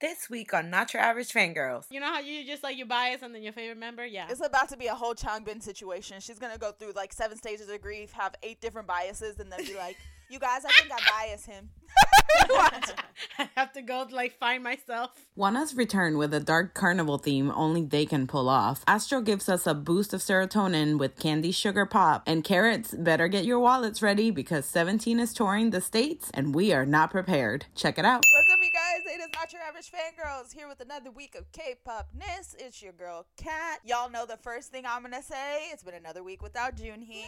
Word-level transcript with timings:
This 0.00 0.30
week 0.30 0.54
on 0.54 0.70
Not 0.70 0.94
Your 0.94 1.02
Average 1.02 1.32
Fangirls. 1.32 1.86
You 1.90 1.98
know 1.98 2.06
how 2.06 2.20
you 2.20 2.46
just 2.46 2.62
like 2.62 2.78
your 2.78 2.86
bias 2.86 3.22
and 3.22 3.34
then 3.34 3.42
your 3.42 3.52
favorite 3.52 3.78
member? 3.78 4.06
Yeah. 4.06 4.28
It's 4.30 4.44
about 4.44 4.68
to 4.68 4.76
be 4.76 4.86
a 4.86 4.94
whole 4.94 5.12
Changbin 5.12 5.60
situation. 5.60 6.20
She's 6.20 6.38
gonna 6.38 6.56
go 6.56 6.70
through 6.70 6.92
like 6.92 7.12
seven 7.12 7.36
stages 7.36 7.68
of 7.68 7.82
grief, 7.82 8.12
have 8.12 8.36
eight 8.44 8.60
different 8.60 8.86
biases, 8.86 9.40
and 9.40 9.50
then 9.50 9.64
be 9.64 9.74
like, 9.74 9.96
"You 10.30 10.38
guys, 10.38 10.64
I 10.64 10.70
think 10.70 10.92
I 10.92 11.26
bias 11.26 11.46
him." 11.46 11.70
I 13.38 13.48
have 13.56 13.72
to 13.72 13.82
go 13.82 14.06
like 14.12 14.38
find 14.38 14.62
myself. 14.62 15.10
ONEUS 15.36 15.76
return 15.76 16.16
with 16.16 16.32
a 16.32 16.38
dark 16.38 16.74
carnival 16.74 17.18
theme 17.18 17.50
only 17.56 17.82
they 17.82 18.06
can 18.06 18.28
pull 18.28 18.48
off. 18.48 18.84
Astro 18.86 19.20
gives 19.20 19.48
us 19.48 19.66
a 19.66 19.74
boost 19.74 20.14
of 20.14 20.20
serotonin 20.20 20.98
with 20.98 21.18
Candy 21.18 21.50
Sugar 21.50 21.86
Pop, 21.86 22.22
and 22.24 22.44
Carats 22.44 22.94
better 22.94 23.26
get 23.26 23.44
your 23.44 23.58
wallets 23.58 24.00
ready 24.00 24.30
because 24.30 24.64
17 24.66 25.18
is 25.18 25.32
touring 25.32 25.70
the 25.70 25.80
states 25.80 26.30
and 26.34 26.54
we 26.54 26.72
are 26.72 26.86
not 26.86 27.10
prepared. 27.10 27.66
Check 27.74 27.98
it 27.98 28.04
out. 28.04 28.22
What's 28.68 28.74
you 28.74 29.06
guys? 29.06 29.14
It 29.14 29.20
is 29.20 29.28
not 29.34 29.52
your 29.52 29.62
average 29.62 29.90
fangirls 29.90 30.52
here 30.52 30.68
with 30.68 30.80
another 30.80 31.10
week 31.10 31.34
of 31.36 31.50
K-popness. 31.52 32.54
It's 32.58 32.82
your 32.82 32.92
girl 32.92 33.24
Kat. 33.38 33.78
Y'all 33.84 34.10
know 34.10 34.26
the 34.26 34.36
first 34.36 34.70
thing 34.70 34.84
I'm 34.86 35.02
gonna 35.02 35.22
say. 35.22 35.68
It's 35.72 35.82
been 35.82 35.94
another 35.94 36.22
week 36.22 36.42
without 36.42 36.76
Junhee. 36.76 37.24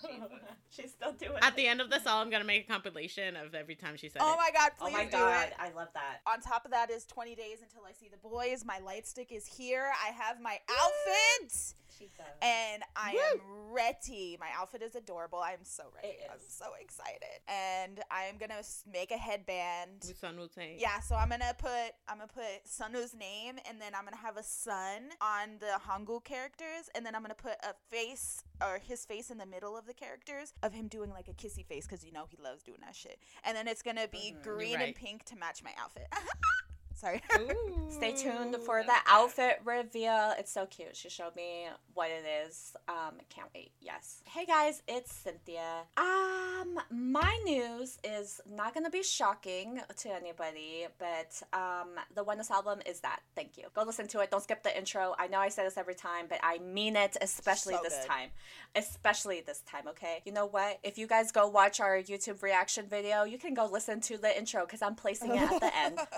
She's 0.70 0.92
still 0.92 1.12
doing 1.12 1.32
it. 1.32 1.44
At 1.44 1.52
it. 1.52 1.56
the 1.56 1.66
end 1.66 1.80
of 1.82 1.90
this, 1.90 2.06
all 2.06 2.22
I'm 2.22 2.30
gonna 2.30 2.44
make 2.44 2.64
a 2.64 2.72
compilation 2.72 3.36
of 3.36 3.54
every 3.54 3.74
time 3.74 3.96
she 3.96 4.08
said 4.08 4.22
Oh 4.24 4.32
it. 4.32 4.36
my 4.38 4.50
god, 4.54 4.70
Oh 4.80 4.84
please 4.86 4.92
my 4.94 5.04
do 5.04 5.10
god, 5.10 5.48
it. 5.48 5.54
I 5.58 5.70
love 5.76 5.88
that. 5.94 6.20
On 6.26 6.40
top 6.40 6.64
of 6.64 6.70
that 6.70 6.90
is 6.90 7.04
20 7.04 7.34
days 7.34 7.58
until 7.62 7.82
I 7.86 7.92
see 7.92 8.08
the 8.08 8.16
boys. 8.16 8.64
My 8.64 8.78
light 8.78 9.06
stick 9.06 9.30
is 9.30 9.46
here. 9.46 9.90
I 10.02 10.12
have 10.12 10.40
my 10.40 10.58
outfit. 10.70 11.74
She. 11.98 12.08
And 12.40 12.82
I 12.96 13.12
am 13.32 13.40
ready. 13.70 14.36
My 14.40 14.48
outfit 14.58 14.82
is 14.82 14.94
adorable. 14.94 15.38
I'm 15.38 15.62
so 15.62 15.84
ready. 15.94 16.08
It 16.08 16.30
I'm 16.30 16.38
is. 16.38 16.44
so 16.48 16.66
excited. 16.80 17.40
And 17.46 18.00
I 18.10 18.24
am 18.24 18.38
gonna 18.38 18.62
make 18.92 19.10
a 19.10 19.16
headband. 19.16 20.02
With 20.06 20.18
Sun 20.18 20.38
Wu 20.38 20.48
Yeah, 20.78 21.00
so 21.00 21.14
I'm 21.16 21.28
gonna 21.30 21.54
put 21.58 21.70
I'm 22.08 22.18
gonna 22.18 22.28
put 22.28 22.64
Sunwoo's 22.66 23.14
name 23.14 23.56
and 23.68 23.80
then 23.80 23.94
I'm 23.94 24.04
gonna 24.04 24.16
have 24.16 24.36
a 24.36 24.42
sun 24.42 25.10
on 25.20 25.58
the 25.60 25.78
Hangul 25.88 26.22
characters 26.22 26.88
and 26.94 27.04
then 27.04 27.14
I'm 27.14 27.22
gonna 27.22 27.34
put 27.34 27.54
a 27.62 27.74
face 27.90 28.44
or 28.60 28.78
his 28.78 29.04
face 29.04 29.30
in 29.30 29.38
the 29.38 29.46
middle 29.46 29.76
of 29.76 29.86
the 29.86 29.94
characters 29.94 30.52
of 30.62 30.72
him 30.72 30.88
doing 30.88 31.10
like 31.10 31.28
a 31.28 31.32
kissy 31.34 31.64
face 31.66 31.86
because 31.86 32.04
you 32.04 32.12
know 32.12 32.24
he 32.28 32.36
loves 32.42 32.62
doing 32.62 32.78
that 32.84 32.94
shit. 32.96 33.18
And 33.44 33.56
then 33.56 33.66
it's 33.68 33.82
gonna 33.82 34.08
be 34.08 34.34
Mhm. 34.36 34.42
green 34.42 34.80
and 34.80 34.94
pink 34.94 35.24
to 35.26 35.36
match 35.36 35.62
my 35.62 35.72
outfit. 35.78 36.06
Sorry. 37.02 37.20
Stay 37.88 38.12
tuned 38.12 38.56
for 38.64 38.84
the 38.84 38.94
outfit 39.08 39.60
reveal. 39.64 40.34
It's 40.38 40.52
so 40.52 40.66
cute. 40.66 40.94
She 40.96 41.08
showed 41.08 41.34
me 41.34 41.66
what 41.94 42.10
it 42.10 42.24
is. 42.46 42.76
Um, 42.88 43.14
can't 43.28 43.48
wait. 43.52 43.72
Yes. 43.80 44.22
Hey 44.24 44.46
guys, 44.46 44.82
it's 44.86 45.12
Cynthia. 45.12 45.82
Um, 45.96 46.78
my 46.92 47.36
news 47.44 47.98
is 48.04 48.40
not 48.48 48.72
gonna 48.72 48.88
be 48.88 49.02
shocking 49.02 49.80
to 49.96 50.14
anybody, 50.14 50.86
but 51.00 51.42
um, 51.52 51.88
the 52.14 52.24
ONEUS 52.24 52.52
album 52.52 52.78
is 52.86 53.00
that. 53.00 53.18
Thank 53.34 53.58
you. 53.58 53.64
Go 53.74 53.82
listen 53.82 54.06
to 54.06 54.20
it. 54.20 54.30
Don't 54.30 54.42
skip 54.44 54.62
the 54.62 54.76
intro. 54.78 55.16
I 55.18 55.26
know 55.26 55.38
I 55.38 55.48
say 55.48 55.64
this 55.64 55.76
every 55.76 55.96
time, 55.96 56.26
but 56.28 56.38
I 56.44 56.58
mean 56.58 56.94
it, 56.94 57.16
especially 57.20 57.74
So 57.74 57.80
this 57.82 57.98
good. 57.98 58.06
time. 58.06 58.28
Especially 58.76 59.40
this 59.44 59.62
time. 59.62 59.88
Okay. 59.88 60.22
You 60.24 60.30
know 60.30 60.46
what? 60.46 60.78
If 60.84 60.98
you 60.98 61.08
guys 61.08 61.32
go 61.32 61.48
watch 61.48 61.80
our 61.80 61.96
YouTube 61.98 62.44
reaction 62.44 62.86
video, 62.88 63.24
you 63.24 63.38
can 63.38 63.54
go 63.54 63.66
listen 63.66 64.00
to 64.02 64.18
the 64.18 64.38
intro 64.38 64.64
because 64.64 64.82
I'm 64.82 64.94
placing 64.94 65.32
it 65.32 65.42
at 65.42 65.60
the 65.60 65.76
end. 65.76 65.98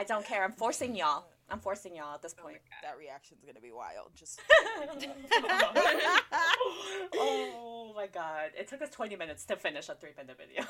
I 0.00 0.04
don't 0.04 0.24
care. 0.24 0.42
I'm 0.42 0.52
forcing 0.52 0.96
y'all. 0.96 1.26
I'm 1.50 1.60
forcing 1.60 1.94
y'all 1.94 2.14
at 2.14 2.22
this 2.22 2.34
oh 2.38 2.42
point. 2.42 2.56
that 2.82 2.96
reaction's 2.98 3.44
gonna 3.44 3.60
be 3.60 3.70
wild. 3.70 4.12
Just 4.14 4.40
oh 7.16 7.92
my 7.94 8.06
god. 8.06 8.52
It 8.58 8.66
took 8.66 8.80
us 8.80 8.88
20 8.88 9.16
minutes 9.16 9.44
to 9.44 9.56
finish 9.56 9.90
a 9.90 9.94
three 9.94 10.12
minute 10.16 10.38
video. 10.38 10.62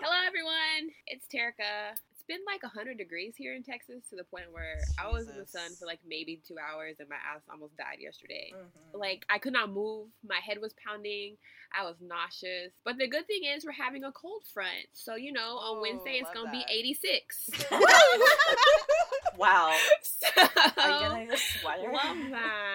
Hello, 0.00 0.16
everyone. 0.26 0.90
It's 1.06 1.26
Terica. 1.26 1.96
It's 2.28 2.38
been 2.38 2.44
like 2.44 2.62
100 2.64 2.98
degrees 2.98 3.34
here 3.36 3.54
in 3.54 3.62
Texas 3.62 4.02
to 4.10 4.16
the 4.16 4.24
point 4.24 4.50
where 4.50 4.78
I 4.98 5.08
was 5.08 5.28
in 5.28 5.38
the 5.38 5.46
sun 5.46 5.70
for 5.78 5.86
like 5.86 6.00
maybe 6.04 6.40
two 6.46 6.56
hours 6.58 6.96
and 6.98 7.08
my 7.08 7.14
ass 7.16 7.42
almost 7.48 7.76
died 7.76 7.98
yesterday. 8.00 8.52
Mhm. 8.52 8.98
Like, 8.98 9.24
I 9.30 9.38
could 9.38 9.52
not 9.52 9.70
move. 9.70 10.08
My 10.26 10.40
head 10.40 10.60
was 10.60 10.74
pounding. 10.84 11.36
I 11.72 11.84
was 11.84 11.94
nauseous. 12.00 12.72
But 12.84 12.98
the 12.98 13.06
good 13.06 13.28
thing 13.28 13.44
is, 13.44 13.64
we're 13.64 13.72
having 13.72 14.02
a 14.02 14.10
cold 14.10 14.42
front. 14.52 14.88
So, 14.92 15.14
you 15.14 15.30
know, 15.32 15.58
on 15.58 15.78
Ooh, 15.78 15.82
Wednesday, 15.82 16.18
it's 16.18 16.30
going 16.32 16.46
to 16.46 16.52
be 16.52 16.64
86. 16.68 17.50
wow. 19.38 19.76
so, 20.02 20.26
Are 20.78 21.02
you 21.02 21.26
need 21.26 21.32
a 21.32 21.36
sweater? 21.36 21.92
love 21.92 22.16
that. 22.30 22.65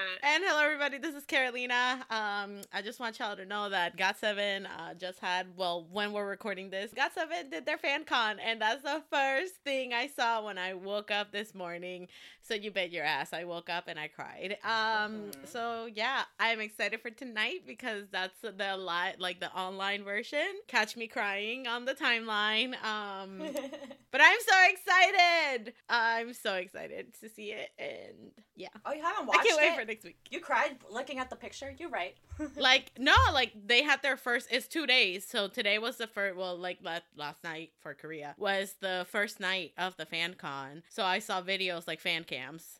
Everybody. 0.82 1.08
This 1.10 1.16
is 1.16 1.28
Carolina. 1.28 2.04
Um, 2.10 2.62
I 2.74 2.82
just 2.84 3.00
want 3.00 3.20
y'all 3.20 3.36
to 3.36 3.46
know 3.46 3.70
that 3.70 3.98
GOT7 3.98 4.66
uh, 4.66 4.96
just 4.96 5.20
had, 5.20 5.46
well, 5.56 5.86
when 5.92 6.12
we're 6.12 6.28
recording 6.28 6.72
this, 6.72 6.92
GOT7 6.92 7.52
did 7.52 7.68
their 7.68 7.78
fan 7.78 8.04
con, 8.04 8.40
and 8.40 8.60
that's 8.60 8.82
the 8.82 9.04
first 9.12 9.54
thing 9.64 9.94
I 9.94 10.08
saw 10.08 10.44
when 10.44 10.58
I 10.58 10.74
woke 10.74 11.12
up 11.12 11.32
this 11.32 11.54
morning. 11.54 12.08
So 12.52 12.56
you 12.56 12.70
bet 12.70 12.92
your 12.92 13.06
ass, 13.06 13.32
I 13.32 13.46
woke 13.46 13.70
up 13.70 13.86
and 13.88 13.98
I 13.98 14.10
cried. 14.10 14.58
Um, 14.66 15.32
Mhm. 15.32 15.48
so 15.48 15.86
yeah, 15.86 16.24
I'm 16.38 16.60
excited 16.60 17.00
for 17.02 17.10
tonight 17.10 17.62
because 17.66 18.10
that's 18.12 18.38
the 18.42 18.76
live, 18.76 19.20
like 19.20 19.40
the 19.40 19.50
online 19.54 20.04
version. 20.04 20.46
Catch 20.68 20.98
me 20.98 21.08
crying 21.08 21.66
on 21.66 21.86
the 21.86 21.94
timeline. 21.94 22.74
Um, 22.84 23.40
but 24.12 24.20
I'm 24.20 24.40
so 24.46 24.56
excited. 24.70 25.74
I'm 25.88 26.34
so 26.34 26.56
excited 26.56 27.14
to 27.22 27.30
see 27.30 27.54
it, 27.54 27.70
and 27.80 28.32
yeah, 28.58 28.68
oh, 28.86 28.92
you 28.92 29.02
haven't 29.02 29.28
watched 29.28 29.36
I 29.36 29.38
watched 29.38 29.48
can't 29.48 29.62
wait 29.62 29.72
it? 29.72 29.80
for 29.80 29.86
next 29.86 30.04
week. 30.04 30.18
You 30.30 30.42
cried 30.42 30.76
looking 30.90 31.20
at 31.20 31.30
the 31.30 31.38
picture? 31.38 31.74
You're 31.80 31.88
right. 31.90 32.18
like 32.58 32.92
no 32.98 33.14
like 33.34 33.52
they 33.68 33.84
had 33.84 34.02
their 34.02 34.18
first 34.18 34.48
it's 34.50 34.66
two 34.68 34.88
days 34.88 35.28
so 35.28 35.48
today 35.48 35.78
was 35.78 35.98
the 35.98 36.08
first 36.08 36.36
well 36.36 36.58
like 36.58 36.80
last, 36.82 37.04
last 37.16 37.44
night 37.44 37.72
for 37.82 37.94
korea 37.94 38.34
was 38.38 38.74
the 38.80 39.06
first 39.12 39.40
night 39.40 39.74
of 39.78 39.96
the 39.98 40.06
fan 40.08 40.34
con 40.34 40.82
so 40.90 41.04
i 41.04 41.20
saw 41.20 41.40
videos 41.42 41.88
like 41.88 42.00
fan 42.00 42.24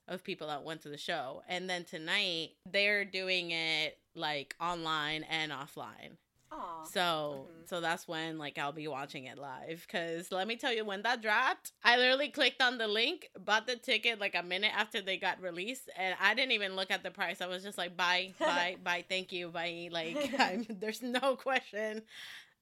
of 0.08 0.24
people 0.24 0.48
that 0.48 0.64
went 0.64 0.82
to 0.82 0.90
the 0.90 0.98
show. 0.98 1.44
And 1.48 1.70
then 1.70 1.84
tonight 1.86 2.52
they're 2.72 3.06
doing 3.06 3.52
it 3.52 3.98
like 4.16 4.56
online 4.60 5.24
and 5.24 5.52
offline. 5.52 6.18
Aw. 6.54 6.84
so 6.84 7.48
Mhm. 7.50 7.70
so 7.70 7.80
that's 7.80 8.10
when 8.10 8.38
like 8.38 8.58
I'll 8.58 8.74
be 8.74 8.86
watching 8.90 9.24
it 9.24 9.38
live. 9.38 9.88
Cuz 9.88 10.34
let 10.34 10.48
me 10.48 10.58
tell 10.58 10.74
you 10.74 10.84
when 10.84 11.02
that 11.04 11.22
dropped 11.22 11.72
I 11.82 11.96
literally 11.96 12.28
clicked 12.28 12.62
on 12.62 12.78
the 12.78 12.90
link 12.90 13.30
bought 13.40 13.68
the 13.68 13.78
ticket 13.78 14.20
like 14.20 14.36
a 14.36 14.44
minute 14.44 14.74
after 14.76 15.00
they 15.00 15.16
got 15.18 15.42
released 15.42 15.90
and 15.96 16.14
I 16.20 16.34
didn't 16.34 16.52
even 16.52 16.76
look 16.76 16.92
at 16.92 17.04
the 17.04 17.12
price. 17.12 17.40
I 17.40 17.48
was 17.48 17.64
just 17.64 17.78
like 17.78 17.96
bye 17.96 18.34
bye 18.40 18.76
bye 18.84 19.06
thank 19.08 19.32
you 19.32 19.48
bye 19.48 19.88
like 19.94 20.18
I'm, 20.40 20.66
there's 20.70 21.02
no 21.02 21.38
question 21.38 22.02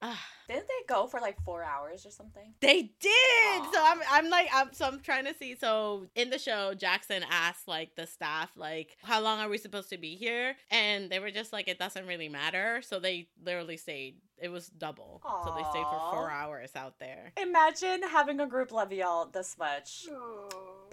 Ah, 0.02 0.18
Didn't 0.48 0.66
they 0.66 0.92
go 0.92 1.06
for 1.06 1.20
like 1.20 1.40
four 1.44 1.62
hours 1.62 2.04
or 2.04 2.10
something? 2.10 2.54
they 2.60 2.92
did! 3.00 3.62
So 3.72 3.80
I'm 3.80 4.00
I'm 4.10 4.30
like 4.30 4.48
I'm 4.52 4.72
so 4.72 4.86
I'm 4.86 5.00
trying 5.00 5.24
to 5.26 5.34
see 5.34 5.54
so 5.54 6.06
in 6.16 6.30
the 6.30 6.38
show 6.38 6.74
Jackson 6.74 7.22
asked 7.30 7.68
like 7.68 7.94
the 7.94 8.06
staff 8.06 8.50
like 8.56 8.96
how 9.02 9.20
long 9.20 9.38
are 9.38 9.48
we 9.48 9.58
supposed 9.58 9.90
to 9.90 9.98
be 9.98 10.16
here? 10.16 10.56
And 10.70 11.10
they 11.10 11.18
were 11.20 11.30
just 11.30 11.52
like 11.52 11.68
it 11.68 11.78
doesn't 11.78 12.06
really 12.06 12.28
matter. 12.28 12.82
So 12.82 12.98
they 12.98 13.28
literally 13.44 13.76
stayed 13.76 14.16
it 14.42 14.48
was 14.48 14.68
double. 14.68 15.20
So 15.44 15.54
they 15.54 15.62
stayed 15.64 15.84
for 15.84 16.10
four 16.12 16.30
hours 16.30 16.70
out 16.74 16.98
there. 16.98 17.32
Imagine 17.36 18.02
having 18.02 18.40
a 18.40 18.46
group 18.46 18.72
love 18.72 18.92
y'all 18.92 19.26
this 19.26 19.56
much. 19.58 20.06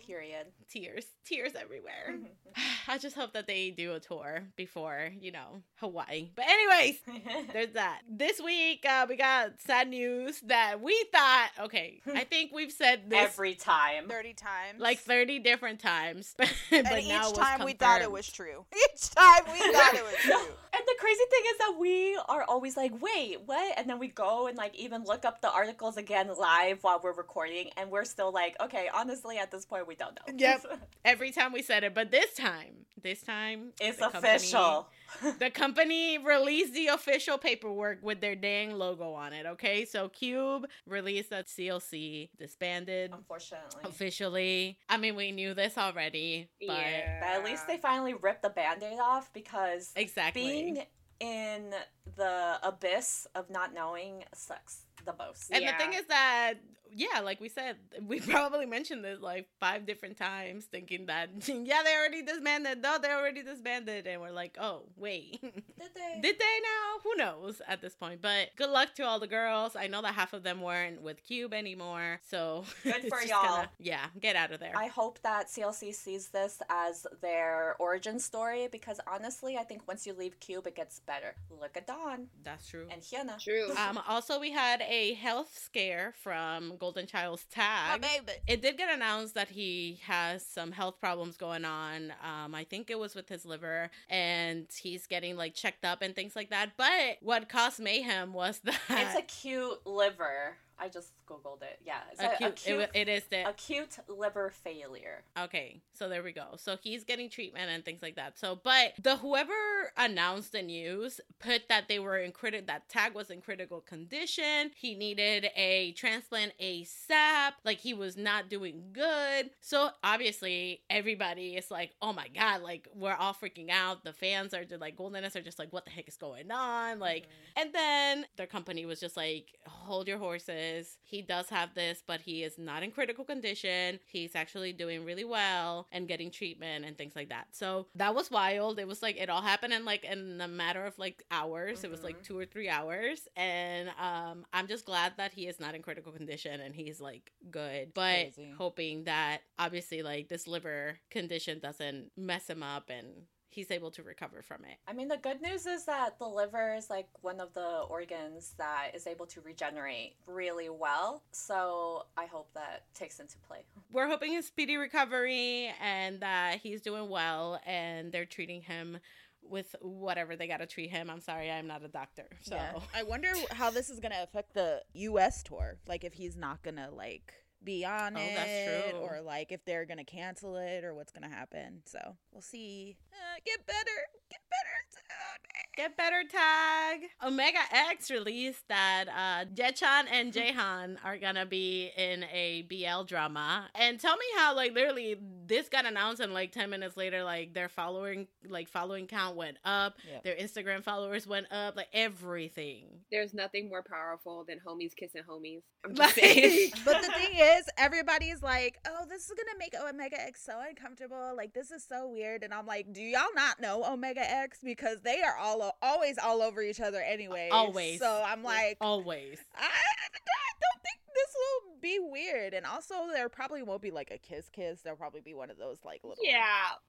Period. 0.07 0.47
tears 0.69 1.05
tears 1.25 1.51
everywhere 1.59 2.15
Mhm. 2.15 2.27
I 2.87 2.97
just 2.97 3.15
hope 3.15 3.33
that 3.33 3.45
they 3.47 3.69
do 3.71 3.93
a 3.93 3.99
tour 3.99 4.43
before 4.55 5.11
you 5.19 5.31
know 5.33 5.61
Hawaii 5.81 6.29
but 6.35 6.45
anyways 6.47 6.99
there's 7.53 7.73
that. 7.73 8.01
This 8.09 8.39
week, 8.41 8.85
uh, 8.87 9.05
we 9.09 9.17
got 9.17 9.59
sad 9.61 9.89
news 9.89 10.39
that 10.41 10.81
we 10.81 10.95
thought, 11.11 11.49
okay, 11.59 12.01
I 12.13 12.23
think 12.31 12.51
we've 12.53 12.71
said 12.71 13.09
this 13.09 13.19
Every 13.25 13.55
time. 13.55 14.07
30 14.07 14.33
times. 14.33 14.79
like 14.79 14.99
30 14.99 15.39
different 15.39 15.79
times. 15.81 16.33
but 16.37 16.51
and 16.71 16.83
now 16.85 16.99
each 16.99 17.09
was 17.29 17.37
time 17.37 17.63
we 17.65 17.73
thought 17.73 18.01
it 18.01 18.11
was 18.11 18.27
true. 18.31 18.65
Each 18.73 19.09
time 19.11 19.43
we 19.51 19.59
thought 19.59 19.93
it 19.93 20.03
was 20.03 20.15
No, 20.27 20.37
true. 20.39 20.53
and 20.73 20.81
the 20.87 20.95
crazy 20.99 21.23
thing 21.29 21.41
is 21.51 21.57
that 21.59 21.75
we 21.79 22.17
are 22.29 22.43
always 22.47 22.77
like, 22.77 22.93
wait, 23.01 23.41
what? 23.45 23.77
And 23.77 23.89
then 23.89 23.99
we 23.99 24.07
go 24.07 24.47
and 24.47 24.57
like 24.57 24.73
even 24.75 25.03
look 25.03 25.25
up 25.25 25.41
the 25.41 25.51
articles 25.51 25.97
again 25.97 26.29
live 26.37 26.79
while 26.83 26.99
we're 27.03 27.13
recording, 27.13 27.69
and 27.77 27.91
we're 27.91 28.05
still 28.05 28.31
like, 28.31 28.55
okay, 28.61 28.89
honestly, 28.93 29.37
at 29.37 29.51
this 29.51 29.65
point, 29.65 29.87
we 29.87 29.95
don't 29.97 30.15
know. 30.15 30.33
Yep. 30.37 30.79
Every 31.05 31.31
time 31.31 31.53
we 31.53 31.61
said 31.61 31.83
it, 31.83 31.93
but 31.93 32.11
this 32.11 32.33
time, 32.33 32.85
this 33.01 33.21
time, 33.21 33.71
it's 33.79 33.97
the 33.97 34.09
company- 34.09 34.35
official. 34.35 34.89
the 35.39 35.49
company 35.49 36.17
released 36.17 36.73
the 36.73 36.87
official 36.87 37.37
paperwork 37.37 37.99
with 38.01 38.19
their 38.19 38.35
dang 38.35 38.77
logo 38.77 39.13
on 39.13 39.31
it. 39.33 39.45
Okay, 39.45 39.85
so 39.85 40.09
Cube 40.09 40.65
released 40.85 41.29
that 41.29 41.47
CLC 41.47 42.29
disbanded 42.37 43.11
Unfortunately. 43.13 43.81
officially. 43.85 44.77
I 44.89 44.97
mean, 44.97 45.15
we 45.15 45.31
knew 45.31 45.53
this 45.53 45.77
already, 45.77 46.49
but 46.59 46.67
Yeah. 46.75 47.19
But 47.21 47.29
at 47.39 47.45
least 47.45 47.67
they 47.67 47.77
finally 47.77 48.13
ripped 48.15 48.41
the 48.41 48.49
band 48.49 48.83
aid 48.83 48.99
off 48.99 49.31
because 49.31 49.91
exactly. 49.95 50.41
being 50.43 50.83
in 51.19 51.73
the 52.15 52.59
abyss 52.63 53.27
of 53.33 53.49
not 53.49 53.73
knowing 53.73 54.23
sucks 54.33 54.81
the 55.05 55.13
most. 55.17 55.51
And 55.51 55.67
the 55.67 55.73
thing 55.73 55.93
is 55.93 56.05
that 56.07 56.55
yeah, 56.93 57.19
like 57.19 57.39
we 57.41 57.49
said, 57.49 57.75
we 58.07 58.19
probably 58.19 58.65
mentioned 58.65 59.03
this 59.03 59.19
like 59.21 59.47
five 59.59 59.85
different 59.85 60.17
times, 60.17 60.65
thinking 60.65 61.07
that 61.07 61.29
yeah, 61.47 61.83
they 61.83 61.95
already 61.95 62.21
disbanded. 62.23 62.81
No, 62.81 62.97
they 62.97 63.09
already 63.11 63.43
disbanded, 63.43 64.07
and 64.07 64.21
we're 64.21 64.31
like, 64.31 64.57
oh 64.59 64.83
wait, 64.95 65.39
Did 65.41 65.53
they? 65.95 66.19
did 66.21 66.39
they 66.39 66.59
now? 66.63 66.99
Who 67.03 67.15
knows 67.15 67.61
at 67.67 67.81
this 67.81 67.95
point? 67.95 68.21
But 68.21 68.49
good 68.55 68.69
luck 68.69 68.95
to 68.95 69.03
all 69.03 69.19
the 69.19 69.27
girls. 69.27 69.75
I 69.75 69.87
know 69.87 70.01
that 70.01 70.13
half 70.13 70.33
of 70.33 70.43
them 70.43 70.61
weren't 70.61 71.01
with 71.01 71.23
Cube 71.23 71.53
anymore, 71.53 72.19
so 72.29 72.63
Good 72.83 73.07
for 73.09 73.21
y'all. 73.21 73.43
gonna- 73.43 73.69
yeah, 73.79 74.05
get 74.19 74.35
out 74.35 74.51
of 74.51 74.59
there. 74.59 74.73
I 74.75 74.87
hope 74.87 75.19
that 75.23 75.47
CLC 75.49 75.93
sees 75.93 76.29
this 76.29 76.61
as 76.69 77.05
their 77.21 77.75
origin 77.79 78.19
story 78.19 78.67
because 78.71 78.99
honestly, 79.07 79.57
I 79.57 79.63
think 79.63 79.87
once 79.87 80.05
you 80.07 80.13
leave 80.13 80.39
Cube, 80.39 80.67
it 80.67 80.75
gets 80.75 80.99
better. 81.01 81.35
Look 81.61 81.77
at 81.77 81.87
Dawn 81.87 82.27
That's 82.43 82.67
true. 82.67 82.87
and 82.91 83.01
Hyuna. 83.01 83.39
True. 83.43 83.71
Um, 83.77 83.99
also, 84.07 84.39
we 84.39 84.51
had 84.51 84.81
a 84.87 85.13
health 85.15 85.57
scare 85.57 86.13
from 86.21 86.77
Golden 86.77 87.05
Child's 87.05 87.45
My 87.55 87.63
tag. 87.63 88.01
baby. 88.01 88.39
It 88.47 88.61
did 88.61 88.77
get 88.77 88.93
announced 88.93 89.33
that 89.35 89.49
he 89.49 89.99
has 90.05 90.45
some 90.45 90.71
health 90.71 90.99
problems 90.99 91.37
going 91.37 91.65
on. 91.65 92.13
Um, 92.23 92.55
I 92.55 92.63
think 92.63 92.89
it 92.89 92.97
was 92.99 93.15
with 93.15 93.29
his 93.29 93.45
liver, 93.45 93.89
and 94.09 94.67
he's 94.81 95.07
getting 95.07 95.35
like 95.37 95.53
checked 95.53 95.85
up 95.85 96.01
and 96.01 96.15
things 96.15 96.35
like 96.35 96.49
that. 96.49 96.71
But 96.77 97.17
what 97.21 97.49
caused 97.49 97.79
mayhem 97.79 98.33
was 98.33 98.59
that 98.63 98.79
It's 98.89 99.19
a 99.19 99.21
cute 99.21 99.85
liver. 99.85 100.57
I 100.79 100.89
just 100.89 101.11
googled 101.27 101.61
it. 101.61 101.79
Yeah, 101.85 101.99
it's 102.11 102.21
acute, 102.21 102.49
a 102.49 102.53
cute, 102.53 102.79
it, 102.79 102.91
it 102.93 103.07
is 103.09 103.23
the 103.29 103.49
acute 103.49 103.97
liver 104.07 104.51
failure. 104.51 105.23
Okay, 105.39 105.81
so 105.93 106.07
there 106.07 106.23
we 106.23 106.31
go. 106.31 106.55
So 106.57 106.77
he's 106.81 107.03
getting 107.03 107.29
treatment 107.29 107.69
and 107.69 107.83
things 107.83 108.01
like 108.01 108.15
that. 108.15 108.37
So, 108.37 108.59
but 108.63 108.93
the 109.01 109.17
whoever 109.17 109.53
announced 109.95 110.51
the 110.51 110.61
news 110.61 111.19
put 111.39 111.67
that 111.69 111.87
they 111.87 111.99
were 111.99 112.17
in 112.17 112.31
critical 112.31 112.67
that 112.67 112.89
tag 112.89 113.13
was 113.13 113.29
in 113.29 113.41
critical 113.41 113.81
condition. 113.81 114.71
He 114.75 114.95
needed 114.95 115.49
a 115.55 115.93
transplant 115.93 116.53
ASAP. 116.61 117.51
Like 117.63 117.79
he 117.79 117.93
was 117.93 118.17
not 118.17 118.49
doing 118.49 118.83
good. 118.93 119.51
So 119.61 119.89
obviously 120.03 120.81
everybody 120.89 121.55
is 121.55 121.71
like, 121.71 121.91
oh 122.01 122.13
my 122.13 122.27
god, 122.29 122.61
like 122.61 122.87
we're 122.93 123.15
all 123.15 123.33
freaking 123.33 123.69
out. 123.69 124.03
The 124.03 124.13
fans 124.13 124.53
are 124.53 124.63
just 124.63 124.81
like 124.81 124.95
Goldenness 124.95 125.35
are 125.35 125.41
just 125.41 125.59
like, 125.59 125.73
what 125.73 125.85
the 125.85 125.91
heck 125.91 126.07
is 126.07 126.17
going 126.17 126.51
on? 126.51 126.99
Like, 126.99 127.23
mm-hmm. 127.23 127.61
and 127.61 127.73
then 127.73 128.25
their 128.35 128.47
company 128.47 128.85
was 128.85 128.99
just 128.99 129.17
like, 129.17 129.57
hold 129.65 130.07
your 130.07 130.17
horses. 130.17 130.66
He 131.03 131.21
does 131.21 131.49
have 131.49 131.73
this, 131.73 132.03
but 132.05 132.21
he 132.21 132.43
is 132.43 132.57
not 132.57 132.83
in 132.83 132.91
critical 132.91 133.23
condition. 133.25 133.99
He's 134.05 134.35
actually 134.35 134.73
doing 134.73 135.05
really 135.05 135.23
well 135.23 135.87
and 135.91 136.07
getting 136.07 136.31
treatment 136.31 136.85
and 136.85 136.97
things 136.97 137.15
like 137.15 137.29
that. 137.29 137.47
So 137.51 137.87
that 137.95 138.13
was 138.15 138.29
wild. 138.31 138.79
It 138.79 138.87
was 138.87 139.01
like 139.01 139.17
it 139.17 139.29
all 139.29 139.41
happened 139.41 139.73
in 139.73 139.85
like 139.85 140.03
in 140.03 140.39
a 140.41 140.47
matter 140.47 140.85
of 140.85 140.97
like 140.97 141.23
hours. 141.31 141.83
It 141.83 141.91
was 141.91 142.03
like 142.03 142.17
Mhm. 142.19 142.23
two 142.23 142.37
or 142.37 142.45
three 142.45 142.69
hours. 142.69 143.27
And 143.35 143.89
um 143.99 144.45
I'm 144.53 144.67
just 144.67 144.85
glad 144.85 145.13
that 145.17 145.33
he 145.33 145.47
is 145.47 145.59
not 145.59 145.75
in 145.75 145.81
critical 145.81 146.11
condition 146.11 146.59
and 146.61 146.75
he's 146.75 146.99
like 147.01 147.31
good. 147.49 147.93
But 147.93 148.33
Crazy. 148.35 148.51
hoping 148.57 149.03
that 149.05 149.41
obviously 149.59 150.01
like 150.03 150.27
this 150.29 150.47
liver 150.47 150.99
condition 151.09 151.59
doesn't 151.59 152.11
mess 152.17 152.49
him 152.49 152.63
up 152.63 152.89
and 152.89 153.25
he's 153.57 153.71
able 153.71 153.89
to 153.89 154.03
recover 154.03 154.43
from 154.43 154.63
it. 154.65 154.77
I 154.87 154.93
mean, 154.93 155.07
the 155.07 155.17
good 155.17 155.41
news 155.41 155.65
is 155.65 155.85
that 155.85 156.19
the 156.19 156.27
liver 156.27 156.75
is 156.75 156.91
like 156.91 157.07
one 157.21 157.39
of 157.39 157.55
the 157.55 157.79
organs 157.89 158.53
that 158.59 158.91
is 158.93 159.07
able 159.07 159.25
to 159.25 159.41
regenerate 159.41 160.13
really 160.27 160.69
well. 160.69 161.23
So 161.31 162.05
I 162.15 162.27
hope 162.27 162.53
that 162.53 162.83
takes 162.93 163.19
into 163.19 163.35
play. 163.47 163.61
we're 163.91 164.07
hoping 164.07 164.37
a 164.37 164.43
speedy 164.43 164.77
recovery 164.77 165.71
and 165.81 166.19
that 166.19 166.59
he's 166.59 166.81
doing 166.83 167.09
well 167.09 167.59
and 167.65 168.11
they're 168.11 168.25
treating 168.25 168.61
him 168.61 168.99
with 169.41 169.75
whatever 169.81 170.35
they 170.35 170.47
got 170.47 170.57
to 170.57 170.67
treat 170.67 170.91
him. 170.91 171.09
I'm 171.09 171.21
sorry, 171.21 171.49
I'm 171.49 171.65
not 171.65 171.83
a 171.83 171.87
doctor. 171.87 172.27
So 172.41 172.55
Yeah. 172.55 172.73
I 172.93 173.01
wonder 173.01 173.29
how 173.51 173.71
this 173.71 173.89
is 173.89 173.99
gonna 173.99 174.21
affect 174.21 174.53
the 174.53 174.83
U.S. 174.93 175.41
tour. 175.41 175.77
Like 175.87 176.03
if 176.03 176.13
he's 176.13 176.37
not 176.37 176.61
gonna 176.61 176.89
like 176.91 177.33
be 177.63 177.83
on 177.85 178.15
Oh, 178.15 178.19
it, 178.21 178.35
that's 178.35 178.91
true. 178.91 178.99
or 178.99 179.21
like 179.21 179.51
if 179.51 179.63
they're 179.65 179.85
gonna 179.85 180.03
cancel 180.03 180.55
it, 180.57 180.83
or 180.83 180.93
what's 180.93 181.11
gonna 181.11 181.29
happen. 181.29 181.81
So 181.85 181.99
we'll 182.31 182.41
see. 182.41 182.97
Uh, 183.11 183.39
get 183.45 183.65
better, 183.65 183.97
get 184.29 184.39
better 184.49 184.77
soon. 184.89 185.75
get 185.75 185.97
better 185.97 186.23
tag. 186.29 187.09
Omega 187.25 187.59
X 187.71 188.09
released 188.11 188.67
that 188.69 189.05
uh 189.09 189.45
Yechan 189.53 190.05
and 190.11 190.31
Jaehan 190.33 190.97
are 191.03 191.17
gonna 191.17 191.45
be 191.45 191.91
in 191.97 192.23
a 192.25 192.63
BL 192.69 193.03
drama. 193.05 193.67
And 193.75 193.99
tell 193.99 194.15
me 194.15 194.25
how 194.37 194.55
like 194.55 194.73
literally 194.73 195.17
this 195.47 195.69
got 195.69 195.85
announced 195.85 196.19
and 196.21 196.33
like 196.33 196.51
10 196.51 196.69
minutes 196.69 196.97
later 196.97 197.23
like 197.23 197.53
their 197.53 197.69
following 197.69 198.27
like 198.49 198.67
following 198.69 199.07
count 199.07 199.35
went 199.35 199.57
up. 199.65 199.95
Yep. 200.09 200.23
Their 200.23 200.35
Instagram 200.35 200.83
followers 200.83 201.25
went 201.25 201.47
up, 201.51 201.75
like 201.75 201.87
everything. 201.93 202.85
There's 203.11 203.33
nothing 203.33 203.69
more 203.69 203.83
powerful 203.83 204.43
than 204.47 204.59
homies 204.65 204.95
kissing 204.95 205.21
homies. 205.29 205.61
I'm 205.85 205.93
Like- 205.95 206.13
saying. 206.15 206.71
But 206.85 207.01
the 207.01 207.11
thing 207.11 207.35
is, 207.35 207.65
everybody's 207.77 208.41
like, 208.41 208.77
"Oh, 208.87 209.05
this 209.09 209.23
is 209.23 209.31
gonna 209.37 209.57
make 209.57 209.73
Omega 209.75 210.19
X 210.21 210.43
so 210.45 210.59
uncomfortable. 210.67 211.33
Like, 211.35 211.53
this 211.53 211.71
is 211.71 211.85
so 211.87 212.07
weird." 212.07 212.43
And 212.43 212.53
I'm 212.53 212.65
like, 212.65 212.91
"Do 212.93 213.01
y'all 213.01 213.23
not 213.35 213.59
know 213.59 213.83
Omega 213.85 214.21
X 214.21 214.59
because 214.63 215.01
they 215.01 215.21
are 215.21 215.37
all 215.37 215.61
o- 215.63 215.71
always 215.81 216.17
all 216.17 216.41
over 216.41 216.61
each 216.61 216.79
other 216.81 217.01
anyway." 217.01 217.49
Always. 217.51 217.99
So 217.99 218.23
I'm 218.25 218.43
like, 218.43 218.77
Always. 218.81 219.39
I, 219.55 219.65
I 219.65 220.51
don't 220.61 220.81
think 220.83 220.99
this 221.17 221.35
will 221.35 221.81
be 221.81 221.99
weird. 221.99 222.53
And 222.53 222.65
also, 222.65 222.93
there 223.13 223.29
probably 223.29 223.63
won't 223.63 223.81
be 223.81 223.91
like 223.91 224.11
a 224.11 224.17
kiss 224.17 224.49
kiss. 224.49 224.81
There'll 224.81 224.97
probably 224.97 225.21
be 225.21 225.33
one 225.33 225.49
of 225.49 225.57
those 225.57 225.77
like 225.85 226.01
little 226.03 226.23
yeah, 226.23 226.45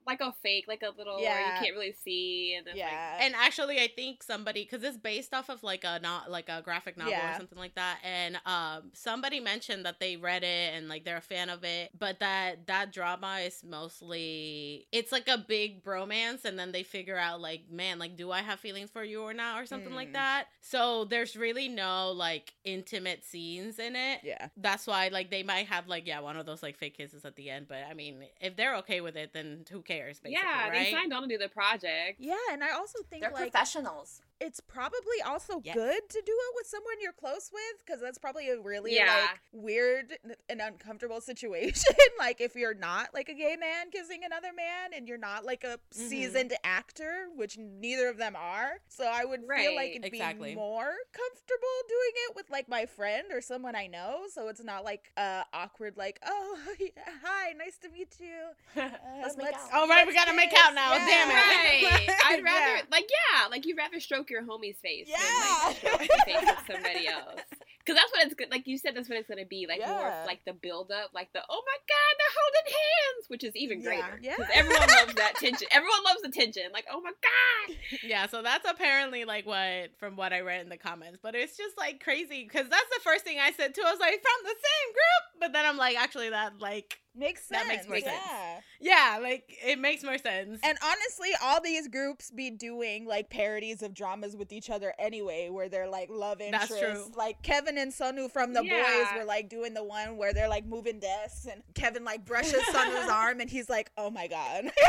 like 0.07 0.21
a 0.21 0.33
fake, 0.43 0.67
like 0.69 0.83
a 0.83 0.91
little 0.97 1.17
where 1.17 1.41
Yeah. 1.41 1.55
you 1.55 1.61
can't 1.65 1.75
really 1.75 1.93
see, 1.93 2.55
and 2.57 2.67
then 2.67 2.75
like 2.75 2.83
yeah. 2.85 3.19
And 3.21 3.35
actually, 3.35 3.79
I 3.81 3.89
think 3.95 4.23
somebody 4.23 4.65
because 4.65 4.83
it's 4.85 4.97
based 4.99 5.33
off 5.35 5.49
of 5.49 5.63
like 5.63 5.85
a 5.85 5.99
not 6.01 6.31
like 6.31 6.49
a 6.49 6.63
graphic 6.63 6.97
novel 6.97 7.13
Yeah. 7.13 7.35
or 7.35 7.37
something 7.37 7.59
like 7.59 7.75
that, 7.77 7.99
and 8.05 8.39
um, 8.47 8.91
somebody 8.95 9.41
mentioned 9.41 9.85
that 9.87 10.01
they 10.01 10.17
read 10.17 10.43
it 10.45 10.75
and 10.75 10.89
like 10.89 11.05
they're 11.05 11.17
a 11.17 11.21
fan 11.23 11.49
of 11.51 11.65
it, 11.65 11.91
but 11.99 12.21
that 12.21 12.67
that 12.67 12.93
drama 12.93 13.39
is 13.45 13.63
mostly 13.65 14.87
it's 14.93 15.13
like 15.13 15.29
a 15.29 15.39
big 15.39 15.83
bromance, 15.83 16.45
and 16.45 16.59
then 16.59 16.73
they 16.73 16.83
figure 16.83 17.17
out 17.19 17.41
like, 17.41 17.63
man, 17.71 17.99
like, 17.99 18.17
do 18.17 18.31
I 18.31 18.41
have 18.43 18.61
feelings 18.61 18.91
for 18.91 19.05
you 19.05 19.23
or 19.23 19.35
not, 19.35 19.61
or 19.61 19.67
something 19.67 19.95
like 19.95 20.09
Mm. 20.11 20.13
that. 20.15 20.47
So 20.61 21.05
there's 21.05 21.37
really 21.37 21.69
no 21.69 22.13
like 22.13 22.55
intimate 22.65 23.25
scenes 23.25 23.79
in 23.79 23.97
it. 23.97 24.18
Yeah. 24.23 24.49
That's 24.57 24.87
why, 24.87 25.09
like, 25.09 25.31
they 25.31 25.43
might 25.43 25.67
have 25.67 25.89
like, 25.89 26.07
yeah, 26.07 26.21
one 26.21 26.37
of 26.37 26.47
those 26.47 26.63
like 26.63 26.77
fake 26.77 26.97
kisses 26.97 27.25
at 27.25 27.37
the 27.37 27.51
end. 27.51 27.67
But 27.69 27.79
I 27.89 27.95
mean, 27.95 28.25
if 28.41 28.57
they're 28.57 28.77
okay 28.77 29.01
with 29.01 29.17
it, 29.17 29.33
then 29.33 29.65
who 29.71 29.83
cares? 29.83 30.21
Basically, 30.21 30.43
yeah, 30.43 30.69
right? 30.69 30.85
they 30.85 30.93
signed 30.93 31.13
on 31.13 31.23
to 31.23 31.29
do 31.29 31.39
the 31.39 31.49
project. 31.49 32.17
Yeah, 32.19 32.35
and 32.53 32.63
I 32.63 32.73
also 32.73 33.01
think 33.11 33.23
They're 33.23 33.33
like 33.33 33.53
professionals. 33.53 34.21
It's 34.41 34.61
probably 34.61 35.21
also 35.27 35.61
Yes. 35.65 35.75
good 35.75 36.09
to 36.11 36.23
do 36.25 36.33
it 36.33 36.53
with 36.57 36.67
someone 36.67 36.95
you're 37.01 37.13
close 37.13 37.51
with 37.53 37.85
because 37.85 38.01
that's 38.01 38.19
probably 38.19 38.49
a 38.51 38.61
really 38.61 38.95
Yeah. 38.95 39.07
like 39.31 39.41
weird 39.53 40.19
and 40.49 40.61
uncomfortable 40.61 41.21
situation 41.33 41.95
like 42.19 42.41
if 42.41 42.55
you're 42.55 42.75
not 42.75 43.13
like 43.15 43.29
a 43.29 43.35
gay 43.35 43.57
man 43.59 43.91
kissing 43.91 44.21
another 44.25 44.53
man 44.57 44.91
and 44.95 45.09
you're 45.09 45.19
not 45.19 45.45
like 45.45 45.65
a 45.65 45.79
Mhm. 45.79 46.09
seasoned 46.09 46.53
actor 46.65 47.29
which 47.35 47.59
neither 47.59 48.09
of 48.09 48.17
them 48.17 48.37
are 48.37 48.79
so 48.89 49.05
i 49.05 49.25
would 49.25 49.41
feel 49.41 49.75
like 49.75 49.91
it'd 49.91 50.05
exactly. 50.05 50.51
be 50.51 50.55
more 50.55 50.93
comfortable 51.13 51.79
doing 51.89 52.13
it 52.29 52.37
with 52.37 52.49
like 52.51 52.69
my 52.69 52.87
friend 52.87 53.29
or 53.33 53.41
someone 53.41 53.75
i 53.75 53.87
know 53.87 54.23
so 54.33 54.49
it's 54.49 54.63
not 54.63 54.85
like 54.85 55.11
uh 55.17 55.43
awkward 55.53 55.97
like 55.97 56.21
oh 56.25 56.59
yeah, 56.81 56.91
hi 57.25 57.53
nice 57.59 57.77
to 57.79 57.89
meet 57.91 58.15
you 58.21 58.29
uh, 58.83 58.89
Let's 59.23 59.37
make 59.37 59.49
out. 59.49 59.61
Oh, 59.73 59.89
right, 59.89 60.07
we 60.07 60.13
let's 60.13 60.25
gotta 60.25 60.37
make 60.37 60.53
out 60.57 60.75
now, 60.75 60.95
damn 60.95 61.31
it. 61.31 61.35
Right. 61.35 62.09
I'd 62.27 62.45
rather 62.45 62.77
Yeah. 62.77 62.83
like 62.91 63.09
yeah, 63.11 63.47
like 63.49 63.67
you'd 63.67 63.77
rather 63.77 63.99
stroke 64.01 64.28
your 64.31 64.43
homie's 64.43 64.79
face 64.79 65.07
Yeah. 65.09 65.17
than 65.19 65.67
like 65.67 65.77
stroke 65.77 66.25
face 66.25 66.41
with 66.43 66.67
somebody 66.67 67.07
else. 67.09 67.41
Because 67.85 68.01
that's 68.03 68.13
what 68.13 68.27
it's 68.27 68.35
good. 68.35 68.51
Like 68.51 68.67
you 68.67 68.77
said, 68.77 68.95
that's 68.95 69.09
what 69.09 69.17
it's 69.19 69.29
gonna 69.29 69.47
be. 69.47 69.67
Like 69.67 69.81
more 69.81 69.89
Yeah. 69.89 70.21
of 70.23 70.27
like 70.27 70.45
the 70.45 70.53
build 70.53 70.91
up, 70.91 71.11
like 71.15 71.33
the 71.33 71.41
oh 71.49 71.63
my 71.65 71.79
god, 71.89 72.13
they're 72.19 72.37
holding 72.37 72.73
hands, 72.73 73.25
which 73.29 73.45
is 73.45 73.57
even 73.57 73.83
greater. 73.83 74.19
Yeah. 74.21 74.35
Because 74.37 74.51
everyone 74.55 74.89
loves 75.01 75.15
that 75.15 75.35
tension. 75.37 75.69
Everyone 75.71 76.05
loves 76.05 76.21
the 76.23 76.29
tension. 76.31 76.65
Like 76.73 76.85
oh 76.93 77.01
my 77.01 77.13
god. 77.13 77.77
Yeah, 78.03 78.27
so 78.27 78.43
that's 78.43 78.69
apparently 78.69 79.25
like 79.25 79.47
what 79.47 79.91
from 79.99 80.17
what 80.17 80.33
I 80.35 80.41
read 80.41 80.61
in 80.61 80.69
the 80.69 80.77
comments, 80.77 81.19
but 81.23 81.35
it's 81.35 81.57
just 81.57 81.79
like 81.79 82.01
crazy 82.05 82.45
because 82.45 82.69
that's 82.69 82.89
the 82.95 83.01
first 83.03 83.25
thing 83.25 83.39
I 83.41 83.53
said 83.53 83.75
too. 83.75 83.83
I 83.87 83.91
was 83.91 84.01
like, 84.01 84.13
from 84.21 84.45
the 84.45 84.49
same 84.51 84.93
group, 84.93 85.41
but 85.41 85.53
then 85.55 85.65
I'm 85.65 85.77
like, 85.79 85.97
actually, 85.97 86.29
that 86.31 86.61
like, 86.61 86.99
makes 87.19 87.45
sense 87.47 87.63
That 87.63 87.69
makes 87.69 87.87
more 87.89 87.99
sense. 88.01 88.07
yeah 88.29 88.61
yeah, 88.81 89.19
like 89.21 89.53
it 89.65 89.79
makes 89.81 90.05
more 90.05 90.19
sense. 90.19 90.61
And 90.63 90.79
honestly, 90.85 91.31
all 91.43 91.61
these 91.61 91.89
groups 91.89 92.31
be 92.31 92.49
doing 92.51 93.07
like 93.07 93.29
parodies 93.29 93.83
of 93.83 93.93
dramas 93.93 94.37
with 94.37 94.53
each 94.53 94.71
other 94.71 94.95
anyway, 95.01 95.49
where 95.51 95.69
they're 95.69 95.89
like 95.89 96.09
love 96.11 96.39
That's 96.39 96.71
interests. 96.71 97.07
true. 97.09 97.13
Like 97.17 97.43
Kevin 97.43 97.77
and 97.77 97.93
Sunwoo 97.93 98.31
from 98.31 98.53
The 98.53 98.61
Boyz 98.61 99.17
were 99.17 99.25
like 99.25 99.49
doing 99.49 99.75
the 99.75 99.83
one 99.83 100.17
where 100.17 100.33
they're 100.33 100.49
like 100.49 100.65
moving 100.65 101.01
desks, 101.01 101.47
and 101.51 101.61
Kevin 101.75 102.05
like 102.05 102.25
brushes 102.25 102.63
Sunwoo's 102.73 103.09
arm, 103.11 103.41
and 103.41 103.51
he's 103.51 103.69
like, 103.69 103.91
"Oh 103.99 104.11
my 104.11 104.29
god." 104.29 104.71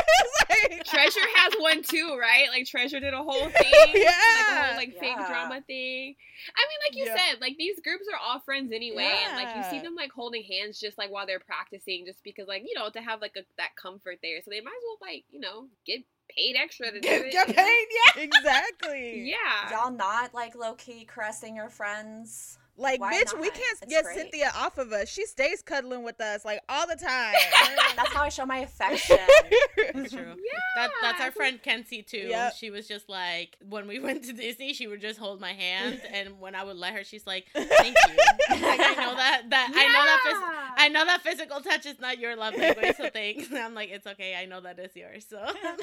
Like- 0.50 0.84
Treasure 0.84 1.20
has 1.36 1.52
one 1.60 1.82
too, 1.82 2.16
right? 2.20 2.48
Like 2.50 2.66
Treasure 2.66 2.98
did 3.00 3.14
a 3.14 3.22
whole 3.22 3.48
thing, 3.48 3.72
like 3.72 3.94
a 3.94 4.66
whole 4.66 4.76
like 4.76 4.98
fake 4.98 5.14
drama 5.16 5.60
thing. 5.66 6.16
I 6.56 6.62
mean, 6.66 6.78
like 6.88 6.96
you 6.96 7.04
Yeah. 7.06 7.16
said, 7.16 7.40
like 7.40 7.56
these 7.56 7.78
groups 7.80 8.06
are 8.12 8.18
all 8.20 8.40
friends 8.40 8.72
anyway, 8.72 9.10
and 9.26 9.36
like 9.36 9.54
you 9.56 9.62
see 9.70 9.80
them 9.80 9.94
like 9.94 10.10
holding 10.10 10.42
hands 10.42 10.80
just 10.80 10.98
like 10.98 11.10
while 11.10 11.24
they're 11.26 11.38
practicing, 11.40 12.04
just 12.04 12.19
because 12.24 12.48
like 12.48 12.62
you 12.66 12.74
know 12.78 12.90
to 12.90 13.00
have 13.00 13.20
like 13.20 13.36
a, 13.36 13.42
that 13.56 13.76
comfort 13.76 14.18
there. 14.22 14.40
So 14.42 14.50
they 14.50 14.60
might 14.60 14.70
as 14.70 14.84
well 14.86 14.98
like 15.08 15.24
you 15.30 15.40
know 15.40 15.66
get 15.86 16.02
paid 16.28 16.56
extra 16.56 16.92
to 16.92 17.00
do 17.00 17.08
Get, 17.08 17.26
it. 17.26 17.32
get 17.32 17.48
you 17.48 17.54
know? 17.54 17.62
paid, 17.62 17.86
yeah, 18.16 18.22
exactly. 18.22 19.30
Yeah. 19.30 19.70
Y'all 19.70 19.90
not 19.90 20.32
like 20.34 20.54
low 20.54 20.74
key 20.74 21.04
caressing 21.04 21.56
your 21.56 21.68
friends 21.68 22.58
Like, 22.80 22.98
Why 22.98 23.12
bitch, 23.12 23.38
we 23.38 23.50
can't 23.50 23.78
It's 23.82 23.90
get 23.92 24.04
great. 24.04 24.16
Cynthia 24.16 24.52
off 24.56 24.78
of 24.78 24.90
us. 24.92 25.08
She 25.10 25.26
stays 25.26 25.60
cuddling 25.60 26.02
with 26.02 26.18
us 26.20 26.46
like 26.46 26.60
all 26.68 26.86
the 26.86 26.96
time. 26.96 27.34
That's 27.96 28.08
how 28.08 28.22
I 28.22 28.30
show 28.30 28.46
my 28.46 28.58
affection. 28.60 29.18
That's 29.94 30.12
true. 30.12 30.34
That, 30.76 30.90
that's 31.02 31.20
our 31.20 31.30
friend 31.30 31.60
Kenzie 31.62 32.02
too. 32.02 32.28
Yep. 32.28 32.54
She 32.56 32.70
was 32.70 32.88
just 32.88 33.08
like 33.08 33.56
when 33.68 33.86
we 33.86 33.98
went 34.00 34.24
to 34.24 34.32
Disney, 34.32 34.72
she 34.72 34.86
would 34.86 35.00
just 35.00 35.18
hold 35.18 35.40
my 35.40 35.52
hand, 35.52 36.00
and 36.12 36.40
when 36.40 36.54
I 36.54 36.64
would 36.64 36.76
let 36.76 36.94
her, 36.94 37.04
she's 37.04 37.26
like, 37.26 37.46
"Thank 37.52 37.96
you." 38.08 38.14
like 38.50 38.80
I 38.80 38.94
know 38.94 39.14
that 39.14 39.42
that 39.50 39.72
I 39.74 39.86
know 39.86 40.04
that 40.04 40.20
phys- 40.26 40.82
I 40.84 40.88
know 40.88 41.04
that 41.04 41.22
physical 41.22 41.60
touch 41.60 41.86
is 41.86 41.98
not 42.00 42.18
your 42.18 42.36
love 42.36 42.56
language, 42.56 42.96
so 42.96 43.10
thanks. 43.10 43.48
And 43.50 43.58
I'm 43.58 43.74
like, 43.74 43.90
it's 43.90 44.06
okay. 44.06 44.36
I 44.40 44.46
know 44.46 44.60
that 44.60 44.78
is 44.78 44.94
yours. 44.96 45.26
So 45.28 45.38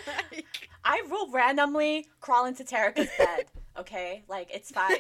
like, 0.08 0.70
I 0.84 1.04
will 1.10 1.30
randomly 1.32 2.08
crawl 2.22 2.46
into 2.46 2.63
Terica's 2.63 3.10
bed. 3.18 3.46
Okay, 3.77 4.24
like 4.27 4.50
it's 4.51 4.72
fine. 4.72 4.96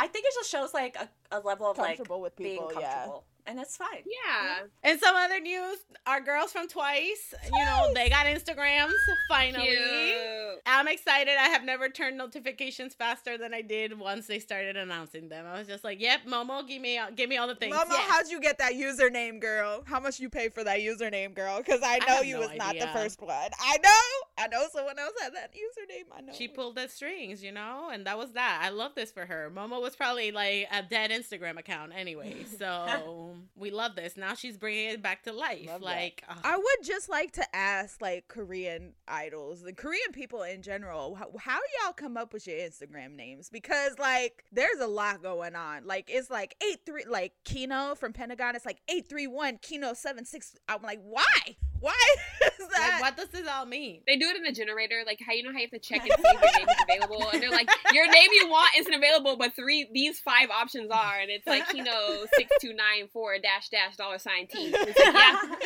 I 0.00 0.06
think 0.06 0.24
it 0.24 0.32
just 0.34 0.50
shows 0.50 0.72
like 0.72 0.96
a, 0.96 1.08
a 1.30 1.40
level 1.40 1.70
of 1.70 1.76
like 1.76 1.98
Comfortable 1.98 2.22
with 2.22 2.34
being 2.36 2.52
people, 2.52 2.72
yeah. 2.80 2.90
comfortable, 2.90 3.24
and 3.46 3.58
that's 3.58 3.76
fine. 3.76 4.02
Yeah. 4.06 4.60
And 4.82 4.98
some 5.00 5.14
other 5.16 5.40
news, 5.40 5.78
our 6.06 6.20
girls 6.20 6.52
from 6.52 6.68
Twice, 6.68 7.34
you 7.52 7.64
know, 7.64 7.92
they 7.94 8.08
got 8.08 8.26
Instagrams 8.26 8.92
finally. 9.28 9.66
Cute. 9.66 10.60
I'm 10.66 10.88
excited. 10.88 11.34
I 11.38 11.48
have 11.48 11.64
never 11.64 11.88
turned 11.88 12.16
notifications 12.18 12.94
faster 12.94 13.36
than 13.38 13.54
I 13.54 13.62
did 13.62 13.98
once 13.98 14.26
they 14.26 14.38
started 14.38 14.76
announcing 14.76 15.28
them. 15.28 15.46
I 15.46 15.58
was 15.58 15.66
just 15.66 15.84
like, 15.84 16.00
"Yep, 16.00 16.20
Momo, 16.26 16.66
give 16.66 16.80
me 16.80 17.00
give 17.16 17.28
me 17.28 17.36
all 17.36 17.46
the 17.48 17.54
things." 17.54 17.74
Mama, 17.74 17.94
Yes. 17.94 18.10
how'd 18.10 18.28
you 18.28 18.40
get 18.40 18.58
that 18.58 18.74
username, 18.74 19.40
girl? 19.40 19.82
How 19.86 20.00
much 20.00 20.20
you 20.20 20.28
pay 20.28 20.48
for 20.48 20.62
that 20.64 20.80
username, 20.80 21.34
girl? 21.34 21.58
Because 21.58 21.80
I 21.82 21.98
know 21.98 22.16
have 22.16 22.24
you 22.24 22.34
no 22.34 22.40
was 22.40 22.50
not 22.56 22.78
the 22.78 22.86
first 22.88 23.20
one. 23.20 23.50
I 23.60 23.76
know. 23.82 24.44
I 24.44 24.48
know 24.48 24.66
someone 24.72 24.98
else 24.98 25.12
had 25.20 25.34
that 25.34 25.52
username. 25.54 26.04
I 26.16 26.20
know. 26.22 26.32
She 26.32 26.48
pulled 26.48 26.76
the 26.76 26.88
strings, 26.88 27.42
you 27.42 27.52
know, 27.52 27.90
and 27.92 28.06
that 28.06 28.16
was 28.18 28.32
that. 28.32 28.60
I 28.62 28.70
love 28.70 28.94
this 28.94 29.10
for 29.10 29.26
her. 29.26 29.50
Momo 29.54 29.80
was 29.80 29.96
probably 29.96 30.30
like 30.32 30.66
a 30.72 30.82
dead 30.82 31.10
Instagram 31.10 31.58
account 31.58 31.92
anyway, 31.96 32.44
so 32.58 33.29
we 33.56 33.70
love 33.70 33.96
this. 33.96 34.16
Now 34.16 34.34
she's 34.34 34.56
bringing 34.56 34.90
it 34.90 35.02
back 35.02 35.22
to 35.24 35.32
life. 35.32 35.66
Love 35.66 35.82
like, 35.82 36.24
ugh. 36.28 36.38
I 36.44 36.56
would 36.56 36.84
just 36.84 37.08
like 37.08 37.32
to 37.32 37.56
ask, 37.56 38.00
like 38.00 38.28
Korean 38.28 38.94
idols, 39.08 39.62
the 39.62 39.72
Korean 39.72 40.12
people 40.12 40.42
in 40.42 40.62
general, 40.62 41.14
how, 41.14 41.30
how 41.38 41.58
y'all 41.82 41.92
come 41.92 42.16
up 42.16 42.32
with 42.32 42.46
your 42.46 42.56
Instagram 42.56 43.14
names? 43.16 43.50
Because 43.50 43.98
like, 43.98 44.44
there's 44.52 44.80
a 44.80 44.86
lot 44.86 45.22
going 45.22 45.56
on. 45.56 45.86
Like, 45.86 46.10
it's 46.12 46.30
like 46.30 46.56
eight 46.62 46.80
three, 46.86 47.04
like 47.08 47.32
Kino 47.44 47.94
from 47.94 48.12
Pentagon. 48.12 48.56
It's 48.56 48.66
like 48.66 48.80
eight 48.88 49.08
three 49.08 49.26
one 49.26 49.58
Kino 49.62 49.94
seven 49.94 50.24
six. 50.24 50.56
I'm 50.68 50.82
like, 50.82 51.00
why? 51.02 51.56
Why 51.80 51.96
that? 52.68 52.90
like, 52.94 53.02
what 53.02 53.16
does 53.16 53.28
this 53.28 53.48
all 53.48 53.66
mean? 53.66 54.00
They 54.06 54.16
do 54.16 54.26
it 54.28 54.36
in 54.36 54.42
the 54.42 54.52
generator, 54.52 55.02
like 55.06 55.18
how 55.24 55.32
you 55.32 55.42
know 55.42 55.52
how 55.52 55.58
you 55.58 55.68
have 55.70 55.70
to 55.70 55.78
check 55.78 56.02
and 56.02 56.10
see 56.16 56.22
if 56.24 56.42
your 56.42 56.52
name 56.58 56.68
is 56.68 56.76
available, 56.82 57.28
and 57.32 57.42
they're 57.42 57.50
like, 57.50 57.68
your 57.92 58.06
name 58.10 58.28
you 58.32 58.48
want 58.48 58.70
isn't 58.78 58.94
available, 58.94 59.36
but 59.36 59.54
three 59.54 59.88
these 59.92 60.20
five 60.20 60.50
options 60.50 60.90
are, 60.90 61.18
and 61.20 61.30
it's 61.30 61.46
like 61.46 61.72
you 61.74 61.82
know 61.84 62.24
six 62.36 62.50
two 62.60 62.72
nine 62.72 63.08
four 63.12 63.38
dash 63.38 63.68
dash 63.68 63.96
dollar 63.96 64.18
sign 64.18 64.46
T. 64.46 64.70
Like, 64.72 64.86
yeah, 64.98 65.12
that, 65.12 65.56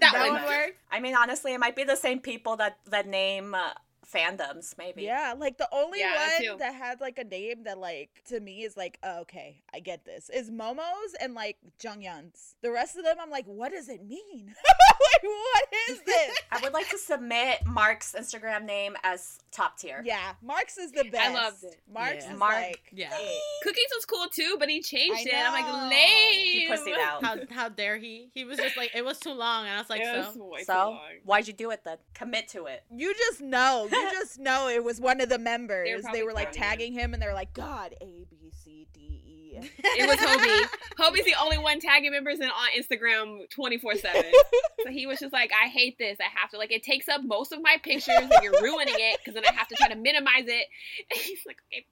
That 0.00 0.12
one. 0.14 0.32
would 0.32 0.48
work. 0.48 0.76
I 0.90 1.00
mean, 1.00 1.14
honestly, 1.14 1.54
it 1.54 1.58
might 1.60 1.76
be 1.76 1.84
the 1.84 1.96
same 1.96 2.20
people 2.20 2.56
that 2.56 2.78
that 2.86 3.06
name 3.06 3.54
uh, 3.54 3.70
fandoms. 4.12 4.76
Maybe. 4.78 5.02
Yeah, 5.02 5.34
like 5.38 5.58
the 5.58 5.68
only 5.72 6.00
Yeah, 6.00 6.28
one 6.48 6.58
that 6.58 6.74
had 6.74 7.00
like 7.00 7.18
a 7.18 7.24
name 7.24 7.64
that 7.64 7.78
like 7.78 8.10
to 8.28 8.40
me 8.40 8.62
is 8.64 8.76
like, 8.76 8.98
oh, 9.02 9.20
okay, 9.20 9.62
I 9.74 9.80
get 9.80 10.04
this. 10.04 10.30
Is 10.30 10.50
Momo's 10.50 11.14
and 11.20 11.34
like 11.34 11.56
Junghyun's. 11.80 12.54
The 12.62 12.70
rest 12.70 12.96
of 12.96 13.04
them, 13.04 13.16
I'm 13.20 13.30
like, 13.30 13.46
what 13.46 13.72
does 13.72 13.88
it 13.88 14.04
mean? 14.06 14.46
like, 14.56 15.22
what 15.22 15.64
is 15.90 16.00
this? 16.06 16.36
I 16.52 16.60
would 16.62 16.72
like 16.72 16.88
to 16.90 16.98
submit 16.98 17.64
Mark's 17.66 18.14
Instagram 18.18 18.64
name 18.64 18.94
as 19.04 19.38
top 19.52 19.78
tier. 19.78 20.02
yeah, 20.04 20.32
Mark's 20.42 20.78
is 20.78 20.92
the 20.92 21.04
best. 21.04 21.30
I 21.30 21.34
loved 21.34 21.64
it. 21.64 21.76
Mark's 21.92 22.24
Yeah. 22.24 22.32
is 22.32 22.38
Mark- 22.38 22.54
like, 22.54 22.82
Yeah. 22.92 23.10
Cookies 23.62 23.88
was 23.96 24.04
cool 24.06 24.26
too, 24.28 24.56
but 24.58 24.68
he 24.68 24.80
changed 24.82 25.26
it. 25.26 25.34
I'm 25.34 25.52
like, 25.52 25.90
lame. 25.90 26.32
He 26.32 26.68
pussied 26.68 26.98
out. 27.02 27.24
How 27.24 27.36
how 27.50 27.68
dare 27.68 27.96
he? 27.98 28.30
He 28.34 28.44
was 28.44 28.58
just 28.58 28.76
like 28.76 28.90
it 28.94 29.04
was 29.04 29.18
too 29.18 29.32
long, 29.32 29.66
and 29.66 29.74
I 29.74 29.78
was 29.78 29.90
like, 29.90 30.00
It 30.00 30.16
was 30.16 30.34
so. 30.34 30.44
way 30.44 30.58
too 30.60 30.64
So 30.64 30.72
long. 30.74 31.00
why'd 31.24 31.46
you 31.46 31.52
do 31.54 31.70
it 31.70 31.82
then? 31.84 31.96
Commit 32.14 32.48
to 32.48 32.66
it. 32.66 32.82
you 32.94 33.14
just 33.14 33.40
know, 33.40 33.88
you 33.98 34.10
just 34.12 34.38
know 34.38 34.68
it 34.68 34.82
was 34.84 35.00
one 35.00 35.20
of 35.20 35.28
the 35.28 35.38
members. 35.38 35.88
They 36.12 36.22
were 36.22 36.32
like 36.32 36.52
tagging 36.52 36.92
him, 36.92 37.14
and 37.14 37.22
they're 37.22 37.34
like, 37.34 37.52
God, 37.52 37.94
A 38.00 38.24
B 38.30 38.52
C 38.52 38.86
D 38.92 39.17
It 39.78 40.08
was 40.08 40.18
Hobie. 40.18 40.68
Hobie's 40.98 41.24
the 41.24 41.34
only 41.42 41.58
one 41.58 41.80
tagging 41.80 42.12
members 42.12 42.38
and 42.40 42.50
on 42.50 42.68
Instagram 42.78 43.48
24 43.50 43.96
7. 43.96 44.24
So 44.84 44.90
he 44.90 45.06
was 45.08 45.18
just 45.18 45.32
like, 45.32 45.50
I 45.52 45.66
hate 45.66 45.98
this. 45.98 46.18
I 46.20 46.28
have 46.40 46.50
to, 46.50 46.56
like, 46.56 46.70
it 46.70 46.84
takes 46.84 47.08
up 47.08 47.20
most 47.24 47.50
of 47.52 47.60
my 47.60 47.78
pictures 47.82 48.14
and 48.16 48.30
you're 48.44 48.62
ruining 48.62 48.94
it 48.96 49.18
because 49.18 49.34
then 49.34 49.42
I 49.44 49.52
have 49.52 49.66
to 49.68 49.74
try 49.74 49.88
to 49.88 49.96
minimize 49.96 50.44
it. 50.46 50.66
And 51.10 51.20
he's 51.20 51.40
like, 51.44 51.56
okay, 51.66 51.84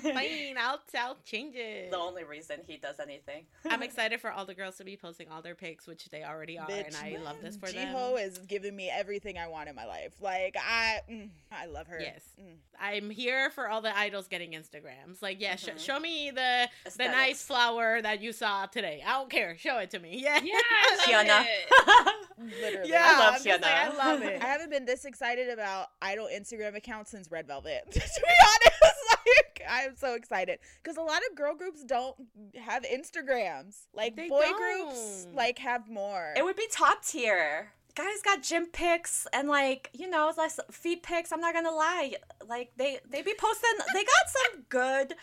fine. 0.00 0.14
Fine, 0.14 0.56
I'll 0.58 0.78
I'll 0.96 1.16
change 1.24 1.54
it. 1.56 1.90
The 1.90 1.96
only 1.98 2.22
reason 2.24 2.58
he 2.66 2.76
does 2.76 3.00
anything. 3.00 3.46
I'm 3.68 3.82
excited 3.82 4.20
for 4.20 4.30
all 4.30 4.44
the 4.46 4.54
girls 4.54 4.76
to 4.76 4.84
be 4.84 4.96
posting 4.96 5.28
all 5.28 5.42
their 5.42 5.54
pics, 5.56 5.86
which 5.88 6.08
they 6.10 6.22
already 6.22 6.56
are, 6.58 6.70
and 6.70 6.94
I 6.96 7.16
love 7.22 7.36
this 7.42 7.56
for 7.56 7.68
them. 7.70 7.94
Jihyo 7.94 8.24
is 8.24 8.38
giving 8.38 8.76
me 8.76 8.90
everything 8.90 9.36
I 9.38 9.48
want 9.48 9.68
in 9.68 9.74
my 9.74 9.86
life. 9.86 10.12
Like 10.20 10.56
I, 10.56 11.00
mm, 11.10 11.30
I 11.50 11.66
love 11.66 11.88
her. 11.88 11.98
Yes. 12.00 12.22
Mm. 12.40 12.54
I'm 12.80 13.10
here 13.10 13.50
for 13.50 13.68
all 13.68 13.80
the 13.82 13.96
idols 13.96 14.28
getting 14.28 14.52
Instagrams. 14.52 15.20
Like, 15.20 15.40
yeah, 15.40 15.56
sh- 15.56 15.66
Mhm. 15.68 15.78
show 15.80 15.98
me 16.00 16.30
the 16.30 16.68
the 16.96 16.99
Aesthetics. 17.06 17.28
nice 17.28 17.42
flower 17.42 18.00
that 18.02 18.20
you 18.20 18.32
saw 18.32 18.66
today. 18.66 19.02
I 19.06 19.12
don't 19.12 19.30
care. 19.30 19.56
Show 19.58 19.78
it 19.78 19.90
to 19.90 19.98
me. 19.98 20.10
Yeah. 20.22 20.40
Yeah, 20.42 20.54
I 20.54 20.96
love 20.96 21.04
Fiona. 21.04 21.44
it. 21.46 22.52
Literally. 22.62 22.90
Yeah, 22.90 23.02
I 23.04 23.18
love 23.18 23.40
I'm 23.46 23.60
like, 23.60 23.64
I 23.64 23.96
love 23.96 24.22
it. 24.32 24.42
I 24.42 24.46
haven't 24.46 24.70
been 24.70 24.84
this 24.86 25.04
excited 25.04 25.48
about 25.50 25.88
idol 26.00 26.28
Instagram 26.32 26.74
accounts 26.76 27.10
since 27.10 27.30
Red 27.30 27.46
Velvet. 27.46 27.82
to 27.90 27.98
be 27.98 28.00
honest, 28.00 29.04
like 29.26 29.62
I 29.70 29.82
am 29.82 29.96
so 29.96 30.14
excited 30.14 30.58
because 30.82 30.96
a 30.96 31.02
lot 31.02 31.20
of 31.30 31.36
girl 31.36 31.54
groups 31.54 31.84
don't 31.84 32.16
have 32.58 32.84
Instagrams. 32.84 33.86
Like 33.94 34.16
They 34.16 34.28
boy 34.28 34.46
groups, 34.56 35.24
don't. 35.24 35.34
like 35.36 35.58
have 35.58 35.88
more. 35.88 36.32
It 36.36 36.44
would 36.44 36.56
be 36.56 36.66
top 36.70 37.04
tier. 37.04 37.72
Guys 37.96 38.22
got 38.24 38.42
gym 38.42 38.66
pics 38.72 39.26
and 39.32 39.48
like 39.48 39.90
you 39.92 40.08
know 40.08 40.32
like 40.38 40.52
feet 40.70 41.02
pics. 41.02 41.32
I'm 41.32 41.40
not 41.40 41.52
gonna 41.54 41.72
lie, 41.72 42.14
like 42.48 42.70
they 42.76 43.00
they 43.10 43.20
be 43.22 43.34
posting. 43.38 43.70
They 43.92 44.04
got 44.04 44.30
some 44.52 44.62
good 44.68 45.14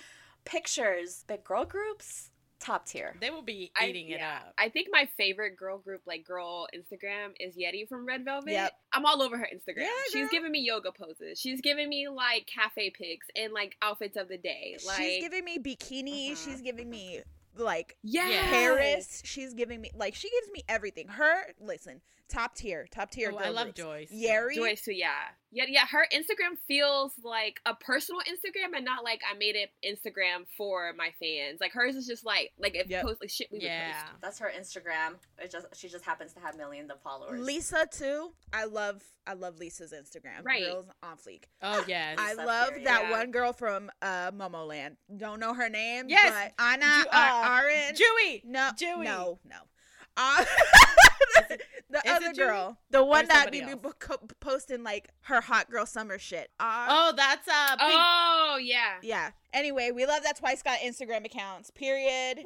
pictures. 0.48 1.24
But 1.28 1.44
girl 1.44 1.66
groups, 1.66 2.32
top 2.60 2.86
tier. 2.86 3.16
They 3.20 3.30
will 3.30 3.42
be 3.42 3.72
I- 3.76 3.88
eating 3.88 4.10
it 4.10 4.20
yeah. 4.20 4.40
up. 4.48 4.54
I 4.58 4.70
think 4.70 4.88
my 4.92 5.08
favorite 5.18 5.56
girl 5.58 5.78
group, 5.78 6.02
like 6.06 6.26
girl 6.26 6.68
Instagram, 6.76 7.34
is 7.40 7.56
Yeri 7.56 7.86
from 7.88 8.06
Red 8.06 8.26
Velvet. 8.26 8.52
Yep. 8.52 8.72
I'm 8.94 9.06
all 9.06 9.22
over 9.22 9.38
her 9.38 9.48
Instagram. 9.54 9.82
Yeah, 9.82 9.90
She's 10.12 10.22
girl. 10.22 10.30
giving 10.32 10.52
me 10.52 10.60
yoga 10.62 10.92
poses. 10.92 11.40
She's 11.40 11.62
giving 11.62 11.90
me 11.90 12.08
like 12.08 12.48
cafe 12.48 12.90
pics 12.90 13.28
and 13.36 13.54
like 13.54 13.76
outfits 13.82 14.18
of 14.18 14.28
the 14.28 14.38
day. 14.38 14.78
Like 14.86 14.98
she's 14.98 15.22
giving 15.22 15.46
me 15.46 15.60
bikini. 15.60 16.32
Uh-huh. 16.32 16.36
She's 16.44 16.62
giving 16.62 16.90
me 16.90 17.22
like 17.58 17.98
yeah. 18.04 18.30
Yeah. 18.30 18.50
Paris. 18.50 19.22
She's 19.26 19.54
giving 19.54 19.82
me 19.82 19.92
like 19.96 20.16
she 20.16 20.30
gives 20.30 20.52
me 20.52 20.64
everything. 20.68 21.08
Her 21.10 21.54
listen, 21.60 22.02
top 22.30 22.56
tier, 22.56 22.88
top 22.92 23.12
tier. 23.12 23.30
Oh, 23.34 23.38
girl 23.38 23.46
I 23.46 23.50
love 23.50 23.64
groups. 23.66 23.80
Joyce. 23.80 24.12
Yeri, 24.12 24.56
Joyce 24.56 24.82
too, 24.82 24.94
yeah. 24.94 25.12
Yeah, 25.50 25.64
yeah. 25.70 25.88
Her 25.88 26.06
Instagram 26.14 26.58
feels 26.68 27.14
like 27.24 27.62
a 27.66 27.74
personal 27.74 28.20
Instagram 28.22 28.76
and 28.76 28.84
not 28.84 29.04
like 29.06 29.22
I 29.34 29.38
made 29.38 29.56
it 29.56 29.72
Instagram 29.84 30.46
for 30.58 30.92
my 30.98 31.12
fans. 31.22 31.60
Like 31.62 31.72
hers 31.72 31.96
is 31.96 32.06
just 32.06 32.26
like 32.26 32.52
like 32.60 32.76
it 32.76 32.90
Yep. 32.90 33.04
posts 33.04 33.22
like 33.22 33.30
shit 33.30 33.48
we 33.52 33.60
would 33.60 33.64
Yeah. 33.64 33.94
post. 33.94 34.06
That's 34.22 34.40
her 34.40 34.52
Instagram. 34.60 35.16
It 35.40 35.50
just 35.50 35.68
she 35.74 35.88
just 35.88 36.04
happens 36.04 36.34
to 36.34 36.42
have 36.42 36.58
millions 36.58 36.92
of 36.92 37.02
followers. 37.02 37.40
Lisa 37.40 37.88
too. 37.90 38.34
I 38.52 38.66
love 38.66 39.02
I 39.26 39.34
love 39.34 39.58
Lisa's 39.58 39.94
Instagram. 39.94 40.44
Right. 40.44 40.64
Girls 40.66 40.88
on 41.02 41.16
fleek. 41.16 41.44
Oh 41.62 41.84
yes. 41.88 42.18
I 42.20 42.32
Lisa 42.34 42.46
love 42.46 42.68
period. 42.70 42.88
that 42.88 43.04
Yeah. 43.04 43.12
one 43.12 43.32
girl 43.32 43.54
from 43.54 43.90
uh 44.02 44.32
Momoland. 44.32 44.98
Don't 45.16 45.40
know 45.40 45.54
her 45.54 45.70
name. 45.70 46.06
Yes. 46.10 46.34
but 46.58 46.62
Anna 46.64 47.04
Ju- 47.04 47.10
uh, 47.10 47.16
uh, 47.16 47.62
Aren. 47.62 47.96
JooE. 47.96 48.42
no, 48.44 48.72
JooE. 48.78 49.04
no, 49.04 49.40
no. 49.46 49.58
Uh, 50.18 50.44
the 51.90 52.02
is 52.06 52.12
other 52.12 52.34
girl, 52.34 52.78
the 52.90 53.04
one 53.04 53.28
that 53.28 53.52
be, 53.52 53.62
be 53.62 53.76
posting 54.40 54.84
like 54.84 55.10
her 55.22 55.42
hot 55.42 55.70
girl 55.70 55.86
summer 55.86 56.18
shit. 56.18 56.50
Uh, 56.60 56.88
Oh, 56.90 57.14
that's 57.16 57.48
uh. 57.48 57.78
Pink. 57.78 57.92
Oh 57.94 58.60
yeah. 58.62 58.96
yeah. 59.04 59.32
Anyway, 59.54 59.92
we 59.92 60.06
love 60.06 60.24
that 60.24 60.38
Twice 60.38 60.62
got 60.64 60.80
Instagram 60.80 61.26
accounts. 61.26 61.70
Period. 61.72 62.38
Woo! 62.38 62.44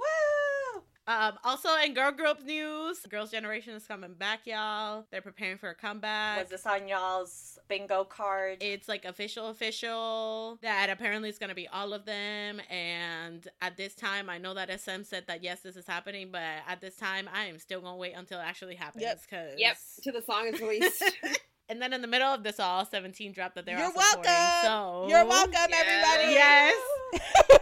Um, 1.08 1.34
also 1.44 1.70
in 1.84 1.94
girl 1.94 2.12
group 2.12 2.44
news, 2.44 3.00
Girls' 3.10 3.32
Generation 3.32 3.74
is 3.74 3.86
coming 3.86 4.14
back, 4.14 4.42
y'all. 4.46 5.06
They're 5.12 5.22
preparing 5.22 5.58
for 5.58 5.70
a 5.70 5.76
comeback. 5.76 6.40
Was 6.40 6.50
this 6.50 6.66
on 6.66 6.88
y'all's 6.88 7.58
bingo 7.68 8.04
card? 8.04 8.58
It's 8.62 8.88
like 8.88 9.06
official, 9.06 9.50
official 9.50 10.60
that 10.62 10.90
apparently 10.90 11.30
it's 11.30 11.40
gonna 11.40 11.56
be 11.56 11.68
all 11.68 11.94
of 11.94 12.06
them. 12.06 12.62
And 12.70 13.48
at 13.62 13.78
this 13.78 13.96
time, 13.96 14.30
I 14.30 14.38
know 14.38 14.54
that 14.54 14.70
SM 14.80 15.04
said 15.04 15.26
that 15.28 15.44
yes, 15.44 15.62
this 15.62 15.76
is 15.76 15.88
happening, 15.88 16.30
but 16.32 16.42
at 16.68 16.82
this 16.82 16.96
time, 16.96 17.28
I 17.34 17.46
am 17.46 17.58
still 17.58 17.82
gonna 17.82 17.98
wait 17.98 18.14
until 18.14 18.40
it 18.40 18.44
actually 18.44 18.76
happens. 18.76 19.04
Yep. 19.04 19.22
Cause 19.30 19.54
Yep. 19.58 19.78
To 20.04 20.12
the 20.12 20.22
song 20.22 20.48
is 20.48 20.62
released. 20.62 21.04
And 21.72 21.82
then 21.82 21.94
in 21.94 22.02
the 22.02 22.08
middle 22.08 22.28
of 22.28 22.44
this 22.44 22.60
all, 22.60 22.86
17 22.86 23.32
dropped 23.32 23.56
that 23.56 23.66
they're 23.66 23.78
You're 23.78 23.86
all 23.88 23.94
welcome. 23.96 24.26
So 24.62 25.06
You're 25.08 25.26
welcome, 25.26 25.54
Yes. 25.70 25.86
everybody. 25.88 26.34
Yes. 26.34 26.76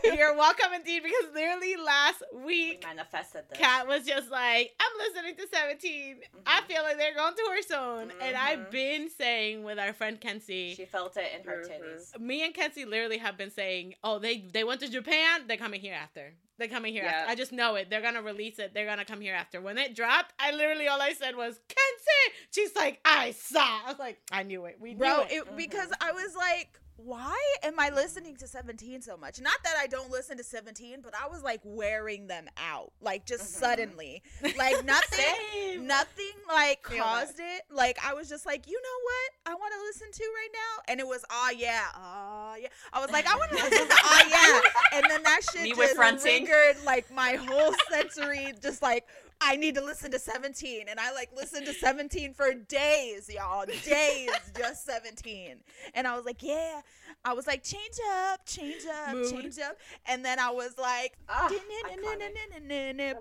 You're 0.17 0.35
welcome 0.35 0.73
indeed 0.73 1.03
because 1.03 1.31
literally 1.35 1.75
last 1.75 2.23
we 2.33 2.43
week 2.43 2.83
manifested 2.83 3.43
this. 3.49 3.59
Kat 3.59 3.87
was 3.87 4.07
just 4.07 4.31
like, 4.31 4.71
I'm 4.79 4.97
listening 5.13 5.35
to 5.35 5.47
17. 5.55 6.21
I 6.47 6.61
Mhm. 6.61 6.65
feel 6.65 6.81
like 6.81 6.97
they're 6.97 7.13
going 7.13 7.35
to 7.35 7.41
tour 7.45 7.61
soon. 7.61 8.11
And 8.19 8.35
I've 8.35 8.59
Mhm. 8.59 8.71
been 8.71 9.09
saying 9.11 9.63
with 9.63 9.77
our 9.77 9.93
friend 9.93 10.19
Kenzie, 10.19 10.73
She 10.73 10.85
felt 10.85 11.15
it 11.15 11.31
in 11.39 11.43
her 11.47 11.63
Mhm. 11.63 11.69
titties. 11.69 12.19
me 12.19 12.43
and 12.43 12.53
Kenzie 12.55 12.85
literally 12.85 13.19
have 13.19 13.37
been 13.37 13.51
saying, 13.51 13.93
oh, 14.03 14.17
they 14.17 14.37
they 14.39 14.63
went 14.63 14.79
to 14.81 14.87
Japan, 14.89 15.45
they're 15.45 15.57
coming 15.57 15.81
here 15.81 15.93
after. 15.93 16.33
They 16.59 16.67
coming 16.67 16.93
here. 16.93 17.03
Yeah. 17.05 17.11
After. 17.11 17.31
I 17.31 17.35
just 17.35 17.51
know 17.51 17.75
it. 17.75 17.89
They're 17.89 18.01
gonna 18.01 18.21
release 18.21 18.59
it. 18.59 18.73
They're 18.73 18.85
gonna 18.85 19.05
come 19.05 19.21
here 19.21 19.33
after. 19.33 19.61
When 19.61 19.77
it 19.77 19.95
dropped, 19.95 20.33
I 20.39 20.51
literally 20.51 20.87
all 20.87 21.01
I 21.01 21.13
said 21.13 21.35
was 21.35 21.59
Kenzie. 21.67 22.35
She's 22.51 22.75
like, 22.75 22.99
I 23.05 23.31
saw. 23.31 23.61
I 23.61 23.83
was 23.87 23.97
like, 23.97 24.19
I 24.31 24.43
knew 24.43 24.65
it. 24.65 24.77
We 24.79 24.93
Bro, 24.93 25.07
knew 25.07 25.23
it. 25.23 25.31
it, 25.31 25.57
because 25.57 25.87
mm-hmm. 25.87 26.07
I 26.07 26.11
was 26.11 26.35
like, 26.35 26.79
why 27.05 27.37
am 27.63 27.79
I 27.79 27.89
listening 27.89 28.35
to 28.37 28.47
17 28.47 29.01
so 29.01 29.15
much? 29.15 29.39
Not 29.39 29.55
that 29.63 29.75
I 29.79 29.87
don't 29.87 30.11
listen 30.11 30.35
to 30.37 30.43
17, 30.43 30.99
but 31.01 31.13
I 31.15 31.27
was 31.27 31.41
like 31.43 31.61
wearing 31.63 32.27
them 32.27 32.47
out, 32.57 32.91
like 32.99 33.25
just 33.25 33.43
Mhm. 33.43 33.59
suddenly. 33.59 34.21
Like 34.57 34.83
nothing, 34.85 35.87
nothing 35.87 36.33
like 36.47 36.85
Feel 36.87 36.97
that. 36.97 37.03
caused 37.27 37.39
it. 37.39 37.61
Like 37.71 37.97
I 38.05 38.13
was 38.13 38.27
just 38.27 38.45
like, 38.45 38.67
you 38.67 38.73
know 38.81 38.99
what? 39.03 39.53
I 39.53 39.55
want 39.55 39.73
to 39.73 39.81
listen 39.81 40.11
to 40.11 40.23
right 40.35 40.49
now, 40.53 40.83
and 40.89 40.99
it 40.99 41.07
was 41.07 41.23
ah 41.29 41.51
yeah, 41.51 41.85
ah 41.95 42.55
yeah. 42.55 42.67
I 42.91 42.99
was 42.99 43.11
like, 43.11 43.25
I 43.27 43.35
want 43.37 43.51
to 43.51 43.57
listen 43.57 43.87
to 43.87 43.95
ah 43.97 44.25
yeah, 44.29 44.61
and 44.99 45.05
then 45.09 45.23
that 45.23 45.41
shit 45.51 45.63
Me 45.63 45.69
just 45.69 45.79
with 45.79 45.91
fronting. 45.91 46.45
triggered 46.45 46.83
like 46.85 47.09
my 47.13 47.33
whole 47.35 47.73
sensory, 47.89 48.53
just 48.61 48.81
like. 48.81 49.07
I 49.41 49.55
need 49.55 49.75
to 49.75 49.83
listen 49.83 50.11
to 50.11 50.19
17 50.19 50.85
and 50.89 50.99
I 50.99 51.13
like 51.13 51.29
listened 51.35 51.65
to 51.67 51.73
17 51.73 52.33
for 52.33 52.53
days, 52.53 53.29
y'all. 53.33 53.65
Days 53.85 54.29
just 54.57 54.85
17. 54.85 55.57
And 55.93 56.07
I 56.07 56.15
was 56.15 56.25
like, 56.25 56.43
yeah. 56.43 56.81
I 57.23 57.33
was 57.33 57.47
like, 57.47 57.63
change 57.63 57.95
up, 58.21 58.45
change 58.45 58.83
up, 59.07 59.15
Mood. 59.15 59.31
change 59.31 59.59
up. 59.59 59.77
And 60.07 60.23
then 60.23 60.39
I 60.39 60.51
was 60.51 60.77
like, 60.77 61.17
Ah, 61.29 61.47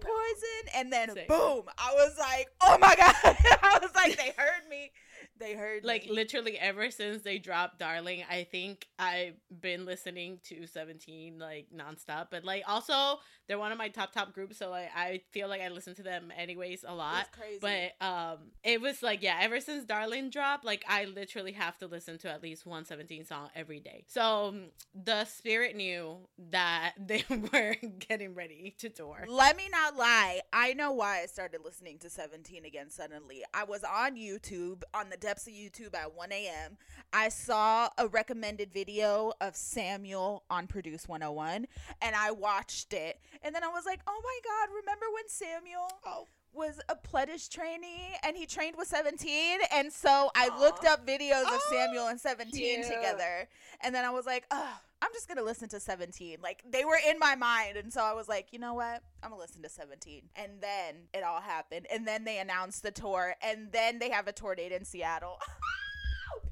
poison. 0.01 0.71
And 0.75 0.93
then 0.93 1.15
Same. 1.15 1.27
boom, 1.29 1.63
I 1.79 1.93
was 1.95 2.17
like, 2.19 2.49
oh 2.63 2.77
my 2.79 2.95
God. 2.99 3.15
I 3.63 3.79
was 3.81 3.91
like, 3.95 4.17
they 4.17 4.33
heard 4.37 4.69
me. 4.69 4.91
They 5.39 5.55
heard 5.55 5.85
like 5.85 6.07
me. 6.07 6.13
literally 6.13 6.59
ever 6.59 6.91
since 6.91 7.23
they 7.23 7.39
dropped 7.39 7.79
Darling, 7.79 8.25
I 8.31 8.45
think 8.45 8.89
I've 8.99 9.35
been 9.61 9.85
listening 9.85 10.41
to 10.45 10.67
17 10.67 11.39
like 11.39 11.67
nonstop. 11.75 12.29
But 12.31 12.45
like 12.45 12.65
also 12.67 13.21
they're 13.47 13.59
one 13.59 13.73
of 13.73 13.79
my 13.79 13.89
top 13.89 14.13
top 14.13 14.33
groups, 14.33 14.59
so 14.59 14.71
like 14.71 14.91
I 14.95 15.23
feel 15.33 15.49
like 15.49 15.61
I 15.61 15.69
listen 15.69 15.95
to 15.97 16.03
them 16.03 16.33
anyways 16.37 16.85
a 16.87 16.95
lot. 16.95 17.27
But 17.61 18.07
um 18.07 18.39
it 18.63 18.81
was 18.81 19.03
like 19.03 19.23
yeah, 19.23 19.39
ever 19.41 19.61
since 19.61 19.85
Darling 19.85 20.31
dropped, 20.31 20.65
like 20.65 20.85
I 20.89 21.05
literally 21.05 21.53
have 21.53 21.79
to 21.79 21.87
listen 21.87 22.19
to 22.19 22.31
at 22.31 22.43
least 22.43 22.67
one 22.67 22.85
17 22.85 23.25
song 23.25 23.51
every 23.55 23.81
day. 23.81 24.05
So 24.07 24.49
um, 24.49 24.67
the 24.95 25.25
spirit 25.25 25.77
knew 25.77 26.19
that 26.51 26.95
they 26.99 27.25
were 27.29 27.77
getting 27.99 28.35
ready 28.35 28.75
to 28.79 28.89
tour. 28.89 29.25
Let 29.29 29.57
me 29.57 29.69
not 29.71 29.97
lie. 29.97 30.41
I 30.53 30.75
know 30.75 30.93
why 30.93 31.23
I 31.23 31.27
started 31.27 31.61
listening 31.65 31.99
to 32.01 32.11
17 32.11 32.65
again 32.65 32.91
suddenly. 32.91 33.45
I 33.55 33.65
was 33.65 33.85
on 33.85 34.17
YouTube, 34.17 34.83
on 34.95 35.11
the 35.11 35.17
depths 35.29 35.47
of 35.47 35.53
YouTube 35.53 35.95
at 35.95 36.17
1 36.17 36.33
a.m. 36.33 36.79
I 37.13 37.29
saw 37.29 37.91
a 37.99 38.09
recommended 38.09 38.73
video 38.73 39.35
of 39.43 39.55
Samuel 39.57 40.43
on 40.49 40.67
Produce 40.67 41.07
101, 41.07 41.67
and 42.01 42.17
I 42.17 42.31
watched 42.31 42.95
it. 42.95 43.21
And 43.43 43.55
then 43.55 43.63
I 43.63 43.69
was 43.69 43.85
like, 43.85 44.01
oh 44.07 44.21
my 44.25 44.39
God, 44.43 44.75
remember 44.75 45.05
when 45.13 45.29
Samuel 45.29 45.91
oh, 46.07 46.29
was 46.59 46.81
a 46.89 46.97
pledge 46.97 47.49
trainee 47.49 48.11
and 48.25 48.37
he 48.37 48.45
trained 48.45 48.77
with 48.77 48.89
17? 48.89 49.61
And 49.73 49.93
so 49.93 50.31
I 50.35 50.51
looked 50.59 50.85
up 50.85 51.07
videos 51.07 51.43
of 51.43 51.49
Oh, 51.53 51.71
Samuel 51.71 52.09
and 52.09 52.21
17 52.21 52.53
cute. 52.53 52.87
together. 52.87 53.49
And 53.83 53.95
then 53.95 54.05
I 54.05 54.11
was 54.11 54.27
like, 54.27 54.45
oh, 54.51 54.73
I'm 55.01 55.11
just 55.15 55.29
gonna 55.29 55.43
listen 55.45 55.69
to 55.71 55.79
17. 55.81 56.39
Like 56.43 56.63
they 56.69 56.85
were 56.85 56.99
in 57.09 57.19
my 57.21 57.37
mind, 57.37 57.77
and 57.77 57.93
so 57.93 58.03
I 58.03 58.13
was 58.15 58.29
like, 58.29 58.49
you 58.53 58.59
know 58.59 58.75
what? 58.75 59.01
I'm 59.23 59.31
gonna 59.31 59.41
listen 59.41 59.63
to 59.63 59.69
17. 59.69 60.23
And 60.35 60.61
then 60.61 60.97
it 61.15 61.23
all 61.23 61.41
happened, 61.41 61.87
and 61.93 62.07
then 62.07 62.25
they 62.25 62.39
announced 62.39 62.83
the 62.83 62.91
tour, 62.91 63.35
and 63.41 63.71
then 63.71 64.01
they 64.01 64.11
have 64.11 64.27
a 64.27 64.33
tour 64.33 64.57
date 64.57 64.73
in 64.73 64.85
Seattle. 64.85 65.39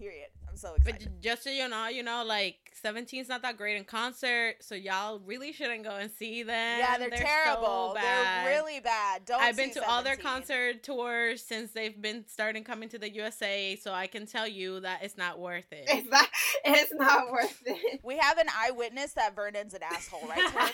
Period. 0.07 0.29
I'm 0.49 0.57
so 0.57 0.77
But 0.85 0.95
excited. 0.95 1.21
j- 1.21 1.31
just 1.31 1.43
so 1.43 1.51
you 1.51 1.69
know, 1.69 1.89
you 1.89 2.03
know, 2.05 2.23
like 2.25 2.57
17's 2.85 3.29
not 3.29 3.43
that 3.43 3.57
great 3.57 3.77
in 3.77 3.83
concert, 3.85 4.55
so 4.61 4.77
y'all 4.77 5.19
really 5.27 5.53
shouldn't 5.53 5.83
go 5.83 5.97
and 5.97 6.11
see 6.13 6.45
them. 6.45 6.79
yeah, 6.79 6.97
they're, 6.97 7.11
so 7.11 7.25
terrible. 7.25 7.93
bad. 7.95 8.47
they're 8.47 8.55
really 8.63 8.79
bad. 8.79 9.25
Don't. 9.25 9.43
I've 9.43 9.57
been 9.57 9.73
see 9.73 9.81
to 9.81 9.91
all 9.91 10.05
their 10.05 10.15
concert 10.17 10.85
tours 10.85 11.43
since 11.43 11.73
they've 11.73 12.01
been 12.01 12.25
starting 12.29 12.63
coming 12.63 12.89
to 12.91 12.99
the 12.99 13.11
USA, 13.15 13.75
so 13.83 13.93
I 13.93 14.07
can 14.07 14.27
tell 14.27 14.47
you 14.47 14.79
that 14.81 15.03
it's 15.03 15.17
not 15.19 15.41
worth 15.41 15.73
it. 15.73 15.87
It's 15.89 16.09
not, 16.09 16.29
it's 16.65 16.93
not 16.95 17.33
worth 17.33 17.63
it. 17.67 18.01
We 18.05 18.17
have 18.19 18.39
an 18.39 18.47
eyewitness 18.57 19.13
that 19.15 19.35
Vernon's 19.35 19.75
an 19.75 19.83
asshole, 19.83 20.23
right? 20.29 20.39
Terica? 20.39 20.73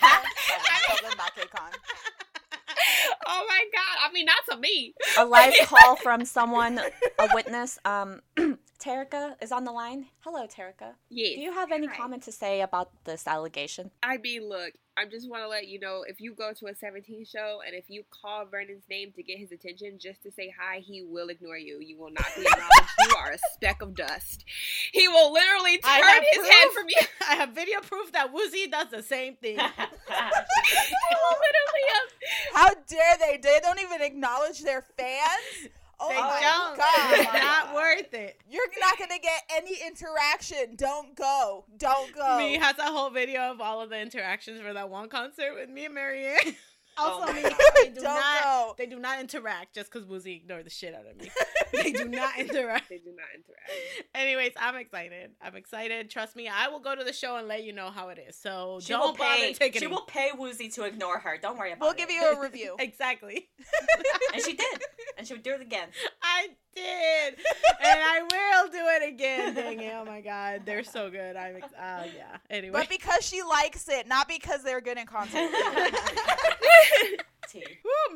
Tell 0.87 0.97
them 1.11 1.13
about 1.15 1.35
KCON. 1.35 1.71
oh 3.27 3.47
my 3.49 3.65
god! 3.73 4.09
I 4.09 4.13
mean, 4.13 4.27
not 4.27 4.45
to 4.51 4.57
me. 4.59 4.95
a 5.19 5.25
live 5.25 5.55
call 5.65 5.97
from 5.97 6.25
someone, 6.37 6.79
a 7.19 7.29
witness. 7.35 7.79
Um, 7.85 8.21
Terica 8.83 9.37
is 9.41 9.53
on 9.53 9.65
the 9.65 9.71
line. 9.71 10.07
Hello, 10.21 10.47
Terica. 10.47 10.95
Yes. 11.09 11.37
Do 11.37 11.41
you 11.41 11.53
have 11.53 11.71
any 11.71 11.87
Hi. 11.87 11.97
comment 11.97 12.25
to 12.25 12.33
say 12.33 12.63
about 12.63 12.91
this 13.05 13.29
allegation? 13.29 13.93
I 14.03 14.17
mean, 14.17 14.49
look, 14.49 14.73
I 14.97 15.05
just 15.07 15.31
want 15.31 15.45
to 15.45 15.49
let 15.49 15.69
you 15.69 15.79
know 15.79 16.05
if 16.07 16.21
you 16.21 16.35
go 16.35 16.53
to 16.53 16.67
a 16.67 16.75
17 16.75 17.25
show 17.25 17.61
and 17.65 17.77
if 17.77 17.85
you 17.89 18.03
call 18.11 18.45
Vernon's 18.45 18.83
name 18.91 19.13
to 19.13 19.23
get 19.23 19.39
his 19.39 19.53
attention 19.53 19.99
just 20.01 20.23
to 20.25 20.33
say 20.33 20.53
hi, 20.59 20.81
he 20.81 21.03
will 21.03 21.29
ignore 21.29 21.57
you. 21.57 21.79
You 21.81 21.97
will 21.97 22.11
not 22.11 22.27
be 22.35 22.43
acknowledged. 22.43 22.91
you 23.09 23.17
are 23.17 23.31
a 23.31 23.39
speck 23.55 23.83
of 23.83 23.95
dust. 23.95 24.45
He 24.93 25.07
will 25.07 25.33
literally 25.33 25.79
I 25.85 26.01
turn 26.01 26.09
have 26.09 26.25
his 26.33 26.49
head 26.51 26.69
from 26.73 26.89
you. 26.89 27.01
I 27.29 27.35
have 27.37 27.51
video 27.51 27.81
proof 27.81 28.11
that 28.13 28.35
Woozi 28.35 28.69
does 28.71 28.89
the 28.91 29.03
same 29.03 29.37
thing. 29.37 29.59
he 29.59 29.61
will 29.61 31.39
literally. 31.39 31.87
Uh, 31.95 32.55
How 32.55 32.75
dare 32.75 33.17
they? 33.21 33.39
They 33.41 33.61
don't 33.63 33.81
even 33.81 34.03
acknowledge 34.03 34.63
their 34.63 34.85
fans. 34.99 35.69
Oh 36.03 36.09
they 36.09 36.17
my 36.17 36.41
don't. 36.41 36.77
god! 36.77 37.19
It's 37.19 37.45
not 37.45 37.75
worth 37.75 38.13
it. 38.13 38.41
You're 38.51 38.67
not 38.81 38.99
gonna 38.99 39.21
get 39.21 39.43
any 39.51 39.77
interaction. 39.87 40.75
Don't 40.77 41.15
go. 41.15 41.65
Don't 41.79 42.13
go. 42.13 42.39
Me 42.39 42.57
has 42.57 42.77
a 42.79 42.85
whole 42.91 43.11
video 43.11 43.53
of 43.53 43.61
all 43.61 43.81
of 43.81 43.91
the 43.91 44.01
interactions 44.01 44.61
for 44.61 44.73
that 44.73 44.91
one 44.91 45.09
concert 45.09 45.55
with 45.55 45.69
me 45.71 45.85
and 45.85 45.95
Marianne. 45.95 46.57
Also, 46.99 47.27
Oh 47.29 47.33
me. 47.33 47.43
They 47.43 47.89
do 47.89 48.01
go. 48.03 48.75
They 48.77 48.87
do 48.87 48.99
not 48.99 49.21
interact 49.21 49.75
just 49.75 49.91
because 49.91 50.07
Woozi 50.07 50.37
ignored 50.37 50.67
the 50.67 50.71
shit 50.71 50.95
out 50.95 51.07
of 51.07 51.17
me. 51.17 51.31
they 51.73 51.93
do 51.93 52.05
not 52.07 52.39
interact. 52.39 52.89
they 52.89 52.99
do 52.99 53.11
not 53.17 53.27
interact. 53.35 53.71
Anyways, 54.15 54.53
I'm 54.57 54.77
excited. 54.77 55.31
I'm 55.41 55.57
excited. 55.57 56.11
Trust 56.11 56.37
me, 56.37 56.49
I 56.49 56.69
will 56.69 56.81
go 56.81 56.95
to 56.95 57.03
the 57.05 57.13
show 57.13 57.37
and 57.37 57.49
let 57.49 57.65
you 57.65 57.73
know 57.73 57.91
how 57.91 58.11
it 58.11 58.19
is. 58.29 58.37
So 58.37 58.79
She 58.83 58.89
don't 58.93 59.17
pay. 59.17 59.43
bother 59.47 59.55
taking 59.59 59.81
She 59.81 59.87
will 59.87 60.03
pay 60.03 60.31
Woozi 60.39 60.73
to 60.75 60.85
ignore 60.85 61.19
her. 61.19 61.39
Don't 61.41 61.57
worry 61.59 61.73
about 61.73 61.85
it. 61.85 61.89
We'll 61.89 61.95
give 62.07 62.11
you 62.11 62.23
a 62.33 62.41
review. 62.43 62.77
exactly. 62.79 63.49
And 64.35 64.43
she 64.43 64.55
did. 64.55 64.83
And 65.19 65.27
she 65.27 65.35
would 65.35 65.43
do 65.43 65.53
it 65.53 65.61
again. 65.61 65.89
I 66.23 66.49
did, 66.75 67.35
and 67.35 67.99
I 68.01 68.23
will 68.23 68.69
do 68.71 68.79
it 68.79 69.09
again. 69.09 69.55
Dang 69.55 69.81
it! 69.81 69.93
Oh 69.95 70.05
my 70.05 70.21
god, 70.21 70.63
they're 70.65 70.85
so 70.85 71.11
good. 71.11 71.37
I'm. 71.37 71.57
Ex- 71.57 71.73
uh, 71.75 72.07
yeah. 72.17 72.37
Anyway. 72.51 72.73
But 72.73 72.89
because 72.89 73.25
she 73.27 73.43
likes 73.43 73.89
it, 73.89 74.07
not 74.07 74.29
because 74.29 74.63
they're 74.63 74.81
good 74.81 74.99
in 74.99 75.07
concert. 75.07 75.51
T. 77.49 77.65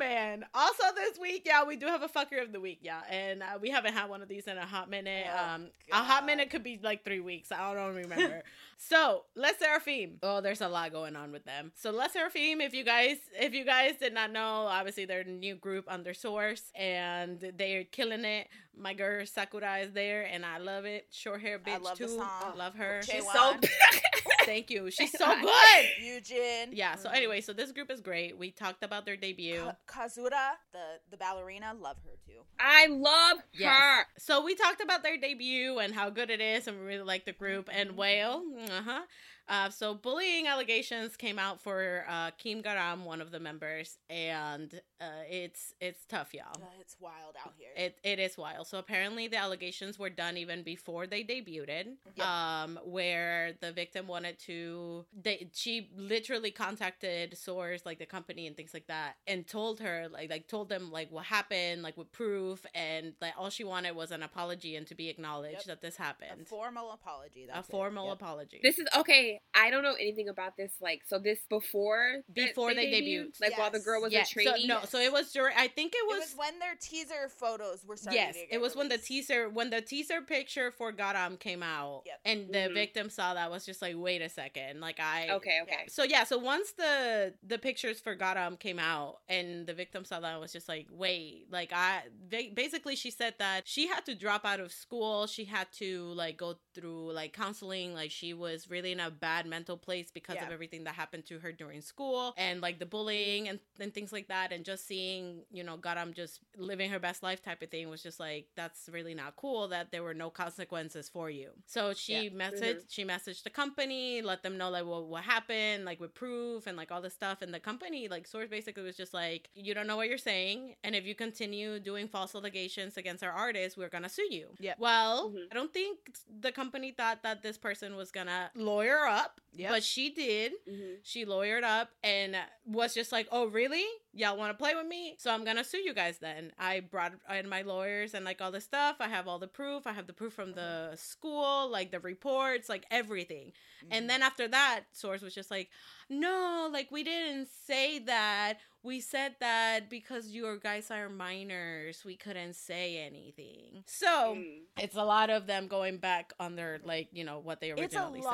Man. 0.07 0.45
Also, 0.55 0.85
this 0.95 1.19
week, 1.19 1.43
yeah, 1.45 1.65
we 1.65 1.77
do 1.77 1.87
have 1.87 2.03
a 2.03 2.09
fucker 2.09 2.41
of 2.41 2.53
the 2.53 2.61
week, 2.61 2.79
yeah, 2.83 3.01
and 3.11 3.43
uh, 3.43 3.59
we 3.61 3.71
haven't 3.71 3.95
had 3.95 4.09
one 4.09 4.23
of 4.23 4.29
these 4.29 4.47
in 4.47 4.57
a 4.57 4.65
hot 4.65 4.89
minute. 4.89 5.27
Oh, 5.29 5.55
um, 5.55 5.67
a 5.91 5.97
hot 5.97 6.25
minute 6.25 6.51
could 6.51 6.63
be 6.63 6.79
like 6.81 7.05
three 7.05 7.21
weeks. 7.21 7.51
I 7.51 7.75
don't 7.75 7.95
remember. 7.95 8.43
so, 8.77 9.25
LE 9.35 9.51
SSERAFIM. 9.61 10.19
Oh, 10.23 10.41
there's 10.41 10.61
a 10.61 10.69
lot 10.69 10.93
going 10.93 11.17
on 11.17 11.33
with 11.33 11.45
them. 11.45 11.73
So, 11.75 11.91
LE 11.91 12.07
SSERAFIM, 12.09 12.61
if 12.61 12.73
you 12.73 12.85
guys, 12.85 13.17
if 13.39 13.53
you 13.53 13.65
guys 13.65 13.97
did 13.97 14.15
not 14.15 14.31
know, 14.31 14.67
obviously 14.69 15.07
they're 15.07 15.23
a 15.23 15.25
new 15.25 15.57
group 15.57 15.87
under 15.89 16.15
Source, 16.15 16.71
and 16.77 17.53
they're 17.57 17.85
killing 17.85 18.25
it. 18.25 18.47
My 18.79 18.95
girl 18.95 19.27
Sakura 19.27 19.79
is 19.79 19.93
there, 19.93 20.23
and 20.31 20.45
I 20.47 20.59
love 20.59 20.85
it. 20.85 21.09
Short 21.11 21.41
hair 21.41 21.59
bitch 21.59 21.75
I 21.75 21.79
love 21.79 21.99
too. 21.99 22.23
Love 22.57 22.75
her. 22.75 23.01
She's 23.03 23.15
She's 23.15 23.33
so. 23.33 23.57
Thank 24.47 24.71
you. 24.71 24.91
She's 24.91 25.13
so 25.13 25.27
good. 25.41 25.85
Eugen. 26.01 26.71
Yeah. 26.73 26.95
So 26.97 27.11
anyway, 27.11 27.41
so 27.41 27.53
this 27.53 27.73
group 27.73 27.91
is 27.91 28.01
great. 28.01 28.39
We 28.39 28.51
talked 28.51 28.83
about 28.83 29.05
their 29.05 29.17
debut. 29.17 29.61
Ka- 29.87 30.07
Kazuha, 30.07 30.53
the 30.73 31.01
the 31.11 31.17
ballerina, 31.17 31.75
love 31.79 31.97
her 32.05 32.13
too. 32.27 32.41
I 32.59 32.87
love 32.87 33.39
her. 33.63 34.07
So 34.19 34.43
we 34.45 34.55
talked 34.55 34.81
about 34.81 35.03
their 35.03 35.19
debut 35.19 35.79
and 35.79 35.95
how 35.95 36.11
good 36.11 36.31
it 36.31 36.41
is, 36.41 36.67
and 36.67 36.79
we 36.79 36.85
really 36.87 37.05
like 37.05 37.25
the 37.25 37.33
group. 37.33 37.69
And 37.73 37.97
Whale, 37.97 38.43
uh-huh. 38.71 39.03
Uh, 39.49 39.71
so 39.71 39.95
bullying 39.95 40.47
allegations 40.49 41.17
came 41.17 41.39
out 41.39 41.61
for 41.63 42.05
uh, 42.09 42.31
Kim 42.37 42.63
Garam, 42.63 43.05
one 43.05 43.21
of 43.21 43.31
the 43.31 43.39
members, 43.39 43.97
and 44.11 44.81
uh, 45.01 45.05
it's 45.31 45.73
it's 45.81 46.05
tough, 46.07 46.35
y'all. 46.35 46.47
Uh, 46.61 46.67
it's 46.81 46.97
wild 47.01 47.37
out 47.45 47.53
here. 47.57 47.69
It 47.77 47.99
it 48.03 48.19
is 48.19 48.37
wild. 48.37 48.67
So 48.67 48.79
apparently 48.79 49.29
the 49.29 49.37
allegations 49.37 49.99
were 50.01 50.11
done 50.11 50.37
even 50.37 50.63
before 50.65 51.07
they 51.07 51.23
debuted. 51.23 51.95
Yep. 52.17 52.27
Um, 52.27 52.79
where 52.85 53.53
the 53.61 53.71
victim 53.71 54.09
wanted 54.09 54.39
to, 54.41 55.05
they 55.23 55.49
she 55.53 55.91
literally 55.97 56.51
contacted 56.51 57.39
Source, 57.39 57.87
like 57.87 57.99
the 58.01 58.07
company 58.07 58.49
and 58.49 58.57
things 58.57 58.75
like 58.75 58.89
that, 58.89 59.15
and 59.29 59.47
told 59.47 59.79
her 59.81 60.09
like 60.11 60.29
like 60.29 60.49
told 60.49 60.69
them 60.69 60.91
like 60.91 61.13
what 61.13 61.25
happened, 61.25 61.83
like 61.83 61.97
with 61.97 62.11
proof, 62.11 62.67
and 62.75 63.13
like 63.21 63.35
all 63.39 63.51
she 63.51 63.63
wanted 63.63 63.95
was 63.95 64.11
an 64.11 64.25
apology 64.25 64.75
and 64.75 64.89
to 64.89 64.97
be 64.97 65.09
acknowledged 65.09 65.59
Yep. 65.59 65.65
that 65.67 65.83
this 65.83 65.97
happened. 65.97 66.43
a 66.43 66.45
formal 66.47 66.91
apology. 66.91 67.45
A 67.45 67.47
That's 67.55 67.69
it. 67.69 67.71
formal 67.71 68.07
Yep. 68.09 68.15
apology. 68.17 68.61
This 68.63 68.79
is 68.81 68.87
okay. 68.97 69.36
Say 69.37 69.41
I 69.55 69.71
don't 69.71 69.83
know 69.83 69.95
anything 69.99 70.29
about 70.29 70.57
this. 70.57 70.73
Like, 70.81 71.03
so 71.07 71.19
this 71.19 71.39
before 71.49 72.17
Before 72.33 72.75
they 72.75 72.87
debuted. 72.87 73.41
like 73.41 73.57
while 73.59 73.71
the 73.71 73.81
girl 73.81 74.03
was 74.03 74.13
yeah, 74.13 74.23
a 74.23 74.27
trainee. 74.27 74.63
So, 74.63 74.67
no, 74.67 74.81
so 74.85 74.99
it 74.99 75.13
was 75.13 75.33
during. 75.33 75.57
I 75.57 75.69
think 75.69 75.93
it 75.95 75.99
It 75.99 76.07
was. 76.09 76.21
was 76.31 76.35
when 76.37 76.59
their 76.59 76.75
teaser 76.81 77.29
photos 77.41 77.85
were 77.85 77.97
starting. 77.97 78.21
yes, 78.23 78.35
to 78.35 78.41
get 78.47 78.55
it 78.55 78.61
was 78.61 78.77
when 78.77 78.89
the 78.89 78.99
teaser 78.99 79.49
when 79.49 79.71
the 79.71 79.81
teaser 79.81 80.21
picture 80.23 80.71
for 80.71 80.93
Garam 80.93 81.39
came 81.39 81.63
out, 81.63 82.03
Yep. 82.07 82.21
and 82.25 82.49
the 82.55 82.59
Mhm. 82.71 82.75
victim 82.75 83.11
saw 83.11 83.35
that 83.35 83.51
was 83.51 83.65
just 83.65 83.81
like, 83.83 83.95
wait 83.97 84.23
a 84.23 84.29
second, 84.29 84.81
like 84.81 85.01
I. 85.01 85.29
Okay, 85.31 85.61
okay. 85.63 85.85
So 85.89 86.03
yeah, 86.03 86.25
so 86.25 86.39
once 86.39 86.73
the 86.73 87.35
the 87.43 87.59
pictures 87.59 88.01
for 88.01 88.17
Garam 88.17 88.59
came 88.59 88.79
out 88.79 89.19
and 89.29 89.67
the 89.67 89.75
victim 89.75 90.05
saw 90.05 90.21
that, 90.21 90.39
was 90.41 90.53
just 90.53 90.69
like, 90.69 90.87
wait, 90.91 91.47
like 91.51 91.73
I 91.73 92.03
ba- 92.31 92.51
basically 92.55 92.95
she 92.97 93.11
said 93.11 93.35
that 93.39 93.67
she 93.67 93.87
had 93.87 94.05
to 94.07 94.15
drop 94.15 94.45
out 94.45 94.61
of 94.61 94.73
school, 94.73 95.27
she 95.27 95.45
had 95.47 95.69
to 95.79 96.05
like 96.13 96.37
go 96.37 96.57
through 96.75 97.13
like 97.13 97.33
counseling, 97.33 97.95
like 97.95 98.11
she 98.11 98.35
was 98.35 98.69
really 98.71 98.93
in 98.93 99.01
a 99.01 99.11
bad 99.11 99.26
mental 99.47 99.77
place 99.77 100.11
because 100.13 100.37
of 100.47 100.53
everything 100.53 100.85
that 100.85 100.95
happened 100.95 101.25
to 101.27 101.39
her 101.39 101.53
during 101.53 101.81
school 101.81 102.35
and 102.37 102.61
like 102.61 102.79
the 102.79 102.87
bullying 102.87 103.49
and, 103.49 103.59
and 103.81 103.93
things 103.93 104.13
like 104.13 104.29
that, 104.29 104.53
and 104.53 104.65
just 104.65 104.87
seeing 104.87 105.45
you 105.51 105.63
know 105.65 105.77
Garam 105.77 106.15
just 106.15 106.41
living 106.57 106.91
her 106.91 106.99
best 106.99 107.23
life 107.23 107.43
type 107.43 107.63
of 107.63 107.71
thing 107.71 107.89
was 107.89 108.03
just 108.03 108.19
like 108.21 108.47
that's 108.55 108.89
really 108.93 109.15
not 109.15 109.37
cool 109.37 109.69
that 109.69 109.91
there 109.91 110.03
were 110.03 110.15
no 110.15 110.31
consequences 110.31 111.09
for 111.09 111.31
you. 111.31 111.51
So 111.67 111.93
she 111.95 112.13
Yeah. 112.25 112.31
messaged 112.31 112.85
she 112.89 113.05
messaged 113.05 113.43
the 113.43 113.51
company, 113.51 114.23
let 114.23 114.43
them 114.43 114.57
know 114.57 114.71
like 114.71 114.85
what 114.85 115.05
what 115.07 115.23
happened, 115.25 115.85
like 115.85 116.01
with 116.01 116.15
proof 116.15 116.67
and 116.67 116.77
like 116.77 116.91
all 116.93 117.01
this 117.01 117.15
stuff. 117.15 117.43
And 117.43 117.53
the 117.53 117.61
company, 117.61 118.09
like 118.09 118.27
Source 118.27 118.49
basically 118.49 118.83
was 118.83 118.97
just 118.97 119.13
like, 119.15 119.49
You 119.55 119.75
don't 119.75 119.87
know 119.87 119.97
what 119.97 120.09
you're 120.09 120.19
saying, 120.19 120.75
and 120.85 120.95
if 120.95 121.05
you 121.07 121.15
continue 121.15 121.79
doing 121.81 122.09
false 122.09 122.35
allegations 122.35 122.97
against 122.97 123.23
our 123.25 123.33
artist, 123.33 123.77
we're 123.77 123.89
gonna 123.89 124.09
sue 124.09 124.29
you. 124.31 124.49
Yeah. 124.61 124.75
Well, 124.79 125.31
Mhm. 125.31 125.47
I 125.51 125.55
don't 125.55 125.73
think 125.73 125.99
the 126.41 126.53
company 126.53 126.93
thought 126.93 127.23
that 127.23 127.43
this 127.43 127.57
person 127.59 127.97
was 127.97 128.11
gonna 128.11 128.51
lawyer 128.55 129.01
up, 129.07 129.16
Yep. 129.59 129.71
but 129.71 129.83
she 129.83 130.11
did. 130.11 130.53
Mhm. 130.69 130.97
She 131.03 131.25
lawyered 131.25 131.63
up 131.63 131.91
and 132.05 132.37
was 132.67 132.93
just 132.93 133.11
like, 133.11 133.27
"Oh, 133.33 133.47
really? 133.47 133.87
Y'all 134.13 134.37
want 134.37 134.51
to 134.53 134.59
play 134.63 134.75
with 134.75 134.87
me? 134.87 135.17
So 135.19 135.31
I'm 135.31 135.45
gonna 135.45 135.65
sue 135.65 135.79
you 135.79 135.95
guys." 135.95 136.19
Then 136.19 136.53
I 136.59 136.81
brought 136.81 137.15
in 137.31 137.49
my 137.49 137.63
lawyers 137.63 138.13
and 138.13 138.23
like 138.25 138.43
all 138.43 138.51
this 138.51 138.65
stuff. 138.65 138.97
I 139.01 139.09
have 139.09 139.27
all 139.27 139.39
the 139.39 139.49
proof. 139.49 139.87
I 139.87 139.93
have 139.93 140.07
the 140.07 140.13
proof 140.13 140.35
from 140.35 140.53
the 140.53 140.95
school, 140.97 141.69
like 141.71 141.91
the 141.91 142.01
reports, 142.01 142.69
like 142.69 142.85
everything. 142.91 143.53
Mm-hmm. 143.83 143.89
And 143.93 144.11
then 144.11 144.23
after 144.23 144.47
that, 144.49 144.85
Source 144.93 145.23
was 145.23 145.35
just 145.35 145.51
like, 145.51 145.71
"No, 146.11 146.69
like 146.71 146.91
we 146.91 147.03
didn't 147.03 147.49
say 147.49 147.99
that. 148.01 148.59
We 148.83 149.01
said 149.01 149.37
that 149.41 149.89
because 149.89 150.29
your 150.29 150.59
guys 150.59 150.91
are 150.91 151.09
minors, 151.09 152.05
we 152.05 152.17
couldn't 152.17 152.57
say 152.57 152.99
anything." 152.99 153.85
So 153.87 154.35
Mm. 154.37 154.65
it's 154.79 154.97
a 154.97 155.05
lot 155.05 155.31
of 155.31 155.47
them 155.47 155.67
going 155.67 155.97
back 155.97 156.35
on 156.39 156.57
their 156.57 156.79
like 156.85 157.09
you 157.13 157.25
know 157.25 157.39
what 157.39 157.61
they 157.61 157.71
it's 157.71 157.95
a 157.95 158.01
originally 158.01 158.21
said. 158.21 158.31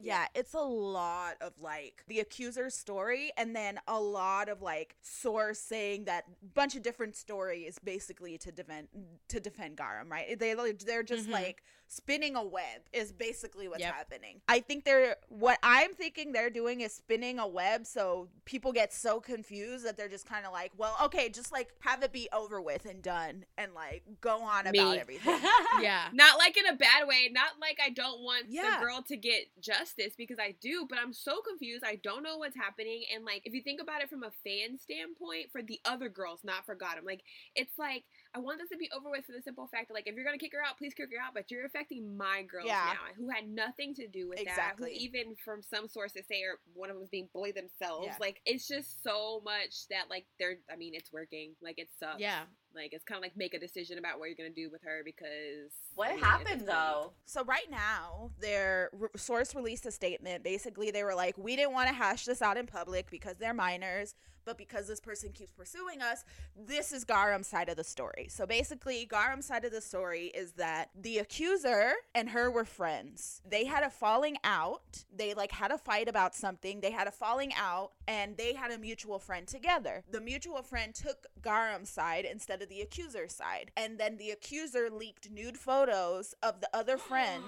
Yeah 0.00 0.26
it's 0.34 0.54
a 0.54 0.58
lot 0.60 1.34
of 1.40 1.52
like 1.60 2.04
the 2.08 2.20
accuser's 2.20 2.74
story 2.74 3.30
and 3.36 3.54
then 3.54 3.78
a 3.88 3.98
lot 4.00 4.48
of 4.48 4.62
like 4.62 4.94
source 5.02 5.58
saying 5.58 6.04
that 6.04 6.24
bunch 6.54 6.76
of 6.76 6.82
different 6.82 7.16
stories 7.16 7.78
basically 7.82 8.38
to 8.38 8.52
defend 8.52 8.88
to 9.28 9.40
defend 9.40 9.76
garam 9.76 10.10
right 10.10 10.38
they 10.38 10.54
they're 10.86 11.02
just 11.02 11.28
Mhm. 11.28 11.32
like 11.32 11.62
spinning 11.88 12.36
a 12.36 12.44
web 12.44 12.82
is 12.92 13.12
basically 13.12 13.66
what's 13.66 13.80
Yep. 13.80 13.94
happening 13.94 14.40
i 14.48 14.60
think 14.60 14.84
they're 14.84 15.16
what 15.28 15.58
i'm 15.62 15.94
thinking 15.94 16.32
they're 16.32 16.50
doing 16.50 16.82
is 16.82 16.92
spinning 16.92 17.38
a 17.38 17.46
web 17.48 17.86
so 17.86 18.28
people 18.44 18.72
get 18.72 18.92
so 18.92 19.20
confused 19.20 19.86
that 19.86 19.96
they're 19.96 20.08
just 20.08 20.26
kind 20.26 20.44
of 20.46 20.52
like 20.52 20.70
well 20.76 20.94
okay 21.02 21.28
just 21.30 21.50
like 21.50 21.68
have 21.80 22.02
it 22.02 22.12
be 22.12 22.28
over 22.32 22.60
with 22.60 22.84
and 22.84 23.02
done 23.02 23.44
and 23.56 23.72
like 23.74 24.02
go 24.20 24.42
on 24.42 24.66
about 24.66 24.98
everything 24.98 25.38
Yeah. 25.80 26.08
Not 26.12 26.38
like 26.38 26.56
in 26.56 26.66
a 26.66 26.74
bad 26.74 27.06
way. 27.06 27.28
Not 27.32 27.50
like 27.60 27.78
I 27.84 27.90
don't 27.90 28.20
want 28.22 28.46
Yeah. 28.48 28.78
the 28.78 28.84
girl 28.84 29.02
to 29.08 29.16
get 29.16 29.44
justice 29.60 30.14
because 30.16 30.38
I 30.40 30.54
do, 30.60 30.86
but 30.88 30.98
I'm 30.98 31.12
so 31.12 31.40
confused. 31.40 31.84
I 31.86 31.96
don't 31.96 32.22
know 32.24 32.36
what's 32.38 32.56
happening. 32.56 33.04
And 33.14 33.24
like, 33.24 33.42
if 33.44 33.52
you 33.54 33.62
think 33.62 33.80
about 33.80 34.02
it 34.02 34.10
from 34.10 34.24
a 34.24 34.32
fan 34.44 34.76
standpoint, 34.78 35.52
for 35.52 35.62
the 35.62 35.80
other 35.84 36.08
girls, 36.08 36.40
not 36.42 36.66
for 36.66 36.74
Garam, 36.74 37.04
like 37.04 37.22
it's 37.54 37.78
like 37.78 38.04
I 38.34 38.38
want 38.40 38.58
this 38.58 38.68
to 38.70 38.76
be 38.76 38.90
over 38.96 39.10
with 39.10 39.24
for 39.24 39.32
the 39.32 39.40
simple 39.42 39.66
fact 39.68 39.88
that 39.88 39.94
like 39.94 40.06
if 40.06 40.14
you're 40.14 40.24
gonna 40.24 40.38
kick 40.38 40.52
her 40.52 40.62
out, 40.64 40.76
please 40.78 40.94
kick 40.94 41.08
her 41.12 41.20
out. 41.20 41.32
But 41.34 41.50
you're 41.50 41.64
affecting 41.64 42.16
my 42.16 42.42
girls 42.42 42.66
Yeah. 42.66 42.92
now, 42.94 43.12
who 43.16 43.28
had 43.30 43.48
nothing 43.48 43.94
to 43.94 44.06
do 44.06 44.28
with 44.28 44.38
Exactly. 44.40 44.90
that. 44.90 44.98
Who 44.98 45.04
even 45.04 45.34
from 45.44 45.62
some 45.62 45.88
sources 45.88 46.26
say 46.28 46.42
or 46.42 46.60
one 46.74 46.90
of 46.90 46.96
them 46.96 47.02
is 47.02 47.08
being 47.08 47.28
bullied 47.32 47.54
themselves. 47.56 48.06
Yeah. 48.06 48.16
Like 48.20 48.40
it's 48.44 48.68
just 48.68 49.02
so 49.02 49.40
much 49.44 49.88
that 49.88 50.10
like 50.10 50.26
they're. 50.38 50.56
I 50.70 50.76
mean, 50.76 50.94
it's 50.94 51.12
working. 51.12 51.54
Like 51.62 51.78
it 51.78 51.88
sucks. 51.98 52.20
Yeah. 52.20 52.44
Like 52.74 52.92
it's 52.92 53.04
kind 53.04 53.16
of 53.18 53.22
like 53.22 53.36
make 53.36 53.54
a 53.54 53.58
decision 53.58 53.98
about 53.98 54.18
what 54.18 54.26
you're 54.28 54.36
gonna 54.36 54.50
do 54.50 54.68
with 54.70 54.82
her 54.84 55.00
because 55.04 55.72
What 55.94 56.10
I 56.10 56.14
mean, 56.16 56.24
happened 56.24 56.60
though? 56.66 57.14
So 57.24 57.42
right 57.44 57.68
now, 57.70 58.30
their 58.38 58.90
re- 58.92 59.08
source 59.16 59.54
released 59.54 59.86
a 59.86 59.90
statement. 59.90 60.44
Basically, 60.44 60.90
they 60.90 61.02
were 61.02 61.14
like, 61.14 61.38
"We 61.38 61.56
didn't 61.56 61.72
want 61.72 61.88
to 61.88 61.94
hash 61.94 62.26
this 62.26 62.42
out 62.42 62.58
in 62.58 62.66
public 62.66 63.10
because 63.10 63.38
they're 63.38 63.54
minors, 63.54 64.14
but 64.48 64.56
because 64.56 64.86
this 64.86 64.98
person 64.98 65.30
keeps 65.30 65.52
pursuing 65.52 66.00
us, 66.00 66.24
this 66.56 66.90
is 66.90 67.04
Garam's 67.04 67.46
side 67.46 67.68
of 67.68 67.76
the 67.76 67.84
story." 67.84 68.28
So 68.30 68.46
basically, 68.46 69.04
Garam's 69.04 69.44
side 69.44 69.66
of 69.66 69.72
the 69.72 69.82
story 69.82 70.28
is 70.28 70.52
that 70.52 70.88
the 70.94 71.18
accuser 71.18 71.92
and 72.14 72.30
her 72.30 72.50
were 72.50 72.64
friends. 72.64 73.42
They 73.44 73.66
had 73.66 73.82
a 73.82 73.90
falling 73.90 74.38
out. 74.42 75.04
They 75.14 75.34
like 75.34 75.52
had 75.52 75.70
a 75.70 75.76
fight 75.76 76.08
about 76.08 76.34
something. 76.34 76.80
They 76.80 76.92
had 76.92 77.06
a 77.06 77.10
falling 77.10 77.52
out, 77.52 77.92
and 78.06 78.38
they 78.38 78.54
had 78.54 78.70
a 78.70 78.78
mutual 78.78 79.18
friend 79.18 79.46
together. 79.46 80.02
The 80.10 80.22
mutual 80.22 80.62
friend 80.62 80.94
took 80.94 81.26
Garam's 81.42 81.90
side 81.90 82.24
instead 82.24 82.62
of 82.62 82.70
the 82.70 82.80
accuser's 82.80 83.34
side, 83.34 83.70
and 83.76 83.98
then 83.98 84.16
the 84.16 84.30
accuser 84.30 84.88
leaked 84.88 85.30
nude 85.30 85.58
photos 85.58 86.34
of 86.42 86.62
the 86.62 86.70
other 86.74 86.96
friend 86.96 87.44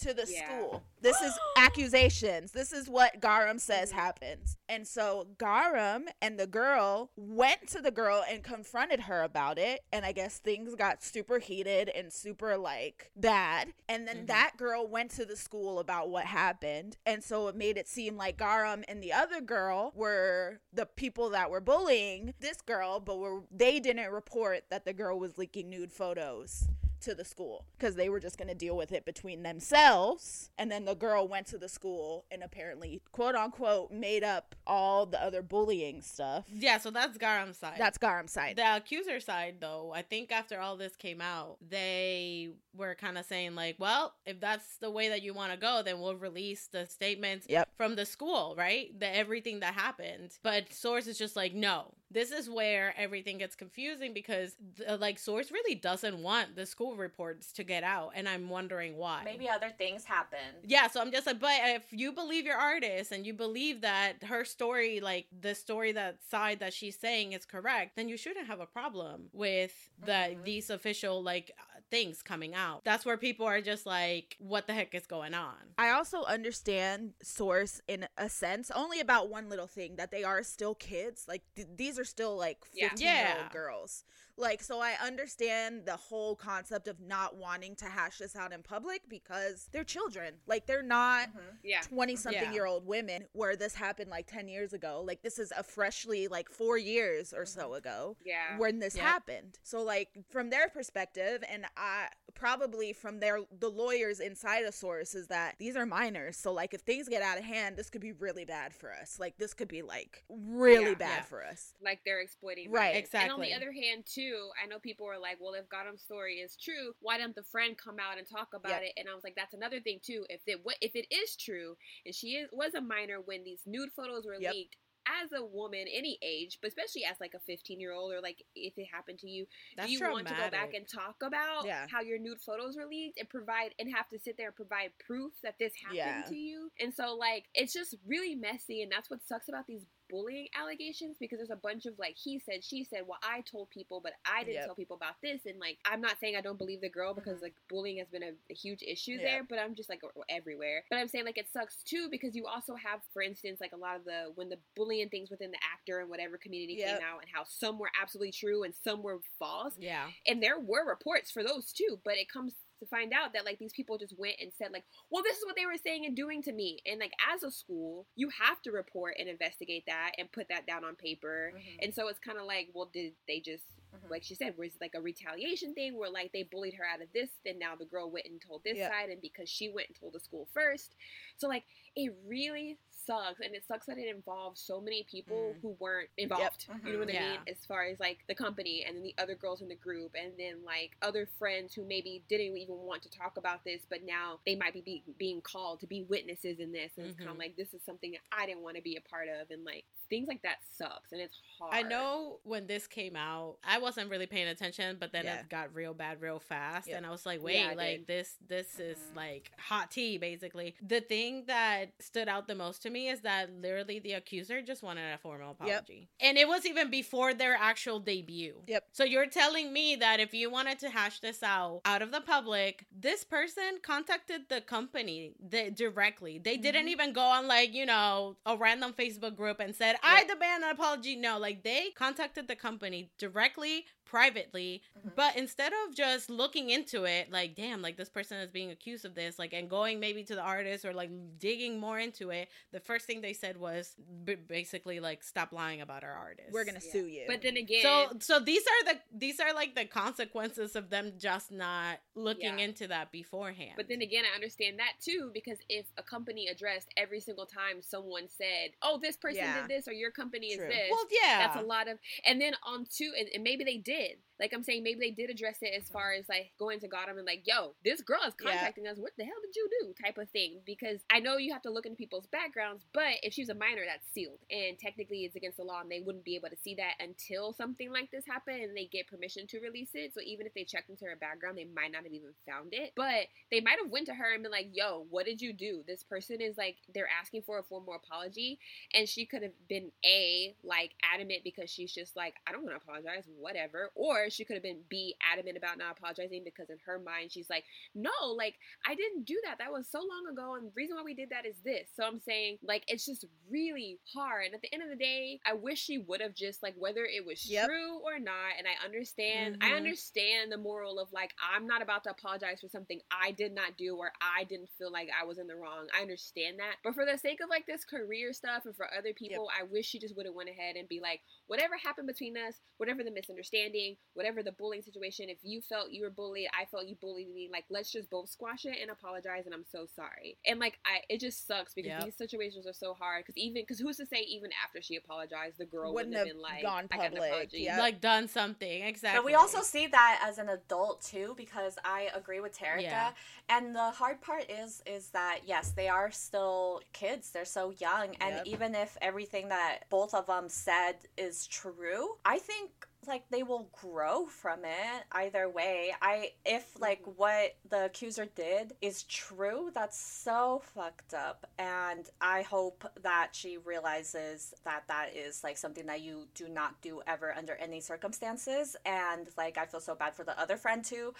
to 0.00 0.14
the 0.14 0.26
Yeah. 0.30 0.44
school. 0.46 0.82
This 1.02 1.20
is 1.22 1.32
accusations. 1.56 2.52
This 2.52 2.72
is 2.72 2.88
what 2.88 3.20
Garam 3.20 3.58
says 3.58 3.90
happens. 3.90 4.56
And 4.68 4.86
so 4.86 5.28
Garam 5.38 6.08
and 6.20 6.38
the 6.38 6.46
girl 6.46 7.10
went 7.16 7.66
to 7.68 7.80
the 7.80 7.90
girl 7.90 8.22
and 8.28 8.44
confronted 8.44 9.00
her 9.00 9.22
about 9.22 9.58
it. 9.58 9.80
And 9.92 10.04
I 10.04 10.12
guess 10.12 10.38
things 10.38 10.74
got 10.74 11.02
super 11.02 11.38
heated 11.38 11.88
and 11.88 12.12
super 12.12 12.56
like 12.58 13.10
bad. 13.16 13.72
And 13.88 14.06
then 14.06 14.24
Mhm. 14.24 14.26
that 14.26 14.52
girl 14.58 14.86
went 14.86 15.10
to 15.12 15.24
the 15.24 15.36
school 15.36 15.78
about 15.78 16.10
what 16.10 16.26
happened. 16.26 16.98
And 17.06 17.24
so 17.24 17.48
it 17.48 17.54
made 17.56 17.78
it 17.78 17.88
seem 17.88 18.16
like 18.16 18.36
Garam 18.36 18.84
and 18.86 19.02
the 19.02 19.12
other 19.12 19.40
girl 19.40 19.92
were 19.94 20.60
the 20.72 20.84
people 20.86 21.30
that 21.30 21.50
were 21.50 21.60
bullying 21.60 22.34
this 22.40 22.60
girl, 22.60 23.00
but 23.00 23.16
were 23.18 23.42
they 23.50 23.80
didn't 23.80 24.10
report 24.10 24.64
that 24.70 24.84
the 24.84 24.92
girl 24.92 25.18
was 25.18 25.38
leaking 25.38 25.70
nude 25.70 25.92
photos 25.92 26.68
to 27.02 27.14
the 27.14 27.24
school 27.24 27.66
because 27.78 27.94
they 27.96 28.08
were 28.08 28.20
just 28.20 28.36
going 28.38 28.48
to 28.48 28.54
deal 28.54 28.76
with 28.76 28.92
it 28.92 29.04
between 29.04 29.42
themselves. 29.42 30.50
And 30.58 30.70
then 30.70 30.84
the 30.84 30.94
girl 30.94 31.26
went 31.26 31.46
to 31.48 31.58
the 31.58 31.68
school 31.68 32.24
and 32.30 32.42
apparently, 32.42 33.02
quote 33.12 33.34
unquote, 33.34 33.90
made 33.90 34.22
up 34.24 34.54
all 34.66 35.06
the 35.06 35.22
other 35.22 35.42
bullying 35.42 36.02
stuff. 36.02 36.44
Yeah, 36.52 36.78
so 36.78 36.90
that's 36.90 37.16
Garam's 37.18 37.58
side. 37.58 37.76
That's 37.78 37.98
Garam's 37.98 38.32
side. 38.32 38.56
the 38.56 38.76
accuser 38.76 39.20
side 39.20 39.56
though. 39.60 39.92
I 39.94 40.02
think 40.02 40.30
after 40.32 40.60
all 40.60 40.76
this 40.76 40.96
came 40.96 41.20
out, 41.20 41.56
they 41.68 42.50
were 42.76 42.94
kind 42.94 43.18
of 43.18 43.24
saying 43.26 43.54
like, 43.54 43.76
well, 43.78 44.14
if 44.26 44.40
that's 44.40 44.76
the 44.78 44.90
way 44.90 45.08
that 45.08 45.22
you 45.22 45.34
want 45.34 45.52
to 45.52 45.58
go, 45.58 45.82
then 45.84 46.00
we'll 46.00 46.16
release 46.16 46.68
the 46.70 46.86
statements 46.86 47.46
Yep. 47.48 47.68
from 47.76 47.96
the 47.96 48.06
school, 48.06 48.54
right? 48.56 48.98
The 48.98 49.14
everything 49.14 49.60
that 49.60 49.74
happened. 49.74 50.32
But 50.42 50.72
Source 50.72 51.06
is 51.06 51.18
just 51.18 51.36
like, 51.36 51.54
no. 51.54 51.94
This 52.12 52.32
is 52.32 52.50
where 52.50 52.92
everything 52.96 53.38
gets 53.38 53.54
confusing 53.54 54.12
because 54.12 54.56
the, 54.76 54.96
like 54.96 55.18
Source 55.18 55.52
really 55.52 55.76
doesn't 55.76 56.20
want 56.20 56.56
the 56.56 56.66
school 56.66 56.96
reports 56.96 57.52
to 57.52 57.62
get 57.64 57.84
out, 57.84 58.12
and 58.16 58.28
I'm 58.28 58.48
wondering 58.48 58.96
why. 58.96 59.22
Maybe 59.24 59.48
other 59.48 59.70
things 59.78 60.04
happened. 60.04 60.40
Yeah, 60.64 60.88
so 60.88 61.00
I'm 61.00 61.12
just 61.12 61.26
like, 61.26 61.38
but 61.38 61.52
if 61.62 61.84
you 61.92 62.12
believe 62.12 62.44
your 62.46 62.56
artist 62.56 63.12
and 63.12 63.24
you 63.24 63.32
believe 63.32 63.82
that 63.82 64.24
her 64.24 64.44
story, 64.44 65.00
like 65.00 65.26
the 65.40 65.54
story 65.54 65.92
that 65.92 66.18
side 66.28 66.58
that 66.60 66.74
she's 66.74 66.98
saying 66.98 67.32
is 67.32 67.44
correct, 67.44 67.94
then 67.96 68.08
you 68.08 68.16
shouldn't 68.16 68.46
have 68.48 68.60
a 68.60 68.66
problem 68.66 69.28
with 69.32 69.72
the 70.04 70.10
Mhm. 70.12 70.44
these 70.44 70.70
official 70.70 71.22
like 71.22 71.52
things 71.90 72.22
coming 72.22 72.54
out. 72.54 72.84
That's 72.84 73.04
where 73.04 73.16
people 73.16 73.46
are 73.46 73.60
just 73.60 73.84
like, 73.86 74.36
what 74.38 74.66
the 74.66 74.72
heck 74.72 74.94
is 74.94 75.06
going 75.06 75.34
on? 75.34 75.54
I 75.78 75.90
also 75.90 76.22
understand 76.24 77.14
Source 77.22 77.80
in 77.88 78.06
a 78.16 78.28
sense, 78.28 78.70
only 78.74 79.00
about 79.00 79.28
one 79.28 79.48
little 79.48 79.66
thing 79.66 79.96
that 79.96 80.10
they 80.10 80.22
are 80.24 80.42
still 80.42 80.74
kids. 80.74 81.26
Like 81.28 81.42
th- 81.56 81.68
these 81.76 81.98
are 81.98 82.04
still 82.04 82.36
like 82.36 82.58
Yeah. 82.72 82.88
15 82.90 83.06
year 83.06 83.14
Yeah. 83.16 83.38
old 83.42 83.52
girls. 83.52 84.04
Like 84.40 84.62
so 84.62 84.80
I 84.80 84.94
understand 85.04 85.84
the 85.84 85.96
whole 85.96 86.34
concept 86.34 86.88
of 86.88 86.98
not 87.00 87.36
wanting 87.36 87.76
to 87.76 87.84
hash 87.84 88.18
this 88.18 88.34
out 88.34 88.52
in 88.52 88.62
public 88.62 89.02
because 89.08 89.68
they're 89.72 89.84
children. 89.84 90.34
Like 90.46 90.66
they're 90.66 90.82
not 90.82 91.28
Mhm. 91.30 91.58
Yeah. 91.62 91.80
20 91.82 92.16
something 92.16 92.42
Yeah. 92.42 92.52
year 92.52 92.66
old 92.66 92.86
women 92.86 93.26
where 93.32 93.54
this 93.54 93.74
happened 93.74 94.10
like 94.10 94.26
10 94.26 94.48
years 94.48 94.72
ago. 94.72 95.02
Like 95.06 95.22
this 95.22 95.38
is 95.38 95.52
a 95.56 95.62
freshly 95.62 96.26
like 96.26 96.48
4 96.50 96.78
years 96.78 97.32
or 97.34 97.44
so 97.44 97.74
ago 97.74 98.16
Yeah. 98.24 98.56
when 98.56 98.78
this 98.78 98.96
Yep. 98.96 99.04
happened. 99.04 99.58
So 99.62 99.82
like 99.82 100.08
from 100.30 100.50
their 100.50 100.68
perspective 100.68 101.44
and 101.46 101.66
I 101.76 102.08
probably 102.34 102.92
from 102.94 103.20
their 103.20 103.40
the 103.50 103.68
lawyers 103.70 104.20
inside 104.20 104.64
of 104.64 104.74
source 104.74 105.14
is 105.14 105.26
that 105.28 105.56
these 105.58 105.76
are 105.76 105.84
minors. 105.84 106.36
So 106.38 106.52
like 106.52 106.72
if 106.72 106.80
things 106.80 107.08
get 107.08 107.22
out 107.22 107.36
of 107.38 107.44
hand, 107.44 107.76
this 107.76 107.90
could 107.90 108.00
be 108.00 108.12
really 108.12 108.44
bad 108.46 108.72
for 108.74 108.92
us. 108.92 109.18
Like 109.18 109.36
this 109.36 109.52
could 109.52 109.68
be 109.68 109.82
like 109.82 110.24
really 110.28 110.90
Yeah. 110.90 110.94
bad 110.94 111.26
for 111.26 111.44
us. 111.44 111.74
like 111.80 112.04
they're 112.04 112.20
exploiting 112.20 112.70
Right. 112.70 112.94
minors. 112.94 113.10
And 113.14 113.32
on 113.32 113.40
the 113.40 113.52
other 113.54 113.72
hand, 113.72 114.06
too, 114.06 114.29
too, 114.30 114.50
I 114.62 114.66
know 114.66 114.78
people 114.78 115.06
were 115.06 115.18
like, 115.18 115.38
well, 115.40 115.54
if 115.54 115.68
Garam's 115.68 116.02
story 116.02 116.36
is 116.36 116.56
true, 116.56 116.92
why 117.00 117.18
didn't 117.18 117.34
the 117.36 117.42
friend 117.42 117.76
come 117.76 117.96
out 117.98 118.18
and 118.18 118.26
talk 118.28 118.48
about 118.54 118.70
Yep. 118.70 118.82
it? 118.82 118.92
And 118.96 119.08
I 119.08 119.14
was 119.14 119.24
like, 119.24 119.34
that's 119.36 119.54
another 119.54 119.80
thing 119.80 120.00
too. 120.02 120.24
If 120.28 120.42
it 120.46 120.60
what 120.62 120.76
if 120.80 120.94
it 120.94 121.06
is 121.14 121.36
true 121.36 121.76
and 122.04 122.14
she 122.14 122.28
is 122.36 122.48
was 122.52 122.74
a 122.74 122.80
minor 122.80 123.20
when 123.20 123.44
these 123.44 123.62
nude 123.66 123.90
photos 123.92 124.26
were 124.26 124.38
Yep. 124.38 124.52
leaked. 124.52 124.76
As 125.22 125.32
a 125.32 125.44
woman, 125.44 125.86
any 125.92 126.18
age, 126.22 126.58
but 126.60 126.68
especially 126.68 127.04
as 127.04 127.16
like 127.20 127.34
a 127.34 127.40
15 127.40 127.80
year 127.80 127.92
old, 127.92 128.12
or 128.12 128.20
like 128.20 128.44
if 128.54 128.74
it 128.76 128.86
happened 128.92 129.18
to 129.20 129.28
you, 129.28 129.46
That's 129.76 129.88
do 129.88 129.92
you 129.92 130.10
want 130.10 130.28
to 130.28 130.34
go 130.34 130.48
back 130.50 130.72
and 130.74 130.86
talk 130.86 131.16
about 131.22 131.64
Yeah. 131.66 131.86
how 131.90 132.00
your 132.00 132.18
nude 132.18 132.40
photos 132.40 132.76
were 132.76 132.86
leaked 132.86 133.18
and 133.18 133.28
provide 133.28 133.74
and 133.78 133.92
have 133.92 134.08
to 134.10 134.18
sit 134.18 134.36
there 134.36 134.48
and 134.48 134.54
provide 134.56 134.90
proof 135.04 135.32
that 135.42 135.56
this 135.58 135.72
happened 135.82 135.96
Yeah. 135.96 136.28
to 136.28 136.36
you? 136.36 136.70
And 136.78 136.94
so 136.94 137.16
like 137.16 137.46
it's 137.54 137.72
just 137.72 137.96
really 138.06 138.34
messy 138.36 138.82
and 138.82 138.92
that's 138.92 139.10
what 139.10 139.26
sucks 139.26 139.48
about 139.48 139.66
these 139.66 139.86
bullying 140.10 140.48
allegations 140.54 141.16
because 141.18 141.38
there's 141.38 141.50
a 141.50 141.56
bunch 141.56 141.86
of 141.86 141.98
like 141.98 142.16
he 142.16 142.38
said 142.38 142.62
she 142.64 142.84
said 142.84 143.02
well 143.06 143.18
I 143.22 143.42
told 143.42 143.70
people 143.70 144.00
but 144.02 144.12
I 144.26 144.40
didn't 144.44 144.54
Yep. 144.56 144.64
tell 144.66 144.74
people 144.74 144.96
about 144.96 145.14
this 145.22 145.46
and 145.46 145.58
like 145.60 145.78
I'm 145.84 146.00
not 146.00 146.18
saying 146.20 146.36
I 146.36 146.40
don't 146.40 146.58
believe 146.58 146.80
the 146.80 146.88
girl 146.88 147.14
because 147.14 147.38
Mhm. 147.38 147.42
like 147.42 147.54
bullying 147.68 147.98
has 147.98 148.08
been 148.08 148.22
a, 148.22 148.32
a 148.50 148.54
huge 148.54 148.82
issue 148.82 149.12
Yeah. 149.12 149.22
there 149.24 149.44
but 149.44 149.58
I'm 149.58 149.74
just 149.74 149.88
like 149.88 150.02
everywhere 150.28 150.84
but 150.90 150.98
I'm 150.98 151.08
saying 151.08 151.24
like 151.24 151.38
it 151.38 151.48
sucks 151.52 151.76
too 151.84 152.08
because 152.10 152.34
you 152.34 152.46
also 152.46 152.74
have 152.74 153.00
for 153.12 153.22
instance 153.22 153.60
like 153.60 153.72
a 153.72 153.76
lot 153.76 153.96
of 153.96 154.04
the 154.04 154.32
when 154.34 154.48
the 154.48 154.58
bullying 154.76 155.08
things 155.08 155.30
within 155.30 155.50
the 155.50 155.58
actor 155.72 156.00
and 156.00 156.10
whatever 156.10 156.36
community 156.38 156.74
Yep. 156.74 156.98
came 156.98 157.06
out 157.08 157.20
and 157.22 157.30
how 157.32 157.44
some 157.44 157.78
were 157.78 157.90
absolutely 158.00 158.32
true 158.32 158.64
and 158.64 158.74
some 158.74 159.02
were 159.02 159.20
false 159.38 159.74
Yeah. 159.78 160.10
and 160.26 160.42
there 160.42 160.58
were 160.58 160.86
reports 160.86 161.30
for 161.30 161.42
those 161.42 161.72
too 161.72 162.00
but 162.04 162.16
it 162.16 162.28
comes 162.28 162.54
to 162.80 162.86
find 162.86 163.12
out 163.12 163.32
that 163.34 163.44
like 163.44 163.58
these 163.58 163.72
people 163.72 163.96
just 163.98 164.18
went 164.18 164.36
and 164.40 164.50
said 164.52 164.72
like 164.72 164.84
well 165.10 165.22
this 165.22 165.36
is 165.38 165.44
what 165.46 165.54
they 165.56 165.66
were 165.66 165.76
saying 165.82 166.04
and 166.06 166.16
doing 166.16 166.42
to 166.42 166.52
me 166.52 166.78
and 166.86 166.98
like 166.98 167.12
as 167.32 167.42
a 167.42 167.50
school 167.50 168.06
you 168.16 168.28
have 168.30 168.60
to 168.62 168.72
report 168.72 169.14
and 169.18 169.28
investigate 169.28 169.84
that 169.86 170.12
and 170.18 170.32
put 170.32 170.48
that 170.48 170.66
down 170.66 170.84
on 170.84 170.96
paper 170.96 171.52
Mhm. 171.54 171.84
and 171.84 171.94
so 171.94 172.08
it's 172.08 172.18
kind 172.18 172.38
of 172.38 172.44
like 172.46 172.68
well 172.74 172.90
did 172.92 173.14
they 173.28 173.40
just 173.40 173.64
Mhm. 173.94 174.10
like 174.10 174.22
she 174.22 174.34
said 174.34 174.56
was 174.56 174.74
it 174.74 174.80
like 174.80 174.94
a 174.94 175.00
retaliation 175.00 175.74
thing 175.74 175.96
where 175.98 176.10
like 176.10 176.32
they 176.32 176.42
bullied 176.44 176.74
her 176.74 176.84
out 176.84 177.02
of 177.02 177.12
this 177.12 177.28
then 177.44 177.58
now 177.58 177.74
the 177.76 177.84
girl 177.84 178.10
went 178.10 178.26
and 178.26 178.40
told 178.40 178.62
this 178.64 178.78
Yep. 178.78 178.90
side 178.90 179.10
and 179.10 179.20
because 179.20 179.48
she 179.48 179.68
went 179.68 179.88
and 179.88 179.96
told 179.98 180.12
the 180.14 180.20
school 180.20 180.46
first 180.54 180.94
so 181.36 181.48
like 181.48 181.64
it 181.96 182.14
really 182.26 182.78
sucks 183.06 183.40
and 183.40 183.54
it 183.54 183.64
sucks 183.66 183.86
that 183.86 183.98
it 183.98 184.08
involves 184.14 184.60
so 184.60 184.80
many 184.80 185.04
people 185.10 185.54
Mm. 185.56 185.62
who 185.62 185.76
weren't 185.78 186.08
involved 186.18 186.66
you 186.84 186.92
know 186.92 186.98
what 187.00 187.08
i 187.08 187.12
mean 187.18 187.40
as 187.48 187.64
far 187.66 187.84
as 187.84 187.98
like 187.98 188.18
the 188.28 188.34
company 188.34 188.84
and 188.86 188.96
then 188.96 189.02
the 189.02 189.14
other 189.18 189.34
girls 189.34 189.62
in 189.62 189.68
the 189.68 189.74
group 189.74 190.14
and 190.20 190.32
then 190.38 190.56
like 190.64 190.96
other 191.02 191.26
friends 191.38 191.72
who 191.74 191.84
maybe 191.84 192.22
didn't 192.28 192.56
even 192.56 192.76
want 192.76 193.02
to 193.02 193.10
talk 193.10 193.36
about 193.36 193.64
this 193.64 193.82
but 193.88 194.04
now 194.04 194.38
they 194.46 194.54
might 194.54 194.72
be, 194.74 194.80
be 194.82 195.02
being 195.18 195.40
called 195.40 195.80
to 195.80 195.86
be 195.86 196.02
witnesses 196.02 196.58
in 196.60 196.72
this 196.72 196.92
and 196.98 197.06
it's 197.06 197.16
kind 197.16 197.30
of 197.30 197.38
like 197.38 197.56
this 197.56 197.72
is 197.74 197.80
something 197.84 198.14
i 198.32 198.46
didn't 198.46 198.62
want 198.62 198.76
to 198.76 198.82
be 198.82 198.96
a 198.96 199.00
part 199.08 199.28
of 199.28 199.50
and 199.50 199.64
like 199.64 199.84
things 200.08 200.26
like 200.28 200.42
that 200.42 200.56
sucks 200.76 201.12
and 201.12 201.20
it's 201.20 201.34
hard 201.58 201.72
I 201.72 201.82
know 201.82 202.40
when 202.42 202.66
this 202.66 202.86
came 202.88 203.14
out, 203.14 203.58
I 203.62 203.78
wasn't 203.78 204.10
really 204.10 204.26
paying 204.26 204.48
attention, 204.48 204.96
but 204.98 205.12
then 205.12 205.24
Yeah. 205.24 205.40
it 205.40 205.48
got 205.48 205.72
real 205.74 205.94
bad 205.94 206.20
real 206.20 206.40
fast, 206.40 206.88
Yep. 206.88 206.96
and 206.96 207.06
I 207.06 207.10
was 207.10 207.24
like, 207.26 207.40
"Wait, 207.42 207.58
Yeah, 207.60 207.74
like 207.76 207.98
did. 207.98 208.06
this, 208.08 208.36
this 208.48 208.80
is 208.80 208.98
Mhm. 208.98 209.16
like 209.16 209.52
hot 209.58 209.90
tea, 209.92 210.18
basically." 210.18 210.74
The 210.82 211.00
thing 211.00 211.44
that 211.44 211.92
stood 212.00 212.28
out 212.28 212.48
the 212.48 212.54
most 212.56 212.82
to 212.82 212.89
me 212.90 213.08
is 213.08 213.20
that 213.22 213.50
literally 213.52 213.98
the 213.98 214.12
accuser 214.14 214.60
just 214.62 214.82
wanted 214.82 215.12
a 215.12 215.18
formal 215.18 215.56
Yep. 215.60 215.68
apology, 215.68 216.08
and 216.20 216.36
it 216.36 216.46
was 216.48 216.66
even 216.66 216.90
before 216.90 217.32
their 217.34 217.54
actual 217.54 218.00
debut. 218.00 218.62
Yep. 218.66 218.84
So 218.92 219.04
you're 219.04 219.26
telling 219.26 219.72
me 219.72 219.96
that 219.96 220.20
if 220.20 220.34
you 220.34 220.50
wanted 220.50 220.78
to 220.80 220.90
hash 220.90 221.20
this 221.20 221.42
out 221.42 221.80
out 221.84 222.02
of 222.02 222.10
the 222.12 222.20
public, 222.20 222.86
this 222.92 223.24
person 223.24 223.78
contacted 223.82 224.48
the 224.48 224.60
company 224.60 225.32
the, 225.40 225.70
directly. 225.70 226.38
They 226.38 226.56
didn't 226.56 226.86
Mhm. 226.86 226.90
even 226.90 227.12
go 227.12 227.22
on 227.22 227.46
like 227.46 227.72
you 227.72 227.86
know 227.86 228.36
a 228.44 228.56
random 228.56 228.92
Facebook 228.92 229.36
group 229.36 229.60
and 229.60 229.74
said, 229.74 229.96
"I 230.02 230.24
demand 230.24 230.64
an 230.64 230.70
apology." 230.70 231.16
No, 231.16 231.38
like 231.38 231.62
they 231.62 231.90
contacted 231.92 232.48
the 232.48 232.56
company 232.56 233.10
directly, 233.18 233.86
privately. 234.10 234.82
Mhm. 234.98 235.14
But 235.14 235.36
instead 235.36 235.72
of 235.72 235.94
just 235.94 236.28
looking 236.28 236.70
into 236.70 237.04
it, 237.04 237.30
like 237.30 237.54
damn, 237.54 237.80
like 237.80 237.96
this 237.96 238.08
person 238.08 238.38
is 238.38 238.50
being 238.50 238.70
accused 238.70 239.04
of 239.04 239.14
this, 239.14 239.38
like 239.38 239.52
and 239.52 239.70
going 239.70 240.00
maybe 240.00 240.24
to 240.24 240.34
the 240.34 240.40
artist 240.42 240.84
or 240.84 240.92
like 240.92 241.10
digging 241.38 241.78
more 241.78 241.98
into 241.98 242.30
it, 242.30 242.48
the 242.72 242.80
first 242.80 243.06
thing 243.06 243.20
they 243.20 243.32
said 243.32 243.56
was 243.56 243.94
b- 244.24 244.34
basically 244.34 244.98
like 244.98 245.22
stop 245.22 245.52
lying 245.52 245.80
about 245.80 246.02
our 246.02 246.12
artist. 246.12 246.50
We're 246.50 246.64
gonna 246.64 246.80
Yeah. 246.84 246.92
sue 246.92 247.06
you. 247.06 247.24
but 247.28 247.40
then 247.42 247.56
again 247.56 247.82
So 247.82 248.12
so 248.18 248.40
these 248.40 248.64
are 248.66 248.84
the 248.92 249.00
these 249.12 249.38
are 249.38 249.52
like 249.54 249.74
the 249.76 249.84
consequences 249.84 250.74
of 250.74 250.90
them 250.90 251.12
just 251.18 251.52
not 251.52 252.00
looking 252.16 252.58
Yeah. 252.58 252.64
into 252.66 252.88
that 252.88 253.12
beforehand. 253.12 253.74
But 253.76 253.86
then 253.88 254.02
again, 254.02 254.24
I 254.30 254.34
understand 254.34 254.78
that 254.80 254.94
too 255.00 255.30
because 255.32 255.58
if 255.68 255.86
a 255.96 256.02
company 256.02 256.48
addressed 256.48 256.88
every 256.96 257.20
single 257.20 257.46
time 257.46 257.80
someone 257.80 258.26
said, 258.28 258.72
"Oh, 258.82 258.98
this 258.98 259.16
person 259.16 259.44
Yeah. 259.44 259.60
did 259.60 259.68
this," 259.70 259.86
or 259.88 259.92
"Your 259.92 260.10
company 260.10 260.56
True. 260.56 260.66
is 260.66 260.72
this," 260.74 260.90
well, 260.90 261.06
yeah, 261.22 261.38
that's 261.46 261.56
a 261.62 261.66
lot 261.74 261.86
of. 261.88 261.98
And 262.24 262.40
then 262.40 262.54
on 262.64 262.86
two, 262.86 263.12
and, 263.16 263.28
and 263.34 263.44
maybe 263.44 263.62
they 263.64 263.76
did 263.76 263.99
did 264.00 264.29
like 264.40 264.52
I'm 264.54 264.62
saying, 264.62 264.82
maybe 264.82 264.98
they 265.00 265.10
did 265.10 265.30
address 265.30 265.58
it 265.60 265.74
as 265.76 265.88
far 265.88 266.12
as 266.12 266.28
like 266.28 266.52
going 266.58 266.80
to 266.80 266.88
Garam 266.88 267.18
and 267.18 267.26
like, 267.26 267.46
"Yo, 267.46 267.74
this 267.84 268.00
girl 268.00 268.20
is 268.26 268.34
Yeah. 268.42 268.52
contacting 268.52 268.86
us. 268.88 268.96
What 268.98 269.12
the 269.18 269.24
hell 269.24 269.40
did 269.42 269.54
you 269.54 269.68
do?" 269.80 269.94
Type 270.02 270.16
of 270.18 270.30
thing. 270.30 270.62
Because 270.64 271.00
I 271.10 271.20
know 271.20 271.36
you 271.36 271.52
have 271.52 271.62
to 271.62 271.70
look 271.70 271.84
into 271.86 271.96
people's 271.96 272.26
backgrounds, 272.26 272.84
but 272.92 273.14
if 273.22 273.34
she's 273.34 273.50
a 273.50 273.54
minor, 273.54 273.84
that's 273.84 274.08
sealed, 274.12 274.40
and 274.50 274.78
technically 274.78 275.24
it's 275.24 275.36
against 275.36 275.58
the 275.58 275.64
law, 275.64 275.80
and 275.82 275.90
they 275.90 276.00
wouldn't 276.00 276.24
be 276.24 276.36
able 276.36 276.48
to 276.48 276.56
see 276.56 276.74
that 276.76 276.94
until 277.00 277.52
something 277.52 277.92
like 277.92 278.10
this 278.10 278.24
happened 278.26 278.62
and 278.62 278.76
they 278.76 278.86
get 278.86 279.06
permission 279.06 279.46
to 279.48 279.60
release 279.60 279.90
it. 279.94 280.14
So 280.14 280.20
even 280.22 280.46
if 280.46 280.54
they 280.54 280.64
checked 280.64 280.88
into 280.88 281.04
her 281.04 281.16
background, 281.16 281.58
they 281.58 281.64
might 281.66 281.92
not 281.92 282.04
have 282.04 282.12
even 282.12 282.30
found 282.46 282.72
it. 282.72 282.92
But 282.96 283.26
they 283.50 283.60
might 283.60 283.78
have 283.82 283.90
went 283.90 284.06
to 284.06 284.14
her 284.14 284.32
and 284.32 284.42
been 284.42 284.52
like, 284.52 284.70
"Yo, 284.72 285.06
what 285.10 285.26
did 285.26 285.42
you 285.42 285.52
do? 285.52 285.84
This 285.86 286.02
person 286.02 286.40
is 286.40 286.56
like 286.56 286.76
they're 286.94 287.08
asking 287.20 287.42
for 287.42 287.58
a 287.58 287.62
formal 287.62 287.94
apology." 287.94 288.58
And 288.94 289.06
she 289.06 289.26
could 289.26 289.42
have 289.42 289.68
been 289.68 289.92
A, 290.04 290.54
like 290.62 290.92
adamant 291.02 291.44
because 291.44 291.70
she's 291.70 291.92
just 291.92 292.16
like, 292.16 292.36
"I 292.46 292.52
don't 292.52 292.62
want 292.64 292.74
to 292.74 292.82
apologize, 292.82 293.24
whatever." 293.36 293.90
Or 293.94 294.29
she 294.32 294.44
could 294.44 294.54
have 294.54 294.62
been 294.62 294.82
B, 294.88 295.14
adamant 295.32 295.56
about 295.56 295.78
not 295.78 295.96
apologizing 295.98 296.42
because 296.44 296.70
in 296.70 296.78
her 296.86 296.98
mind 296.98 297.32
she's 297.32 297.50
like, 297.50 297.64
"No, 297.94 298.10
like 298.36 298.56
I 298.86 298.94
didn't 298.94 299.24
do 299.24 299.40
that. 299.44 299.58
That 299.58 299.72
was 299.72 299.88
so 299.90 299.98
long 300.00 300.32
ago 300.32 300.54
and 300.54 300.66
the 300.66 300.72
reason 300.74 300.96
why 300.96 301.02
we 301.02 301.14
did 301.14 301.30
that 301.30 301.46
is 301.46 301.56
this." 301.64 301.88
So 301.94 302.04
I'm 302.04 302.20
saying 302.20 302.58
like 302.62 302.84
it's 302.88 303.06
just 303.06 303.24
really 303.50 303.98
hard. 304.14 304.46
And 304.46 304.54
at 304.54 304.62
the 304.62 304.72
end 304.72 304.82
of 304.82 304.88
the 304.90 304.96
day, 304.96 305.40
I 305.46 305.54
wish 305.54 305.78
she 305.80 305.98
would 305.98 306.20
have 306.20 306.34
just 306.34 306.62
like 306.62 306.74
whether 306.76 307.04
it 307.04 307.24
was 307.24 307.42
Yep. 307.44 307.66
true 307.66 307.98
or 308.00 308.18
not 308.18 308.52
and 308.58 308.66
I 308.66 308.84
understand 308.84 309.56
I 309.60 309.72
Mhm. 309.72 309.76
understand 309.76 310.52
the 310.52 310.58
moral 310.58 310.98
of 310.98 311.12
like 311.12 311.34
I'm 311.40 311.66
not 311.66 311.82
about 311.82 312.04
to 312.04 312.10
apologize 312.10 312.60
for 312.60 312.68
something 312.68 313.00
I 313.10 313.32
did 313.32 313.52
not 313.52 313.76
do 313.76 313.96
or 313.96 314.12
I 314.20 314.44
didn't 314.44 314.70
feel 314.78 314.90
like 314.90 315.08
I 315.10 315.24
was 315.24 315.38
in 315.38 315.46
the 315.46 315.56
wrong. 315.56 315.88
I 315.96 316.02
understand 316.02 316.58
that. 316.58 316.76
But 316.84 316.94
for 316.94 317.04
the 317.04 317.18
sake 317.18 317.40
of 317.40 317.48
like 317.48 317.66
this 317.66 317.84
career 317.84 318.32
stuff 318.32 318.66
and 318.66 318.76
for 318.76 318.92
other 318.92 319.12
people, 319.12 319.48
I 319.58 319.64
wish 319.64 319.86
she 319.86 319.98
just 319.98 320.16
would 320.16 320.26
have 320.26 320.34
went 320.34 320.48
ahead 320.50 320.76
and 320.76 320.88
be 320.88 321.00
like, 321.00 321.20
whatever 321.50 321.74
happened 321.82 322.06
between 322.06 322.36
us, 322.36 322.60
whatever 322.76 323.02
the 323.02 323.10
misunderstanding, 323.10 323.96
whatever 324.14 324.40
the 324.40 324.52
bullying 324.52 324.82
situation, 324.82 325.28
if 325.28 325.38
you 325.42 325.60
felt 325.60 325.90
you 325.90 326.02
were 326.04 326.10
bullied, 326.10 326.46
I 326.58 326.64
felt 326.66 326.86
you 326.86 326.94
bullied 327.00 327.28
me, 327.34 327.48
like 327.52 327.64
let's 327.70 327.90
just 327.90 328.08
both 328.08 328.28
squash 328.30 328.64
it 328.64 328.78
and 328.80 328.88
apologize 328.88 329.46
and 329.46 329.54
I'm 329.54 329.64
so 329.64 329.84
sorry. 329.96 330.38
And 330.46 330.60
like 330.60 330.78
I 330.86 331.00
it 331.08 331.18
just 331.20 331.46
sucks 331.48 331.74
because 331.74 331.90
Yep. 331.90 332.04
these 332.04 332.16
situations 332.16 332.68
are 332.68 332.72
so 332.72 332.94
hard 332.94 333.24
because 333.24 333.36
even 333.36 333.62
because 333.62 333.80
who's 333.80 333.96
to 333.96 334.06
say 334.06 334.20
even 334.20 334.50
after 334.64 334.80
she 334.80 334.94
apologized, 334.94 335.58
the 335.58 335.66
girl 335.66 335.92
Wouldn't 335.92 336.12
wouldn't, 336.12 336.16
have 336.16 336.26
have 336.28 336.36
been 336.36 336.42
like 336.42 336.62
gone 336.62 336.86
I 336.92 336.96
got 336.96 337.06
an 337.06 337.12
public, 337.14 337.30
apology. 337.32 337.58
yeah. 337.62 337.78
like 337.80 338.00
done 338.00 338.28
something 338.28 338.82
exactly. 338.84 339.18
But 339.18 339.24
we 339.26 339.34
also 339.34 339.60
see 339.62 339.88
that 339.88 340.24
as 340.24 340.38
an 340.38 340.48
adult 340.50 341.02
too, 341.02 341.34
because 341.36 341.76
I 341.84 342.08
agree 342.14 342.38
with 342.38 342.56
Terica. 342.56 342.82
Yeah. 342.82 343.10
And 343.48 343.74
the 343.74 343.90
hard 343.90 344.20
part 344.20 344.48
is, 344.48 344.82
is 344.86 345.08
that 345.08 345.40
yes, 345.44 345.72
they 345.72 345.88
are 345.88 346.12
still 346.12 346.80
kids. 346.92 347.32
They're 347.32 347.44
so 347.44 347.72
young, 347.78 348.14
and 348.20 348.36
Yep. 348.36 348.46
even 348.46 348.74
if 348.76 348.96
everything 349.02 349.48
that 349.48 349.80
both 349.90 350.14
of 350.14 350.26
them 350.28 350.48
said 350.48 350.94
is 351.18 351.39
true, 351.46 352.16
I 352.24 352.38
think 352.38 352.70
like 353.06 353.24
they 353.30 353.42
will 353.42 353.68
grow 353.72 354.26
from 354.26 354.64
it 354.64 355.04
either 355.12 355.48
way. 355.48 355.92
I 356.02 356.32
if 356.44 356.78
like 356.78 357.02
mm-hmm. 357.02 357.12
what 357.16 357.56
the 357.68 357.86
accuser 357.86 358.26
did 358.34 358.74
is 358.80 359.04
true, 359.04 359.70
that's 359.74 359.98
so 359.98 360.62
fucked 360.74 361.14
up, 361.14 361.46
and 361.58 362.08
I 362.20 362.42
hope 362.42 362.84
that 363.02 363.30
she 363.32 363.58
realizes 363.58 364.54
that 364.64 364.84
that 364.88 365.16
is 365.16 365.42
like 365.42 365.56
something 365.56 365.86
that 365.86 366.02
you 366.02 366.26
do 366.34 366.48
not 366.48 366.80
do 366.82 367.00
ever 367.06 367.34
under 367.36 367.54
any 367.54 367.80
circumstances. 367.80 368.76
And 368.84 369.28
like 369.36 369.58
I 369.58 369.66
feel 369.66 369.80
so 369.80 369.94
bad 369.94 370.14
for 370.14 370.24
the 370.24 370.38
other 370.38 370.56
friend 370.56 370.84
too. 370.84 371.14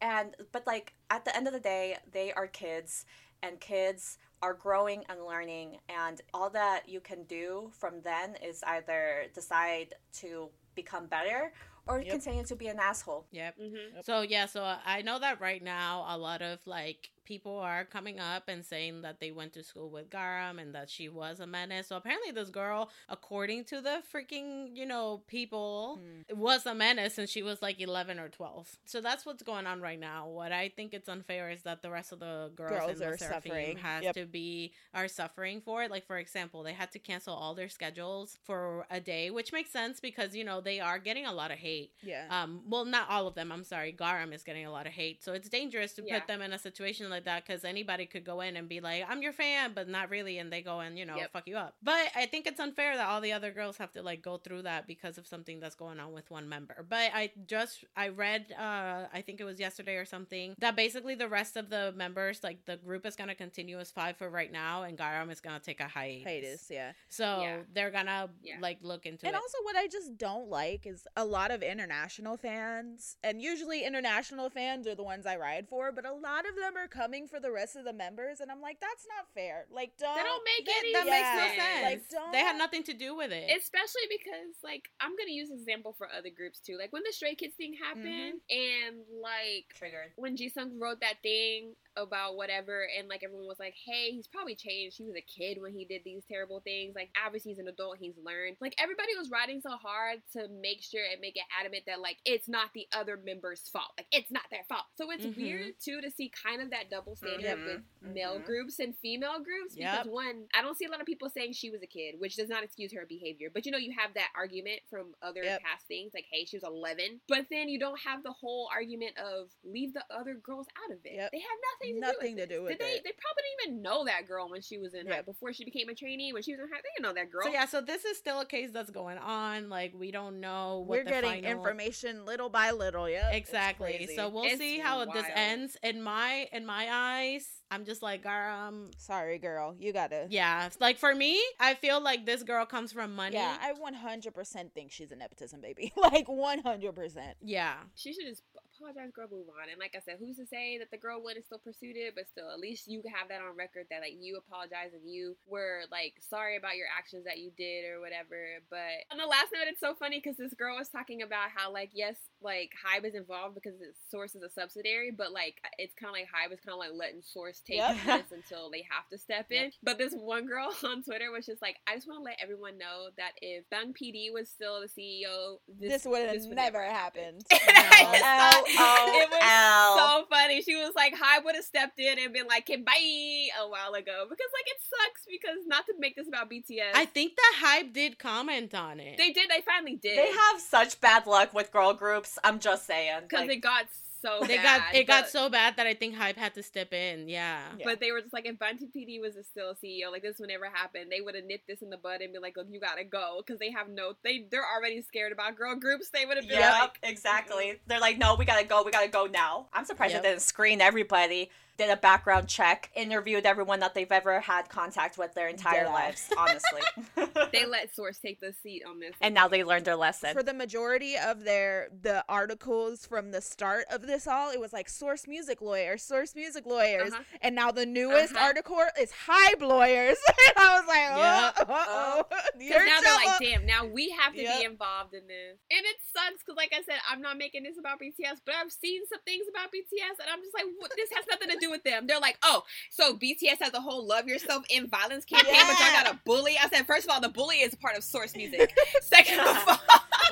And 0.00 0.36
but 0.52 0.66
like 0.66 0.92
at 1.10 1.24
the 1.24 1.34
end 1.36 1.46
of 1.46 1.52
the 1.52 1.60
day, 1.60 1.96
they 2.12 2.32
are 2.32 2.46
kids 2.46 3.06
and 3.42 3.58
kids 3.60 4.18
are 4.42 4.54
growing 4.54 5.04
and 5.08 5.24
learning 5.24 5.78
and 5.88 6.20
all 6.34 6.50
that 6.50 6.88
you 6.88 7.00
can 7.00 7.22
do 7.24 7.70
from 7.78 8.00
then 8.02 8.34
is 8.42 8.62
either 8.66 9.26
decide 9.34 9.94
to 10.12 10.48
become 10.74 11.06
better 11.06 11.52
or 11.86 12.00
Yep. 12.00 12.10
continue 12.10 12.44
to 12.44 12.56
be 12.56 12.68
an 12.68 12.78
asshole. 12.78 13.26
Yep. 13.30 13.58
Mm-hmm. 13.58 14.00
So 14.02 14.22
yeah, 14.22 14.46
so 14.46 14.76
I 14.84 15.02
know 15.02 15.18
that 15.18 15.40
right 15.40 15.62
now 15.62 16.04
a 16.08 16.18
lot 16.18 16.42
of 16.42 16.58
like 16.66 17.10
people 17.24 17.58
are 17.58 17.84
coming 17.84 18.18
up 18.20 18.44
and 18.48 18.64
saying 18.64 19.02
that 19.02 19.20
they 19.20 19.30
went 19.30 19.52
to 19.54 19.62
school 19.62 19.90
with 19.90 20.10
Garam 20.10 20.60
and 20.60 20.74
that 20.74 20.90
she 20.90 21.08
was 21.08 21.40
a 21.40 21.46
menace. 21.46 21.88
So 21.88 21.96
apparently, 21.96 22.32
this 22.32 22.50
girl, 22.50 22.90
according 23.08 23.64
to 23.66 23.80
the 23.80 24.02
freaking, 24.12 24.76
you 24.76 24.86
know, 24.86 25.22
people, 25.26 26.00
Mm. 26.02 26.36
was 26.36 26.66
a 26.66 26.74
menace 26.74 27.18
and 27.18 27.28
she 27.28 27.42
was 27.42 27.62
like 27.62 27.80
11 27.80 28.18
or 28.18 28.28
12. 28.28 28.76
So 28.84 29.00
that's 29.00 29.24
what's 29.26 29.42
going 29.42 29.66
on 29.66 29.80
right 29.80 29.98
now. 29.98 30.28
What 30.28 30.52
I 30.52 30.68
think 30.68 30.94
it's 30.94 31.08
unfair 31.08 31.50
is 31.50 31.62
that 31.62 31.82
the 31.82 31.90
rest 31.90 32.12
of 32.12 32.20
the 32.20 32.50
girls, 32.54 32.70
Girls 32.72 32.90
in 32.92 32.98
the 32.98 33.06
are 33.06 33.16
suffering. 33.18 33.76
has 33.78 34.04
Yep. 34.04 34.14
to 34.14 34.26
be 34.26 34.72
are 34.94 35.08
suffering 35.08 35.60
for 35.60 35.82
it. 35.82 35.90
Like 35.90 36.06
for 36.06 36.18
example, 36.18 36.62
they 36.62 36.72
had 36.72 36.90
to 36.92 36.98
cancel 36.98 37.34
all 37.34 37.54
their 37.54 37.68
schedules 37.68 38.38
for 38.42 38.86
a 38.90 39.00
day, 39.00 39.30
which 39.30 39.52
makes 39.52 39.70
sense 39.70 40.00
because 40.00 40.34
you 40.34 40.44
know 40.44 40.60
they 40.60 40.80
are 40.80 40.98
getting 40.98 41.26
a 41.26 41.32
lot 41.32 41.50
of 41.50 41.58
hate. 41.58 41.92
Yeah. 42.02 42.26
Um, 42.30 42.62
well, 42.68 42.84
not 42.84 43.08
all 43.08 43.26
of 43.26 43.34
them. 43.34 43.52
I'm 43.52 43.64
sorry. 43.64 43.92
Garam 43.92 44.32
is 44.34 44.42
getting 44.42 44.66
a 44.66 44.70
lot 44.72 44.86
of 44.86 44.92
hate, 44.92 45.22
so 45.22 45.32
it's 45.32 45.48
dangerous 45.48 45.92
to 45.94 46.02
Yeah. 46.04 46.18
put 46.18 46.28
them 46.28 46.42
in 46.42 46.52
a 46.52 46.58
situation 46.58 47.08
like 47.12 47.24
that 47.26 47.46
because 47.46 47.64
anybody 47.64 48.06
could 48.06 48.24
go 48.24 48.40
in 48.40 48.56
and 48.56 48.68
be 48.68 48.80
like, 48.80 49.04
"I'm 49.08 49.22
your 49.22 49.32
fan," 49.32 49.72
but 49.74 49.88
not 49.88 50.10
really, 50.10 50.38
and 50.38 50.52
they 50.52 50.62
go 50.62 50.80
and 50.80 50.98
you 50.98 51.04
know 51.06 51.16
Yep. 51.16 51.32
fuck 51.32 51.46
you 51.46 51.56
up. 51.56 51.76
But 51.82 52.08
I 52.16 52.26
think 52.26 52.46
it's 52.48 52.58
unfair 52.58 52.96
that 52.96 53.06
all 53.06 53.20
the 53.20 53.32
other 53.32 53.52
girls 53.52 53.76
have 53.78 53.92
to 53.92 54.02
like 54.02 54.22
go 54.22 54.38
through 54.38 54.62
that 54.62 54.86
because 54.88 55.18
of 55.18 55.26
something 55.26 55.60
that's 55.60 55.76
going 55.76 56.00
on 56.00 56.12
with 56.12 56.30
one 56.30 56.48
member. 56.48 56.84
But 56.88 57.10
I 57.14 57.30
just 57.46 57.84
I 57.96 58.08
read, 58.08 58.52
uh, 58.58 59.06
I 59.12 59.22
think 59.24 59.40
it 59.40 59.44
was 59.44 59.60
yesterday 59.60 59.96
or 59.96 60.04
something, 60.04 60.54
that 60.58 60.74
basically 60.76 61.14
the 61.14 61.28
rest 61.28 61.56
of 61.56 61.70
the 61.70 61.92
members, 61.96 62.42
like 62.42 62.64
the 62.64 62.76
group, 62.78 63.06
is 63.06 63.14
gonna 63.16 63.34
continue 63.36 63.78
as 63.78 63.90
five 63.92 64.16
for 64.16 64.28
right 64.28 64.50
now, 64.50 64.82
and 64.82 64.96
Garam 64.98 65.30
is 65.30 65.40
gonna 65.40 65.60
take 65.60 65.80
a 65.80 65.88
hiatus. 65.88 66.24
Hiatus, 66.24 66.66
yeah. 66.70 66.92
So 67.08 67.42
Yeah. 67.42 67.58
they're 67.72 67.90
gonna 67.90 68.30
Yeah. 68.42 68.56
like 68.60 68.78
look 68.82 69.06
into 69.06 69.26
And 69.26 69.34
it. 69.34 69.36
And 69.36 69.42
also, 69.42 69.58
what 69.62 69.76
I 69.76 69.86
just 69.86 70.16
don't 70.16 70.48
like 70.48 70.86
is 70.86 71.06
a 71.16 71.24
lot 71.24 71.50
of 71.50 71.62
international 71.62 72.36
fans, 72.36 73.16
and 73.22 73.40
usually 73.42 73.84
international 73.84 74.48
fans 74.50 74.86
are 74.86 74.94
the 74.94 75.02
ones 75.02 75.26
I 75.26 75.36
ride 75.36 75.68
for, 75.68 75.92
but 75.92 76.04
a 76.06 76.12
lot 76.12 76.48
of 76.48 76.56
them 76.56 76.76
are 76.76 76.88
coming 77.02 77.26
for 77.26 77.40
the 77.40 77.50
rest 77.50 77.74
of 77.76 77.84
the 77.84 77.92
members, 77.92 78.40
and 78.40 78.50
I'm 78.50 78.60
like, 78.60 78.78
that's 78.80 79.06
not 79.10 79.26
fair. 79.34 79.66
Like, 79.70 79.92
don't. 79.98 80.14
That 80.14 80.24
don't 80.24 80.44
make 80.46 80.66
that, 80.66 80.78
any 80.78 80.92
that 80.92 81.06
makes 81.06 81.32
no 81.34 81.46
sense. 81.46 81.58
sense. 81.58 81.82
Like, 81.82 82.02
don't. 82.10 82.32
they 82.32 82.38
had 82.38 82.56
nothing 82.56 82.82
to 82.84 82.94
do 82.94 83.16
with 83.16 83.32
it. 83.32 83.50
Especially 83.50 84.06
because, 84.08 84.54
like, 84.62 84.90
I'm 85.00 85.16
gonna 85.16 85.34
use 85.34 85.50
example 85.50 85.94
for 85.96 86.06
other 86.06 86.30
groups 86.30 86.60
too. 86.60 86.78
Like 86.78 86.92
when 86.92 87.02
the 87.04 87.12
Stray 87.12 87.34
Kids 87.34 87.54
thing 87.56 87.74
happened, 87.74 88.38
mm-hmm. 88.38 88.54
and 88.54 88.96
like 89.20 89.66
Triggered. 89.74 90.12
when 90.16 90.36
Jisung 90.36 90.78
wrote 90.80 91.00
that 91.00 91.22
thing 91.22 91.74
about 91.96 92.36
whatever, 92.36 92.86
and 92.98 93.08
like 93.08 93.22
everyone 93.22 93.46
was 93.46 93.58
like, 93.58 93.74
"Hey, 93.84 94.10
he's 94.12 94.26
probably 94.26 94.54
changed. 94.54 94.96
He 94.98 95.04
was 95.04 95.14
a 95.16 95.20
kid 95.20 95.60
when 95.60 95.72
he 95.72 95.84
did 95.84 96.02
these 96.04 96.24
terrible 96.30 96.60
things. 96.60 96.94
Like, 96.94 97.10
obviously 97.24 97.52
he's 97.52 97.58
an 97.58 97.68
adult. 97.68 97.98
He's 97.98 98.16
learned. 98.22 98.56
Like 98.60 98.74
everybody 98.78 99.16
was 99.16 99.30
riding 99.30 99.60
so 99.60 99.70
hard 99.76 100.22
to 100.32 100.48
make 100.48 100.82
sure 100.82 101.02
and 101.10 101.20
make 101.20 101.36
it 101.36 101.42
adamant 101.58 101.84
that 101.86 102.00
like 102.00 102.18
it's 102.24 102.48
not 102.48 102.70
the 102.74 102.86
other 102.92 103.16
members' 103.16 103.68
fault. 103.68 103.92
Like 103.98 104.06
it's 104.12 104.30
not 104.30 104.44
their 104.50 104.64
fault. 104.68 104.84
So 104.96 105.10
it's 105.10 105.24
Mhm. 105.26 105.36
weird 105.36 105.74
too 105.80 106.00
to 106.00 106.10
see 106.10 106.28
kind 106.30 106.62
of 106.62 106.70
that 106.70 106.90
double 106.90 107.16
standard 107.16 107.58
Mhm. 107.58 107.64
with 107.66 108.14
male 108.14 108.38
Mhm. 108.40 108.44
groups 108.44 108.78
and 108.78 108.96
female 108.98 109.40
groups 109.40 109.74
because 109.74 110.06
Yep. 110.06 110.12
one, 110.12 110.48
I 110.54 110.62
don't 110.62 110.76
see 110.76 110.84
a 110.86 110.90
lot 110.90 111.00
of 111.00 111.06
people 111.06 111.28
saying 111.30 111.52
she 111.52 111.70
was 111.70 111.82
a 111.82 111.86
kid, 111.86 112.18
which 112.18 112.36
does 112.36 112.48
not 112.48 112.62
excuse 112.64 112.92
her 112.92 113.06
behavior. 113.06 113.50
But 113.50 113.66
you 113.66 113.72
know, 113.72 113.78
you 113.78 113.92
have 113.92 114.14
that 114.14 114.30
argument 114.34 114.82
from 114.88 115.14
other 115.22 115.42
Yep. 115.42 115.62
past 115.62 115.86
things, 115.86 116.12
like, 116.14 116.26
hey, 116.30 116.44
she 116.44 116.56
was 116.56 116.64
11. 116.64 117.20
But 117.28 117.48
then 117.50 117.68
you 117.68 117.78
don't 117.78 117.98
have 118.00 118.22
the 118.22 118.32
whole 118.32 118.68
argument 118.72 119.16
of 119.18 119.50
leave 119.64 119.92
the 119.94 120.04
other 120.10 120.34
girls 120.34 120.66
out 120.84 120.90
of 120.90 121.04
it. 121.04 121.14
Yep. 121.14 121.32
They 121.32 121.38
have 121.40 121.58
nothing 121.74 121.81
to 121.82 122.00
Nothing 122.00 122.36
do 122.36 122.42
to 122.42 122.46
do 122.48 122.54
this. 122.54 122.62
with 122.62 122.78
Did 122.78 122.80
they, 122.80 122.92
it. 122.94 123.02
they 123.04 123.12
probably 123.12 123.42
didn't 123.58 123.72
even 123.72 123.82
know 123.82 124.04
that 124.04 124.26
girl 124.28 124.48
when 124.50 124.60
she 124.62 124.78
was 124.78 124.94
in 124.94 125.06
high 125.06 125.22
before 125.22 125.52
she 125.52 125.64
became 125.64 125.88
a 125.88 125.94
trainee. 125.94 126.32
When 126.32 126.42
she 126.42 126.52
was 126.52 126.60
in 126.60 126.66
high, 126.68 126.80
they 126.82 126.88
didn't 126.96 127.14
know 127.14 127.20
that 127.20 127.30
girl. 127.30 127.42
So 127.44 127.50
yeah, 127.50 127.66
so 127.66 127.80
this 127.80 128.04
is 128.04 128.16
still 128.16 128.40
a 128.40 128.46
case 128.46 128.70
that's 128.72 128.90
going 128.90 129.18
on. 129.18 129.68
Like 129.68 129.92
we 129.98 130.10
don't 130.10 130.40
know 130.40 130.80
what 130.86 130.98
We're 130.98 131.04
the 131.04 131.10
getting 131.10 131.42
final- 131.42 131.50
information 131.50 132.24
little 132.24 132.48
by 132.48 132.70
little. 132.70 133.08
Yeah. 133.08 133.30
Exactly. 133.30 134.08
So 134.16 134.28
we'll 134.28 134.44
It's 134.44 134.58
see 134.58 134.78
how 134.78 135.04
this 135.04 135.26
ends. 135.34 135.76
In 135.82 136.02
my 136.02 136.48
in 136.52 136.64
my 136.66 136.88
eyes, 136.90 137.46
I'm 137.70 137.84
just 137.84 138.02
like, 138.02 138.24
um, 138.26 138.90
Sorry, 138.98 139.38
girl. 139.38 139.74
You 139.78 139.92
gotta. 139.92 140.26
yeah. 140.30 140.68
Like 140.80 140.98
for 140.98 141.14
me, 141.14 141.40
I 141.58 141.74
feel 141.74 142.00
like 142.02 142.26
this 142.26 142.42
girl 142.42 142.66
comes 142.66 142.92
from 142.92 143.14
money. 143.14 143.36
Yeah, 143.36 143.56
I 143.60 143.72
100% 143.72 144.72
think 144.72 144.90
she's 144.92 145.10
a 145.10 145.16
nepotism 145.16 145.60
baby. 145.60 145.92
like 145.96 146.26
100%. 146.26 147.16
yeah. 147.42 147.74
she 147.94 148.12
should 148.12 148.26
just 148.26 148.42
apologize, 148.82 149.14
girl, 149.14 149.28
move 149.30 149.46
on. 149.54 149.70
And 149.70 149.78
like 149.78 149.94
I 149.94 150.02
said, 150.02 150.18
who's 150.18 150.36
to 150.36 150.46
say 150.46 150.78
that 150.78 150.90
the 150.90 150.98
girl 150.98 151.22
wouldn't 151.22 151.46
still 151.46 151.62
pursued 151.62 151.94
it? 151.94 152.14
But 152.14 152.26
still, 152.26 152.50
at 152.50 152.58
least 152.58 152.90
you 152.90 153.02
have 153.06 153.28
that 153.30 153.40
on 153.40 153.56
record 153.56 153.86
that 153.90 154.02
like 154.02 154.18
you 154.18 154.36
apologize 154.36 154.90
and 154.92 155.06
you 155.06 155.36
were 155.46 155.86
like 155.90 156.18
sorry 156.18 156.56
about 156.56 156.76
your 156.76 156.90
actions 156.90 157.24
that 157.24 157.38
you 157.38 157.54
did 157.56 157.86
or 157.86 158.00
whatever. 158.00 158.58
But 158.70 159.06
on 159.14 159.18
the 159.18 159.30
last 159.30 159.54
note, 159.54 159.70
it's 159.70 159.80
so 159.80 159.94
funny 159.94 160.18
because 160.18 160.36
this 160.36 160.54
girl 160.54 160.76
was 160.76 160.90
talking 160.90 161.22
about 161.22 161.54
how 161.54 161.72
like 161.72 161.90
yes, 161.94 162.16
like 162.44 162.72
Hybe 162.84 163.04
is 163.06 163.14
involved 163.14 163.54
because 163.54 163.80
its 163.80 163.98
source 164.10 164.34
is 164.34 164.42
a 164.42 164.50
subsidiary, 164.50 165.10
but 165.10 165.32
like 165.32 165.56
it's 165.78 165.94
kind 165.94 166.10
of 166.10 166.14
like 166.14 166.28
Hybe 166.28 166.52
is 166.52 166.60
kind 166.60 166.74
of 166.74 166.78
like 166.78 166.90
letting 166.94 167.22
source 167.22 167.60
take 167.66 167.76
Yep. 167.78 167.96
this 168.06 168.32
until 168.32 168.70
they 168.70 168.84
have 168.90 169.08
to 169.10 169.18
step 169.18 169.50
in. 169.50 169.70
But 169.82 169.98
this 169.98 170.12
one 170.14 170.46
girl 170.46 170.72
on 170.84 171.02
Twitter 171.02 171.30
was 171.30 171.46
just 171.46 171.62
like, 171.62 171.76
I 171.88 171.94
just 171.94 172.06
want 172.08 172.20
to 172.20 172.24
let 172.24 172.36
everyone 172.42 172.78
know 172.78 173.08
that 173.16 173.32
if 173.40 173.68
Bang 173.70 173.92
PD 173.94 174.32
was 174.32 174.48
still 174.48 174.80
the 174.80 174.88
CEO, 174.88 175.58
This, 175.80 176.02
this, 176.02 176.04
would 176.06 176.26
have 176.28 176.42
never 176.50 176.82
happened. 176.82 177.42
And 177.50 177.60
I 177.66 178.02
just 178.12 178.76
thought 178.76 179.08
it 179.14 179.30
was 179.30 180.20
so 180.20 180.26
funny. 180.30 180.62
She 180.62 180.76
was 180.76 180.92
like, 180.94 181.14
"Hybe," 181.14 181.44
would 181.44 181.54
have 181.54 181.64
stepped 181.64 181.98
in 181.98 182.18
and 182.18 182.32
been 182.32 182.46
like, 182.46 182.62
"Okay, 182.68 182.76
bye," 182.80 183.48
a 183.62 183.68
while 183.68 183.94
ago 183.94 184.24
because 184.28 184.46
like 184.52 184.66
it 184.66 184.80
sucks 184.82 185.22
because 185.30 185.58
not 185.66 185.86
to 185.86 185.94
make 185.98 186.16
this 186.16 186.28
about 186.28 186.50
BTS. 186.50 186.92
I 186.94 187.04
think 187.06 187.34
the 187.36 187.64
Hybe 187.66 187.92
did 187.92 188.18
comment 188.18 188.74
on 188.74 189.00
it. 189.00 189.16
they 189.18 189.30
did. 189.32 189.48
They 189.50 189.62
finally 189.62 189.96
did. 189.96 190.18
They 190.18 190.30
have 190.32 190.60
such 190.60 191.00
bad 191.00 191.26
luck 191.26 191.52
with 191.54 191.72
girl 191.72 191.94
groups. 191.94 192.31
I'm 192.44 192.58
just 192.58 192.86
saying. 192.86 193.20
because 193.28 193.46
Like, 193.46 193.56
it 193.58 193.60
got 193.60 193.86
so 194.22 194.38
They 194.46 194.56
bad, 194.56 194.78
got 194.80 194.94
it 194.94 195.06
got 195.08 195.28
so 195.28 195.48
bad 195.48 195.76
that 195.76 195.86
I 195.88 195.94
think 195.94 196.14
Hybe 196.14 196.36
had 196.36 196.54
to 196.54 196.62
step 196.62 196.92
in. 196.92 197.28
Yeah. 197.28 197.60
Yeah. 197.76 197.84
But 197.84 197.98
they 197.98 198.12
were 198.12 198.20
just 198.20 198.32
like, 198.32 198.46
if 198.46 198.56
Bang 198.58 198.78
PD 198.78 199.20
was 199.20 199.34
a 199.34 199.42
still 199.42 199.74
CEO, 199.74 200.12
like 200.12 200.22
this 200.22 200.38
would 200.38 200.48
never 200.48 200.66
happen. 200.72 201.08
They 201.10 201.20
would 201.20 201.34
have 201.34 201.44
nipped 201.44 201.66
this 201.66 201.82
in 201.82 201.90
the 201.90 201.96
bud 201.96 202.20
and 202.20 202.32
be 202.32 202.38
like, 202.38 202.56
look, 202.56 202.68
you 202.70 202.78
gotta 202.78 203.02
go, 203.04 203.42
because 203.44 203.58
they 203.58 203.72
have 203.72 203.88
no, 203.88 204.12
they 204.22 204.46
they're 204.50 204.64
already 204.64 205.02
scared 205.02 205.32
about 205.32 205.56
girl 205.56 205.74
groups. 205.74 206.10
They 206.10 206.24
would 206.24 206.36
have 206.36 206.46
been 206.48 206.58
Yep, 206.60 206.72
like, 206.80 206.98
exactly. 207.02 207.80
They're 207.88 207.98
like, 208.00 208.16
no, 208.18 208.36
we 208.36 208.44
gotta 208.44 208.64
go. 208.64 208.82
We 208.84 208.92
gotta 208.92 209.08
go 209.08 209.26
now. 209.26 209.66
I'm 209.72 209.84
surprised 209.84 210.14
Yep. 210.14 210.22
they 210.22 210.28
didn't 210.30 210.42
screen 210.42 210.80
everybody. 210.80 211.50
Did 211.78 211.88
a 211.90 211.96
background 211.96 212.48
check, 212.48 212.90
interviewed 212.94 213.46
everyone 213.46 213.80
that 213.80 213.94
they've 213.94 214.12
ever 214.12 214.40
had 214.40 214.68
contact 214.68 215.16
with 215.16 215.32
their 215.34 215.48
entire 215.48 215.86
Deadass. 215.86 215.92
lives, 215.92 216.30
honestly. 216.36 216.82
they 217.52 217.64
let 217.64 217.94
Source 217.94 218.18
take 218.18 218.40
the 218.40 218.52
seat 218.62 218.82
on 218.86 219.00
this. 219.00 219.14
and 219.22 219.34
now 219.34 219.48
they 219.48 219.64
learned 219.64 219.86
their 219.86 219.96
lesson. 219.96 220.34
For 220.34 220.42
the 220.42 220.52
majority 220.52 221.14
of 221.16 221.44
their 221.44 221.88
the 222.02 222.24
articles 222.28 223.06
from 223.06 223.30
the 223.30 223.40
start 223.40 223.86
of 223.90 224.02
this 224.02 224.26
all, 224.26 224.50
it 224.50 224.60
was 224.60 224.72
like 224.74 224.88
source 224.88 225.26
music 225.26 225.62
lawyers, 225.62 226.02
source 226.02 226.34
music 226.36 226.66
lawyers, 226.66 227.12
Uh-huh. 227.14 227.22
and 227.40 227.54
now 227.56 227.72
the 227.72 227.86
newest 227.86 228.36
Uh-huh. 228.36 228.44
article 228.44 228.78
is 229.00 229.10
Hybe 229.26 229.62
lawyers. 229.62 230.18
and 230.28 230.56
I 230.58 230.78
was 230.78 230.86
like, 230.86 231.08
Yep. 231.08 231.68
oh, 231.68 231.72
uh-oh. 231.74 232.24
Because 232.28 232.60
You're 232.68 232.86
now 232.86 233.00
they're 233.00 233.14
like, 233.26 233.38
damn, 233.40 233.64
now 233.66 233.86
we 233.86 234.10
have 234.20 234.34
to 234.34 234.42
Yep. 234.42 234.58
be 234.58 234.64
involved 234.66 235.14
in 235.14 235.26
this. 235.26 235.56
And 235.70 235.80
it 235.86 235.96
sucks 236.14 236.44
because, 236.44 236.56
like 236.56 236.72
I 236.76 236.82
said, 236.82 237.00
I'm 237.10 237.22
not 237.22 237.38
making 237.38 237.62
this 237.64 237.78
about 237.78 237.98
BTS, 237.98 238.40
but 238.44 238.54
I've 238.54 238.70
seen 238.70 239.00
some 239.08 239.20
things 239.24 239.46
about 239.48 239.72
BTS, 239.72 240.20
and 240.20 240.28
I'm 240.30 240.42
just 240.42 240.52
like, 240.54 240.64
what? 240.78 240.92
this 240.96 241.08
has 241.16 241.24
nothing 241.30 241.48
to 241.48 241.56
do 241.58 241.61
with 241.70 241.84
them. 241.84 242.06
They're 242.06 242.18
like, 242.20 242.38
oh, 242.42 242.62
so 242.90 243.14
BTS 243.16 243.58
has 243.60 243.74
a 243.74 243.80
whole 243.80 244.06
love 244.06 244.26
yourself 244.26 244.64
in 244.70 244.88
violence 244.88 245.24
campaign, 245.24 245.54
but 245.54 245.78
y'all 245.78 245.88
Yeah. 245.92 246.04
got 246.04 246.14
a 246.14 246.20
bully. 246.24 246.56
I 246.62 246.68
said, 246.68 246.86
first 246.86 247.04
of 247.04 247.10
all, 247.10 247.20
the 247.20 247.28
bully 247.28 247.56
is 247.56 247.72
a 247.72 247.76
part 247.76 247.96
of 247.96 248.04
Source 248.04 248.34
Music. 248.36 248.72
Second 249.02 249.40
of 249.40 249.46
all, 249.68 249.78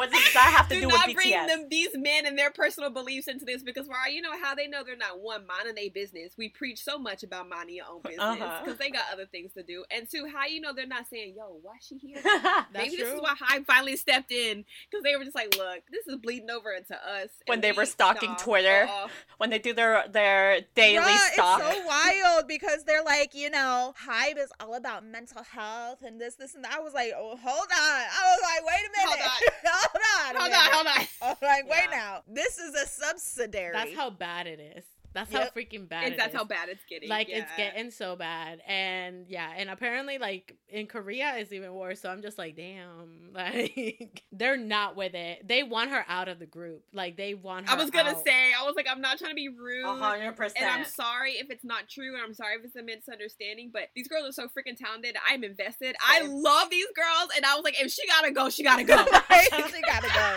what 0.00 0.10
does 0.12 0.32
that 0.34 0.54
have 0.56 0.68
to 0.68 0.74
do 0.74 0.80
do, 0.82 0.88
not 0.88 1.06
with 1.06 1.16
bring 1.16 1.32
BTS? 1.32 1.46
them 1.46 1.66
these 1.68 1.90
men 1.96 2.26
and 2.26 2.38
their 2.38 2.50
personal 2.50 2.90
beliefs 2.90 3.28
into 3.28 3.44
this 3.44 3.62
because 3.62 3.86
why 3.88 4.08
you 4.08 4.20
know 4.22 4.32
how 4.42 4.54
they 4.54 4.66
know 4.66 4.82
they're 4.84 4.96
not 4.96 5.20
one 5.20 5.46
minding 5.46 5.74
their 5.76 5.90
business. 5.90 6.32
We 6.36 6.48
preach 6.48 6.82
so 6.82 6.98
much 6.98 7.22
about 7.22 7.48
minding 7.48 7.76
your 7.76 7.86
own 7.90 8.00
business 8.02 8.20
Uh-huh. 8.20 8.60
because 8.64 8.78
they 8.78 8.90
got 8.90 9.04
other 9.12 9.26
things 9.26 9.52
to 9.54 9.62
do. 9.62 9.84
And 9.90 10.08
two, 10.10 10.26
how 10.32 10.46
you 10.46 10.60
know 10.60 10.72
they're 10.72 10.86
not 10.86 11.06
saying, 11.08 11.34
"Yo, 11.36 11.58
why 11.62 11.74
she 11.80 11.96
here?" 11.98 12.20
That's 12.24 12.72
Maybe 12.72 12.96
this 12.96 13.08
is 13.08 13.20
why 13.20 13.34
Hybe 13.38 13.66
finally 13.66 13.96
stepped 13.96 14.32
in 14.32 14.64
because 14.90 15.02
they 15.04 15.16
were 15.16 15.24
just 15.24 15.36
like, 15.36 15.54
"Look, 15.56 15.82
this 15.90 16.06
is 16.08 16.16
bleeding 16.16 16.50
over 16.50 16.72
into 16.72 16.94
us." 16.94 17.28
When 17.46 17.56
and 17.56 17.64
they 17.64 17.72
we- 17.72 17.76
were 17.78 17.86
stalking 17.86 18.30
nah, 18.30 18.36
Twitter. 18.36 18.86
uh-uh. 18.88 19.08
when 19.38 19.50
they 19.50 19.58
do 19.58 19.72
their 19.74 20.04
their 20.08 20.60
daily 20.74 21.04
Bruh, 21.04 21.32
stalk. 21.32 21.60
It's 21.62 21.76
so 21.78 21.86
wild 21.86 22.48
because 22.48 22.84
they're 22.84 23.02
like, 23.04 23.34
you 23.34 23.50
know, 23.50 23.94
Hybe 24.06 24.38
is 24.38 24.50
all 24.60 24.74
about 24.74 25.04
mental 25.04 25.42
health 25.42 25.98
and 26.02 26.20
this, 26.20 26.34
this, 26.36 26.54
and 26.54 26.64
that. 26.64 26.72
I 26.74 26.80
was 26.80 26.94
like, 26.94 27.12
oh, 27.16 27.36
hold 27.36 27.68
on. 27.68 27.70
I 27.70 28.22
was 28.32 28.40
like, 28.42 28.66
wait 28.66 28.86
a 28.86 28.90
minute. 28.96 29.20
Hold 29.26 29.89
hold 29.92 30.34
on. 30.34 30.40
Hold 30.40 30.52
on, 30.52 30.72
hold 30.72 30.86
on. 30.86 31.06
I 31.22 31.28
was 31.28 31.36
like, 31.42 31.68
wait 31.70 31.88
now. 31.90 32.22
This 32.28 32.58
is 32.58 32.74
a 32.74 32.86
subsidiary. 32.86 33.72
That's 33.72 33.94
how 33.94 34.10
bad 34.10 34.46
it 34.46 34.60
is. 34.60 34.84
That's 35.12 35.32
Yep. 35.32 35.42
how 35.42 35.60
freaking 35.60 35.88
bad 35.88 36.04
It's, 36.04 36.12
it 36.14 36.16
that's 36.18 36.34
is. 36.34 36.38
how 36.38 36.44
bad 36.44 36.68
it's 36.68 36.84
getting. 36.88 37.08
like 37.08 37.28
it's 37.28 37.50
getting 37.56 37.90
so 37.90 38.14
bad 38.16 38.60
and 38.66 39.26
yeah 39.28 39.50
and 39.56 39.68
apparently 39.68 40.18
like 40.18 40.56
in 40.68 40.86
korea 40.86 41.34
it's 41.36 41.52
even 41.52 41.74
worse 41.74 42.00
so 42.00 42.10
i'm 42.10 42.22
just 42.22 42.38
like 42.38 42.54
damn 42.56 43.30
like 43.34 44.22
they're 44.30 44.56
not 44.56 44.94
with 44.94 45.14
it 45.14 45.46
they 45.48 45.64
want 45.64 45.90
her 45.90 46.04
out 46.08 46.28
of 46.28 46.38
the 46.38 46.46
group 46.46 46.84
like 46.92 47.16
they 47.16 47.34
want 47.34 47.68
her 47.68 47.74
I 47.74 47.78
was 47.80 47.90
gonna 47.90 48.10
out. 48.10 48.24
say, 48.24 48.52
I 48.58 48.64
was 48.64 48.74
like, 48.76 48.86
I'm 48.90 49.00
not 49.00 49.18
trying 49.18 49.30
to 49.30 49.34
be 49.34 49.48
rude. 49.48 49.84
A 49.84 49.94
hundred 49.94 50.36
percent. 50.36 50.58
And 50.60 50.68
I'm 50.70 50.84
sorry 50.84 51.32
if 51.32 51.50
it's 51.50 51.64
not 51.64 51.88
true, 51.88 52.14
and 52.14 52.22
I'm 52.22 52.34
sorry 52.34 52.54
if 52.56 52.64
it's 52.64 52.76
a 52.76 52.82
misunderstanding, 52.82 53.70
but 53.72 53.88
these 53.94 54.08
girls 54.08 54.28
are 54.28 54.32
so 54.32 54.44
freaking 54.48 54.76
talented. 54.76 55.16
I'm 55.28 55.42
invested. 55.44 55.94
I 56.00 56.22
love 56.26 56.70
these 56.70 56.86
girls, 56.94 57.30
and 57.36 57.44
I 57.44 57.54
was 57.54 57.64
like, 57.64 57.80
if 57.80 57.90
she 57.92 58.06
gotta 58.06 58.30
go, 58.32 58.48
she 58.50 58.62
gotta 58.62 58.84
go. 58.84 58.96
she 59.04 59.50
gotta 59.82 60.08
go. 60.08 60.30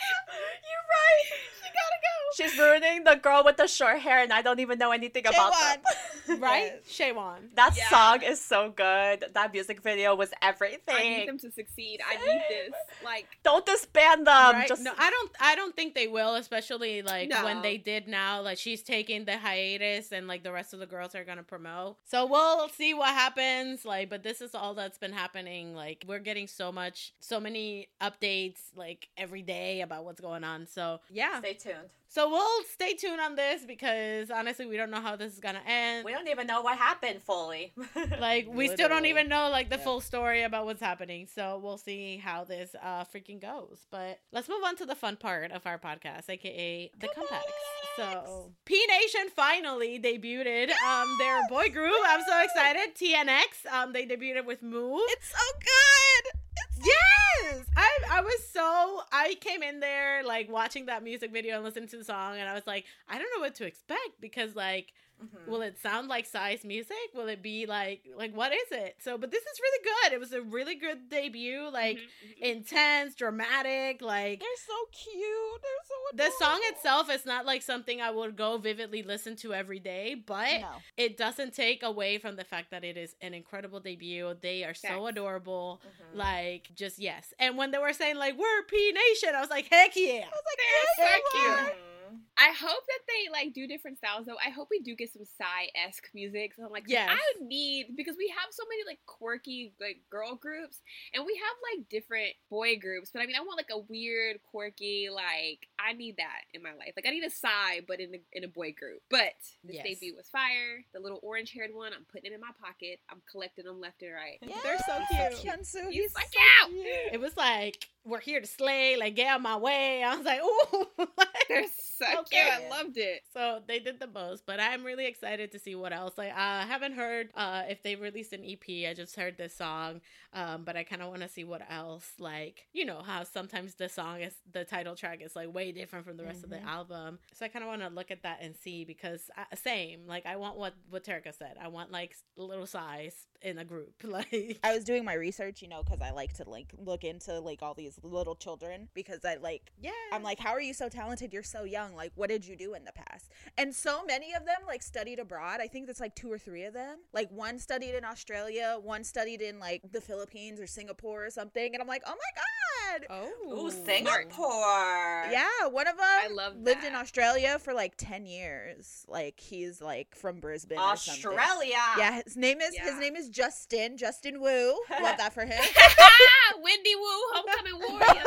You're 0.00 0.86
right. 0.88 1.26
she 1.58 1.68
gotta 1.68 1.98
go. 2.02 2.16
She's 2.36 2.58
ruining 2.58 3.04
the 3.04 3.16
girl 3.16 3.42
with 3.44 3.56
the 3.56 3.66
short 3.66 3.99
hair 4.00 4.22
and 4.22 4.32
I 4.32 4.42
don't 4.42 4.60
even 4.60 4.78
know 4.78 4.90
anything 4.90 5.26
about 5.26 5.52
them. 5.52 6.38
right? 6.40 6.84
Chaewon. 6.86 7.54
That 7.54 7.76
Yeah. 7.76 7.88
song 7.88 8.22
is 8.22 8.40
so 8.40 8.70
good. 8.70 9.24
That 9.32 9.52
music 9.52 9.82
video 9.82 10.14
was 10.14 10.30
everything. 10.42 10.94
I 10.94 11.02
need 11.02 11.28
them 11.28 11.38
to 11.38 11.50
succeed. 11.50 12.00
I 12.08 12.16
need 12.16 12.42
this. 12.48 12.72
Like, 13.04 13.26
Don't 13.42 13.64
disband 13.66 14.26
them. 14.26 14.54
right? 14.54 14.68
Just 14.68 14.82
no, 14.82 14.92
I 14.98 15.10
don't. 15.10 15.32
I 15.40 15.54
don't 15.54 15.74
think 15.74 15.94
they 15.94 16.06
will, 16.06 16.34
especially 16.36 17.02
like 17.02 17.30
when 17.44 17.62
they 17.62 17.76
did 17.76 18.06
now. 18.08 18.42
Like 18.42 18.58
she's 18.58 18.82
taking 18.82 19.24
the 19.24 19.36
hiatus, 19.38 20.12
and 20.12 20.26
like 20.28 20.42
the 20.42 20.52
rest 20.52 20.72
of 20.74 20.80
the 20.80 20.86
girls 20.86 21.14
are 21.14 21.24
gonna 21.24 21.42
promote. 21.42 21.96
So 22.04 22.26
we'll 22.26 22.68
see 22.68 22.94
what 22.94 23.08
happens. 23.08 23.84
Like, 23.84 24.10
but 24.10 24.22
this 24.22 24.40
is 24.40 24.54
all 24.54 24.74
that's 24.74 24.98
been 24.98 25.12
happening. 25.12 25.74
Like 25.74 26.04
we're 26.06 26.18
getting 26.18 26.46
so 26.46 26.70
much, 26.70 27.12
so 27.20 27.40
many 27.40 27.88
updates 28.00 28.58
like 28.76 29.08
every 29.16 29.42
day 29.42 29.80
about 29.80 30.04
what's 30.04 30.20
going 30.20 30.44
on. 30.44 30.66
So 30.66 31.00
yeah. 31.10 31.38
stay 31.40 31.54
tuned. 31.54 31.90
So 32.12 32.28
we'll 32.28 32.64
stay 32.74 32.94
tuned 32.94 33.20
on 33.20 33.36
this 33.36 33.64
because 33.64 34.32
honestly, 34.32 34.66
we 34.66 34.76
don't 34.76 34.90
know 34.90 35.00
how 35.00 35.14
this 35.14 35.32
is 35.32 35.38
gonna 35.38 35.62
end. 35.64 36.04
We 36.04 36.10
don't 36.12 36.26
even 36.26 36.48
know 36.48 36.60
what 36.60 36.76
happened 36.76 37.22
fully. 37.22 37.72
Like 38.20 38.48
we 38.50 38.66
still 38.68 38.88
don't 38.88 39.06
even 39.06 39.28
know 39.28 39.48
like 39.48 39.70
the 39.70 39.76
Yeah. 39.76 39.84
full 39.84 40.00
story 40.00 40.42
about 40.42 40.64
what's 40.66 40.80
happening. 40.80 41.28
So 41.32 41.60
we'll 41.62 41.78
see 41.78 42.16
how 42.16 42.42
this 42.42 42.74
uh 42.82 43.04
freaking 43.04 43.40
goes. 43.40 43.86
But 43.92 44.18
let's 44.32 44.48
move 44.48 44.62
on 44.64 44.74
to 44.76 44.86
the 44.86 44.96
fun 44.96 45.16
part 45.16 45.52
of 45.52 45.64
our 45.66 45.78
podcast, 45.78 46.28
aka 46.28 46.90
the 46.98 47.06
comebacks. 47.08 47.96
So 47.96 48.50
P 48.64 48.84
Nation 48.88 49.30
finally 49.34 50.00
debuted 50.00 50.70
um 50.84 51.16
their 51.18 51.46
boy 51.48 51.68
group. 51.70 51.94
I'm 52.06 52.22
so 52.26 52.42
excited. 52.42 52.96
TNX. 52.96 53.70
Um 53.72 53.92
they 53.92 54.04
debuted 54.04 54.44
with 54.46 54.62
Move. 54.62 55.02
It's 55.10 55.30
so 55.30 55.46
good. 55.60 56.39
Yes, 56.84 57.66
I 57.76 57.90
I 58.10 58.20
was 58.22 58.48
so 58.52 59.02
I 59.12 59.36
came 59.40 59.62
in 59.62 59.80
there 59.80 60.22
like 60.24 60.50
watching 60.50 60.86
that 60.86 61.02
music 61.02 61.32
video 61.32 61.56
and 61.56 61.64
listening 61.64 61.88
to 61.88 61.96
the 61.98 62.04
song, 62.04 62.38
and 62.38 62.48
I 62.48 62.54
was 62.54 62.66
like, 62.66 62.84
I 63.08 63.18
don't 63.18 63.28
know 63.36 63.40
what 63.40 63.54
to 63.56 63.66
expect 63.66 64.20
because 64.20 64.54
like, 64.54 64.92
Mhm. 65.22 65.46
will 65.48 65.62
it 65.62 65.78
sound 65.78 66.08
like 66.08 66.26
Psy's 66.26 66.64
music? 66.64 66.96
Will 67.14 67.28
it 67.28 67.42
be 67.42 67.66
like 67.66 68.02
like 68.16 68.34
what 68.34 68.52
is 68.52 68.70
it? 68.72 68.96
So, 69.00 69.18
but 69.18 69.30
this 69.30 69.42
is 69.42 69.60
really 69.60 69.84
good. 69.84 70.12
It 70.14 70.20
was 70.20 70.32
a 70.32 70.42
really 70.42 70.74
good 70.74 71.08
debut, 71.08 71.68
like 71.72 71.98
mhm, 71.98 72.00
mhm. 72.00 72.38
intense, 72.38 73.14
dramatic, 73.14 74.00
like. 74.02 74.40
They're 74.40 74.48
so 74.66 74.74
cute. 74.92 75.62
They're 75.62 75.84
so 75.86 75.94
adorable. 76.14 76.38
The 76.38 76.44
song 76.44 76.60
itself 76.64 77.10
is 77.10 77.26
not 77.26 77.46
like 77.46 77.62
something 77.62 78.00
I 78.00 78.10
would 78.10 78.36
go 78.36 78.58
vividly 78.58 79.02
listen 79.02 79.36
to 79.36 79.52
every 79.54 79.78
day, 79.78 80.14
but 80.14 80.60
No. 80.60 80.70
it 80.96 81.16
doesn't 81.16 81.54
take 81.54 81.82
away 81.82 82.18
from 82.18 82.36
the 82.36 82.44
fact 82.44 82.70
that 82.70 82.84
it 82.84 82.96
is 82.96 83.14
an 83.20 83.34
incredible 83.34 83.80
debut. 83.80 84.36
They 84.40 84.64
are 84.64 84.74
so 84.74 84.88
Facts. 84.88 85.08
adorable. 85.10 85.80
Mhm. 85.84 86.16
Like, 86.18 86.70
just 86.74 86.98
yes. 86.98 87.32
And 87.38 87.56
when 87.58 87.70
they 87.70 87.78
were 87.78 87.92
saying, 87.92 88.16
like, 88.16 88.36
we're 88.38 88.62
P 88.64 88.92
Nation, 88.92 89.34
I 89.34 89.40
was 89.40 89.50
like, 89.50 89.68
heck 89.70 89.94
yeah. 89.96 90.24
I 90.24 90.30
was 90.30 90.44
like, 90.46 90.58
They're 90.96 91.06
yes, 91.06 91.68
so 91.68 91.74
they 92.10 92.16
cute. 92.16 92.22
are. 92.38 92.50
I 92.50 92.52
hope 92.52 92.82
that 92.86 93.00
they 93.08 93.30
like 93.32 93.54
do 93.54 93.66
different 93.66 93.98
styles 93.98 94.26
though. 94.26 94.36
I 94.44 94.50
hope 94.50 94.68
we 94.70 94.80
do 94.80 94.94
get 94.94 95.12
some 95.12 95.24
Psy 95.24 95.70
esque 95.86 96.08
music. 96.14 96.54
So 96.54 96.64
I'm 96.64 96.70
like, 96.72 96.84
yeah, 96.86 97.08
I 97.10 97.20
need 97.42 97.96
because 97.96 98.16
we 98.18 98.28
have 98.28 98.48
so 98.50 98.64
many 98.68 98.82
like 98.86 98.98
quirky 99.06 99.72
like 99.80 99.98
girl 100.10 100.34
groups, 100.36 100.78
and 101.14 101.24
we 101.24 101.34
have 101.34 101.56
like 101.76 101.88
different 101.88 102.34
boy 102.50 102.76
groups. 102.78 103.10
But 103.12 103.22
I 103.22 103.26
mean, 103.26 103.36
I 103.36 103.40
want 103.40 103.56
like 103.58 103.70
a 103.72 103.78
weird, 103.78 104.40
quirky 104.50 105.08
like 105.14 105.68
I 105.78 105.92
need 105.92 106.16
that 106.18 106.42
in 106.54 106.62
my 106.62 106.72
life. 106.72 106.92
Like 106.96 107.06
I 107.06 107.10
need 107.10 107.24
a 107.24 107.30
Psy, 107.30 107.80
but 107.86 108.00
in 108.00 108.14
a, 108.14 108.20
in 108.32 108.44
a 108.44 108.48
boy 108.48 108.74
group. 108.78 109.02
But 109.10 109.34
this 109.64 109.76
Yes. 109.76 109.84
debut 110.00 110.14
was 110.16 110.28
fire. 110.28 110.84
The 110.92 111.00
little 111.00 111.20
orange 111.22 111.52
haired 111.52 111.70
one, 111.72 111.92
I'm 111.94 112.04
putting 112.10 112.32
it 112.32 112.34
in 112.34 112.40
my 112.40 112.50
pocket. 112.60 113.00
I'm 113.10 113.22
collecting 113.30 113.64
them 113.64 113.80
left 113.80 114.02
and 114.02 114.12
right. 114.12 114.38
They're 114.62 114.78
so 114.78 114.98
cute. 115.10 115.52
Hyunsu, 115.54 115.92
You 115.92 116.02
he's 116.02 116.12
fuck 116.12 116.24
so 116.32 116.40
out. 116.64 116.70
cute. 116.70 116.86
It 117.12 117.20
was 117.20 117.36
like, 117.36 117.88
we're 118.04 118.20
here 118.20 118.40
to 118.40 118.46
slay, 118.46 118.96
like, 118.96 119.14
get 119.16 119.26
out 119.28 119.42
my 119.42 119.56
way. 119.56 120.02
I 120.02 120.16
was 120.16 120.24
like, 120.26 120.40
ooh. 120.42 121.06
They're 121.48 121.64
so 121.66 122.06
Okay. 122.20 122.38
cute. 122.38 122.48
I 122.48 122.58
loved 122.68 122.96
it. 122.96 123.22
So 123.32 123.60
they 123.66 123.78
did 123.78 123.98
the 124.00 124.06
most, 124.06 124.44
but 124.46 124.60
I'm 124.60 124.84
really 124.84 125.06
excited 125.06 125.52
to 125.52 125.58
see 125.58 125.74
what 125.74 125.92
else. 125.92 126.16
Like 126.16 126.32
I 126.34 126.62
haven't 126.64 126.92
heard 126.94 127.30
uh 127.34 127.62
if 127.68 127.82
they 127.82 127.96
released 127.96 128.32
an 128.32 128.44
EP. 128.44 128.86
I 128.88 128.94
just 128.94 129.16
heard 129.16 129.36
this 129.36 129.54
song, 129.54 130.00
um, 130.32 130.64
but 130.64 130.76
I 130.76 130.84
kind 130.84 131.02
of 131.02 131.08
want 131.08 131.22
to 131.22 131.28
see 131.28 131.44
what 131.44 131.62
else. 131.70 132.12
Like 132.18 132.66
you 132.72 132.84
know 132.84 133.02
how 133.02 133.24
sometimes 133.24 133.74
the 133.74 133.88
song 133.88 134.20
is 134.20 134.34
the 134.52 134.64
title 134.64 134.94
track 134.94 135.20
is 135.22 135.34
like 135.36 135.52
way 135.52 135.72
different 135.72 136.04
from 136.06 136.16
the 136.16 136.24
rest 136.24 136.44
of 136.44 136.50
Mhm. 136.50 136.54
the 136.62 136.64
album. 136.64 137.18
So 137.34 137.44
I 137.44 137.48
kind 137.48 137.64
of 137.64 137.68
want 137.68 137.82
to 137.82 137.88
look 137.88 138.10
at 138.10 138.22
that 138.22 138.38
and 138.40 138.56
see 138.56 138.84
because 138.84 139.30
I, 139.36 139.54
same 139.56 140.06
like 140.06 140.26
I 140.26 140.36
want 140.36 140.56
what 140.56 140.74
what 140.88 141.04
Terika 141.04 141.36
said. 141.36 141.56
I 141.60 141.68
want 141.68 141.90
like 141.90 142.16
little 142.36 142.66
Psys 142.66 143.12
in 143.42 143.58
a 143.58 143.64
group. 143.64 143.94
Like 144.04 144.58
I 144.62 144.74
was 144.74 144.84
doing 144.84 145.04
my 145.04 145.14
research, 145.14 145.62
you 145.62 145.68
know, 145.68 145.82
because 145.82 146.00
I 146.00 146.10
like 146.10 146.34
to 146.34 146.48
like 146.48 146.72
look 146.78 147.04
into 147.04 147.38
like 147.40 147.62
all 147.62 147.74
these 147.74 147.89
little 148.02 148.34
children 148.34 148.88
because 148.94 149.24
I 149.24 149.36
like 149.36 149.72
yeah, 149.80 149.90
I'm 150.12 150.22
like, 150.22 150.38
how 150.38 150.50
are 150.50 150.60
you 150.60 150.74
so 150.74 150.88
talented? 150.88 151.32
You're 151.32 151.42
so 151.42 151.64
young. 151.64 151.94
Like, 151.94 152.12
what 152.14 152.28
did 152.28 152.46
you 152.46 152.56
do 152.56 152.74
in 152.74 152.84
the 152.84 152.92
past? 152.92 153.30
And 153.58 153.74
so 153.74 154.04
many 154.04 154.32
of 154.34 154.44
them 154.46 154.56
like 154.66 154.82
studied 154.82 155.18
abroad. 155.18 155.60
I 155.60 155.66
think 155.66 155.86
that's 155.86 156.00
like 156.00 156.14
two 156.14 156.30
or 156.30 156.38
three 156.38 156.64
of 156.64 156.74
them. 156.74 156.98
Like 157.12 157.30
one 157.30 157.58
studied 157.58 157.94
in 157.94 158.04
Australia, 158.04 158.78
one 158.82 159.04
studied 159.04 159.40
in 159.42 159.58
like 159.58 159.82
the 159.92 160.00
Philippines 160.00 160.60
or 160.60 160.66
Singapore 160.66 161.26
or 161.26 161.30
something. 161.30 161.72
And 161.74 161.82
I'm 161.82 161.88
like, 161.88 162.02
oh 162.06 162.14
my 162.14 162.98
god. 163.00 163.06
oh 163.10 163.66
Ooh, 163.66 163.70
Singapore. 163.70 165.30
Yeah, 165.30 165.66
one 165.70 165.86
of 165.88 165.96
them 165.96 166.06
I 166.06 166.28
love 166.32 166.56
lived 166.56 166.84
in. 166.84 166.94
Australia 166.94 167.58
for 167.58 167.72
like 167.72 167.94
10 167.96 168.26
years. 168.26 169.04
Like 169.08 169.38
he's 169.40 169.80
like 169.80 170.14
from 170.14 170.40
Brisbane 170.40 170.78
or. 170.78 170.82
Australia. 170.82 171.76
Yeah, 171.98 172.20
his 172.24 172.36
name 172.36 172.60
is 172.60 172.76
his 172.76 172.98
name 172.98 173.16
is 173.16 173.28
Justin. 173.28 173.96
Justin 173.96 174.40
Wu. 174.40 174.80
Love 175.02 175.16
that 175.18 175.32
for 175.32 175.44
him. 175.44 175.62
Wendy 176.62 176.94
Wu, 176.94 177.08
homecoming 177.32 177.79
warrior. 177.88 178.22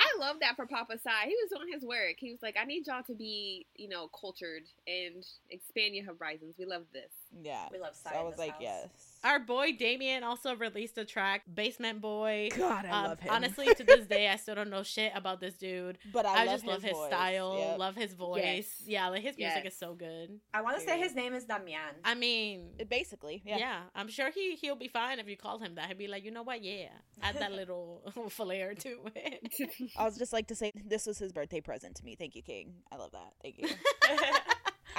I 0.00 0.20
love 0.20 0.36
that 0.40 0.56
for 0.56 0.66
Papa 0.66 0.98
Psy. 1.02 1.26
He 1.26 1.36
was 1.42 1.60
on 1.60 1.66
his 1.72 1.84
work. 1.84 2.16
He 2.18 2.30
was 2.30 2.40
like, 2.42 2.56
I 2.60 2.64
need 2.64 2.86
y'all 2.86 3.02
to 3.06 3.14
be, 3.14 3.66
you 3.76 3.88
know, 3.88 4.08
cultured 4.18 4.62
and 4.86 5.24
expand 5.50 5.94
your 5.94 6.04
horizons. 6.06 6.54
We 6.58 6.64
love 6.66 6.84
this. 6.92 7.10
Yeah. 7.42 7.66
We 7.72 7.78
love 7.78 7.94
So 7.94 8.10
I 8.16 8.22
was 8.22 8.38
like, 8.38 8.52
house. 8.52 8.60
yes. 8.62 9.07
Our 9.24 9.40
boy 9.40 9.72
Damien 9.78 10.22
also 10.22 10.54
released 10.54 10.96
a 10.98 11.04
track, 11.04 11.42
Basement 11.52 12.00
Boy. 12.00 12.50
God, 12.56 12.86
I 12.86 12.90
Um, 12.90 13.04
love 13.04 13.20
him. 13.20 13.32
Honestly, 13.32 13.66
to 13.74 13.84
this 13.84 14.06
day, 14.06 14.28
I 14.28 14.36
still 14.36 14.54
don't 14.54 14.70
know 14.70 14.82
shit 14.82 15.12
about 15.14 15.40
this 15.40 15.54
dude. 15.54 15.98
but 16.12 16.24
I, 16.24 16.42
I, 16.42 16.44
love 16.44 16.54
just 16.54 16.66
love 16.66 16.82
his 16.82 16.92
voice. 16.92 17.06
style, 17.08 17.58
Yep. 17.58 17.78
love 17.78 17.96
his 17.96 18.14
voice. 18.14 18.42
Yes. 18.44 18.82
Yeah, 18.86 19.08
like 19.08 19.22
his 19.22 19.36
music 19.36 19.66
is 19.66 19.76
so 19.76 19.94
good. 19.94 20.38
I 20.54 20.60
want 20.62 20.78
to 20.78 20.84
say 20.84 20.98
his 20.98 21.14
name 21.14 21.34
is 21.34 21.44
Damian. 21.44 21.80
I 22.04 22.14
mean, 22.14 22.70
basically, 22.88 23.42
yeah. 23.44 23.58
yeah. 23.58 23.80
I'm 23.94 24.08
sure 24.08 24.30
he 24.30 24.54
he'll 24.54 24.76
be 24.76 24.88
fine 24.88 25.18
if 25.18 25.28
you 25.28 25.36
call 25.36 25.58
him 25.58 25.74
that. 25.74 25.88
He'd 25.88 25.98
be 25.98 26.06
like, 26.08 26.24
you 26.24 26.30
know 26.30 26.42
what? 26.44 26.62
Yeah, 26.62 26.88
add 27.22 27.36
that 27.38 27.52
little 27.60 28.02
flair 28.28 28.74
to 28.74 28.98
it. 29.14 29.90
I 29.98 30.04
was 30.04 30.16
just 30.16 30.32
like 30.32 30.46
to 30.48 30.54
say 30.54 30.70
this 30.74 31.06
was 31.06 31.18
his 31.18 31.32
birthday 31.32 31.60
present 31.60 31.96
to 31.96 32.04
me. 32.04 32.14
Thank 32.14 32.36
you, 32.36 32.42
King. 32.42 32.74
I 32.92 32.96
love 32.96 33.12
that. 33.12 33.32
Thank 33.42 33.58
you. 33.58 33.68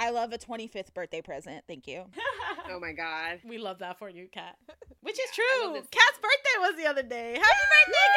I 0.00 0.10
love 0.10 0.32
a 0.32 0.38
25th 0.38 0.94
birthday 0.94 1.20
present. 1.20 1.62
Thank 1.68 1.86
you. 1.86 2.04
oh 2.70 2.80
my 2.80 2.92
god. 2.92 3.40
we 3.44 3.58
love 3.58 3.78
that 3.80 3.98
for 3.98 4.08
you, 4.08 4.28
Kat. 4.32 4.56
Which 5.02 5.20
is 5.20 5.30
Yeah, 5.36 5.44
I 5.44 5.64
love 5.66 5.72
true. 5.74 5.80
this 5.82 5.88
Kat's 5.90 6.18
birthday 6.18 6.58
was 6.58 6.74
the 6.76 6.86
other 6.86 7.02
day. 7.02 7.34
Happy 7.34 7.66
birthday, 7.86 8.08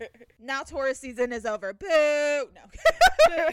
Kat! 0.00 0.10
now 0.40 0.62
Taurus 0.62 0.98
season 0.98 1.30
is 1.32 1.44
over. 1.44 1.72
Boo. 1.74 1.86
No. 1.86 2.48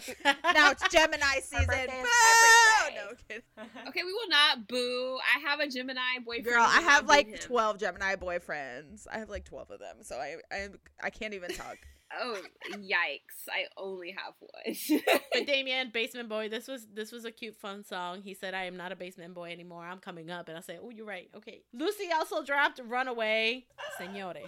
Now 0.53 0.71
it's 0.71 0.87
Gemini 0.89 1.39
season. 1.41 1.65
Boo. 1.67 1.73
every 1.73 1.87
day. 1.87 2.95
No 2.95 3.13
kidding. 3.27 3.43
Okay, 3.87 4.03
we 4.03 4.11
will 4.11 4.29
not 4.29 4.67
boo. 4.67 5.17
I 5.35 5.39
have 5.47 5.59
a 5.59 5.67
Gemini 5.67 6.19
boyfriend. 6.25 6.45
Girl, 6.45 6.65
I 6.67 6.81
have 6.81 7.07
like 7.07 7.39
12 7.39 7.77
Gemini 7.77 8.15
boyfriends. 8.15 9.07
I 9.11 9.19
have 9.19 9.29
like 9.29 9.45
12 9.45 9.71
of 9.71 9.79
them. 9.79 9.97
So 10.01 10.15
I 10.15 10.37
I 10.51 10.67
I 11.03 11.09
can't 11.09 11.33
even 11.33 11.51
talk. 11.51 11.77
Oh, 12.17 12.37
yikes. 12.73 13.47
I 13.49 13.65
only 13.77 14.15
have 14.17 14.33
one. 14.39 15.01
But 15.31 15.45
Damien, 15.47 15.91
basement 15.93 16.29
boy, 16.29 16.49
this 16.49 16.67
was 16.67 16.87
this 16.93 17.11
was 17.11 17.25
a 17.25 17.31
cute, 17.31 17.55
fun 17.55 17.83
song. 17.83 18.21
He 18.21 18.33
said, 18.33 18.53
"I 18.53 18.65
am 18.65 18.77
not 18.77 18.91
a 18.91 18.95
basement 18.95 19.33
boy 19.33 19.51
anymore. 19.51 19.85
I'm 19.85 19.99
coming 19.99 20.31
up." 20.31 20.49
And 20.49 20.57
I 20.57 20.61
said, 20.61 20.79
"Oh, 20.83 20.89
you're 20.89 21.05
right. 21.05 21.29
Okay." 21.35 21.61
Lucy 21.73 22.09
also 22.13 22.43
dropped 22.43 22.79
"Runaway," 22.83 23.65
Senore. 23.99 24.41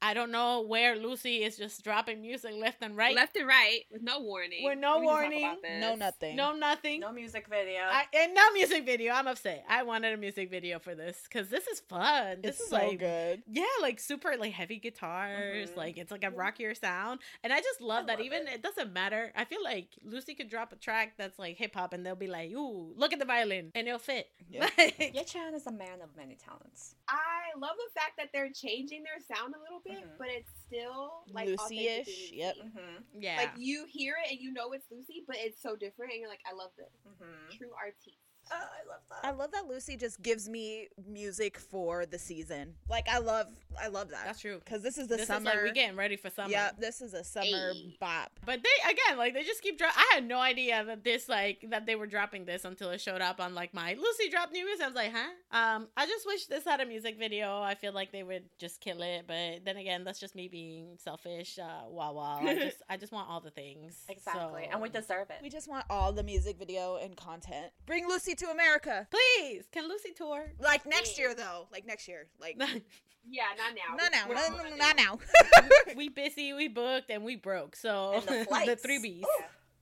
I 0.00 0.14
don't 0.14 0.30
know 0.30 0.60
where 0.62 0.96
Lucy 0.96 1.42
is 1.42 1.56
just 1.56 1.82
dropping 1.82 2.20
music 2.22 2.52
left 2.56 2.82
and 2.82 2.96
right. 2.96 3.14
Left 3.16 3.36
and 3.36 3.46
right 3.48 3.80
with 3.90 4.02
no 4.02 4.20
warning. 4.20 4.64
With 4.64 4.78
no 4.78 5.00
We 5.00 5.06
warning. 5.06 5.40
No 5.80 5.96
nothing. 5.96 6.36
No, 6.36 6.54
nothing. 6.54 7.00
no 7.00 7.10
music 7.12 7.46
video. 7.48 7.80
I, 7.82 8.04
and 8.14 8.32
no 8.34 8.52
music 8.52 8.84
video. 8.86 9.12
I'm 9.12 9.26
upset. 9.26 9.64
I 9.68 9.82
wanted 9.82 10.14
a 10.14 10.16
music 10.16 10.50
video 10.50 10.78
for 10.78 10.94
this 10.94 11.18
because 11.24 11.48
this 11.48 11.66
is 11.66 11.80
fun. 11.80 12.42
This 12.42 12.52
It's 12.56 12.60
is 12.60 12.68
so 12.68 12.76
like 12.76 12.98
good. 13.00 13.42
yeah, 13.50 13.64
like 13.82 13.98
super 13.98 14.36
like 14.38 14.52
heavy 14.52 14.78
guitars. 14.78 15.70
Mhm. 15.70 15.76
Like 15.76 15.96
it's 15.98 16.12
like 16.12 16.24
a 16.24 16.30
rockier 16.30 16.74
sound, 16.74 17.20
and 17.42 17.52
I 17.52 17.58
just 17.60 17.80
love 17.80 18.04
I 18.04 18.06
that. 18.08 18.18
love 18.18 18.26
Even 18.26 18.46
it. 18.46 18.62
doesn't 18.62 18.92
matter. 18.92 19.32
I 19.34 19.44
feel 19.46 19.62
like 19.64 19.88
Lucy 20.04 20.34
could 20.34 20.48
drop 20.48 20.72
a 20.72 20.76
track 20.76 21.14
that's 21.18 21.38
like 21.38 21.56
hip 21.56 21.74
hop, 21.74 21.92
and 21.92 22.06
they'll 22.06 22.14
be 22.14 22.28
like, 22.28 22.52
"Ooh, 22.52 22.92
look 22.96 23.12
at 23.12 23.18
the 23.18 23.24
violin," 23.24 23.72
and 23.74 23.86
it'll 23.88 23.98
fit. 23.98 24.28
Yeah. 24.48 24.68
Like, 24.78 25.12
Yechan 25.14 25.54
is 25.54 25.66
a 25.66 25.72
man 25.72 26.00
of 26.02 26.16
many 26.16 26.36
talents. 26.36 26.94
I 27.08 27.56
love 27.58 27.76
the 27.76 28.00
fact 28.00 28.12
that 28.18 28.28
they're 28.32 28.52
changing 28.52 29.02
their 29.02 29.18
sound 29.24 29.54
a 29.54 29.60
little 29.60 29.80
bit, 29.84 30.04
Mhm. 30.04 30.18
but 30.18 30.28
it's 30.28 30.50
still 30.66 31.24
like 31.32 31.48
Lucy-ish, 31.48 31.98
authentically 32.06 32.38
yep. 32.38 32.56
Mm-hmm. 32.56 32.96
yeah. 33.20 33.36
Like 33.38 33.52
you 33.56 33.86
hear 33.88 34.16
it 34.24 34.30
and 34.32 34.40
you 34.40 34.52
know 34.52 34.72
it's 34.72 34.90
Lucy, 34.90 35.24
but 35.26 35.36
it's 35.38 35.60
so 35.60 35.74
different, 35.74 36.12
and 36.12 36.20
you're 36.20 36.28
like, 36.28 36.44
I 36.46 36.52
love 36.54 36.70
this. 36.76 36.92
Mm-hmm. 37.06 37.56
True 37.56 37.72
artiste. 37.82 38.27
Oh, 38.50 38.54
I 38.56 38.88
love 38.88 39.00
that. 39.10 39.24
I 39.24 39.30
love 39.32 39.52
that 39.52 39.66
Lucy 39.66 39.96
just 39.96 40.22
gives 40.22 40.48
me 40.48 40.88
music 41.06 41.58
for 41.58 42.06
the 42.06 42.18
season. 42.18 42.74
Like 42.88 43.08
I 43.08 43.18
love, 43.18 43.46
I 43.82 43.88
love 43.88 44.10
that. 44.10 44.24
That's 44.26 44.40
true. 44.40 44.60
Because 44.64 44.82
this 44.82 44.98
is 44.98 45.08
the 45.08 45.16
this 45.16 45.26
summer. 45.26 45.50
is 45.50 45.56
like 45.56 45.64
we 45.64 45.72
getting 45.72 45.96
ready 45.96 46.16
for 46.16 46.30
summer. 46.30 46.50
Yeah, 46.50 46.70
this 46.78 47.00
is 47.00 47.14
a 47.14 47.24
summer 47.24 47.72
Ayy. 47.74 47.98
bop. 47.98 48.30
But 48.46 48.60
they 48.62 48.90
again, 48.90 49.18
like 49.18 49.34
they 49.34 49.42
just 49.44 49.62
keep 49.62 49.78
dropping. 49.78 49.96
I 49.98 50.14
had 50.14 50.26
no 50.26 50.38
idea 50.38 50.84
that 50.84 51.04
this 51.04 51.28
like 51.28 51.64
that 51.70 51.86
they 51.86 51.94
were 51.96 52.06
dropping 52.06 52.44
this 52.44 52.64
until 52.64 52.90
it 52.90 53.00
showed 53.00 53.20
up 53.20 53.40
on 53.40 53.54
like 53.54 53.74
my 53.74 53.94
Lucy 53.94 54.30
dropped 54.30 54.52
new 54.52 54.64
music. 54.64 54.84
I 54.84 54.88
was 54.88 54.96
like, 54.96 55.12
huh? 55.12 55.28
Um, 55.50 55.88
I 55.96 56.06
just 56.06 56.26
wish 56.26 56.46
this 56.46 56.64
had 56.64 56.80
a 56.80 56.86
music 56.86 57.18
video. 57.18 57.60
I 57.60 57.74
feel 57.74 57.92
like 57.92 58.12
they 58.12 58.22
would 58.22 58.44
just 58.58 58.80
kill 58.80 59.02
it. 59.02 59.24
But 59.26 59.64
then 59.64 59.76
again, 59.76 60.04
that's 60.04 60.20
just 60.20 60.34
me 60.34 60.48
being 60.48 60.96
selfish. 60.98 61.58
Uh, 61.58 61.88
wow, 61.88 62.12
wow. 62.12 62.38
I 62.42 62.54
just 62.58 62.82
I 62.88 62.96
just 62.96 63.12
want 63.12 63.28
all 63.28 63.40
the 63.40 63.50
things. 63.50 64.04
Exactly. 64.08 64.64
So- 64.64 64.70
And 64.72 64.80
we 64.82 64.88
deserve 64.88 65.30
it. 65.30 65.36
We 65.42 65.50
just 65.50 65.68
want 65.68 65.84
all 65.90 66.12
the 66.12 66.22
music 66.22 66.58
video 66.58 66.96
and 66.96 67.16
content. 67.16 67.72
Bring 67.86 68.08
Lucy 68.08 68.34
to 68.38 68.50
America. 68.50 69.06
please 69.10 69.64
can 69.72 69.88
Lucy 69.88 70.12
tour? 70.12 70.52
Like 70.60 70.86
next 70.86 71.18
year 71.18 71.34
though. 71.34 71.68
Like 71.72 71.86
next 71.86 72.08
year. 72.08 72.26
Like 72.40 72.58
Yeah, 73.30 73.44
not 73.56 73.74
now. 73.74 73.96
not 73.96 74.12
now. 74.12 74.32
Not, 74.32 74.78
not 74.78 74.78
not 74.78 74.96
now. 74.96 75.18
we 75.96 76.08
busy, 76.08 76.52
we 76.52 76.68
booked, 76.68 77.10
and 77.10 77.24
we 77.24 77.36
broke. 77.36 77.76
So 77.76 78.12
And 78.14 78.22
the 78.24 78.64
the, 78.66 78.76
three 78.76 79.00
B's. 79.00 79.24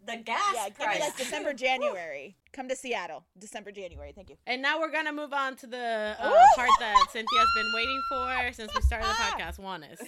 The 0.06 0.16
gas 0.16 0.40
yeah, 0.54 0.68
give 0.68 0.78
me 0.78 0.84
price. 0.84 1.00
like 1.00 1.16
December, 1.16 1.52
January. 1.52 2.36
Come 2.56 2.68
to 2.70 2.76
Seattle. 2.76 3.22
December, 3.38 3.70
January. 3.70 4.12
Thank 4.12 4.30
you. 4.30 4.36
And 4.46 4.62
now 4.62 4.80
we're 4.80 4.90
gonna 4.90 5.12
move 5.12 5.34
on 5.34 5.56
to 5.56 5.66
the 5.66 6.16
uh, 6.18 6.44
part 6.56 6.70
that 6.80 7.06
Cynthia's 7.12 7.48
been 7.54 7.70
waiting 7.74 8.02
for 8.08 8.52
since 8.54 8.74
we 8.74 8.80
started 8.80 9.08
the 9.08 9.12
podcast. 9.12 9.58
ONEUS. 9.60 9.98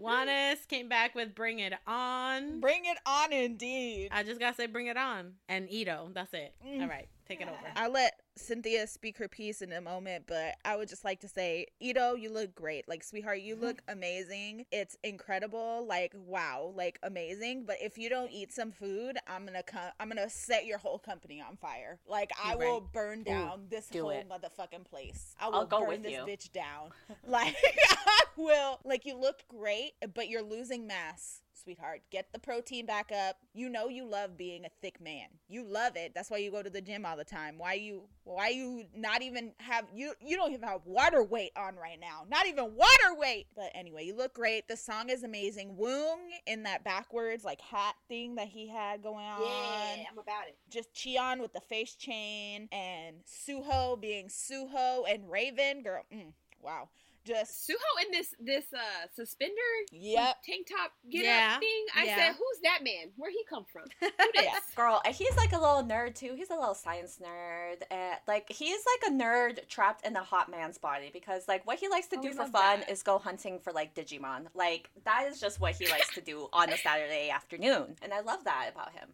ONEUS 0.00 0.66
came 0.66 0.88
back 0.88 1.14
with 1.14 1.34
"Bring 1.34 1.58
It 1.58 1.74
On." 1.86 2.58
Bring 2.60 2.86
it 2.86 2.96
on, 3.04 3.34
indeed. 3.34 4.08
I 4.12 4.22
just 4.22 4.40
gotta 4.40 4.56
say, 4.56 4.66
"Bring 4.66 4.86
It 4.86 4.96
On" 4.96 5.34
and 5.46 5.68
Leedo. 5.68 6.14
That's 6.14 6.32
it. 6.32 6.54
Mm. 6.66 6.80
All 6.80 6.88
right, 6.88 7.06
take 7.28 7.42
it 7.42 7.48
over. 7.48 7.58
I'll 7.76 7.92
let 7.92 8.14
Cynthia 8.36 8.86
speak 8.86 9.18
her 9.18 9.28
piece 9.28 9.60
in 9.60 9.70
a 9.72 9.80
moment, 9.80 10.24
but 10.26 10.54
I 10.64 10.76
would 10.76 10.88
just 10.88 11.04
like 11.04 11.20
to 11.20 11.28
say, 11.28 11.66
Leedo, 11.82 12.18
you 12.18 12.30
look 12.32 12.54
great. 12.54 12.88
Like, 12.88 13.04
sweetheart, 13.04 13.40
you 13.40 13.56
look 13.56 13.82
amazing. 13.88 14.64
It's 14.72 14.96
incredible. 15.04 15.84
Like, 15.86 16.12
wow, 16.14 16.72
like 16.74 16.98
amazing. 17.02 17.64
But 17.66 17.76
if 17.82 17.98
you 17.98 18.08
don't 18.08 18.30
eat 18.30 18.52
some 18.52 18.72
food, 18.72 19.18
I'm 19.28 19.44
gonna 19.44 19.62
come. 19.62 19.90
I'm 20.00 20.08
gonna 20.08 20.30
set 20.30 20.64
your 20.64 20.78
whole 20.78 20.98
company 20.98 21.42
on 21.46 21.56
fire. 21.56 21.73
Like, 22.06 22.30
I 22.42 22.50
You're 22.50 22.58
will 22.58 22.80
right. 22.80 22.92
burn 22.92 23.22
down 23.22 23.66
this 23.70 23.86
do 23.88 24.02
whole 24.02 24.10
it. 24.10 24.28
motherfucking 24.28 24.84
place. 24.84 25.34
I 25.40 25.48
will 25.48 25.54
I'll 25.56 25.66
go 25.66 25.80
burn 25.80 25.88
with 25.88 26.02
this 26.02 26.12
you. 26.12 26.18
bitch 26.20 26.52
down. 26.52 26.90
Like, 27.26 27.56
I 27.90 28.22
will. 28.36 28.80
Like, 28.84 29.04
you 29.06 29.16
look 29.18 29.44
great, 29.48 29.92
but 30.14 30.28
you're 30.28 30.42
losing 30.42 30.86
mass 30.86 31.40
sweetheart. 31.64 32.02
Get 32.10 32.32
the 32.32 32.38
protein 32.38 32.86
back 32.86 33.10
up. 33.10 33.36
You 33.54 33.68
know 33.68 33.88
you 33.88 34.04
love 34.04 34.36
being 34.36 34.64
a 34.64 34.68
thick 34.82 35.00
man. 35.00 35.26
You 35.48 35.64
love 35.64 35.96
it. 35.96 36.12
That's 36.14 36.30
why 36.30 36.36
you 36.36 36.50
go 36.50 36.62
to 36.62 36.70
the 36.70 36.80
gym 36.80 37.06
all 37.06 37.16
the 37.16 37.24
time. 37.24 37.56
Why 37.58 37.74
you 37.74 38.02
why 38.24 38.48
you 38.48 38.84
not 38.94 39.22
even 39.22 39.52
have 39.58 39.86
you 39.94 40.12
you 40.20 40.36
don't 40.36 40.52
even 40.52 40.68
have 40.68 40.80
water 40.84 41.22
weight 41.22 41.52
on 41.56 41.76
right 41.76 41.98
now. 42.00 42.24
Not 42.28 42.46
even 42.46 42.74
water 42.74 43.14
weight. 43.16 43.46
But 43.56 43.70
anyway, 43.74 44.04
you 44.04 44.16
look 44.16 44.34
great. 44.34 44.68
The 44.68 44.76
song 44.76 45.08
is 45.08 45.24
amazing. 45.24 45.76
Woong 45.80 46.18
in 46.46 46.64
that 46.64 46.84
backwards 46.84 47.44
like 47.44 47.60
hat 47.60 47.94
thing 48.08 48.34
that 48.36 48.48
he 48.48 48.68
had 48.68 49.02
going 49.02 49.24
on. 49.24 49.40
yeah, 49.42 50.04
I'm 50.10 50.18
about 50.18 50.48
it. 50.48 50.56
Just 50.70 50.92
Cheon 50.94 51.40
with 51.40 51.52
the 51.52 51.60
face 51.60 51.94
chain 51.94 52.68
and 52.72 53.16
Seoho 53.26 54.00
being 54.00 54.28
Seoho 54.28 55.02
and 55.08 55.30
Raven 55.30 55.82
girl. 55.82 56.04
Mm, 56.12 56.32
wow. 56.62 56.88
Just 57.24 57.68
Seoho 57.68 58.04
in 58.04 58.10
this 58.12 58.34
this 58.40 58.64
uh 58.74 59.06
suspender 59.14 59.52
yep. 59.92 60.36
tank 60.44 60.66
top 60.68 60.92
get 61.10 61.24
Yeah, 61.24 61.52
up 61.54 61.60
thing. 61.60 61.84
I 61.96 62.04
yeah. 62.04 62.16
said, 62.16 62.32
"Who's 62.36 62.60
that 62.62 62.80
man? 62.82 63.12
Where 63.16 63.30
he 63.30 63.42
come 63.48 63.64
from?" 63.64 63.84
Yeah. 64.34 64.58
Girl, 64.76 65.00
and 65.04 65.14
he's 65.14 65.36
like 65.36 65.52
a 65.52 65.58
little 65.58 65.82
nerd 65.82 66.14
too. 66.14 66.34
He's 66.36 66.50
a 66.50 66.54
little 66.54 66.74
science 66.74 67.18
nerd. 67.22 67.82
And, 67.90 68.16
like 68.26 68.50
he's 68.50 68.80
like 69.00 69.12
a 69.12 69.14
nerd 69.14 69.66
trapped 69.68 70.06
in 70.06 70.16
a 70.16 70.22
hot 70.22 70.50
man's 70.50 70.76
body 70.78 71.10
because 71.12 71.46
like 71.48 71.66
what 71.66 71.78
he 71.78 71.88
likes 71.88 72.08
to 72.08 72.16
Oh, 72.18 72.22
do 72.22 72.32
for 72.32 72.44
fun 72.46 72.80
that. 72.80 72.90
is 72.90 73.02
go 73.02 73.18
hunting 73.18 73.58
for 73.58 73.72
like 73.72 73.94
Digimon. 73.94 74.46
Like 74.54 74.90
that 75.04 75.26
is 75.30 75.40
just 75.40 75.60
what 75.60 75.74
he 75.74 75.88
likes 75.88 76.12
to 76.14 76.20
do 76.20 76.48
on 76.52 76.70
a 76.72 76.76
Saturday 76.86 77.30
afternoon, 77.30 77.96
and 78.02 78.12
I 78.12 78.20
love 78.20 78.44
that 78.44 78.70
about 78.72 78.92
him. 78.92 79.08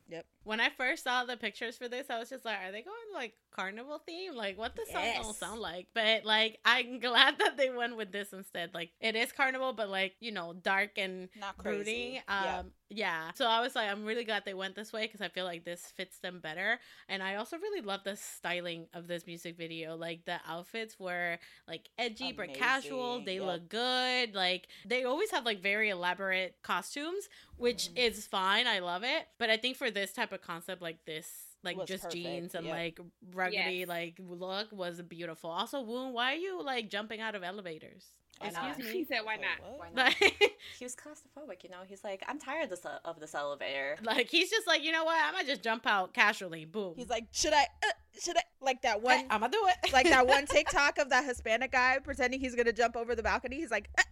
When 0.45 0.61
I 0.61 0.71
first 0.71 1.05
saw 1.05 1.25
the 1.25 1.37
pictures 1.37 1.77
for 1.77 1.89
this, 1.89 2.09
I 2.11 2.19
was 2.19 2.31
just 2.31 2.45
like, 2.45 2.59
"Are 2.59 2.73
they 2.73 2.83
going 2.83 2.97
like 3.15 3.35
carnival 3.51 3.99
theme? 3.99 4.35
Like, 4.35 4.59
what 4.59 4.75
the 4.77 4.87
song 4.91 5.05
gonna 5.21 5.35
sound 5.35 5.61
like?" 5.61 5.89
But 5.95 6.25
like, 6.25 6.59
I'm 6.65 6.99
glad 7.01 7.39
that 7.39 7.57
they 7.57 7.71
went 7.71 7.97
with 7.97 8.13
this 8.13 8.33
instead. 8.33 8.75
Like, 8.75 8.91
it 9.01 9.17
is 9.17 9.33
carnival, 9.33 9.73
but 9.73 9.89
like, 9.89 10.15
you 10.21 10.33
know, 10.33 10.53
dark 10.53 10.97
and 10.97 11.29
Not 11.39 11.59
brooding. 11.59 11.85
crazy. 11.85 12.23
Yeah. 12.29 12.59
Um, 12.59 12.73
yeah. 12.93 13.31
So 13.37 13.47
I 13.47 13.61
was 13.61 13.77
like, 13.77 13.89
I'm 13.89 14.05
really 14.05 14.25
glad 14.25 14.45
they 14.45 14.53
went 14.55 14.75
this 14.75 14.93
way 14.93 15.03
because 15.03 15.21
I 15.21 15.29
feel 15.29 15.45
like 15.45 15.65
this 15.65 15.81
fits 15.97 16.19
them 16.19 16.41
better. 16.41 16.81
And 17.09 17.23
I 17.23 17.37
also 17.37 17.57
really 17.57 17.83
love 17.83 18.01
the 18.05 18.17
styling 18.17 18.89
of 18.93 19.07
this 19.07 19.29
music 19.29 19.57
video. 19.57 19.97
Like 19.97 20.25
the 20.25 20.41
outfits 20.47 20.99
were 20.99 21.39
like 21.69 21.89
edgy 21.99 22.33
but 22.33 22.53
casual. 22.53 23.23
They 23.25 23.37
yep. 23.37 23.45
look 23.45 23.69
good. 23.69 24.35
Like 24.35 24.67
they 24.85 25.05
always 25.05 25.31
have 25.31 25.47
like 25.47 25.63
very 25.63 25.91
elaborate 25.91 26.57
costumes, 26.63 27.29
which 27.61 27.89
Mhm. 27.95 27.99
is 27.99 28.27
fine. 28.27 28.67
I 28.67 28.79
love 28.81 29.05
it. 29.05 29.29
But 29.39 29.51
I 29.51 29.57
think 29.57 29.77
for 29.77 29.91
this 29.91 30.13
type 30.13 30.33
of 30.33 30.41
concept 30.41 30.83
like 30.83 31.05
this. 31.05 31.47
Like 31.63 31.77
Was 31.77 31.89
just 31.89 32.05
perfect, 32.05 32.15
jeans 32.25 32.55
and 32.55 32.65
yep. 32.65 32.75
like 32.75 33.01
ruggedy 33.35 33.81
Yes. 33.81 33.89
like 33.89 34.15
look 34.19 34.73
was 34.73 35.03
beautiful. 35.03 35.51
Also, 35.51 35.83
Woon, 35.83 36.15
why 36.15 36.33
are 36.33 36.37
you 36.37 36.63
like 36.63 36.89
jumping 36.89 37.21
out 37.21 37.35
of 37.35 37.43
elevators? 37.43 38.07
I 38.41 38.49
know. 38.49 38.69
Excuse 38.69 38.77
He 38.87 38.93
me. 38.93 38.99
He 39.01 39.05
said, 39.05 39.21
"Why 39.27 39.37
Wait, 39.37 39.43
not?" 39.61 39.71
what? 39.79 39.93
Why 39.95 40.05
not? 40.05 40.15
He 40.79 40.85
was 40.87 40.97
claustrophobic, 40.97 41.63
you 41.63 41.69
know. 41.69 41.83
He's 41.87 42.03
like, 42.03 42.25
I'm 42.27 42.39
tired 42.39 42.65
of 42.65 42.71
this, 42.71 42.81
of 43.05 43.21
this 43.21 43.35
elevator. 43.35 43.99
Like 44.03 44.31
he's 44.31 44.49
just 44.49 44.67
like, 44.67 44.83
you 44.83 44.91
know 44.91 45.05
what? 45.05 45.19
I'm 45.23 45.35
gonna 45.35 45.47
just 45.47 45.61
jump 45.63 45.87
out 45.87 46.15
casually. 46.15 46.65
Boom. 46.65 46.95
He's 46.97 47.11
like, 47.11 47.27
should 47.31 47.53
I? 47.53 47.65
Uh, 47.85 47.89
should 48.19 48.39
I? 48.39 48.43
Like 48.63 48.81
that 48.81 49.03
one, 49.03 49.27
I'm 49.29 49.41
gonna 49.41 49.53
do 49.53 49.61
it. 49.85 49.93
like 49.93 50.09
that 50.09 50.27
one 50.27 50.47
TikTok 50.51 50.97
of 50.97 51.11
that 51.11 51.27
Hispanic 51.27 51.73
guy 51.73 51.99
pretending 52.03 52.41
he's 52.41 52.55
gonna 52.55 52.73
jump 52.73 52.97
over 52.97 53.15
the 53.15 53.23
balcony. 53.23 53.57
He's 53.57 53.71
like, 53.71 53.91
uh, 53.99 54.01
uh, 54.01 54.05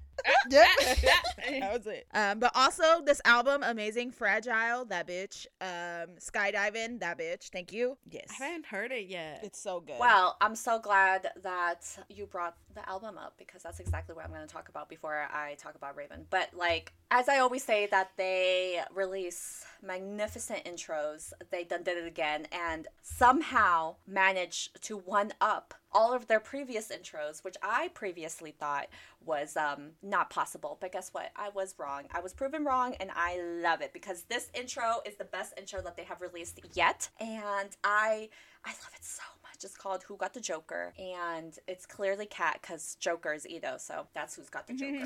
yep. 0.50 0.68
that 1.02 1.72
was 1.72 1.86
it. 1.86 2.06
Um, 2.14 2.38
but 2.38 2.52
also 2.54 3.02
this 3.04 3.20
album, 3.24 3.62
amazing, 3.62 4.10
fragile. 4.10 4.84
That 4.86 5.06
bitch. 5.06 5.46
Um, 5.60 6.10
skydiving. 6.18 7.00
That 7.00 7.18
bitch. 7.18 7.50
Thank 7.50 7.72
you. 7.72 7.96
Yes, 8.10 8.28
I 8.40 8.46
haven't 8.46 8.66
heard 8.66 8.92
it 8.92 9.06
yet. 9.06 9.40
it's 9.42 9.60
so 9.60 9.80
good. 9.80 9.96
Well, 9.98 10.36
I'm 10.40 10.54
so 10.54 10.78
glad 10.78 11.30
that 11.42 11.86
you 12.08 12.26
brought 12.26 12.56
the 12.74 12.88
album 12.88 13.18
up 13.18 13.34
because 13.38 13.62
that's 13.62 13.80
exactly 13.80 14.14
what 14.14 14.24
I'm 14.24 14.30
going 14.30 14.46
to 14.46 14.52
talk 14.52 14.68
about 14.68 14.88
before 14.88 15.28
I 15.32 15.54
talk 15.54 15.74
about 15.74 15.96
Raven. 15.96 16.26
But 16.30 16.50
like, 16.54 16.92
as 17.10 17.28
I 17.28 17.38
always 17.38 17.64
say, 17.64 17.86
that 17.90 18.10
they 18.16 18.80
release 18.94 19.64
magnificent 19.82 20.64
intros. 20.64 21.32
They 21.50 21.64
done 21.64 21.82
did 21.82 21.98
it 21.98 22.06
again 22.06 22.46
and 22.52 22.88
somehow 23.02 23.96
managed 24.06 24.82
to 24.82 24.96
one 24.96 25.32
up 25.40 25.74
all 25.92 26.12
of 26.12 26.26
their 26.26 26.40
previous 26.40 26.88
intros, 26.88 27.42
which 27.42 27.56
I 27.62 27.88
previously 27.88 28.50
thought 28.50 28.88
was 29.24 29.56
um, 29.56 29.90
not 30.02 30.30
possible. 30.30 30.76
But 30.80 30.92
guess 30.92 31.10
what? 31.12 31.30
I 31.36 31.48
was 31.50 31.74
wrong. 31.78 32.04
I 32.12 32.20
was 32.20 32.32
proven 32.32 32.64
wrong, 32.64 32.94
and 33.00 33.10
I 33.14 33.40
love 33.62 33.80
it 33.80 33.92
because 33.92 34.22
this 34.24 34.50
intro 34.54 35.00
is 35.06 35.16
the 35.16 35.24
best 35.24 35.54
intro 35.58 35.80
that 35.82 35.96
they 35.96 36.04
have 36.04 36.20
released 36.20 36.60
yet, 36.74 37.08
and 37.20 37.76
I 37.84 38.28
I 38.64 38.70
love 38.70 38.92
it 38.94 39.04
so 39.04 39.22
much. 39.58 39.64
It's 39.64 39.76
called 39.76 40.02
Who 40.04 40.16
Got 40.16 40.34
the 40.34 40.40
Joker, 40.40 40.92
and 40.98 41.56
it's 41.66 41.86
clearly 41.86 42.26
Cat 42.26 42.58
because 42.60 42.96
Joker 43.00 43.32
is 43.32 43.46
Leedo, 43.46 43.80
so 43.80 44.06
that's 44.14 44.36
who's 44.36 44.48
got 44.48 44.66
the 44.66 44.74
Joker. 44.74 45.04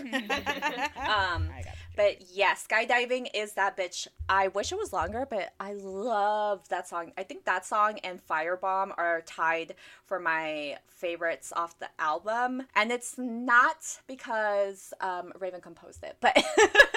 um, 1.00 1.48
I 1.53 1.62
got 1.64 1.66
you. 1.66 1.72
but 1.96 2.16
yeah, 2.32 2.55
skydiving 2.55 3.28
is 3.34 3.55
that 3.55 3.76
bitch. 3.76 4.07
I 4.28 4.48
wish 4.48 4.72
it 4.72 4.78
was 4.78 4.92
longer, 4.92 5.26
but 5.28 5.53
I 5.61 5.74
love 5.74 6.68
that 6.68 6.88
song. 6.88 7.12
I 7.16 7.22
think 7.22 7.44
that 7.44 7.64
song 7.66 7.98
and 8.05 8.20
Firebomb 8.26 8.92
are 8.96 9.22
tied 9.22 9.74
for 10.07 10.18
my 10.18 10.78
favorites 10.88 11.53
off 11.55 11.78
the 11.78 11.88
album, 11.98 12.62
and 12.76 12.92
it's 12.92 13.16
not 13.18 14.00
because 14.07 14.92
um, 15.00 15.32
Raven 15.38 15.61
composed 15.61 16.03
it, 16.05 16.16
but 16.20 16.36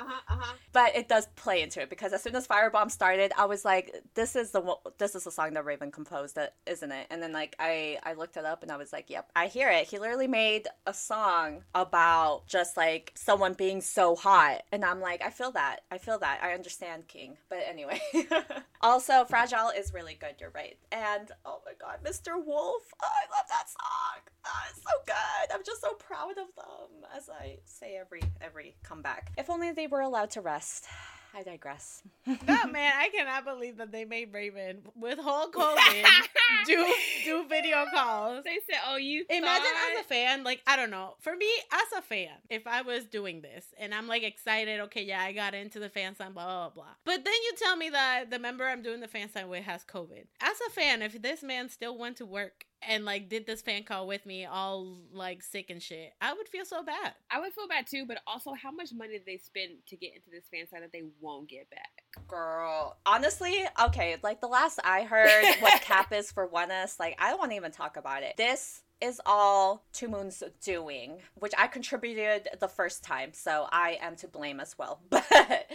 Uh-huh, 0.00 0.04
uh-huh, 0.04 0.20
uh-huh. 0.28 0.54
but 0.72 0.96
it 0.96 1.08
does 1.08 1.26
play 1.36 1.62
into 1.62 1.82
it 1.82 1.90
because 1.90 2.12
as 2.12 2.22
soon 2.22 2.34
as 2.34 2.46
Firebomb 2.46 2.90
started, 2.90 3.32
I 3.36 3.44
was 3.44 3.64
like, 3.64 3.94
"This 4.14 4.36
is 4.36 4.52
the 4.52 4.76
this 4.98 5.14
is 5.14 5.24
the 5.24 5.30
song 5.30 5.54
that 5.54 5.64
Raven 5.64 5.90
composed, 5.90 6.34
that 6.36 6.54
isn't 6.66 6.89
it?" 6.92 7.06
And 7.10 7.22
then 7.22 7.32
like 7.32 7.56
I 7.58 7.98
I 8.02 8.14
looked 8.14 8.36
it 8.36 8.44
up 8.44 8.62
and 8.62 8.70
I 8.70 8.76
was 8.76 8.92
like, 8.92 9.10
"Yep, 9.10 9.30
I 9.36 9.46
hear 9.46 9.68
it." 9.70 9.86
He 9.88 9.98
literally 9.98 10.26
made 10.26 10.68
a 10.86 10.94
song 10.94 11.62
about 11.74 12.46
just 12.46 12.76
like 12.76 13.12
someone 13.14 13.54
being 13.54 13.80
so 13.80 14.16
hot, 14.16 14.62
and 14.72 14.84
I'm 14.84 15.00
like, 15.00 15.22
I 15.22 15.30
feel 15.30 15.50
that, 15.52 15.80
I 15.90 15.98
feel 15.98 16.18
that, 16.18 16.40
I 16.42 16.52
understand 16.52 17.08
King. 17.08 17.36
But 17.48 17.60
anyway, 17.68 18.00
also 18.80 19.24
Fragile 19.24 19.70
is 19.70 19.92
really 19.94 20.14
good. 20.14 20.36
You're 20.40 20.50
right, 20.50 20.76
and 20.92 21.30
oh 21.44 21.60
my 21.64 21.72
God, 21.80 21.98
Mr. 22.04 22.34
Wolf, 22.44 22.82
oh, 23.02 23.06
I 23.06 23.36
love 23.36 23.46
that 23.48 23.68
song. 23.68 24.22
Oh, 24.46 24.50
it's 24.70 24.82
so 24.82 24.90
good. 25.06 25.54
I'm 25.54 25.64
just 25.64 25.80
so 25.80 25.92
proud 25.94 26.32
of 26.32 26.54
them, 26.56 27.04
as 27.16 27.28
I 27.28 27.58
say 27.64 27.96
every 27.98 28.22
every 28.40 28.76
comeback. 28.82 29.32
If 29.36 29.50
only 29.50 29.72
they 29.72 29.86
were 29.86 30.00
allowed 30.00 30.30
to 30.30 30.40
rest. 30.40 30.86
I 31.34 31.42
digress. 31.42 32.02
oh 32.26 32.66
man, 32.70 32.92
I 32.96 33.08
cannot 33.14 33.44
believe 33.44 33.76
that 33.78 33.92
they 33.92 34.04
made 34.04 34.32
Raven 34.32 34.82
with 34.96 35.18
Hulk 35.18 35.54
Hogan 35.56 36.04
do 36.66 36.92
do 37.24 37.44
video 37.48 37.84
calls. 37.94 38.44
They 38.44 38.58
said, 38.68 38.80
"Oh, 38.88 38.96
you 38.96 39.24
Imagine 39.30 39.44
thought- 39.64 39.92
as 39.98 40.00
a 40.00 40.08
fan, 40.08 40.44
like 40.44 40.60
I 40.66 40.76
don't 40.76 40.90
know. 40.90 41.14
For 41.20 41.34
me, 41.36 41.48
as 41.72 41.98
a 41.98 42.02
fan, 42.02 42.30
if 42.48 42.66
I 42.66 42.82
was 42.82 43.04
doing 43.06 43.40
this 43.42 43.64
and 43.78 43.94
I'm 43.94 44.08
like 44.08 44.22
excited, 44.22 44.80
okay, 44.80 45.02
yeah, 45.04 45.20
I 45.22 45.32
got 45.32 45.54
into 45.54 45.78
the 45.78 45.88
fan 45.88 46.16
sign, 46.16 46.32
blah 46.32 46.44
blah 46.46 46.70
blah. 46.70 46.94
But 47.04 47.24
then 47.24 47.34
you 47.34 47.52
tell 47.56 47.76
me 47.76 47.90
that 47.90 48.30
the 48.30 48.38
member 48.38 48.66
I'm 48.66 48.82
doing 48.82 49.00
the 49.00 49.08
fan 49.08 49.30
sign 49.32 49.48
with 49.48 49.64
has 49.64 49.84
COVID. 49.84 50.24
As 50.40 50.56
a 50.66 50.70
fan, 50.70 51.02
if 51.02 51.20
this 51.22 51.42
man 51.42 51.68
still 51.68 51.96
went 51.96 52.16
to 52.18 52.26
work 52.26 52.66
and 52.86 53.04
like 53.04 53.28
did 53.28 53.46
this 53.46 53.62
fan 53.62 53.84
call 53.84 54.06
with 54.06 54.26
me, 54.26 54.44
all 54.44 54.98
like 55.12 55.42
sick 55.42 55.70
and 55.70 55.82
shit, 55.82 56.12
I 56.20 56.32
would 56.32 56.48
feel 56.48 56.64
so 56.64 56.82
bad. 56.82 57.14
I 57.30 57.40
would 57.40 57.52
feel 57.52 57.68
bad 57.68 57.86
too, 57.86 58.06
but 58.06 58.18
also 58.26 58.54
how 58.54 58.70
much 58.70 58.92
money 58.92 59.12
did 59.12 59.26
they 59.26 59.36
spend 59.36 59.72
to 59.88 59.96
get 59.96 60.14
into 60.14 60.30
this 60.30 60.48
fan 60.52 60.66
site 60.68 60.80
that 60.80 60.92
they 60.92 61.04
won't 61.20 61.48
get 61.48 61.68
back? 61.70 61.90
Girl, 62.26 62.96
honestly, 63.06 63.64
okay, 63.84 64.16
like 64.22 64.40
the 64.40 64.48
last 64.48 64.80
I 64.84 65.02
heard 65.02 65.56
what 65.60 65.80
cap 65.82 66.12
is 66.12 66.32
for 66.32 66.48
ONEUS 66.48 66.98
like 66.98 67.16
I 67.18 67.30
don't 67.30 67.38
want 67.38 67.52
to 67.52 67.56
even 67.56 67.72
talk 67.72 67.96
about 67.96 68.22
it. 68.22 68.36
This 68.36 68.82
is 69.00 69.20
all 69.24 69.84
To 69.94 70.08
Moon's 70.08 70.42
doing, 70.62 71.18
which 71.34 71.52
I 71.56 71.66
contributed 71.66 72.48
the 72.60 72.68
first 72.68 73.02
time, 73.02 73.30
so 73.32 73.66
I 73.72 73.98
am 74.02 74.16
to 74.16 74.28
blame 74.28 74.60
as 74.60 74.76
well. 74.78 75.00
But 75.10 75.70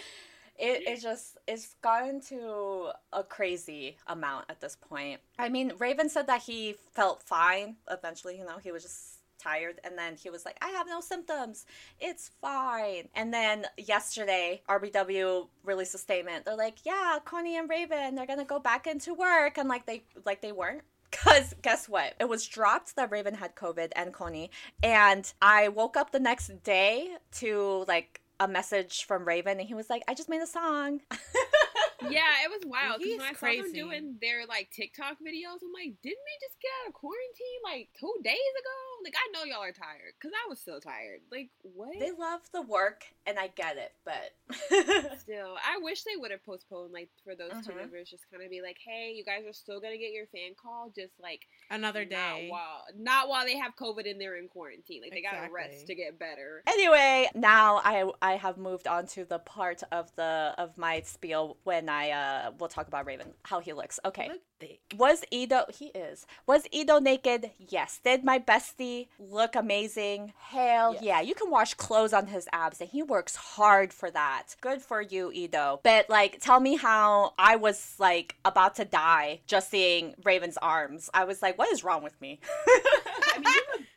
it, 0.57 0.87
it 0.87 1.01
just 1.01 1.37
it's 1.47 1.75
gotten 1.81 2.21
to 2.21 2.89
a 3.11 3.23
crazy 3.23 3.97
amount 4.07 4.45
at 4.49 4.61
this 4.61 4.77
point. 4.89 5.19
I 5.37 5.49
mean, 5.49 5.73
Raven 5.77 6.09
said 6.09 6.27
that 6.27 6.41
he 6.41 6.75
felt 6.93 7.21
fine 7.23 7.75
eventually, 7.89 8.37
you 8.37 8.45
know, 8.45 8.57
he 8.57 8.71
was 8.71 8.83
just 8.83 9.19
tired 9.37 9.79
and 9.83 9.97
then 9.97 10.15
he 10.15 10.29
was 10.29 10.45
like 10.45 10.57
i 10.61 10.69
have 10.69 10.87
no 10.87 11.01
symptoms. 11.01 11.65
It's 11.99 12.31
fine. 12.41 13.09
And 13.15 13.33
then 13.33 13.65
yesterday 13.77 14.61
rbw 14.69 15.47
released 15.63 15.95
a 15.95 15.97
statement. 15.97 16.45
They're 16.45 16.55
like 16.55 16.79
yeah 16.85 17.19
connie 17.23 17.57
and 17.57 17.69
raven 17.69 18.15
they're 18.15 18.25
gonna 18.25 18.45
go 18.45 18.59
back 18.59 18.87
into 18.87 19.13
work. 19.13 19.57
And 19.57 19.69
like 19.69 19.85
they 19.85 20.03
like 20.25 20.41
they 20.41 20.51
weren't. 20.51 20.81
Because 21.11 21.53
guess 21.61 21.87
what? 21.87 22.13
It 22.19 22.27
was 22.27 22.45
dropped 22.45 22.95
that 22.95 23.11
raven 23.11 23.35
had 23.35 23.55
covid 23.55 23.91
and 23.95 24.13
connie 24.13 24.51
and 24.83 25.31
i 25.41 25.67
woke 25.69 25.95
up 25.95 26.11
the 26.11 26.19
next 26.19 26.63
day 26.63 27.15
to 27.33 27.85
like 27.87 28.21
a 28.39 28.47
message 28.47 29.05
from 29.05 29.25
raven 29.25 29.59
and 29.59 29.67
he 29.67 29.73
was 29.73 29.89
like 29.89 30.03
i 30.07 30.13
just 30.13 30.29
made 30.29 30.41
a 30.41 30.47
song 30.47 31.01
Yeah, 32.09 32.43
it 32.43 32.49
was 32.49 32.61
wild. 32.65 32.99
Because 32.99 33.11
He's 33.11 33.17
when 33.19 33.27
I 33.29 33.33
saw 33.33 33.47
them 33.47 33.61
crazy. 33.71 33.77
doing 33.77 34.15
their 34.21 34.45
like 34.47 34.69
TikTok 34.71 35.17
videos, 35.23 35.63
I'm 35.63 35.73
like, 35.73 35.95
didn't 36.03 36.25
they 36.25 36.37
just 36.43 36.59
get 36.61 36.71
out 36.83 36.89
of 36.89 36.93
quarantine 36.93 37.61
like 37.63 37.89
two 37.99 38.13
days 38.23 38.33
ago? 38.59 38.77
Like, 39.03 39.15
I 39.15 39.27
know 39.33 39.43
y'all 39.45 39.63
are 39.63 39.71
tired 39.71 40.13
because 40.19 40.31
I 40.33 40.49
was 40.49 40.59
still 40.59 40.79
tired. 40.79 41.21
Like, 41.31 41.49
what? 41.61 41.99
they 41.99 42.11
love 42.11 42.41
the 42.53 42.61
work 42.61 43.05
and 43.27 43.37
i 43.39 43.47
get 43.47 43.77
it 43.77 43.91
but 44.05 44.33
Still, 45.19 45.55
I 45.57 45.77
wish 45.81 46.03
they 46.03 46.15
would 46.15 46.31
have 46.31 46.43
postponed 46.45 46.91
like 46.93 47.09
for 47.23 47.35
those 47.35 47.51
two 47.65 47.71
Mhm. 47.71 47.77
members, 47.77 48.09
just 48.09 48.29
kind 48.31 48.43
of 48.43 48.49
be 48.49 48.61
like, 48.61 48.77
hey, 48.85 49.13
you 49.15 49.23
guys 49.23 49.43
are 49.47 49.53
still 49.53 49.79
gonna 49.79 49.97
get 49.97 50.11
your 50.13 50.27
fan 50.27 50.51
call, 50.61 50.91
just 50.95 51.13
like 51.21 51.41
Another 51.71 52.01
not 52.01 52.09
day. 52.35 52.47
while 52.49 52.83
not 52.95 53.27
while 53.29 53.45
they 53.45 53.57
have 53.57 53.75
COVID 53.75 54.09
and 54.09 54.19
they're 54.21 54.37
in 54.37 54.47
quarantine. 54.47 55.01
Like 55.01 55.11
they 55.11 55.21
gotta 55.21 55.51
rest 55.51 55.87
to 55.87 55.95
get 55.95 56.19
better. 56.19 56.61
anyway 56.67 57.27
now 57.35 57.81
i 57.83 58.09
i 58.21 58.33
have 58.35 58.57
moved 58.57 58.87
on 58.87 59.05
to 59.07 59.25
the 59.25 59.39
part 59.39 59.81
of 59.91 60.15
the 60.15 60.53
of 60.57 60.77
my 60.77 61.01
spiel 61.01 61.57
when 61.63 61.84
i 61.89 62.11
uh 62.11 62.51
will 62.59 62.67
talk 62.67 62.87
about 62.87 63.05
raven 63.05 63.27
how 63.43 63.59
he 63.59 63.73
looks 63.73 63.99
okay 64.05 64.29
was 64.97 65.23
Leedo 65.33 65.69
he 65.75 65.87
is 65.87 66.25
was 66.47 66.63
Leedo 66.73 67.01
naked? 67.01 67.51
Yes. 67.59 67.99
Did 68.03 68.23
my 68.23 68.39
bestie 68.39 69.07
look 69.19 69.53
amazing? 69.55 70.31
Hell 70.37 70.93
Yes. 70.93 71.03
yeah. 71.03 71.21
You 71.21 71.35
can 71.35 71.51
wash 71.51 71.73
clothes 71.73 72.13
on 72.13 72.27
his 72.27 72.47
abs 72.53 72.79
and 72.79 72.89
he 72.89 73.03
works 73.03 73.35
hard 73.35 73.91
for 73.91 74.09
that. 74.11 74.55
Good 74.61 74.81
for 74.81 75.01
you, 75.01 75.29
Leedo. 75.35 75.79
But 75.83 76.09
like 76.09 76.39
tell 76.39 76.61
me 76.61 76.77
how 76.77 77.33
I 77.37 77.57
was 77.57 77.95
like 77.99 78.35
about 78.45 78.75
to 78.75 78.85
die 78.85 79.41
just 79.45 79.69
seeing 79.69 80.15
Raven's 80.23 80.57
arms. 80.57 81.09
I 81.13 81.25
was 81.25 81.41
like, 81.41 81.57
what 81.57 81.71
is 81.73 81.83
wrong 81.83 82.01
with 82.01 82.19
me? 82.21 82.39
I 82.67 83.39
mean, 83.39 83.53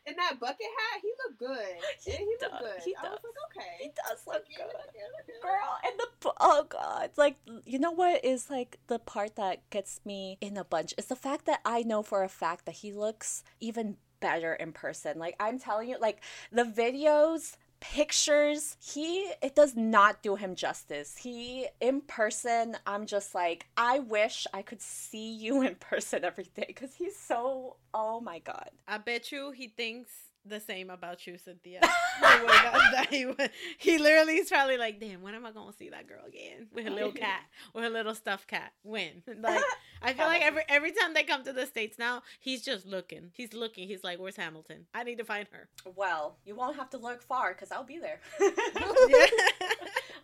in 0.08 0.16
that 0.16 0.40
bucket 0.40 0.66
hat, 0.78 1.00
he 1.02 1.10
looked 1.26 1.38
good. 1.38 1.76
He 2.04 2.10
Yeah, 2.12 2.18
he 2.18 2.36
does, 2.40 2.50
looked 2.52 2.62
good. 2.64 2.82
he 2.84 2.96
I 2.96 3.02
was 3.02 3.20
does. 3.20 3.24
like, 3.24 3.40
okay. 3.50 3.76
he 3.80 3.88
does 3.94 4.20
look 4.26 4.44
Yeah, 4.50 4.64
good. 4.64 4.74
yeah. 4.94 5.34
girl 5.42 5.78
and 5.84 5.94
the 5.98 6.32
oh 6.40 6.66
god 6.68 7.10
like 7.16 7.36
you 7.64 7.78
know 7.78 7.90
what 7.92 8.24
is 8.24 8.50
like 8.50 8.78
the 8.88 8.98
part 8.98 9.36
that 9.36 9.68
gets 9.70 10.00
me 10.04 10.36
in 10.40 10.56
a 10.56 10.64
bunch 10.64 10.94
is 10.98 11.06
the 11.06 11.16
fact 11.16 11.44
that 11.46 11.60
i 11.64 11.82
know 11.82 12.02
for 12.02 12.22
a 12.24 12.28
fact 12.28 12.64
that 12.66 12.76
he 12.76 12.92
looks 12.92 13.42
even 13.60 13.96
better 14.20 14.54
in 14.54 14.72
person 14.72 15.18
like 15.18 15.36
i'm 15.38 15.58
telling 15.58 15.88
you 15.88 15.96
like 16.00 16.20
the 16.50 16.64
videos 16.64 17.56
pictures 17.80 18.76
he 18.80 19.30
it 19.42 19.54
does 19.54 19.76
not 19.76 20.22
do 20.22 20.36
him 20.36 20.54
justice. 20.54 21.16
He 21.16 21.66
in 21.80 22.00
person 22.02 22.76
i'm 22.86 23.06
just 23.06 23.34
like 23.34 23.66
i 23.76 23.98
wish 24.00 24.46
i 24.52 24.62
could 24.62 24.80
see 24.80 25.32
you 25.32 25.62
in 25.66 25.74
person 25.76 26.24
every 26.24 26.48
day 26.54 26.64
because 26.66 26.94
he's 26.94 27.16
so 27.16 27.76
oh 27.94 28.20
my 28.20 28.38
god. 28.40 28.70
I 28.86 28.98
bet 28.98 29.32
you 29.32 29.52
he 29.52 29.68
thinks 29.68 30.10
the 30.48 30.60
same 30.60 30.90
about 30.90 31.26
you, 31.26 31.38
Cynthia. 31.38 31.80
That- 32.20 32.90
that 32.92 33.06
he, 33.10 33.26
would- 33.26 33.50
he 33.78 33.98
literally 33.98 34.36
is 34.38 34.48
probably 34.48 34.76
like, 34.76 34.98
damn, 35.00 35.22
when 35.22 35.34
am 35.34 35.46
I 35.46 35.52
gonna 35.52 35.72
see 35.72 35.90
that 35.90 36.06
girl 36.08 36.24
again 36.26 36.66
with 36.72 36.84
her 36.84 36.90
little 36.90 37.12
cat, 37.12 37.42
with 37.74 37.84
her 37.84 37.90
little 37.90 38.14
stuffed 38.14 38.48
cat? 38.48 38.72
When? 38.82 39.22
Like, 39.40 39.62
I 40.02 40.12
feel 40.14 40.26
like 40.26 40.42
every 40.42 40.62
every 40.68 40.92
time 40.92 41.14
they 41.14 41.22
come 41.22 41.44
to 41.44 41.52
the 41.52 41.66
states 41.66 41.98
now, 41.98 42.22
he's 42.40 42.62
just 42.62 42.86
looking. 42.86 43.30
He's 43.34 43.52
looking. 43.54 43.86
He's 43.88 44.02
like, 44.04 44.18
where's 44.18 44.36
Hamilton? 44.36 44.86
I 44.94 45.04
need 45.04 45.18
to 45.18 45.24
find 45.24 45.46
her. 45.52 45.68
well 45.96 46.38
you 46.44 46.54
won't 46.56 46.76
have 46.76 46.90
to 46.90 46.98
look 46.98 47.22
far 47.22 47.52
because 47.52 47.70
i'll 47.72 47.84
be 47.84 47.98
there 47.98 48.20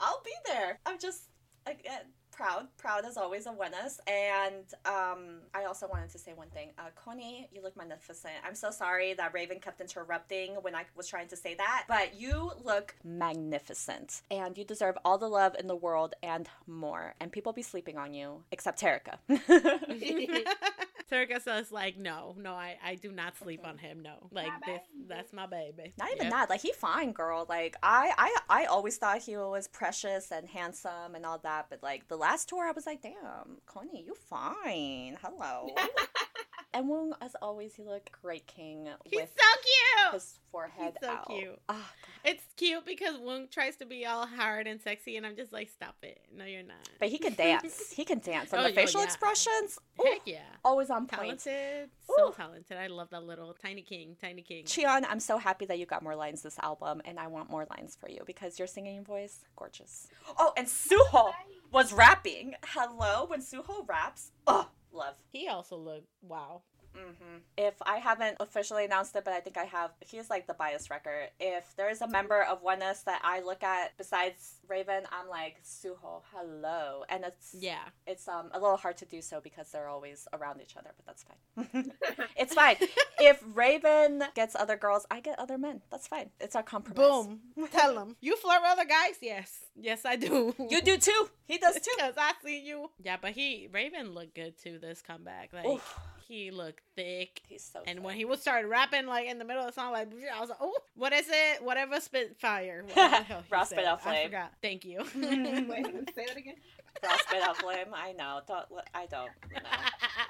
I'll 0.00 0.20
be 0.24 0.32
there. 0.46 0.78
I'm 0.86 0.98
just 0.98 1.24
again 1.66 2.02
proud, 2.34 2.66
proud 2.76 3.04
as 3.04 3.16
always 3.16 3.46
of 3.46 3.56
ONEUS. 3.58 4.00
And 4.06 4.64
um, 4.84 5.40
I 5.54 5.64
also 5.64 5.86
wanted 5.88 6.10
to 6.10 6.18
say 6.18 6.32
one 6.34 6.48
thing. 6.48 6.70
Uh, 6.78 6.88
Connie, 6.96 7.48
you 7.52 7.62
look 7.62 7.76
magnificent. 7.76 8.34
I'm 8.46 8.54
so 8.54 8.70
sorry 8.70 9.14
that 9.14 9.32
Raven 9.32 9.60
kept 9.60 9.80
interrupting 9.80 10.54
when 10.62 10.74
I 10.74 10.84
was 10.96 11.08
trying 11.08 11.28
to 11.28 11.36
say 11.36 11.54
that, 11.54 11.84
but 11.88 12.18
you 12.18 12.52
look 12.62 12.94
magnificent, 13.04 14.22
and 14.30 14.56
you 14.58 14.64
deserve 14.64 14.96
all 15.04 15.18
the 15.18 15.28
love 15.28 15.54
in 15.58 15.66
the 15.66 15.76
world 15.76 16.14
and 16.22 16.48
more. 16.66 17.14
And 17.20 17.30
people 17.30 17.52
be 17.52 17.62
sleeping 17.62 17.98
on 17.98 18.14
you, 18.14 18.42
except 18.50 18.80
Terika. 18.80 19.18
Terika 21.10 21.40
says 21.42 21.70
like, 21.70 21.96
no, 21.98 22.34
no, 22.38 22.54
I 22.54 22.76
I 22.84 22.94
do 22.94 23.12
not 23.12 23.36
sleep 23.36 23.60
on 23.66 23.78
him. 23.78 24.02
No, 24.02 24.28
like 24.30 24.50
this, 24.64 24.80
that's 25.08 25.32
my 25.32 25.46
baby. 25.46 25.92
Not 25.98 26.08
even 26.12 26.24
Yep. 26.24 26.32
that. 26.32 26.50
Like 26.50 26.60
he 26.60 26.72
fine, 26.72 27.12
girl. 27.12 27.46
Like 27.48 27.76
I, 27.82 28.12
I, 28.16 28.62
I 28.62 28.64
always 28.66 28.96
thought 28.96 29.18
he 29.22 29.36
was 29.36 29.68
precious 29.68 30.30
and 30.32 30.48
handsome 30.48 31.14
and 31.14 31.26
all 31.26 31.38
that. 31.38 31.66
But 31.70 31.82
like 31.82 32.08
the 32.08 32.16
last 32.16 32.48
tour, 32.48 32.66
I 32.66 32.72
was 32.72 32.86
like, 32.86 33.02
damn, 33.02 33.58
Connie, 33.66 34.04
you 34.06 34.14
fine. 34.28 35.16
Hello. 35.22 35.68
and 36.74 36.86
Woong, 36.90 37.12
as 37.22 37.34
always, 37.40 37.74
he 37.74 37.82
looked 37.84 38.10
great 38.20 38.46
king 38.46 38.88
He's 39.04 39.20
with 39.20 39.30
so 39.38 39.60
cute. 39.62 40.14
his 40.14 40.38
forehead 40.52 40.94
so 41.00 41.08
out. 41.08 41.26
cute. 41.28 41.58
Ah, 41.68 41.90
It's 42.24 42.42
cute 42.56 42.84
because 42.84 43.16
Woong 43.16 43.50
tries 43.50 43.76
to 43.76 43.86
be 43.86 44.04
all 44.04 44.26
hard 44.26 44.66
and 44.66 44.80
sexy, 44.80 45.16
and 45.16 45.24
I'm 45.24 45.36
just 45.36 45.52
like, 45.52 45.70
stop 45.70 45.94
it. 46.02 46.20
No, 46.36 46.44
you're 46.44 46.62
not. 46.62 46.76
but 47.00 47.08
he 47.08 47.18
can 47.18 47.34
dance. 47.34 47.92
he 47.92 48.04
can 48.04 48.18
dance. 48.18 48.52
And 48.52 48.60
Oh, 48.64 48.68
the 48.68 48.74
facial 48.74 49.00
yeah. 49.00 49.06
expressions, 49.06 49.78
ooh, 50.00 50.04
Heck 50.04 50.22
yeah. 50.26 50.40
always 50.64 50.90
on 50.90 51.06
point. 51.06 51.40
Talented. 51.40 51.90
So 52.16 52.28
Ooh. 52.28 52.32
talented. 52.36 52.76
I 52.76 52.88
love 52.88 53.08
that 53.10 53.24
little 53.24 53.54
tiny 53.54 53.82
king, 53.82 54.16
tiny 54.20 54.42
king. 54.42 54.64
Cheon, 54.64 55.04
I'm 55.08 55.20
so 55.20 55.38
happy 55.38 55.64
that 55.66 55.78
you 55.78 55.86
got 55.86 56.02
more 56.02 56.16
lines 56.16 56.42
this 56.42 56.58
album, 56.60 57.00
and 57.04 57.18
I 57.18 57.28
want 57.28 57.48
more 57.50 57.66
lines 57.70 57.96
for 57.98 58.08
you 58.10 58.22
because 58.26 58.58
your 58.58 58.68
singing 58.68 59.04
voice, 59.04 59.40
gorgeous. 59.56 60.08
Oh, 60.38 60.52
and 60.56 60.66
Seoho 60.66 61.32
was 61.72 61.92
rapping. 61.92 62.54
Hello, 62.66 63.26
when 63.26 63.40
Seoho 63.40 63.88
raps, 63.88 64.32
oh, 64.46 64.68
love. 64.94 65.16
He 65.32 65.48
also 65.48 65.76
looked 65.76 66.08
wow. 66.22 66.62
Hmm 66.94 67.36
If 67.56 67.74
I 67.84 67.96
haven't 67.96 68.36
officially 68.40 68.84
announced 68.84 69.14
it, 69.16 69.24
but 69.24 69.34
I 69.34 69.40
think 69.40 69.56
I 69.56 69.64
have, 69.64 69.90
he's 70.00 70.30
like 70.30 70.46
the 70.46 70.54
bias 70.54 70.90
record. 70.90 71.28
If 71.40 71.74
there's 71.76 72.00
a 72.02 72.08
member 72.08 72.42
of 72.42 72.62
ONEUS 72.62 73.04
that 73.04 73.20
I 73.24 73.40
look 73.40 73.62
at 73.62 73.96
besides 73.98 74.54
Raven, 74.68 75.02
I'm 75.12 75.28
like 75.28 75.56
Seoho, 75.64 76.22
hello, 76.32 77.04
and 77.08 77.24
it's 77.24 77.54
Yeah. 77.58 77.84
it's 78.06 78.26
um 78.28 78.50
a 78.52 78.58
little 78.60 78.76
hard 78.76 78.96
to 78.98 79.04
do 79.06 79.20
so 79.22 79.40
because 79.40 79.70
they're 79.70 79.88
always 79.88 80.26
around 80.32 80.60
each 80.60 80.76
other, 80.76 80.90
but 80.96 81.06
that's 81.06 81.24
fine. 81.24 81.92
it's 82.36 82.54
fine. 82.54 82.76
if 83.20 83.42
Raven 83.54 84.22
gets 84.34 84.54
other 84.56 84.76
girls, 84.76 85.06
I 85.10 85.20
get 85.20 85.38
other 85.38 85.58
men. 85.58 85.82
That's 85.90 86.06
fine. 86.08 86.30
It's 86.40 86.56
our 86.56 86.62
compromise. 86.62 87.26
Boom. 87.26 87.68
Tell 87.72 87.98
him. 87.98 88.16
You 88.20 88.36
flirt 88.36 88.62
with 88.62 88.70
other 88.72 88.84
guys? 88.84 89.14
Yes. 89.20 89.50
Yes, 89.76 90.04
I 90.04 90.16
do. 90.16 90.54
You 90.70 90.80
do 90.82 90.96
too. 90.98 91.28
He 91.46 91.58
does 91.58 91.74
too. 91.76 91.80
Because 91.96 92.14
I 92.18 92.32
see 92.44 92.60
you. 92.66 92.90
Yeah, 93.02 93.16
but 93.20 93.32
he, 93.32 93.68
Raven 93.72 94.12
looked 94.12 94.34
good 94.34 94.54
too 94.58 94.78
this 94.78 95.00
comeback. 95.02 95.52
Like, 95.52 95.64
Oof. 95.66 95.98
He 96.26 96.50
looked 96.50 96.80
thick. 96.96 97.42
He's 97.48 97.62
so. 97.64 97.80
And 97.86 97.98
thick. 97.98 98.04
when 98.04 98.16
he 98.16 98.24
would 98.24 98.40
start 98.40 98.66
rapping 98.66 99.06
like 99.06 99.28
in 99.28 99.38
the 99.38 99.44
middle 99.44 99.62
of 99.62 99.74
the 99.74 99.80
song, 99.80 99.92
like 99.92 100.08
I 100.34 100.40
was 100.40 100.48
like, 100.50 100.58
"Oh, 100.60 100.76
what 100.94 101.12
is 101.12 101.26
it? 101.28 101.62
Whatever 101.62 102.00
Spitfire." 102.00 102.84
What 102.94 102.94
the 102.94 103.24
hell 103.24 103.42
he 103.46 103.52
Raw 103.52 103.64
said. 103.64 103.76
Spit 103.78 103.86
Out 103.86 104.00
I 104.00 104.02
Flame. 104.02 104.26
forgot. 104.26 104.52
Thank 104.62 104.84
you. 104.84 104.98
Wait, 105.16 106.14
say 106.14 106.26
that 106.26 106.36
again. 106.36 106.54
Frostbite 107.02 107.42
up 107.42 107.56
flame. 107.56 107.86
I 107.92 108.12
know. 108.12 108.40
Don't. 108.46 108.66
I 108.94 109.06
don't. 109.06 109.30
No. 109.52 109.60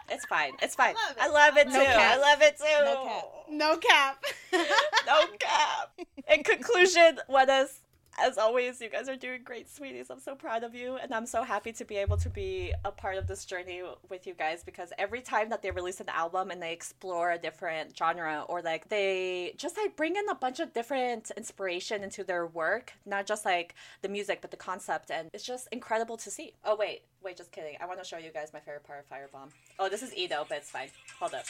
It's 0.09 0.25
fine. 0.25 0.53
It's 0.63 0.75
fine. 0.75 0.95
love 0.95 1.17
it. 1.17 1.21
I 1.21 1.29
love 1.29 1.57
it 1.59 1.67
too. 1.67 1.73
No 1.75 1.85
cap. 1.85 2.17
I 2.17 2.19
love 2.19 2.43
it 2.43 2.59
too. 2.59 3.55
No 3.55 3.77
cap. 3.77 4.25
No 4.53 4.57
cap. 4.57 4.77
no 5.07 5.27
cap. 5.39 6.01
In 6.33 6.43
conclusion, 6.43 7.21
what 7.27 7.49
is 7.49 7.81
As 8.19 8.39
always, 8.39 8.81
you 8.81 8.89
guys 8.89 9.09
are 9.09 9.17
doing 9.17 9.41
great, 9.45 9.69
sweeties. 9.69 10.09
I'm 10.09 10.21
so 10.21 10.35
proud 10.35 10.63
of 10.63 10.75
you, 10.75 10.97
and 10.97 11.13
I'm 11.13 11.27
so 11.27 11.43
happy 11.43 11.73
to 11.73 11.85
be 11.85 11.97
able 11.97 12.17
to 12.19 12.31
be 12.31 12.73
a 12.85 12.91
part 12.91 13.17
of 13.17 13.27
this 13.27 13.45
journey 13.45 13.83
with 14.09 14.27
you 14.27 14.35
guys 14.35 14.63
because 14.63 14.93
every 14.99 15.21
time 15.21 15.49
that 15.49 15.63
they 15.63 15.71
release 15.73 16.01
an 16.01 16.09
album 16.09 16.51
and 16.51 16.63
they 16.63 16.73
explore 16.73 17.33
a 17.33 17.39
different 17.39 17.97
genre 17.97 18.45
or 18.49 18.63
like 18.63 18.89
they 18.89 19.55
just 19.57 19.77
like 19.77 19.97
bring 19.97 20.15
in 20.17 20.29
a 20.29 20.35
bunch 20.35 20.61
of 20.61 20.73
different 20.73 21.33
inspiration 21.37 22.05
into 22.05 22.23
their 22.23 22.47
work, 22.47 22.93
not 23.05 23.27
just 23.27 23.45
like 23.45 23.75
the 24.03 24.09
music 24.09 24.41
but 24.41 24.51
the 24.53 24.57
concept, 24.57 25.11
and 25.11 25.29
it's 25.33 25.45
just 25.45 25.69
incredible 25.73 26.17
to 26.19 26.31
see. 26.31 26.53
Oh 26.65 26.77
wait, 26.77 27.03
wait, 27.23 27.37
just 27.37 27.51
kidding. 27.51 27.77
I 27.81 27.87
want 27.87 27.99
to 28.01 28.05
show 28.05 28.19
you 28.19 28.31
guys 28.31 28.53
my 28.53 28.61
favorite 28.61 28.85
part 28.87 29.05
of 29.05 29.11
Firebomb. 29.11 29.51
Oh, 29.79 29.89
this 29.89 30.03
is 30.03 30.11
Leedo, 30.11 30.47
but 30.49 30.59
it's 30.59 30.71
fine. 30.71 30.89
Hold 31.19 31.35
up. 31.35 31.45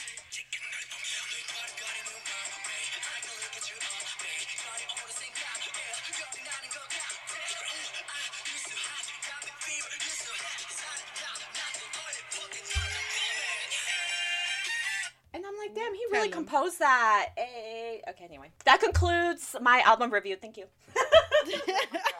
Damn, 15.75 15.93
he 15.93 16.05
really 16.11 16.29
composed 16.29 16.79
that. 16.79 17.29
Eh, 17.37 17.99
Okay, 18.09 18.23
anyway. 18.25 18.49
That 18.65 18.79
concludes 18.81 19.55
my 19.61 19.81
album 19.85 20.11
review. 20.11 20.35
Thank 20.35 20.57
you. 20.57 20.65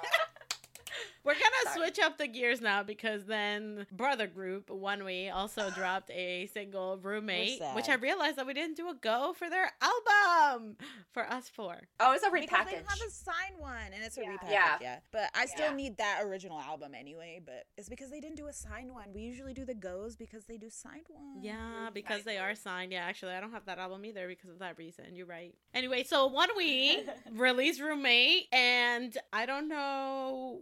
We're 1.26 1.34
gonna 1.34 1.74
Sorry. 1.74 1.78
switch 1.88 2.00
up 2.00 2.18
the 2.20 2.28
gears 2.28 2.62
now 2.62 2.84
because 2.84 3.26
then 3.26 3.88
brother 3.92 4.28
group 4.28 4.70
ONEWE 4.70 5.32
also 5.34 5.70
dropped 5.76 6.12
a 6.12 6.46
single 6.54 6.98
roommate, 7.02 7.62
which 7.74 7.90
I 7.90 7.96
realized 7.96 8.36
that 8.38 8.46
we 8.46 8.54
didn't 8.54 8.78
do 8.78 8.90
a 8.90 8.94
go 8.94 9.34
for 9.38 9.50
their 9.50 9.72
album 9.82 10.78
for 11.12 11.24
us 11.30 11.50
four. 11.50 11.82
Oh, 12.00 12.14
it's 12.14 12.24
a 12.24 12.30
Because 12.32 12.66
they 12.68 12.74
repackage. 12.78 12.88
have 12.88 13.02
a 13.08 13.12
signed 13.12 13.58
one 13.58 13.92
and 13.94 14.04
it's 14.04 14.18
a 14.18 14.22
Yeah. 14.22 14.30
repackage. 14.38 14.52
Yeah. 14.52 14.78
Yeah. 14.82 15.00
But 15.12 15.32
I 15.34 15.48
still 15.48 15.70
Yeah. 15.72 15.76
need 15.76 15.98
that 15.98 16.20
original 16.24 16.60
album 16.60 16.94
anyway. 16.94 17.42
But 17.44 17.66
it's 17.78 17.90
because 17.90 18.12
they 18.12 18.20
didn't 18.20 18.38
do 18.38 18.48
a 18.48 18.54
signed 18.54 18.94
one. 18.94 19.12
We 19.14 19.22
usually 19.22 19.54
do 19.54 19.66
the 19.66 19.74
goes 19.74 20.16
because 20.16 20.46
they 20.46 20.58
do 20.58 20.70
signed 20.70 21.08
ones. 21.10 21.44
Yeah, 21.44 21.90
because 21.94 22.24
they 22.24 22.38
are 22.38 22.54
signed. 22.56 22.92
Yeah, 22.92 23.04
actually, 23.04 23.34
I 23.34 23.40
don't 23.42 23.52
have 23.52 23.66
that 23.66 23.80
album 23.80 24.06
either 24.06 24.28
because 24.28 24.52
of 24.52 24.60
that 24.60 24.78
reason. 24.78 25.16
You're 25.16 25.26
right. 25.26 25.56
Anyway, 25.74 26.04
so 26.04 26.30
ONEWE 26.30 27.10
released 27.32 27.82
Roommate, 27.82 28.48
and 28.54 29.18
I 29.34 29.46
don't 29.48 29.68
know 29.68 30.62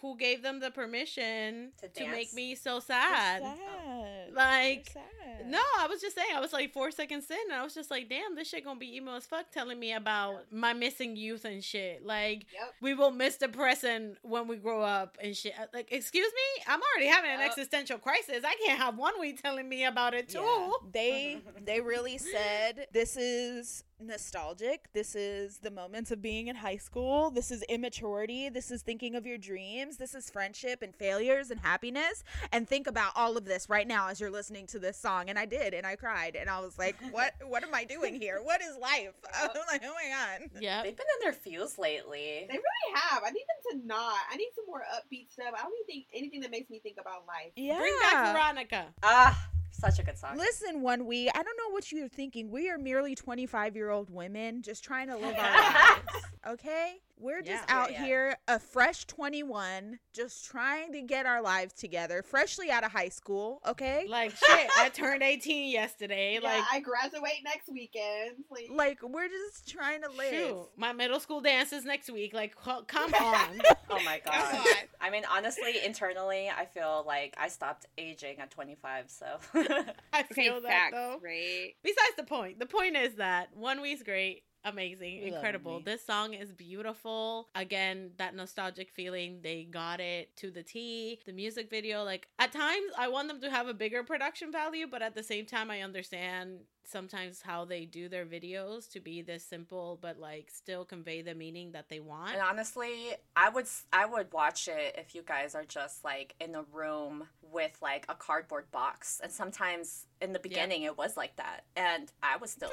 who 0.00 0.16
gave 0.16 0.42
them 0.42 0.60
the 0.60 0.70
permission 0.70 1.72
To 1.80 1.88
to, 1.88 2.08
make 2.08 2.32
me 2.34 2.54
so 2.54 2.78
sad. 2.80 3.42
sad. 3.42 4.34
Like, 4.34 4.90
sad. 4.92 5.04
No, 5.46 5.60
I 5.78 5.86
was 5.88 6.00
just 6.00 6.14
saying. 6.16 6.28
I 6.34 6.40
was 6.40 6.52
like 6.52 6.72
four 6.72 6.90
seconds 6.90 7.30
in, 7.30 7.38
and 7.50 7.52
I 7.58 7.62
was 7.62 7.74
just 7.74 7.90
like, 7.90 8.08
"Damn, 8.08 8.34
this 8.34 8.48
shit 8.48 8.64
gonna 8.64 8.78
be 8.78 8.96
emo 8.96 9.16
as 9.16 9.26
fuck." 9.26 9.50
Telling 9.50 9.78
me 9.78 9.92
about 9.92 10.52
my 10.52 10.72
missing 10.72 11.16
youth 11.16 11.44
and 11.44 11.62
shit. 11.64 12.04
Like, 12.04 12.46
Yep. 12.52 12.74
we 12.80 12.94
will 12.94 13.10
miss 13.12 13.36
the 13.36 13.48
present 13.48 14.18
when 14.22 14.46
we 14.48 14.56
grow 14.56 14.82
up 14.82 15.16
and 15.22 15.36
shit. 15.36 15.54
Uh, 15.58 15.66
Like, 15.72 15.90
excuse 15.92 16.32
me, 16.32 16.62
I'm 16.66 16.80
already 16.82 17.08
having 17.08 17.30
an 17.30 17.40
Yep. 17.40 17.50
existential 17.50 17.98
crisis. 17.98 18.44
I 18.44 18.54
can't 18.66 18.78
have 18.78 18.94
ONEWE 18.96 19.40
telling 19.40 19.68
me 19.68 19.84
about 19.84 20.12
it 20.14 20.28
too. 20.28 20.40
Yeah. 20.40 20.70
They 20.92 21.40
they 21.62 21.80
really 21.80 22.18
said 22.18 22.88
this 22.92 23.16
is 23.16 23.84
nostalgic. 24.00 24.88
This 24.92 25.14
is 25.14 25.58
the 25.58 25.70
moments 25.70 26.10
of 26.10 26.22
being 26.22 26.48
in 26.48 26.56
high 26.56 26.76
school. 26.76 27.30
This 27.30 27.50
is 27.50 27.62
immaturity. 27.64 28.48
This 28.48 28.70
is 28.70 28.82
thinking 28.82 29.14
of 29.14 29.26
your 29.26 29.38
dreams. 29.38 29.96
This 29.96 30.14
is 30.14 30.30
friendship 30.30 30.82
and 30.82 30.94
failures 30.94 31.50
and 31.50 31.60
happiness. 31.60 32.24
And 32.52 32.68
think 32.68 32.86
about 32.86 33.12
all 33.16 33.36
of 33.36 33.44
this 33.44 33.68
right 33.68 33.86
now 33.86 34.08
as 34.08 34.20
you're 34.20 34.30
listening 34.30 34.66
to 34.68 34.78
this 34.78 34.96
song. 34.96 35.28
And 35.28 35.38
I 35.38 35.44
did, 35.44 35.74
and 35.74 35.86
I 35.86 35.96
cried, 35.96 36.36
and 36.36 36.48
I 36.48 36.60
was 36.60 36.78
like, 36.78 36.96
"What? 37.10 37.34
What 37.46 37.62
am 37.62 37.74
I 37.74 37.84
doing 37.84 38.14
here? 38.20 38.40
What 38.42 38.60
is 38.62 38.76
life?" 38.80 39.14
I 39.34 39.46
was 39.46 39.56
like, 39.70 39.82
"Oh 39.84 39.94
my 39.94 40.08
god." 40.08 40.50
Yep. 40.60 40.84
They've 40.84 40.96
been 40.96 41.06
in 41.18 41.24
their 41.24 41.32
fuse 41.32 41.78
lately. 41.78 42.46
They 42.48 42.54
really 42.54 42.94
have. 42.94 43.22
I 43.24 43.30
need 43.30 43.44
them 43.48 43.80
to 43.80 43.86
not. 43.86 44.18
I 44.30 44.36
need 44.36 44.50
some 44.54 44.64
more 44.66 44.82
upbeat 44.94 45.30
stuff. 45.32 45.52
I 45.58 45.62
don't 45.62 45.72
even 45.72 45.86
think 45.86 46.06
anything 46.14 46.40
that 46.40 46.50
makes 46.50 46.70
me 46.70 46.80
think 46.80 46.96
about 47.00 47.26
life. 47.26 47.52
Yeah. 47.56 47.78
Bring 47.78 47.94
back 48.00 48.34
Veronica. 48.34 48.86
Ah, 49.02 49.48
such 49.70 49.98
a 49.98 50.02
good 50.02 50.18
song. 50.18 50.36
Listen, 50.36 50.82
ONEWE 50.82 51.28
I 51.34 51.42
don't 51.42 51.56
know 51.56 51.70
what 51.70 51.90
you're 51.92 52.08
thinking. 52.08 52.50
We 52.50 52.70
are 52.70 52.78
merely 52.78 53.14
25 53.14 53.76
year 53.76 53.90
old 53.90 54.10
women 54.10 54.62
just 54.62 54.84
trying 54.84 55.08
to 55.08 55.16
live 55.16 55.36
our 55.36 55.52
lives. 55.54 56.26
Okay? 56.48 56.96
We're 57.20 57.42
just 57.42 57.64
Yeah. 57.68 57.74
out 57.76 57.92
Yeah, 57.92 58.00
yeah. 58.00 58.06
here, 58.06 58.36
a 58.48 58.58
fresh 58.58 59.04
21, 59.06 59.98
just 60.12 60.46
trying 60.46 60.92
to 60.92 61.00
get 61.02 61.26
our 61.26 61.42
lives 61.42 61.74
together, 61.74 62.22
freshly 62.22 62.70
out 62.70 62.84
of 62.84 62.92
high 62.92 63.08
school. 63.08 63.60
Okay? 63.66 64.06
Like 64.08 64.30
shit, 64.36 64.70
I 64.78 64.88
turned 64.88 65.22
18 65.22 65.70
yesterday. 65.70 66.38
Yeah, 66.42 66.48
like, 66.48 66.64
I 66.70 66.80
graduate 66.80 67.40
next 67.44 67.68
weekend. 67.70 68.44
Like, 68.50 68.66
Like, 68.70 69.02
we're 69.02 69.28
just 69.28 69.68
trying 69.68 70.02
to 70.02 70.10
live. 70.10 70.30
shoot, 70.32 70.68
my 70.76 70.92
middle 70.92 71.20
school 71.20 71.40
dance 71.40 71.72
is 71.72 71.84
next 71.84 72.10
week. 72.10 72.32
Like, 72.34 72.54
come 72.56 72.84
on. 73.14 73.60
Oh 73.90 74.00
my 74.04 74.18
Come 74.24 74.34
god. 74.34 74.54
on. 74.54 74.66
I 75.00 75.10
mean, 75.10 75.22
honestly, 75.30 75.74
internally, 75.84 76.48
I 76.50 76.66
feel 76.66 77.04
like 77.06 77.34
I 77.38 77.48
stopped 77.48 77.86
aging 77.96 78.38
at 78.40 78.50
25. 78.50 79.04
So 79.10 79.26
I 79.54 80.20
okay, 80.20 80.34
feel 80.34 80.60
that 80.60 80.68
facts, 80.68 80.94
though. 80.94 81.18
right? 81.22 81.72
Besides 81.82 82.14
the 82.16 82.24
point, 82.24 82.58
the 82.58 82.66
point 82.66 82.96
is 82.96 83.14
that 83.16 83.48
ONEWE's 83.56 84.02
great, 84.02 84.42
amazing, 84.64 85.22
We 85.22 85.28
incredible. 85.28 85.80
This 85.80 86.04
song 86.04 86.34
is 86.34 86.52
beautiful. 86.52 87.48
Again, 87.54 88.10
that 88.18 88.34
nostalgic 88.34 88.90
feeling, 88.90 89.40
they 89.42 89.64
got 89.64 90.00
it 90.00 90.36
to 90.36 90.50
the 90.50 90.62
T. 90.62 91.20
The 91.26 91.32
music 91.32 91.70
video, 91.70 92.04
like 92.04 92.28
at 92.38 92.52
times, 92.52 92.92
I 92.98 93.08
want 93.08 93.28
them 93.28 93.40
to 93.40 93.50
have 93.50 93.68
a 93.68 93.74
bigger 93.74 94.02
production 94.02 94.52
value, 94.52 94.86
but 94.90 95.02
at 95.02 95.14
the 95.14 95.22
same 95.22 95.46
time, 95.46 95.70
I 95.70 95.82
understand 95.82 96.60
sometimes 96.88 97.42
how 97.42 97.64
they 97.64 97.84
do 97.84 98.08
their 98.08 98.24
videos 98.26 98.90
to 98.92 99.00
be 99.00 99.22
this 99.22 99.44
simple, 99.44 99.98
but 100.00 100.18
like 100.18 100.50
still 100.52 100.84
convey 100.84 101.22
the 101.22 101.34
meaning 101.34 101.72
that 101.72 101.88
they 101.88 102.00
want. 102.00 102.32
And 102.32 102.40
honestly, 102.42 103.12
I 103.36 103.48
would 103.50 103.66
I 103.92 104.06
would 104.06 104.32
watch 104.32 104.68
it 104.68 104.94
if 104.98 105.14
you 105.14 105.22
guys 105.22 105.54
are 105.54 105.64
just 105.64 106.04
like 106.04 106.34
in 106.40 106.54
a 106.54 106.62
room 106.72 107.24
with 107.42 107.76
like 107.82 108.06
a 108.08 108.14
cardboard 108.14 108.70
box. 108.70 109.20
And 109.22 109.30
sometimes 109.32 110.06
in 110.20 110.32
the 110.32 110.38
beginning 110.40 110.82
it 110.82 110.96
was 110.98 111.16
like 111.16 111.36
that. 111.36 111.64
And 111.76 112.10
I 112.22 112.36
was 112.36 112.50
still 112.50 112.70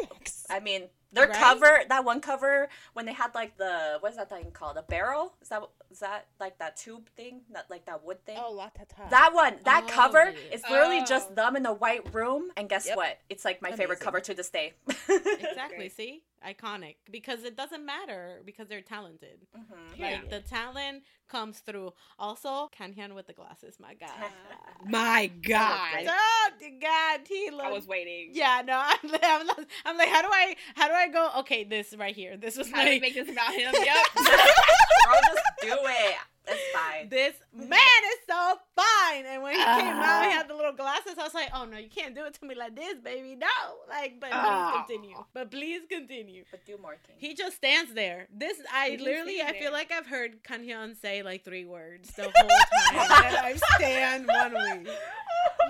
I 0.50 0.60
mean, 0.60 0.84
their 1.12 1.28
Right? 1.28 1.36
cover, 1.36 1.80
that 1.88 2.04
one 2.04 2.20
cover 2.20 2.68
when 2.94 3.06
they 3.06 3.14
had 3.14 3.34
like 3.36 3.58
the 3.58 3.98
what 4.00 4.12
is 4.12 4.18
that 4.18 4.30
thing 4.30 4.52
called? 4.52 4.78
A 4.78 4.84
barrel? 4.84 5.34
Is 5.42 5.50
that 5.50 5.64
is 5.92 6.00
that 6.00 6.26
like 6.40 6.58
that 6.58 6.76
tube 6.78 7.10
thing? 7.16 7.42
That 7.54 7.70
like 7.70 7.86
that 7.86 8.04
wood 8.04 8.24
thing? 8.26 8.38
Oh, 8.44 8.52
la 8.52 8.66
ta 8.70 8.84
ta. 8.88 9.08
That 9.10 9.34
one, 9.34 9.58
that 9.64 9.84
Oh, 9.86 9.88
cover 9.92 10.26
yeah. 10.26 10.56
is 10.56 10.64
literally 10.70 11.00
Oh. 11.02 11.06
just 11.06 11.36
them 11.36 11.56
in 11.56 11.66
a 11.66 11.74
white 11.74 12.14
room, 12.14 12.52
and 12.58 12.68
guess 12.68 12.88
Yep. 12.88 12.98
what? 12.98 13.20
It's 13.30 13.46
like 13.46 13.62
my 13.62 13.70
favorite 13.72 13.98
Amazing. 14.02 14.05
Cover 14.06 14.20
to 14.22 14.34
this 14.34 14.50
day. 14.50 14.74
Exactly. 14.88 15.78
Great. 15.78 15.96
See, 15.96 16.22
iconic 16.46 16.96
because 17.12 17.44
it 17.44 17.58
doesn't 17.58 17.84
matter 17.86 18.42
because 18.46 18.68
they're 18.68 18.82
talented. 18.82 19.48
Mhm. 19.58 19.98
Yeah. 19.98 20.06
Like 20.06 20.30
the 20.30 20.40
talent 20.42 21.04
comes 21.28 21.60
through. 21.60 21.94
Also, 22.20 22.70
Kanghyun 22.80 23.16
with 23.16 23.26
the 23.28 23.34
glasses, 23.34 23.78
my 23.80 23.96
God, 23.96 24.10
my 24.88 25.28
God, 25.42 26.06
oh 26.08 26.50
the 26.60 26.70
God, 26.80 27.22
he 27.28 27.50
looks. 27.50 27.64
I 27.66 27.72
was 27.72 27.88
waiting. 27.88 28.30
Yeah, 28.34 28.62
no, 28.66 28.80
I'm 28.86 29.10
like, 29.10 29.24
I'm, 29.24 29.48
like, 29.48 29.68
I'm 29.86 29.98
like, 29.98 30.10
how 30.10 30.22
do 30.22 30.28
I, 30.32 30.56
how 30.76 30.88
do 30.88 30.94
I 30.94 31.08
go? 31.08 31.32
Okay, 31.40 31.64
this 31.64 31.96
right 31.98 32.16
here. 32.16 32.38
This 32.38 32.58
was 32.58 32.70
How 32.72 32.84
do 32.86 32.92
we 32.92 33.00
make 33.00 33.16
this 33.16 33.30
about 33.30 33.54
him? 33.54 33.74
Yep. 33.86 34.06
Girl, 34.16 35.20
just 35.34 35.44
do 35.62 35.74
it. 35.84 36.16
It's 36.48 36.62
fine. 36.74 37.10
this 37.10 37.34
man 37.54 37.70
is 38.14 38.20
so 38.30 38.56
fine. 38.76 39.26
And 39.26 39.42
when 39.44 39.54
he 39.54 39.60
came 39.60 39.68
out, 39.68 40.24
he 40.24 40.30
Ah. 40.30 40.32
had 40.32 40.48
the 40.48 40.56
little 40.56 40.74
glasses. 40.74 41.14
I 41.18 41.24
was 41.24 41.34
like, 41.34 41.50
oh 41.54 41.66
no, 41.66 41.78
you 41.78 41.90
can't 41.90 42.14
do 42.16 42.26
it 42.26 42.34
to 42.36 42.46
me 42.46 42.56
like 42.56 42.76
this, 42.76 42.96
baby. 43.04 43.36
No, 43.36 43.48
like, 43.90 44.20
but 44.20 44.30
please 44.32 44.40
Ah. 44.42 44.86
continue. 44.88 45.18
But 45.34 45.52
please 45.52 45.82
continue. 45.90 46.44
But 46.52 46.66
do 46.66 46.78
more, 46.82 46.98
King. 47.06 47.16
He 47.18 47.34
just 47.34 47.56
stands 47.58 47.94
there. 47.94 48.28
This 48.34 48.58
I 48.74 48.92
He 48.92 48.98
literally 48.98 49.36
I 49.42 49.46
stands 49.50 49.60
feel 49.60 49.72
like 49.72 49.92
I've 49.92 50.08
heard 50.08 50.44
Kanghyun 50.44 50.96
say 51.02 51.24
like 51.24 51.44
three 51.44 51.66
words 51.66 52.12
the 52.16 52.24
whole 52.24 52.32
time. 52.32 53.24
and 53.26 53.36
I 53.38 53.56
stand 53.78 54.28
one 54.28 54.54
week. 54.84 54.90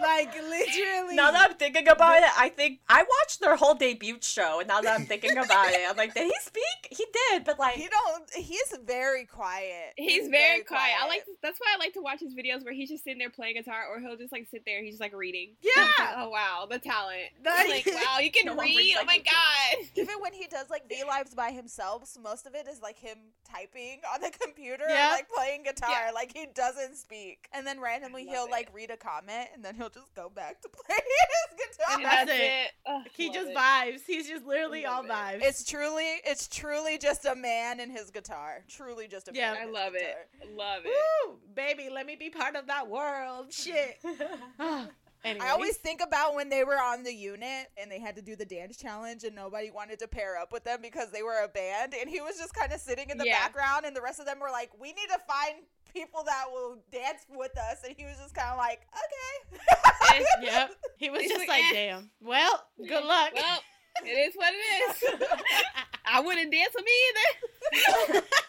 Like 0.02 0.34
literally. 0.36 1.16
Now 1.16 1.32
that 1.32 1.50
I'm 1.50 1.58
thinking 1.58 1.88
about 1.88 2.18
it, 2.18 2.30
I 2.38 2.50
think 2.50 2.80
I 2.90 3.04
watched 3.04 3.40
their 3.40 3.56
whole 3.56 3.74
debut 3.76 4.18
show, 4.22 4.60
and 4.60 4.68
now 4.68 4.82
that 4.82 5.00
I'm 5.00 5.06
thinking 5.06 5.32
about 5.38 5.70
it, 5.70 5.82
I'm 5.90 5.96
like, 5.98 6.14
did 6.14 6.26
he 6.26 6.34
speak? 6.42 6.64
He 6.92 7.06
did, 7.32 7.44
but 7.44 7.58
like, 7.60 7.76
He 7.76 7.88
don't. 7.88 8.30
He's 8.36 8.74
very 8.86 9.26
quiet. 9.26 9.94
He's 9.98 10.28
very 10.30 10.64
quiet. 10.64 10.94
I 11.02 11.08
like. 11.08 11.26
To, 11.26 11.32
that's 11.42 11.60
why 11.60 11.74
I 11.76 11.80
like 11.80 11.94
to 11.94 12.02
watch 12.02 12.20
his 12.20 12.34
videos 12.34 12.64
where 12.64 12.74
he's 12.74 12.90
just 12.90 13.04
sitting 13.04 13.20
there 13.20 13.30
playing 13.30 13.56
guitar, 13.56 13.86
or 13.90 14.00
he'll 14.00 14.18
just 14.18 14.32
like 14.32 14.48
sit 14.50 14.64
there. 14.66 14.82
He's 14.84 14.94
just 14.94 15.02
like 15.02 15.14
reading. 15.16 15.52
Yeah. 15.62 15.88
oh 16.18 16.30
wow, 16.30 16.68
the 16.70 16.80
talent. 16.80 17.20
That- 17.44 17.68
like 17.70 17.86
wow, 17.88 18.20
you 18.20 18.32
can 18.32 18.46
No 18.48 18.56
read. 18.56 18.76
reads 18.78 18.96
Oh 18.98 19.00
like 19.00 19.08
my 19.08 19.14
you 19.16 19.24
god. 19.24 19.86
Even 19.96 20.16
when 20.22 20.34
he 20.34 20.48
does 20.48 20.70
like 20.70 20.88
V 20.90 21.04
lives 21.08 21.34
by 21.34 21.52
himself, 21.52 22.16
most 22.24 22.46
of 22.46 22.56
it 22.56 22.68
is 22.68 22.82
like 22.82 22.98
him 23.00 23.18
typing 23.50 24.00
on 24.14 24.22
the 24.22 24.32
computer, 24.40 24.86
Yeah. 24.88 25.10
or, 25.10 25.12
like 25.14 25.30
playing 25.30 25.64
guitar. 25.64 25.90
Yeah. 25.92 26.12
Like 26.14 26.32
he 26.36 26.48
doesn't 26.54 26.96
speak, 26.96 27.48
and 27.54 27.66
then 27.66 27.80
randomly 27.80 28.26
he'll 28.26 28.46
it. 28.46 28.52
like 28.52 28.70
read 28.74 28.92
a 28.92 28.98
comment, 28.98 29.50
and 29.54 29.64
then 29.64 29.76
he'll 29.76 29.85
just 29.90 30.14
go 30.16 30.30
back 30.30 30.62
to 30.62 30.70
play 30.88 30.96
his 30.96 31.78
guitar. 31.78 31.96
And 31.96 32.06
That's 32.06 32.26
that's, 32.28 32.40
it. 32.40 32.44
it. 32.44 32.72
Ugh, 32.88 33.02
he 33.14 33.30
just 33.30 33.50
it. 33.50 33.56
vibes. 33.56 34.02
He's 34.08 34.28
just 34.28 34.46
literally 34.46 34.86
all 34.86 35.06
Love 35.06 35.06
it. 35.06 35.42
vibes. 35.42 35.44
It's 35.48 35.64
truly, 35.64 36.06
it's 36.26 36.48
truly 36.48 36.98
just 36.98 37.26
a 37.26 37.36
man 37.36 37.80
and 37.80 37.92
his 37.92 38.12
guitar. 38.12 38.64
Truly 38.68 39.08
just 39.08 39.28
a 39.28 39.32
Yeah. 39.34 39.52
man. 39.54 39.58
I 39.60 39.64
and 39.64 39.72
love 39.74 39.94
his 39.94 40.02
it. 40.02 40.18
guitar. 40.42 40.52
I 40.52 40.56
love 40.76 40.84
it. 40.86 40.92
Woo, 41.28 41.36
baby, 41.56 41.90
let 41.92 42.06
me 42.06 42.16
be 42.16 42.30
part 42.30 42.56
of 42.56 42.68
that 42.68 42.88
world. 42.88 43.52
Shit. 43.52 44.00
Ah. 44.60 44.88
Anyways. 45.26 45.48
I 45.50 45.52
always 45.52 45.78
think 45.78 46.02
about 46.02 46.36
when 46.36 46.50
they 46.50 46.64
were 46.64 46.78
on 46.80 47.04
the 47.04 47.14
unit 47.14 47.68
and 47.78 47.92
they 47.92 48.00
had 48.00 48.16
to 48.16 48.22
do 48.22 48.36
the 48.36 48.46
dance 48.46 48.78
challenge 48.78 49.24
and 49.24 49.36
nobody 49.36 49.72
wanted 49.72 50.00
to 50.00 50.08
pair 50.08 50.38
up 50.38 50.52
with 50.54 50.64
them 50.64 50.80
because 50.82 51.12
they 51.12 51.24
were 51.24 51.44
a 51.44 51.48
band 51.48 51.94
and 52.00 52.10
he 52.10 52.22
was 52.22 52.38
just 52.38 52.54
kind 52.54 52.72
of 52.72 52.80
sitting 52.80 53.10
in 53.10 53.18
the 53.18 53.26
Yeah. 53.26 53.40
background 53.40 53.86
and 53.86 53.96
the 53.96 54.02
rest 54.02 54.20
of 54.20 54.26
them 54.26 54.40
were 54.40 54.52
like, 54.52 54.70
"We 54.80 54.90
need 54.90 55.08
to 55.10 55.20
find 55.28 55.64
people 55.94 56.24
that 56.26 56.46
will 56.52 56.78
dance 56.92 57.26
with 57.30 57.58
us." 57.58 57.84
And 57.84 57.96
he 57.98 58.06
was 58.06 58.18
just 58.22 58.36
kind 58.36 58.50
of 58.52 58.58
like, 58.58 58.82
"Okay." 58.94 59.62
Yep. 60.42 60.72
He 60.98 61.10
was 61.10 61.22
He's 61.22 61.32
just 61.32 61.40
like, 61.42 61.50
like, 61.50 61.64
eh. 61.72 61.74
damn. 61.74 62.10
Well, 62.22 62.64
good 62.78 63.04
luck. 63.04 63.32
Well, 63.36 63.60
it 64.06 64.10
is 64.10 64.36
what 64.36 64.54
it 64.54 65.14
is. 65.14 65.30
I 66.06 66.22
wouldn't 66.22 66.52
dance 66.52 66.74
with 66.76 66.86
me 66.86 66.92
either. 67.10 68.22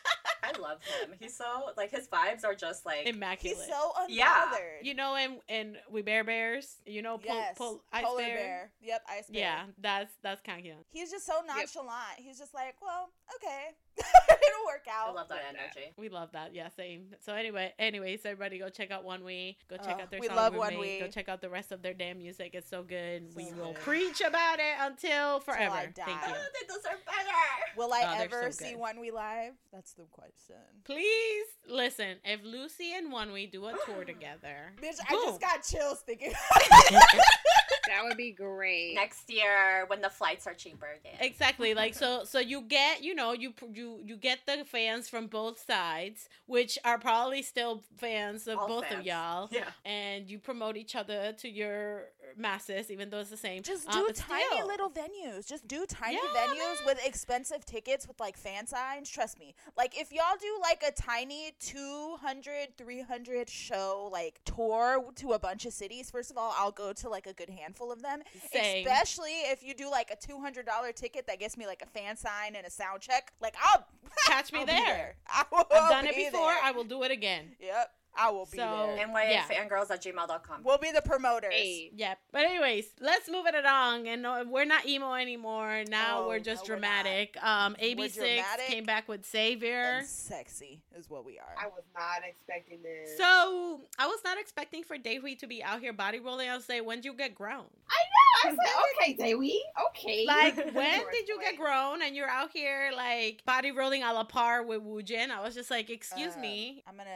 I 0.59 0.61
love 0.61 0.79
him. 0.83 1.15
He's 1.21 1.37
so 1.37 1.71
like 1.77 1.91
his 1.91 2.09
vibes 2.09 2.45
are 2.45 2.55
just 2.55 2.87
like 2.87 3.07
Immaculate. 3.07 3.57
He's 3.59 3.67
so 3.67 3.93
unbothered. 4.01 4.09
Yeah. 4.09 4.57
you 4.83 4.95
know, 4.95 5.15
and 5.17 5.35
and 5.49 5.77
we 5.91 6.03
bear 6.03 6.25
bears. 6.25 6.77
You 6.87 7.03
know, 7.03 7.19
pull, 7.19 7.35
yes. 7.35 7.55
pull, 7.57 7.83
ice 7.93 8.05
Polar 8.05 8.23
bear. 8.23 8.37
bear. 8.37 8.73
Yep, 8.81 9.03
ice 9.11 9.31
bear. 9.31 9.41
Yeah, 9.41 9.63
that's 9.81 10.13
that's 10.23 10.41
kind 10.43 10.59
of 10.59 10.65
cute. 10.65 10.87
He's 10.91 11.11
just 11.11 11.27
so 11.27 11.41
nonchalant. 11.47 12.19
He's 12.19 12.39
just 12.39 12.55
like, 12.55 12.77
well, 12.83 13.11
okay, 13.37 13.75
it'll 13.99 14.66
work 14.66 14.86
I 14.86 15.09
out. 15.09 15.14
love 15.14 15.28
that 15.28 15.34
Love 15.36 15.42
that. 15.53 15.76
energy. 15.78 15.92
We 15.97 16.09
love 16.09 16.30
that. 16.32 16.55
Yeah, 16.55 16.68
same. 16.76 17.07
So 17.24 17.32
anyway, 17.34 17.72
anyways, 17.78 18.20
everybody 18.24 18.59
go 18.59 18.68
check 18.68 18.90
out 18.90 19.05
ONEWE. 19.05 19.57
Go 19.68 19.76
check 19.76 19.97
Oh, 19.99 20.03
out 20.03 20.11
their 20.11 20.20
we 20.20 20.26
song 20.28 20.36
love 20.36 20.53
with 20.53 20.61
One 20.61 20.74
me. 20.74 20.80
We. 20.80 20.99
Go 21.01 21.09
check 21.09 21.28
out 21.28 21.40
the 21.40 21.49
rest 21.51 21.72
of 21.72 21.82
their 21.82 21.94
damn 21.94 22.18
music. 22.18 22.51
It's 22.55 22.68
so 22.68 22.82
good. 22.82 23.34
we 23.34 23.44
So 23.51 23.57
will 23.57 23.72
good. 23.72 23.82
preach 23.82 24.20
about 24.20 24.59
it 24.59 24.74
until 24.80 25.40
forever. 25.40 25.74
I 25.74 25.86
Thank 25.94 26.09
you. 26.09 26.14
Oh, 26.28 26.47
they 26.61 26.66
deserve 26.66 27.05
better. 27.05 27.76
Will 27.76 27.92
I 27.92 28.05
Oh, 28.18 28.22
ever 28.22 28.51
so 28.53 28.64
see 28.64 28.74
one 28.76 29.01
we 29.01 29.11
live? 29.11 29.53
That's 29.72 29.92
the 29.92 30.05
question. 30.11 30.57
Please 30.84 31.47
listen. 31.68 32.16
If 32.24 32.42
Lucy 32.44 32.94
and 32.94 33.12
ONEWE 33.12 33.51
do 33.53 33.66
a 33.66 33.74
tour 33.84 34.05
together, 34.07 34.72
Bitch, 34.82 34.97
I 35.09 35.12
just 35.12 35.40
got 35.40 35.62
chills 35.62 36.01
thinking. 36.01 36.32
That 37.87 38.05
would 38.05 38.16
be 38.16 38.32
great. 38.32 38.95
Next 38.95 39.30
year 39.30 39.84
when 39.87 40.01
the 40.01 40.11
flights 40.11 40.47
are 40.47 40.55
cheaper 40.55 40.89
again. 41.01 41.18
Exactly. 41.20 41.74
Like 41.74 41.95
so 42.03 42.24
so 42.24 42.39
you 42.39 42.62
get, 42.62 43.03
you 43.03 43.14
know, 43.14 43.32
you 43.32 43.53
you 43.72 44.01
you 44.05 44.16
get 44.16 44.41
the 44.47 44.64
fans 44.64 45.09
from 45.09 45.26
both 45.26 45.64
sides, 45.64 46.28
which 46.47 46.78
are 46.84 46.99
probably 46.99 47.43
still 47.43 47.82
fans 47.97 48.49
of 48.49 48.59
All 48.59 48.68
both 48.68 48.91
of 48.91 49.05
y'all. 49.05 49.49
Yeah. 49.51 49.64
And 49.84 50.28
you 50.28 50.39
promote 50.39 50.76
each 50.76 50.97
other 50.97 51.32
to 51.39 51.49
your 51.49 52.07
masses 52.37 52.91
even 52.91 53.11
though 53.11 53.20
it's 53.20 53.31
the 53.31 53.37
same. 53.37 53.62
Just 53.62 53.89
Uh, 53.89 53.93
do 53.93 54.05
but 54.07 54.16
tiny 54.16 54.45
still. 54.55 54.66
little 54.66 54.91
venues. 54.91 55.47
Just 55.47 55.66
do 55.68 55.87
tiny 55.87 56.14
Yeah, 56.16 56.47
venues 56.47 56.85
with 56.87 57.05
expensive 57.05 57.64
tickets 57.64 58.07
with 58.09 58.18
like 58.20 58.37
fan 58.37 58.66
signs. 58.66 59.09
Trust 59.11 59.39
me. 59.39 59.55
Like 59.77 59.99
if 59.99 60.12
y'all 60.12 60.37
do 60.41 60.59
like 60.62 60.83
a 60.87 60.93
tiny 60.93 61.53
200, 61.61 62.77
300 62.77 63.49
show 63.49 64.09
like 64.12 64.41
tour 64.45 65.05
to 65.16 65.33
a 65.33 65.39
bunch 65.39 65.66
of 65.66 65.72
cities, 65.72 66.11
first 66.11 66.31
of 66.31 66.39
all, 66.39 66.55
I'll 66.59 66.70
go 66.72 66.93
to 66.93 67.09
like 67.09 67.27
a 67.27 67.33
good 67.33 67.51
handful 67.51 67.91
of 67.93 68.03
them. 68.03 68.22
Same. 68.53 68.87
Especially 68.87 69.33
if 69.51 69.62
you 69.62 69.74
do 69.74 69.91
like 69.91 70.11
a 70.11 70.16
$200 70.16 70.95
ticket 70.95 71.27
that 71.27 71.39
gets 71.39 71.57
me 71.57 71.66
like 71.66 71.83
a 71.83 71.87
fan 71.87 72.16
sign 72.16 72.55
and 72.57 72.66
a 72.66 72.70
sound 72.70 73.01
check. 73.01 73.33
Like 73.41 73.55
I'll 73.62 73.87
Catch 74.27 74.53
me 74.53 74.61
I'll 74.61 74.66
be 74.66 74.72
there. 74.72 75.14
I 75.29 75.45
will 75.53 75.66
I've 75.70 75.91
done 75.91 76.07
it 76.07 76.14
before. 76.16 76.49
there. 76.51 76.57
I 76.62 76.72
will 76.72 76.85
do 76.85 77.03
it 77.03 77.11
again. 77.11 77.53
Yep. 77.61 77.93
I 78.19 78.31
will 78.31 78.47
be 78.47 78.59
So- 78.59 78.95
there. 78.97 79.07
Yeah. 79.31 79.45
NYFangirls 79.47 79.91
at 79.91 80.03
gmail.com. 80.03 80.62
We'll 80.62 80.79
be 80.79 80.91
the 80.93 81.03
promoters. 81.03 81.53
Hey. 81.53 81.91
Yep. 81.95 82.19
But 82.33 82.45
anyways, 82.45 82.87
let's 83.01 83.29
move 83.31 83.47
it 83.47 83.55
along. 83.55 84.09
And 84.09 84.23
no, 84.23 84.45
we're 84.49 84.64
not 84.64 84.87
emo 84.87 85.14
anymore. 85.14 85.85
Now 85.89 86.23
Oh, 86.25 86.29
we're 86.29 86.39
just 86.39 86.67
no, 86.69 86.75
we're 86.75 86.79
dramatic. 86.81 87.37
Um, 87.43 87.77
AB6IX 87.83 88.14
dramatic 88.14 88.67
came 88.67 88.85
back 88.85 89.09
with 89.09 89.25
Savior. 89.27 89.99
And 89.99 90.07
sexy 90.07 90.83
is 90.97 91.11
what 91.11 91.25
we 91.25 91.39
are. 91.39 91.55
I 91.59 91.67
was 91.67 91.85
not 91.95 92.23
expecting 92.29 92.83
this. 92.83 93.17
So 93.17 93.81
I 93.99 94.07
was 94.07 94.21
not 94.25 94.39
expecting 94.39 94.83
for 94.83 94.97
Daehwi 94.97 95.39
to 95.41 95.47
be 95.47 95.62
out 95.62 95.81
here 95.81 95.93
body 95.93 96.19
rolling. 96.21 96.49
I'll 96.49 96.61
say, 96.61 96.81
when 96.81 96.99
did 96.99 97.05
you 97.07 97.12
get 97.14 97.35
grown? 97.35 97.64
I 97.89 98.51
know. 98.51 98.51
I 98.51 98.51
said, 98.51 98.59
okay, 99.23 99.33
Daehwi, 99.35 99.57
okay. 99.89 100.25
Like, 100.27 100.57
when 100.75 101.01
did 101.12 101.29
you 101.29 101.39
get 101.41 101.57
grown 101.57 102.03
and 102.03 102.14
you're 102.14 102.29
out 102.29 102.51
here 102.53 102.91
like 102.95 103.43
body 103.47 103.73
rolling 103.73 104.03
a 104.03 104.12
la 104.12 104.25
par 104.25 104.62
with 104.62 104.83
Woojin? 104.83 105.31
I 105.31 105.41
was 105.43 105.55
just 105.55 105.71
like, 105.71 105.91
excuse 105.91 106.35
Uh, 106.37 106.41
me. 106.41 106.83
I'm 106.87 106.97
gonna 106.97 107.11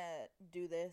do 0.53 0.66
this. 0.68 0.89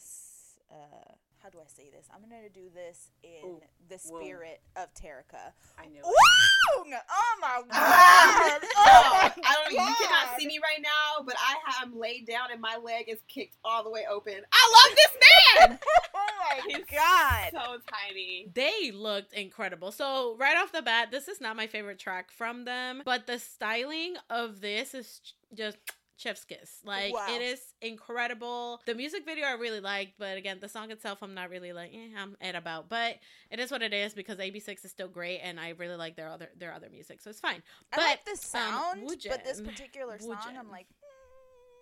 Uh, 0.71 1.13
how 1.41 1.49
do 1.49 1.59
I 1.59 1.67
say 1.67 1.89
this? 1.89 2.07
I'm 2.13 2.21
gonna 2.21 2.49
do 2.49 2.69
this 2.73 3.11
in 3.23 3.45
Ooh, 3.45 3.61
the 3.89 3.95
whoa. 3.95 4.19
spirit 4.19 4.61
of 4.75 4.93
Terica. 4.93 5.53
I 5.79 5.87
knew 5.87 5.99
it. 5.99 6.03
Oh 6.05 7.35
my 7.41 7.61
god! 7.61 7.71
Ah! 7.73 8.59
oh 8.75 9.31
I 9.43 9.53
don't. 9.63 9.73
Know, 9.75 9.87
you 9.87 9.95
cannot 9.95 10.37
see 10.37 10.47
me 10.47 10.59
right 10.59 10.81
now, 10.81 11.23
but 11.25 11.35
I 11.37 11.83
am 11.83 11.97
laid 11.97 12.27
down 12.27 12.47
and 12.51 12.59
my 12.59 12.77
leg 12.83 13.05
is 13.07 13.19
kicked 13.27 13.57
all 13.63 13.83
the 13.83 13.89
way 13.89 14.05
open. 14.11 14.33
I 14.51 14.85
love 14.87 14.95
this 14.95 15.69
man. 15.69 15.79
Oh 16.19 16.19
my 16.49 16.61
He's 16.67 16.85
god! 16.91 17.49
so 17.51 17.77
tiny. 17.91 18.47
They 18.53 18.91
looked 18.91 19.33
incredible. 19.33 19.91
So 19.91 20.35
right 20.39 20.57
off 20.57 20.71
the 20.71 20.81
bat, 20.81 21.09
this 21.11 21.27
is 21.27 21.39
not 21.41 21.55
my 21.55 21.67
favorite 21.67 21.99
track 21.99 22.31
from 22.31 22.65
them, 22.65 23.01
but 23.05 23.27
the 23.27 23.39
styling 23.39 24.15
of 24.29 24.61
this 24.61 24.93
is 24.93 25.21
just 25.55 25.77
chef's 26.17 26.43
kiss. 26.43 26.81
Like 26.83 27.13
Wow. 27.13 27.27
it 27.29 27.41
is 27.41 27.61
incredible. 27.81 28.81
The 28.85 28.95
music 28.95 29.23
video 29.25 29.45
I 29.47 29.53
really 29.53 29.79
liked, 29.79 30.13
but 30.17 30.37
again, 30.37 30.57
the 30.59 30.67
song 30.69 30.91
itself 30.91 31.19
I'm 31.21 31.33
not 31.33 31.49
really 31.49 31.71
like 31.73 31.91
eh, 31.93 32.09
I'm 32.17 32.35
at 32.41 32.55
about. 32.55 32.89
But 32.89 33.17
it 33.49 33.59
is 33.59 33.71
what 33.71 33.81
it 33.81 33.93
is 33.93 34.13
because 34.13 34.37
AB6IX 34.37 34.83
is 34.83 34.91
still 34.91 35.07
great, 35.07 35.39
and 35.39 35.59
I 35.59 35.69
really 35.69 35.95
like 35.95 36.15
their 36.15 36.27
other 36.29 36.49
their 36.57 36.73
other 36.73 36.89
music, 36.89 37.21
so 37.21 37.29
it's 37.29 37.39
fine. 37.39 37.61
I 37.93 37.95
But 37.95 38.01
like 38.01 38.25
the 38.25 38.35
sound, 38.35 39.01
but 39.29 39.43
this 39.45 39.61
particular 39.61 40.19
song, 40.19 40.57
I'm 40.59 40.69
like. 40.69 40.87
mm. 40.87 41.06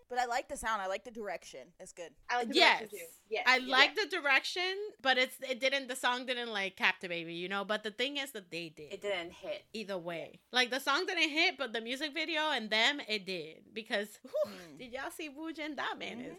But 0.09 0.19
I 0.19 0.25
like 0.25 0.47
the 0.49 0.57
sound. 0.57 0.81
I 0.81 0.87
like 0.87 1.03
the 1.03 1.11
direction. 1.11 1.61
It's 1.79 1.91
good. 1.91 2.11
I 2.29 2.37
like 2.37 2.49
the 2.49 2.55
Yes. 2.55 2.79
direction 2.79 2.99
too. 2.99 3.05
Yes, 3.29 3.43
I 3.47 3.57
yes. 3.57 3.69
like 3.69 3.95
the 3.95 4.05
direction, 4.07 4.75
but 5.01 5.17
it's 5.17 5.35
it 5.41 5.59
didn't 5.59 5.87
the 5.87 5.95
song 5.95 6.25
didn't 6.27 6.51
like 6.51 6.75
captivate 6.75 7.25
me, 7.25 7.33
you 7.33 7.49
know. 7.49 7.65
But 7.65 7.83
the 7.83 7.91
thing 7.91 8.17
is 8.17 8.31
that 8.33 8.51
they 8.51 8.69
did. 8.69 8.93
It 8.93 9.01
didn't 9.01 9.31
hit. 9.33 9.65
either 9.73 9.97
way. 9.97 10.39
Like 10.51 10.69
the 10.69 10.79
song 10.79 11.05
didn't 11.07 11.29
hit, 11.29 11.57
but 11.57 11.73
the 11.73 11.81
music 11.81 12.13
video 12.13 12.51
and 12.51 12.69
them 12.69 13.01
it 13.07 13.25
did 13.25 13.63
because 13.73 14.19
whew, 14.21 14.51
Mm. 14.53 14.77
did 14.79 14.91
y'all 14.93 15.09
see 15.11 15.29
Woojin? 15.29 15.75
That 15.75 15.95
man 15.97 16.19
is 16.21 16.35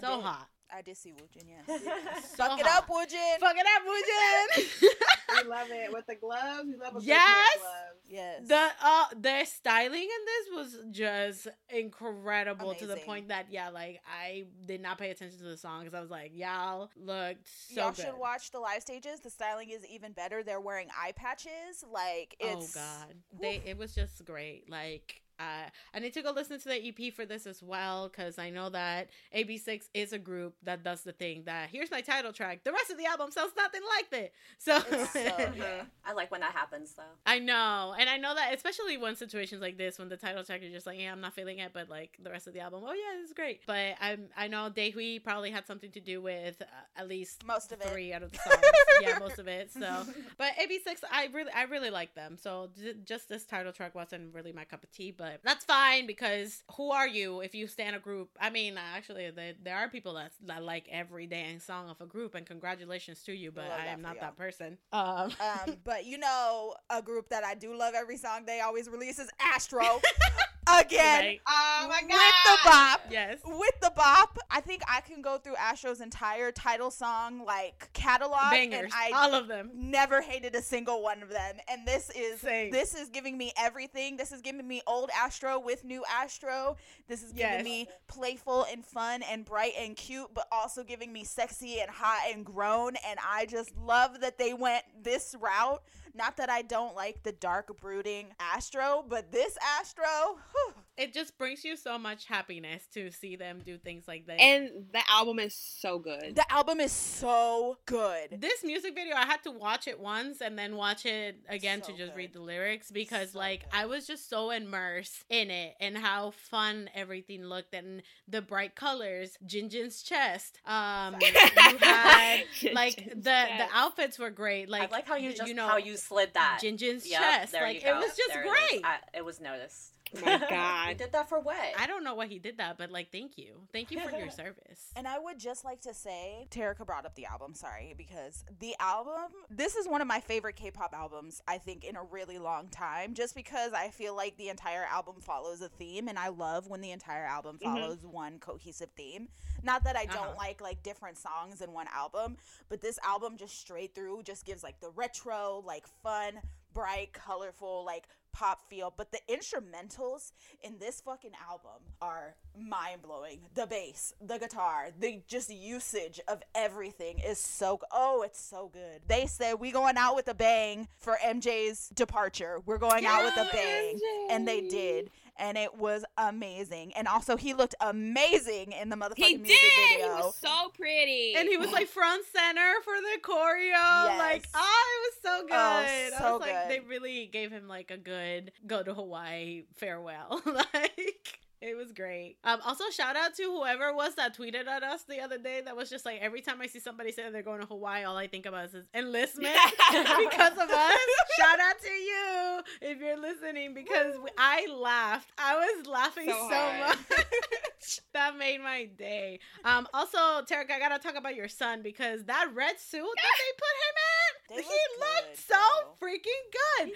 so 0.00 0.20
hot. 0.22 0.48
I 0.76 0.82
did 0.82 0.96
see 0.96 1.12
Woojin, 1.12 1.44
yeah. 1.48 1.76
So 2.36 2.44
Fuck 2.44 2.60
it 2.60 2.66
up, 2.66 2.86
Woojin. 2.88 3.38
Fuck 3.40 3.56
it 3.58 3.66
up, 3.66 3.82
Woojin. 3.86 5.44
We 5.44 5.48
love 5.50 5.68
it 5.70 5.92
with 5.92 6.06
the 6.06 6.14
gloves. 6.16 6.64
We 6.66 6.76
love 6.76 6.96
a 6.96 6.98
good 6.98 7.04
Yes! 7.04 7.26
pair 7.26 7.44
of 7.56 7.60
gloves. 7.60 7.76
Yes. 8.12 8.48
the 8.48 8.68
uh 8.84 9.04
their 9.16 9.44
styling 9.46 10.02
in 10.02 10.08
this 10.08 10.48
was 10.52 10.76
just 10.90 11.46
incredible 11.68 12.74
to 12.74 12.86
the 12.86 12.96
point 12.96 13.28
that 13.28 13.46
yeah, 13.50 13.68
like 13.68 14.00
I 14.08 14.46
did 14.66 14.80
not 14.80 14.98
pay 14.98 15.10
attention 15.10 15.38
to 15.38 15.44
the 15.44 15.56
song 15.56 15.80
because 15.84 15.94
I 15.94 16.00
was 16.00 16.10
like, 16.10 16.32
y'all 16.34 16.90
looked 16.96 17.46
so 17.68 17.80
Y'all 17.80 17.92
good. 17.92 18.04
should 18.06 18.18
watch 18.18 18.50
the 18.50 18.58
live 18.58 18.82
stages. 18.82 19.20
The 19.20 19.30
styling 19.30 19.70
is 19.70 19.86
even 19.86 20.12
better. 20.12 20.42
They're 20.42 20.60
wearing 20.60 20.88
eye 21.00 21.12
patches. 21.12 21.84
Like 21.92 22.36
it's 22.40 22.76
oh 22.76 22.80
god, 22.80 23.14
they 23.40 23.62
it 23.64 23.78
was 23.78 23.94
just 23.94 24.24
great. 24.24 24.68
Like 24.68 25.22
uh, 25.40 25.68
I 25.94 25.98
need 25.98 26.12
to 26.14 26.22
go 26.22 26.32
listen 26.32 26.60
to 26.60 26.68
the 26.68 26.88
EP 26.88 27.12
for 27.14 27.24
this 27.24 27.46
as 27.46 27.62
well 27.62 28.08
because 28.08 28.38
I 28.38 28.50
know 28.50 28.68
that 28.70 29.08
AB6IX 29.34 29.82
is 29.94 30.12
a 30.12 30.18
group 30.18 30.54
that 30.64 30.84
does 30.84 31.02
the 31.02 31.12
thing 31.12 31.44
that 31.46 31.70
here's 31.70 31.90
my 31.90 32.02
title 32.02 32.32
track. 32.32 32.62
The 32.64 32.72
rest 32.72 32.90
of 32.90 32.98
the 32.98 33.06
album 33.06 33.30
sounds 33.30 33.52
nothing 33.56 33.80
like 33.96 34.12
it. 34.20 34.32
So, 34.58 34.78
so. 34.78 35.30
I 36.04 36.12
like 36.12 36.30
when 36.30 36.40
that 36.42 36.52
happens 36.52 36.92
though. 36.94 37.02
I 37.24 37.38
know, 37.38 37.94
and 37.98 38.10
I 38.10 38.18
know 38.18 38.34
that 38.34 38.54
especially 38.54 38.98
when 38.98 39.16
situations 39.16 39.62
like 39.62 39.78
this, 39.78 39.98
when 39.98 40.08
the 40.10 40.16
title 40.18 40.44
track 40.44 40.62
is 40.62 40.72
just 40.72 40.86
like, 40.86 41.00
yeah, 41.00 41.12
I'm 41.12 41.20
not 41.22 41.32
feeling 41.32 41.58
it, 41.60 41.70
but 41.72 41.88
like 41.88 42.18
the 42.22 42.30
rest 42.30 42.46
of 42.46 42.52
the 42.52 42.60
album, 42.60 42.82
oh 42.86 42.92
yeah, 42.92 43.22
it's 43.22 43.32
great. 43.32 43.60
But 43.66 43.94
I'm 44.00 44.26
I 44.36 44.48
know 44.48 44.68
Daehwi 44.74 45.22
probably 45.24 45.50
had 45.50 45.66
something 45.66 45.90
to 45.92 46.00
do 46.00 46.20
with 46.20 46.60
uh, 46.60 46.64
at 47.00 47.08
least 47.08 47.46
most 47.46 47.72
of 47.72 47.80
it. 47.80 47.88
three 47.88 48.12
out 48.12 48.22
of 48.22 48.32
the 48.32 48.38
songs. 48.44 48.62
yeah, 49.00 49.18
most 49.18 49.38
of 49.38 49.48
it. 49.48 49.72
So, 49.72 50.04
but 50.36 50.52
AB6IX, 50.60 50.98
I 51.10 51.28
really, 51.32 51.52
I 51.52 51.62
really 51.64 51.90
like 51.90 52.14
them. 52.14 52.36
So 52.36 52.68
j- 52.78 52.94
just 53.04 53.28
this 53.28 53.44
title 53.46 53.72
track 53.72 53.94
wasn't 53.94 54.34
really 54.34 54.52
my 54.52 54.64
cup 54.64 54.82
of 54.82 54.90
tea, 54.90 55.10
but 55.10 55.29
that's 55.42 55.64
fine 55.64 56.06
because 56.06 56.62
who 56.76 56.90
are 56.90 57.08
you 57.08 57.40
if 57.40 57.54
you 57.54 57.66
stand 57.66 57.96
a 57.96 57.98
group? 57.98 58.30
I 58.40 58.50
mean, 58.50 58.78
actually, 58.78 59.30
there, 59.30 59.54
there 59.62 59.76
are 59.76 59.88
people 59.88 60.14
that, 60.14 60.32
that 60.46 60.62
like 60.62 60.86
every 60.90 61.26
dang 61.26 61.60
song 61.60 61.88
of 61.88 62.00
a 62.00 62.06
group, 62.06 62.34
and 62.34 62.46
congratulations 62.46 63.22
to 63.24 63.32
you, 63.32 63.50
but 63.50 63.64
Love 63.68 63.80
I 63.80 63.86
am 63.86 64.02
not 64.02 64.16
y'all. 64.16 64.22
that 64.22 64.36
person. 64.36 64.78
Um, 64.92 65.32
um, 65.40 65.76
but 65.84 66.04
you 66.04 66.18
know, 66.18 66.74
a 66.90 67.02
group 67.02 67.28
that 67.30 67.44
I 67.44 67.54
do 67.54 67.76
love 67.76 67.94
every 67.96 68.16
song 68.16 68.44
they 68.46 68.60
always 68.60 68.88
release 68.88 69.18
is 69.18 69.30
Astro. 69.40 70.00
Again, 70.68 71.24
right? 71.24 71.40
Oh 71.48 71.86
my 71.88 72.00
god. 72.02 72.10
with 72.10 72.44
the 72.44 72.58
bop. 72.64 73.00
Yes. 73.10 73.38
With 73.44 73.80
the 73.80 73.92
bop, 73.96 74.38
I 74.50 74.60
think 74.60 74.82
I 74.86 75.00
can 75.00 75.20
go 75.22 75.38
through 75.38 75.56
Astro's 75.56 76.00
entire 76.00 76.52
title 76.52 76.90
song 76.90 77.44
like 77.44 77.88
catalog, 77.92 78.50
Bangers, 78.50 78.84
and 78.84 78.92
I 78.94 79.10
all 79.14 79.34
of 79.34 79.48
them. 79.48 79.70
never 79.74 80.20
hated 80.20 80.54
a 80.54 80.62
single 80.62 81.02
one 81.02 81.22
of 81.22 81.30
them. 81.30 81.56
And 81.68 81.86
this 81.86 82.10
is 82.14 82.40
Same. 82.40 82.70
this 82.70 82.94
is 82.94 83.08
giving 83.08 83.36
me 83.36 83.52
everything. 83.58 84.16
This 84.16 84.32
is 84.32 84.42
giving 84.42 84.66
me 84.68 84.82
old 84.86 85.10
Astro 85.16 85.58
with 85.58 85.82
new 85.84 86.04
Astro. 86.08 86.76
This 87.08 87.22
is 87.22 87.32
giving 87.32 87.40
Yes. 87.50 87.64
me 87.64 87.88
playful 88.06 88.64
and 88.70 88.84
fun 88.84 89.22
and 89.22 89.44
bright 89.44 89.72
and 89.78 89.96
cute, 89.96 90.28
but 90.34 90.46
also 90.52 90.84
giving 90.84 91.12
me 91.12 91.24
sexy 91.24 91.80
and 91.80 91.90
hot 91.90 92.20
and 92.32 92.44
grown. 92.44 92.94
And 93.08 93.18
I 93.26 93.46
just 93.46 93.74
love 93.76 94.20
that 94.20 94.38
they 94.38 94.52
went 94.54 94.84
this 95.02 95.34
route. 95.40 95.82
Not 96.14 96.36
that 96.38 96.50
I 96.50 96.62
don't 96.62 96.94
like 96.94 97.22
the 97.22 97.32
dark 97.32 97.80
brooding 97.80 98.28
Astro, 98.38 99.04
but 99.08 99.32
this 99.32 99.56
Astro, 99.78 100.38
whew. 100.52 100.74
It 100.96 101.14
just 101.14 101.38
brings 101.38 101.64
you 101.64 101.76
so 101.78 101.96
much 101.98 102.26
happiness 102.26 102.82
to 102.92 103.10
see 103.10 103.34
them 103.34 103.62
do 103.64 103.78
things 103.78 104.06
like 104.06 104.26
that. 104.26 104.38
And 104.38 104.68
the 104.92 105.00
album 105.10 105.38
is 105.38 105.54
so 105.54 105.98
good. 105.98 106.34
the 106.36 106.52
album 106.52 106.78
is 106.78 106.92
so 106.92 107.78
good. 107.86 108.38
this 108.38 108.62
music 108.62 108.94
video, 108.94 109.16
I 109.16 109.24
had 109.24 109.42
to 109.44 109.50
watch 109.50 109.88
it 109.88 109.98
once 109.98 110.42
and 110.42 110.58
then 110.58 110.76
watch 110.76 111.06
it 111.06 111.36
again 111.48 111.82
So 111.82 111.92
to 111.92 111.98
just 111.98 112.12
good. 112.12 112.18
read 112.18 112.32
the 112.34 112.42
lyrics 112.42 112.90
because, 112.90 113.32
So 113.32 113.38
like, 113.38 113.60
good. 113.70 113.78
I 113.78 113.86
was 113.86 114.06
just 114.06 114.28
so 114.28 114.50
immersed 114.50 115.24
in 115.30 115.50
it 115.50 115.74
and 115.80 115.96
how 115.96 116.32
fun 116.32 116.90
everything 116.94 117.44
looked 117.44 117.72
and 117.72 118.02
the 118.28 118.42
bright 118.42 118.74
colors, 118.74 119.38
Jinjin's 119.46 120.02
chest. 120.02 120.58
Um, 120.66 121.16
you 121.20 121.78
had 121.78 122.42
like 122.74 122.96
the 122.96 123.12
Jinjin's 123.14 123.22
the 123.22 123.66
outfits 123.72 124.18
were 124.18 124.30
great. 124.30 124.68
Like 124.68 124.92
I 124.92 124.96
like 124.96 125.06
how 125.06 125.16
you 125.16 125.30
y- 125.30 125.34
just 125.34 125.54
know 125.54 125.66
how 125.66 125.78
you 125.78 125.96
slid 126.00 126.34
that. 126.34 126.60
Jinjin's 126.62 127.06
Yep, 127.08 127.20
chest. 127.20 127.52
Like 127.54 127.76
it 127.76 127.84
go. 127.84 127.98
was 127.98 128.16
just 128.16 128.28
There 128.30 128.42
it 128.44 128.48
great. 128.48 128.84
I- 128.84 128.98
It, 129.14 129.24
was 129.24 129.40
noticed. 129.40 129.92
Oh 130.16 130.20
my 130.20 130.38
God. 130.50 130.88
you 130.90 130.94
did 130.96 131.12
that 131.12 131.28
for 131.28 131.40
what? 131.40 131.56
I 131.78 131.86
don't 131.86 132.02
know 132.04 132.14
why 132.14 132.26
he 132.26 132.38
did 132.38 132.58
that, 132.58 132.78
but 132.78 132.90
like, 132.90 133.10
thank 133.12 133.38
you, 133.38 133.60
thank 133.72 133.90
you 133.90 134.00
for 134.00 134.16
your 134.16 134.30
service. 134.30 134.90
And 134.96 135.06
I 135.06 135.18
would 135.18 135.38
just 135.38 135.64
like 135.64 135.80
to 135.82 135.94
say, 135.94 136.46
Terica 136.50 136.84
brought 136.84 137.06
up 137.06 137.14
the 137.14 137.26
album, 137.26 137.54
sorry, 137.54 137.94
because 137.96 138.44
the 138.60 138.74
album, 138.80 139.30
this 139.48 139.76
is 139.76 139.86
one 139.88 140.00
of 140.00 140.08
my 140.08 140.20
favorite 140.20 140.56
K 140.56 140.70
pop 140.70 140.94
albums, 140.94 141.40
I 141.46 141.58
think, 141.58 141.84
in 141.84 141.96
a 141.96 142.02
really 142.02 142.38
long 142.38 142.68
time, 142.68 143.14
just 143.14 143.34
because 143.34 143.72
I 143.72 143.88
feel 143.88 144.16
like 144.16 144.36
the 144.36 144.48
entire 144.48 144.84
album 144.84 145.16
follows 145.20 145.60
a 145.60 145.68
theme, 145.68 146.08
and 146.08 146.18
I 146.18 146.28
love 146.28 146.66
when 146.68 146.80
the 146.80 146.90
entire 146.90 147.24
album 147.26 147.58
Mhm. 147.58 147.62
follows 147.62 148.04
one 148.04 148.38
cohesive 148.38 148.90
theme. 148.96 149.28
Not 149.62 149.84
that 149.84 149.96
I 149.96 150.06
don't 150.06 150.16
Uh-huh. 150.16 150.34
like 150.36 150.60
like 150.60 150.82
different 150.82 151.18
songs 151.18 151.60
in 151.60 151.72
one 151.72 151.86
album, 151.88 152.36
but 152.68 152.80
this 152.80 152.98
album 153.04 153.36
just 153.36 153.58
straight 153.58 153.94
through 153.94 154.22
just 154.24 154.44
gives 154.44 154.62
like 154.62 154.80
the 154.80 154.90
retro, 154.90 155.62
like 155.64 155.86
fun, 156.02 156.40
bright, 156.72 157.12
colorful, 157.12 157.84
like 157.84 158.06
pop 158.32 158.68
feel. 158.68 158.92
But 158.96 159.12
the 159.12 159.18
instrumentals 159.28 160.32
in 160.62 160.78
this 160.78 161.00
fucking 161.00 161.32
album 161.48 161.82
are 162.00 162.34
mind 162.58 163.02
blowing. 163.02 163.40
The 163.54 163.66
bass, 163.66 164.12
the 164.20 164.38
guitar, 164.38 164.88
the 164.98 165.22
just 165.26 165.50
usage 165.50 166.20
of 166.28 166.42
everything 166.54 167.18
is 167.20 167.38
so 167.38 167.80
oh, 167.92 168.22
it's 168.22 168.40
so 168.40 168.70
good. 168.72 169.00
They 169.08 169.26
said 169.26 169.54
we 169.54 169.70
going 169.72 169.96
out 169.96 170.16
with 170.16 170.28
a 170.28 170.34
bang 170.34 170.88
for 170.98 171.18
MJ's 171.24 171.88
departure. 171.90 172.60
We're 172.66 172.78
going 172.78 173.06
out 173.06 173.24
with 173.24 173.36
a 173.36 173.48
bang. 173.52 173.98
And 174.30 174.46
they 174.46 174.62
did. 174.68 175.10
And 175.38 175.56
it 175.56 175.74
was 175.76 176.04
amazing. 176.18 176.92
And 176.96 177.08
also 177.08 177.36
he 177.36 177.54
looked 177.54 177.74
amazing 177.80 178.72
in 178.72 178.90
the 178.90 178.96
motherfucking 178.96 179.16
He 179.16 179.36
music 179.38 179.56
did. 179.58 179.88
video. 179.98 180.16
He 180.16 180.22
was 180.22 180.36
so 180.36 180.68
pretty. 180.76 181.34
And 181.36 181.48
he 181.48 181.56
was 181.56 181.72
like 181.72 181.86
front 181.88 182.24
center 182.34 182.74
for 182.84 182.94
the 182.94 183.20
choreo. 183.22 184.18
Like, 184.18 184.42
Yes. 184.42 184.50
oh, 184.54 184.86
it 184.96 185.00
was 185.08 185.09
so 185.22 185.42
good. 185.46 185.54
I 185.54 186.10
so 186.18 186.32
was 186.38 186.40
like, 186.42 186.68
they 186.68 186.80
really 186.80 187.26
gave 187.26 187.50
him 187.50 187.68
like 187.68 187.90
a 187.90 187.96
good 187.96 188.52
go 188.66 188.82
to 188.82 188.94
Hawaii 188.94 189.64
farewell. 189.76 190.40
like, 190.74 191.38
it 191.60 191.76
was 191.76 191.92
great. 191.92 192.36
Um, 192.42 192.60
also, 192.64 192.84
shout 192.90 193.16
out 193.16 193.34
to 193.34 193.42
whoever 193.42 193.88
it 193.88 193.94
was 193.94 194.14
that 194.14 194.34
tweeted 194.34 194.66
at 194.66 194.82
us 194.82 195.02
the 195.02 195.20
other 195.20 195.36
day. 195.36 195.60
That 195.62 195.76
was 195.76 195.90
just 195.90 196.06
like 196.06 196.18
every 196.22 196.40
time 196.40 196.58
I 196.62 196.66
see 196.66 196.80
somebody 196.80 197.12
say 197.12 197.30
they're 197.30 197.42
going 197.42 197.60
to 197.60 197.66
Hawaii, 197.66 198.04
all 198.04 198.16
I 198.16 198.28
think 198.28 198.46
about 198.46 198.66
is 198.66 198.74
enlistment 198.94 199.54
because 199.90 200.52
of 200.52 200.70
us. 200.70 200.98
Shout 201.38 201.60
out 201.60 201.78
to 201.82 201.90
you 201.92 202.60
if 202.80 202.98
you're 202.98 203.20
listening 203.20 203.74
because 203.74 204.14
we, 204.22 204.30
I 204.38 204.66
laughed. 204.74 205.30
I 205.36 205.56
was 205.56 205.86
laughing 205.86 206.28
So 206.28 206.48
so, 206.50 206.72
much. 206.80 208.00
that 208.14 208.38
made 208.38 208.62
my 208.62 208.86
day. 208.96 209.40
Um, 209.62 209.86
also, 209.92 210.16
Tarek, 210.18 210.70
I 210.70 210.78
gotta 210.78 210.98
talk 210.98 211.14
about 211.16 211.34
your 211.34 211.48
son 211.48 211.82
because 211.82 212.24
that 212.24 212.48
red 212.54 212.80
suit 212.80 213.02
that 213.02 213.34
they 213.38 213.52
put 213.58 213.74
him 213.84 213.96
in, 213.98 214.39
They 214.50 214.56
he 214.56 214.62
look 214.62 215.00
looked 215.00 215.36
good, 215.36 215.38
so 215.38 215.54
though. 215.54 216.06
freaking 216.06 216.44
good. 216.52 216.92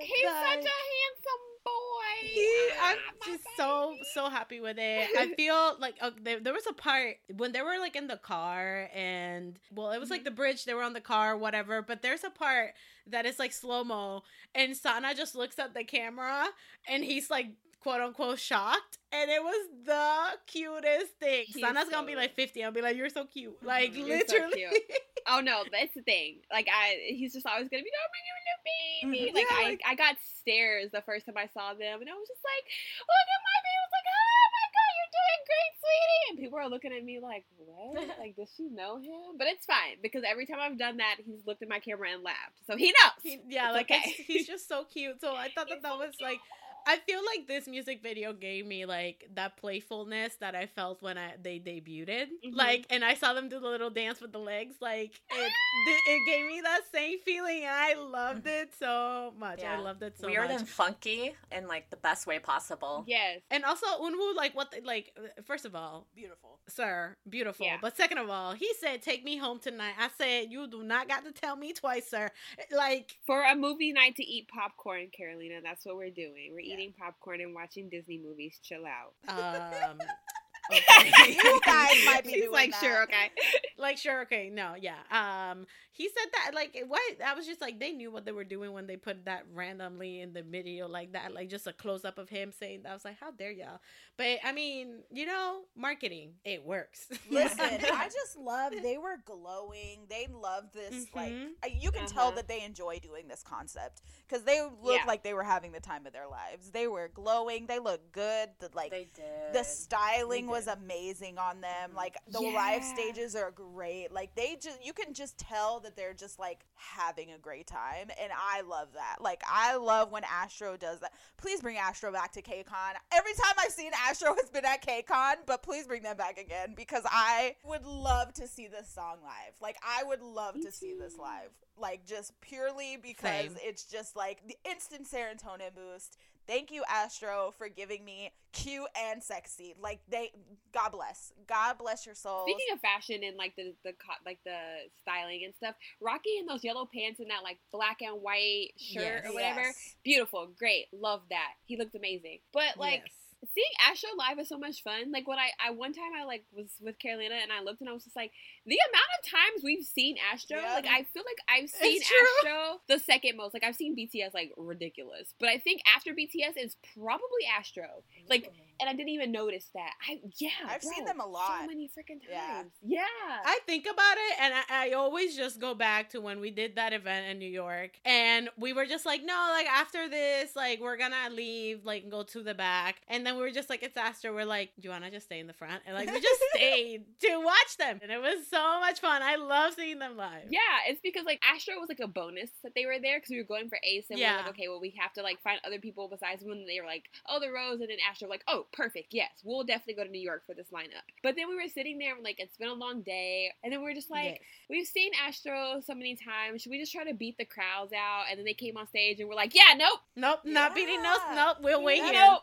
He's 0.00 0.28
such 0.28 0.64
a 0.64 0.78
handsome 0.90 1.44
boy. 1.64 2.28
He, 2.28 2.68
I'm 2.80 2.96
Ah, 2.98 3.12
just 3.24 3.44
so 3.56 3.90
baby. 3.92 4.02
so 4.14 4.28
happy 4.28 4.60
with 4.60 4.78
it. 4.78 5.08
I 5.16 5.32
feel 5.36 5.76
like 5.78 5.94
uh, 6.00 6.10
there, 6.22 6.40
there 6.40 6.52
was 6.52 6.66
a 6.68 6.72
part 6.72 7.16
when 7.36 7.52
they 7.52 7.62
were 7.62 7.78
like 7.78 7.94
in 7.96 8.08
the 8.08 8.16
car 8.16 8.88
and 8.94 9.58
well, 9.72 9.92
it 9.92 10.00
was 10.00 10.10
like 10.10 10.24
the 10.24 10.30
bridge. 10.32 10.64
They 10.64 10.74
were 10.74 10.82
on 10.82 10.92
the 10.92 11.00
car, 11.00 11.36
whatever. 11.36 11.82
But 11.82 12.02
there's 12.02 12.24
a 12.24 12.30
part 12.30 12.72
that 13.06 13.26
is 13.26 13.38
like 13.38 13.52
slow 13.52 13.84
mo, 13.84 14.22
and 14.54 14.72
Sanha 14.74 15.16
just 15.16 15.34
looks 15.34 15.58
at 15.58 15.74
the 15.74 15.84
camera 15.84 16.46
and 16.88 17.04
he's 17.04 17.30
like 17.30 17.46
quote 17.82 18.00
unquote 18.00 18.38
shocked, 18.38 18.98
and 19.12 19.30
it 19.30 19.42
was 19.42 19.68
the 19.84 20.38
cutest 20.46 21.12
thing. 21.20 21.44
He's 21.46 21.60
Sana's 21.62 21.88
gonna 21.88 22.06
be 22.06 22.16
like 22.16 22.34
50. 22.34 22.62
I'll 22.64 22.70
be 22.72 22.80
like, 22.82 22.96
you're 22.96 23.08
so 23.10 23.24
cute, 23.24 23.56
like 23.62 23.94
You're 23.96 24.06
so 24.26 24.34
literally. 24.36 24.56
cute. 24.70 24.82
Oh 25.24 25.38
no, 25.38 25.62
that's 25.70 25.94
the 25.94 26.02
thing. 26.02 26.38
Like 26.50 26.66
I, 26.66 26.98
he's 27.14 27.32
just 27.32 27.46
always 27.46 27.68
gonna 27.70 27.84
be, 27.84 27.90
oh 27.94 28.08
my 28.10 28.22
god, 28.26 28.60
baby. 28.66 29.30
Mhm. 29.30 29.34
Like 29.38 29.46
Yeah, 29.48 29.56
I, 29.56 29.62
like- 29.70 29.82
I 29.86 29.94
got 29.94 30.16
stares 30.40 30.90
the 30.90 31.00
first 31.02 31.26
time 31.26 31.36
I 31.38 31.46
saw 31.54 31.74
them, 31.74 32.00
and 32.02 32.10
I 32.10 32.14
was 32.18 32.26
just 32.26 32.42
like, 32.42 32.64
look 32.66 33.26
at 33.30 33.42
my 33.46 33.58
baby. 33.62 33.78
I 33.78 33.86
was 33.86 33.94
like, 33.94 34.08
oh 34.10 34.46
my 34.50 34.66
god, 34.74 34.90
you're 34.98 35.14
doing 35.14 35.42
great, 35.46 35.72
sweetie. 35.78 36.24
And 36.30 36.38
people 36.42 36.58
are 36.58 36.68
looking 36.68 36.90
at 36.92 37.04
me 37.04 37.20
like, 37.22 37.44
what? 37.56 38.18
like, 38.18 38.34
does 38.34 38.50
she 38.56 38.66
know 38.66 38.98
him? 38.98 39.38
But 39.38 39.46
it's 39.46 39.64
fine 39.64 40.02
because 40.02 40.24
every 40.26 40.44
time 40.44 40.58
I've 40.58 40.76
done 40.76 40.96
that, 40.96 41.18
he's 41.24 41.46
looked 41.46 41.62
at 41.62 41.68
my 41.68 41.78
camera 41.78 42.10
and 42.10 42.24
laughed, 42.24 42.58
so 42.66 42.76
he 42.76 42.90
knows. 42.90 43.22
He, 43.22 43.38
yeah, 43.46 43.68
It's 43.70 43.76
like 43.78 43.90
okay. 43.94 44.02
he's 44.26 44.48
just 44.48 44.66
so 44.68 44.82
cute. 44.90 45.20
So 45.20 45.36
I 45.36 45.50
thought 45.54 45.68
that 45.70 45.82
that 45.86 45.98
was 46.02 46.18
like, 46.20 46.40
I 46.86 46.98
feel 46.98 47.20
like 47.24 47.46
this 47.46 47.66
music 47.68 48.02
video 48.02 48.32
gave 48.32 48.66
me 48.66 48.84
like 48.86 49.28
that 49.34 49.56
playfulness 49.56 50.36
that 50.40 50.54
I 50.54 50.66
felt 50.66 51.02
when 51.02 51.16
I 51.18 51.34
they 51.42 51.58
debuted. 51.58 52.26
Mhm. 52.44 52.54
Like, 52.54 52.86
and 52.90 53.04
I 53.04 53.14
saw 53.14 53.32
them 53.34 53.48
do 53.48 53.60
the 53.60 53.68
little 53.68 53.90
dance 53.90 54.20
with 54.20 54.32
the 54.32 54.38
legs. 54.38 54.76
Like 54.80 55.20
it, 55.30 55.52
it 56.08 56.26
gave 56.26 56.46
me 56.46 56.60
that 56.62 56.80
same 56.92 57.18
feeling, 57.20 57.58
and 57.64 57.70
I 57.74 57.94
loved 57.94 58.46
it 58.46 58.72
so 58.78 59.32
much. 59.38 59.62
I 59.62 59.78
loved 59.78 60.02
it 60.02 60.18
so 60.18 60.26
much. 60.26 60.32
Weird 60.36 60.50
much. 60.50 60.60
and 60.60 60.68
funky 60.68 61.34
in 61.50 61.66
like 61.68 61.90
the 61.90 61.96
best 61.96 62.26
way 62.26 62.38
possible. 62.38 63.04
yes. 63.06 63.40
and 63.50 63.64
also 63.64 63.86
Eunwoo, 64.00 64.34
like 64.34 64.54
what, 64.54 64.70
the, 64.70 64.80
like 64.84 65.16
first 65.44 65.64
of 65.64 65.74
all, 65.74 66.06
Beautiful. 66.14 66.58
sir, 66.68 67.16
beautiful. 67.28 67.66
Yeah. 67.66 67.78
But 67.80 67.96
second 67.96 68.18
of 68.18 68.28
all, 68.30 68.52
he 68.52 68.70
said, 68.80 69.02
"Take 69.02 69.24
me 69.24 69.36
home 69.36 69.58
tonight." 69.60 69.94
I 69.98 70.08
said, 70.18 70.50
"You 70.50 70.66
do 70.66 70.82
not 70.82 71.08
got 71.08 71.24
to 71.24 71.32
tell 71.32 71.56
me 71.56 71.72
twice, 71.72 72.08
sir." 72.08 72.30
Like 72.70 73.16
For 73.26 73.42
a 73.44 73.54
movie 73.54 73.92
night 73.92 74.16
to 74.16 74.24
eat 74.24 74.48
popcorn, 74.48 75.08
Carolina, 75.16 75.60
that's 75.62 75.84
what 75.86 75.96
we're 75.96 76.10
doing. 76.10 76.50
We're 76.52 76.60
Yeah. 76.60 76.71
Eating 76.72 76.94
popcorn 76.98 77.40
and 77.40 77.54
watching 77.54 77.88
Disney 77.88 78.18
movies. 78.18 78.58
Chill 78.62 78.84
out. 78.86 79.14
Um, 79.28 79.98
You 81.26 81.60
guys 81.66 81.94
might 82.06 82.24
be 82.24 82.46
like, 82.50 82.70
that. 82.70 82.80
sure, 82.80 83.02
okay. 83.04 83.30
like 83.78 83.98
sure, 83.98 84.22
okay, 84.22 84.50
no, 84.52 84.74
yeah. 84.80 84.98
Um, 85.10 85.66
he 85.92 86.08
said 86.08 86.28
that 86.32 86.54
like 86.54 86.76
what? 86.86 87.00
I 87.24 87.34
was 87.34 87.46
just 87.46 87.60
like 87.60 87.78
they 87.80 87.92
knew 87.92 88.10
what 88.10 88.24
they 88.24 88.32
were 88.32 88.44
doing 88.44 88.72
when 88.72 88.86
they 88.86 88.96
put 88.96 89.24
that 89.26 89.42
randomly 89.52 90.20
in 90.20 90.32
the 90.32 90.42
video 90.42 90.88
like 90.88 91.12
that, 91.12 91.34
like 91.34 91.48
just 91.48 91.66
a 91.66 91.72
close 91.72 92.04
up 92.04 92.18
of 92.18 92.28
him 92.28 92.52
saying 92.52 92.82
that. 92.84 92.90
I 92.90 92.94
was 92.94 93.04
like, 93.04 93.18
how 93.20 93.30
dare 93.32 93.50
y'all? 93.50 93.80
But 94.16 94.38
I 94.44 94.52
mean, 94.52 95.00
you 95.10 95.26
know, 95.26 95.62
marketing 95.76 96.34
it 96.44 96.64
works. 96.64 97.06
Listen, 97.30 97.60
I 97.60 98.06
just 98.06 98.36
love 98.38 98.72
they 98.82 98.98
were 98.98 99.18
glowing. 99.24 100.06
They 100.08 100.28
loved 100.32 100.72
this 100.74 101.06
like 101.14 101.32
Mhm. 101.32 101.48
I- 101.62 101.76
you 101.78 101.90
can 101.90 102.06
tell 102.06 102.28
Uh-huh. 102.28 102.36
that 102.36 102.48
they 102.48 102.62
enjoy 102.62 102.98
doing 103.00 103.26
this 103.28 103.42
concept 103.42 104.00
cuz 104.28 104.42
they 104.42 104.60
looked 104.62 105.00
Yeah. 105.00 105.04
like 105.06 105.22
they 105.24 105.34
were 105.34 105.42
having 105.44 105.72
the 105.72 105.80
time 105.80 106.06
of 106.06 106.12
their 106.12 106.28
lives. 106.28 106.70
They 106.70 106.86
were 106.86 107.08
glowing. 107.08 107.66
They 107.66 107.78
looked 107.78 108.12
good. 108.12 108.50
The 108.60 108.70
like 108.74 108.90
They 108.90 109.08
did. 109.14 109.52
the 109.52 109.64
styling 109.64 110.46
was 110.52 110.66
amazing 110.66 111.38
on 111.38 111.60
them. 111.60 111.88
Mm-hmm. 111.88 111.96
Like 111.96 112.16
the 112.28 112.40
live 112.40 112.84
stages 112.84 113.34
are 113.34 113.50
great. 113.50 114.12
Like 114.12 114.34
they 114.34 114.56
just 114.60 114.84
you 114.84 114.92
can 114.92 115.14
just 115.14 115.38
tell 115.38 115.80
that 115.80 115.96
they're 115.96 116.14
just 116.14 116.38
like 116.38 116.60
having 116.74 117.32
a 117.32 117.38
great 117.38 117.66
time 117.66 118.10
and 118.20 118.32
I 118.36 118.60
love 118.62 118.88
that. 118.94 119.16
Like 119.20 119.42
I 119.50 119.76
love 119.76 120.12
when 120.12 120.22
Astro 120.24 120.76
does 120.76 121.00
that. 121.00 121.12
Please 121.36 121.60
bring 121.60 121.76
Astro 121.76 122.12
back 122.12 122.32
to 122.32 122.42
KCON. 122.42 122.94
Every 123.12 123.32
time 123.32 123.54
I've 123.58 123.72
seen 123.72 123.92
Astro 124.08 124.34
has 124.34 124.50
been 124.50 124.64
at 124.64 124.84
KCON, 124.86 125.36
but 125.46 125.62
please 125.62 125.86
bring 125.86 126.02
them 126.02 126.16
back 126.16 126.38
again 126.38 126.74
because 126.76 127.02
I 127.06 127.56
would 127.64 127.84
love 127.84 128.32
to 128.34 128.46
see 128.46 128.68
this 128.68 128.88
song 128.88 129.16
live. 129.22 129.54
Like 129.60 129.76
I 129.82 130.04
would 130.04 130.22
love 130.22 130.60
to 130.60 130.70
see 130.70 130.94
this 130.98 131.16
live. 131.18 131.50
Like 131.78 132.06
just 132.06 132.38
purely 132.40 132.98
because 133.02 133.30
Same. 133.30 133.56
it's 133.62 133.84
just 133.84 134.14
like 134.14 134.46
the 134.46 134.56
instant 134.70 135.06
serotonin 135.10 135.74
boost. 135.74 136.18
Thank 136.46 136.70
you, 136.70 136.82
Astro, 136.88 137.52
for 137.56 137.68
giving 137.68 138.04
me 138.04 138.32
cute 138.52 138.88
and 139.10 139.22
sexy. 139.22 139.74
Like 139.80 140.00
they, 140.08 140.30
God 140.72 140.90
bless, 140.90 141.32
God 141.46 141.78
bless 141.78 142.04
your 142.04 142.14
soul. 142.14 142.44
Speaking 142.46 142.72
of 142.74 142.80
fashion 142.80 143.20
and 143.24 143.36
like 143.36 143.54
the 143.56 143.74
the 143.84 143.92
like 144.26 144.38
the 144.44 144.58
styling 145.00 145.42
and 145.44 145.54
stuff, 145.54 145.74
Rocky 146.00 146.38
in 146.38 146.46
those 146.46 146.64
yellow 146.64 146.88
pants 146.92 147.20
and 147.20 147.30
that 147.30 147.42
like 147.42 147.58
black 147.72 147.98
and 148.02 148.20
white 148.20 148.72
shirt 148.76 149.22
Yes. 149.24 149.26
or 149.26 149.32
whatever, 149.34 149.60
Yes. 149.60 149.96
beautiful, 150.04 150.48
great, 150.58 150.86
love 150.92 151.22
that. 151.30 151.52
He 151.64 151.76
looked 151.76 151.94
amazing. 151.94 152.40
But 152.52 152.76
like 152.76 153.02
Yes. 153.04 153.12
Seeing 153.54 153.72
Astro 153.90 154.10
live 154.16 154.38
is 154.38 154.48
so 154.48 154.58
much 154.58 154.82
fun. 154.82 155.10
Like 155.12 155.26
when 155.26 155.38
I, 155.38 155.50
I 155.64 155.70
one 155.70 155.92
time 155.92 156.12
I 156.18 156.24
like 156.24 156.44
was 156.54 156.68
with 156.80 156.98
Carolina 156.98 157.34
and 157.42 157.50
I 157.52 157.62
looked 157.62 157.80
and 157.80 157.90
I 157.90 157.92
was 157.92 158.04
just 158.04 158.16
like, 158.16 158.30
the 158.66 158.78
amount 158.90 159.04
of 159.18 159.30
times 159.30 159.64
we've 159.64 159.84
seen 159.84 160.16
Astro, 160.32 160.58
Yeah. 160.58 160.74
like 160.74 160.86
I 160.86 161.02
feel 161.02 161.24
like 161.26 161.38
I've 161.48 161.68
seen 161.70 162.00
Astro 162.42 162.80
the 162.88 162.98
second 162.98 163.36
most. 163.36 163.54
Like 163.54 163.64
I've 163.64 163.76
seen 163.76 163.96
BTS 163.96 164.32
like 164.34 164.52
ridiculous, 164.56 165.34
but 165.40 165.48
I 165.48 165.58
think 165.58 165.82
after 165.94 166.12
BTS 166.12 166.54
it's 166.56 166.76
probably 166.94 167.44
Astro. 167.58 168.04
Like 168.28 168.52
and 168.82 168.90
I 168.90 168.94
didn't 168.94 169.10
even 169.10 169.30
notice 169.30 169.70
that. 169.74 169.92
I 170.08 170.18
yeah, 170.38 170.50
I've 170.68 170.82
seen 170.82 171.04
them 171.04 171.20
a 171.20 171.26
lot. 171.26 171.60
So 171.60 171.66
many 171.68 171.88
freaking 171.88 172.20
times. 172.20 172.72
Yeah. 172.82 173.04
I 173.44 173.60
think 173.66 173.86
about 173.86 174.16
it 174.16 174.36
and 174.40 174.54
I, 174.54 174.88
I 174.88 174.90
always 174.92 175.36
just 175.36 175.60
go 175.60 175.72
back 175.74 176.10
to 176.10 176.20
when 176.20 176.40
we 176.40 176.50
did 176.50 176.74
that 176.76 176.92
event 176.92 177.26
in 177.28 177.38
New 177.38 177.48
York 177.48 177.92
and 178.04 178.48
we 178.58 178.72
were 178.72 178.84
just 178.86 179.06
like, 179.06 179.22
no, 179.24 179.48
like 179.56 179.66
after 179.68 180.08
this, 180.08 180.56
like 180.56 180.80
we're 180.80 180.96
gonna 180.96 181.30
leave, 181.30 181.84
like 181.84 182.10
go 182.10 182.24
to 182.24 182.42
the 182.42 182.54
back. 182.54 182.96
And 183.08 183.24
then 183.24 183.36
we 183.36 183.42
were 183.42 183.52
just 183.52 183.70
like, 183.70 183.82
it's 183.84 183.96
Astro. 183.96 184.34
We're 184.34 184.44
like, 184.44 184.70
do 184.80 184.88
you 184.88 184.90
wanna 184.90 185.10
just 185.12 185.26
stay 185.26 185.38
in 185.38 185.46
the 185.46 185.52
front? 185.52 185.82
And 185.86 185.94
like 185.94 186.10
we 186.12 186.20
just 186.20 186.40
stayed 186.56 187.04
to 187.20 187.36
watch 187.38 187.76
them. 187.78 188.00
And 188.02 188.10
it 188.10 188.20
was 188.20 188.48
so 188.50 188.80
much 188.80 188.98
fun. 189.00 189.22
I 189.22 189.36
love 189.36 189.74
seeing 189.74 190.00
them 190.00 190.16
live. 190.16 190.46
Yeah, 190.50 190.58
it's 190.88 191.00
because 191.00 191.24
like 191.24 191.40
Astro 191.48 191.74
was 191.78 191.88
like 191.88 192.00
a 192.00 192.08
bonus 192.08 192.50
that 192.64 192.72
they 192.74 192.84
were 192.86 192.98
there 193.00 193.18
because 193.18 193.30
we 193.30 193.38
were 193.38 193.44
going 193.46 193.68
for 193.68 193.78
Ace 193.84 194.06
and 194.10 194.16
we 194.16 194.22
Yeah. 194.22 194.32
we're 194.32 194.38
like, 194.38 194.48
okay, 194.50 194.68
well 194.68 194.80
we 194.80 194.94
have 194.98 195.12
to 195.14 195.22
like 195.22 195.40
find 195.42 195.60
other 195.64 195.78
people 195.78 196.08
besides 196.08 196.42
them. 196.42 196.50
And 196.52 196.68
they 196.68 196.80
were 196.80 196.86
like, 196.86 197.04
oh, 197.28 197.38
the 197.40 197.50
Rose 197.52 197.80
and 197.80 197.88
then 197.90 197.98
Astro, 198.08 198.28
like, 198.28 198.42
oh, 198.48 198.66
perfect, 198.72 199.12
yes, 199.12 199.30
we'll 199.44 199.64
definitely 199.64 199.94
go 199.94 200.04
to 200.04 200.10
New 200.10 200.20
York 200.20 200.44
for 200.46 200.54
this 200.54 200.68
lineup. 200.72 201.02
But 201.22 201.36
then 201.36 201.48
we 201.48 201.54
were 201.56 201.68
sitting 201.72 201.98
there 201.98 202.14
and 202.14 202.24
like 202.24 202.36
it's 202.38 202.56
been 202.56 202.68
a 202.68 202.74
long 202.74 203.02
day, 203.02 203.52
and 203.62 203.72
then 203.72 203.82
we 203.84 203.90
are 203.90 203.94
just 203.94 204.10
like, 204.10 204.24
Yes. 204.24 204.38
we've 204.70 204.86
seen 204.86 205.12
Astro 205.26 205.80
so 205.84 205.94
many 205.94 206.16
times. 206.16 206.62
Should 206.62 206.70
we 206.70 206.78
just 206.78 206.92
try 206.92 207.04
to 207.04 207.14
beat 207.14 207.38
the 207.38 207.44
crowds 207.44 207.92
out? 207.92 208.24
And 208.30 208.38
then 208.38 208.44
they 208.44 208.54
came 208.54 208.76
on 208.76 208.86
stage 208.86 209.20
and 209.20 209.28
we're 209.28 209.34
like, 209.34 209.54
yeah, 209.54 209.74
nope. 209.76 210.00
Nope, 210.16 210.40
not 210.44 210.74
beating 210.74 211.02
notes. 211.02 211.20
Yeah. 211.28 211.34
Nope, 211.34 211.56
we'll 211.62 211.82
wait 211.82 212.02
here. 212.02 212.12
Nope. 212.12 212.42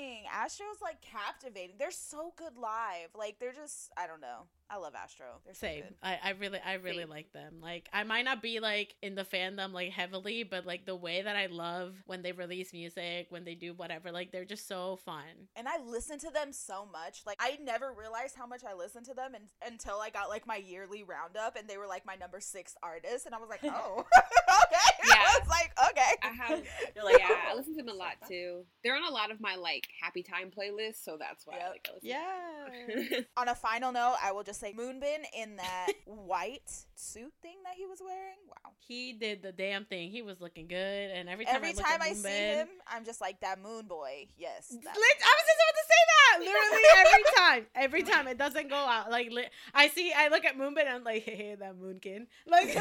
Thing. 0.00 0.22
Astro's 0.32 0.80
like 0.82 1.00
captivating. 1.00 1.76
They're 1.78 1.90
so 1.90 2.32
good 2.36 2.56
live. 2.56 3.10
Like 3.14 3.38
they're 3.38 3.52
just 3.52 3.90
I 3.96 4.06
don't 4.06 4.20
know. 4.20 4.46
I 4.72 4.76
love 4.76 4.94
Astro. 4.94 5.26
They're 5.44 5.54
so 5.54 5.66
Same. 5.66 5.82
good. 5.82 5.94
I, 6.02 6.18
I 6.22 6.30
really 6.30 6.60
I 6.64 6.74
really 6.74 7.00
Same. 7.00 7.10
like 7.10 7.32
them. 7.32 7.54
Like 7.60 7.88
I 7.92 8.04
might 8.04 8.24
not 8.24 8.40
be 8.40 8.60
like 8.60 8.94
in 9.02 9.14
the 9.14 9.24
fandom 9.24 9.72
like 9.72 9.90
heavily, 9.90 10.44
but 10.44 10.64
like 10.64 10.86
the 10.86 10.94
way 10.96 11.22
that 11.22 11.36
I 11.36 11.46
love 11.46 11.94
when 12.06 12.22
they 12.22 12.32
release 12.32 12.72
music, 12.72 13.26
when 13.30 13.44
they 13.44 13.54
do 13.54 13.74
whatever, 13.74 14.12
like 14.12 14.32
they're 14.32 14.44
just 14.44 14.68
so 14.68 14.98
fun. 15.04 15.48
And 15.56 15.66
I 15.68 15.78
listen 15.84 16.18
to 16.20 16.30
them 16.30 16.52
so 16.52 16.86
much. 16.90 17.22
Like 17.26 17.38
I 17.40 17.58
never 17.62 17.92
realized 17.92 18.36
how 18.36 18.46
much 18.46 18.62
I 18.68 18.74
listened 18.74 19.06
to 19.06 19.14
them 19.14 19.34
and, 19.34 19.44
until 19.66 19.98
I 20.00 20.10
got 20.10 20.28
like 20.28 20.46
my 20.46 20.56
yearly 20.56 21.02
roundup 21.02 21.56
and 21.56 21.68
they 21.68 21.76
were 21.76 21.88
like 21.88 22.06
my 22.06 22.14
number 22.14 22.40
six 22.40 22.76
artist 22.82 23.26
and 23.26 23.34
I 23.34 23.38
was 23.38 23.48
like, 23.48 23.60
oh, 23.64 24.04
okay. 24.16 24.76
Yeah. 25.10 25.14
I 25.16 25.38
was 25.40 25.48
like, 25.48 25.72
okay. 25.90 26.09
Ah, 26.40 26.44
I 26.44 26.48
have. 26.48 26.62
You're 26.94 27.04
like, 27.04 27.18
yeah, 27.18 27.36
I 27.50 27.54
listen 27.54 27.76
to 27.76 27.82
them 27.82 27.88
a 27.94 27.96
lot 27.96 28.14
too. 28.28 28.64
They're 28.84 28.94
on 28.96 29.04
a 29.04 29.10
lot 29.12 29.30
of 29.30 29.40
my 29.40 29.56
like 29.56 29.88
happy 30.00 30.22
time 30.22 30.50
playlists, 30.50 31.04
so 31.04 31.16
that's 31.18 31.46
why 31.46 31.58
I 31.64 31.68
like 31.70 31.82
to 31.84 31.92
listen. 31.94 32.08
Yeah. 32.08 33.20
On 33.36 33.48
a 33.48 33.54
final 33.54 33.92
note, 33.92 34.16
I 34.22 34.32
will 34.32 34.42
just 34.42 34.60
say 34.60 34.72
Moonbin 34.78 35.24
in 35.36 35.56
that 35.56 35.88
white 36.06 36.70
suit 36.94 37.32
thing 37.42 37.56
that 37.64 37.74
he 37.76 37.86
was 37.86 38.00
wearing. 38.04 38.36
Wow. 38.48 38.72
he 38.78 39.12
did 39.12 39.42
the 39.42 39.52
damn 39.52 39.84
thing. 39.84 40.10
He 40.10 40.22
was 40.22 40.40
looking 40.40 40.66
good, 40.68 40.76
and 41.10 41.28
every 41.28 41.44
time 41.44 41.56
Every 41.56 41.68
I 41.68 41.72
look 41.72 41.84
time 41.84 42.00
at 42.00 42.06
I 42.08 42.12
see 42.12 42.28
him, 42.28 42.68
I'm 42.86 43.04
just 43.04 43.20
like 43.20 43.40
that 43.40 43.60
moon 43.62 43.86
boy. 43.86 44.28
Yes. 44.38 44.68
That 44.68 44.76
I 44.76 44.78
was 44.78 45.46
just 45.46 45.60
about 45.60 45.74
to 45.74 45.86
say 45.86 46.00
that. 46.10 46.38
Literally 46.40 46.82
every 46.96 47.24
time, 47.36 47.66
every 47.74 48.02
time 48.02 48.28
it 48.28 48.38
doesn't 48.38 48.68
go 48.68 48.76
out. 48.76 49.10
Like 49.10 49.30
li- 49.30 49.48
I 49.74 49.88
see, 49.88 50.12
I 50.16 50.28
look 50.28 50.44
at 50.44 50.56
Moonbin, 50.56 50.80
and 50.80 50.88
I'm 50.90 51.04
like, 51.04 51.22
hey, 51.24 51.34
hey, 51.36 51.56
that 51.58 51.74
Moonkin. 51.80 52.26
Like, 52.46 52.76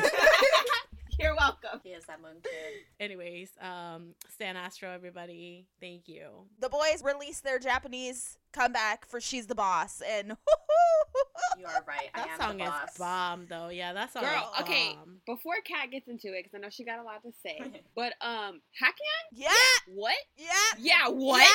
You're 1.19 1.35
welcome. 1.35 1.81
He 1.83 1.89
is 1.89 2.05
that 2.05 2.21
moon 2.21 2.37
kid. 2.43 2.51
anyways, 2.99 3.49
um, 3.61 4.13
Stan 4.33 4.55
Astro, 4.55 4.89
everybody, 4.91 5.65
thank 5.81 6.07
you. 6.07 6.27
The 6.59 6.69
Boyz 6.69 7.03
released 7.03 7.43
their 7.43 7.59
Japanese 7.59 8.37
comeback 8.53 9.05
for 9.05 9.19
"She's 9.19 9.47
the 9.47 9.55
Boss," 9.55 10.01
and 10.01 10.29
You 11.57 11.65
are 11.65 11.83
right. 11.85 12.09
I 12.15 12.19
That 12.21 12.29
am 12.29 12.39
song 12.39 12.57
the 12.59 12.63
is 12.65 12.97
bomb, 12.97 13.45
though. 13.49 13.67
Yeah, 13.67 13.91
that 13.91 14.13
song. 14.13 14.23
Girl, 14.23 14.51
is 14.55 14.61
okay. 14.61 14.95
Before 15.25 15.55
Kat 15.65 15.91
gets 15.91 16.07
into 16.07 16.27
it, 16.29 16.43
because 16.45 16.55
I 16.55 16.59
know 16.59 16.69
she 16.69 16.85
got 16.85 16.99
a 16.99 17.03
lot 17.03 17.21
to 17.23 17.31
say, 17.43 17.59
but 17.95 18.13
um, 18.21 18.61
Haknyeon, 18.81 19.25
yeah, 19.33 19.49
what? 19.93 20.15
yeah, 20.37 20.53
Yeah, 20.79 21.07
what? 21.09 21.45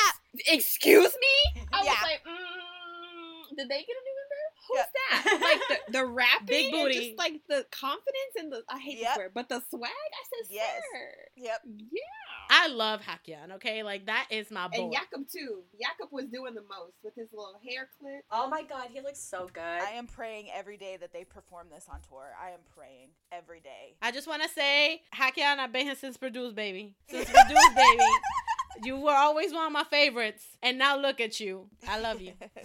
Excuse 0.46 1.14
me? 1.14 1.62
I 1.72 1.78
was 1.78 1.86
Yeah. 1.86 2.02
like, 2.02 2.20
mm, 2.26 3.56
did 3.56 3.68
they 3.68 3.78
get 3.78 3.96
a 3.96 4.02
new 4.04 4.14
member? 4.20 4.23
Who's 4.68 4.78
Yeah. 4.78 4.84
that? 5.22 5.40
Like 5.44 5.60
the 5.86 5.92
the 6.00 6.06
rapping, 6.06 6.46
Big 6.46 6.72
and 6.74 6.82
booty. 6.84 6.94
just 7.08 7.18
like 7.18 7.40
the 7.48 7.66
confidence 7.70 8.34
and 8.38 8.52
the 8.52 8.62
I 8.68 8.78
hate 8.78 8.98
Yep. 8.98 9.08
to 9.08 9.14
swear, 9.14 9.30
but 9.34 9.48
the 9.48 9.62
swag. 9.70 9.90
I 9.90 10.24
said, 10.42 10.54
Yes. 10.54 10.80
sir, 10.92 11.14
yep. 11.36 11.60
yeah. 11.66 12.00
I 12.50 12.68
love 12.68 13.00
Haknyeon. 13.00 13.52
Okay, 13.56 13.82
like 13.82 14.06
that 14.06 14.26
is 14.30 14.50
my 14.50 14.68
boy. 14.68 14.84
And 14.84 14.92
Jacob 14.92 15.28
too. 15.30 15.62
Jacob 15.80 16.12
was 16.12 16.26
doing 16.26 16.54
the 16.54 16.62
most 16.62 16.94
with 17.02 17.14
his 17.14 17.28
little 17.32 17.58
hair 17.66 17.88
clip. 18.00 18.24
Oh 18.30 18.48
my 18.48 18.62
god, 18.62 18.88
he 18.92 19.00
looks 19.00 19.20
so 19.20 19.48
good. 19.52 19.62
I 19.62 19.90
am 19.96 20.06
praying 20.06 20.48
every 20.54 20.76
day 20.76 20.96
that 21.00 21.12
they 21.12 21.24
perform 21.24 21.68
this 21.70 21.86
on 21.90 22.00
tour. 22.08 22.32
I 22.42 22.50
am 22.50 22.60
praying 22.76 23.08
every 23.32 23.60
day. 23.60 23.96
I 24.02 24.10
just 24.12 24.26
want 24.28 24.42
to 24.42 24.48
say, 24.48 25.02
Haknyeon, 25.14 25.58
I've 25.58 25.72
been 25.72 25.86
here 25.86 25.94
since 25.96 26.16
produced, 26.16 26.54
baby. 26.54 26.94
Since 27.08 27.30
produced, 27.30 27.74
baby. 27.74 28.04
You 28.82 28.96
were 28.96 29.14
always 29.14 29.52
one 29.52 29.66
of 29.66 29.72
my 29.72 29.84
favorites, 29.84 30.44
and 30.62 30.78
now 30.78 30.96
look 30.98 31.20
at 31.20 31.38
you. 31.40 31.68
I 31.88 32.00
love 32.00 32.20
you. 32.20 32.32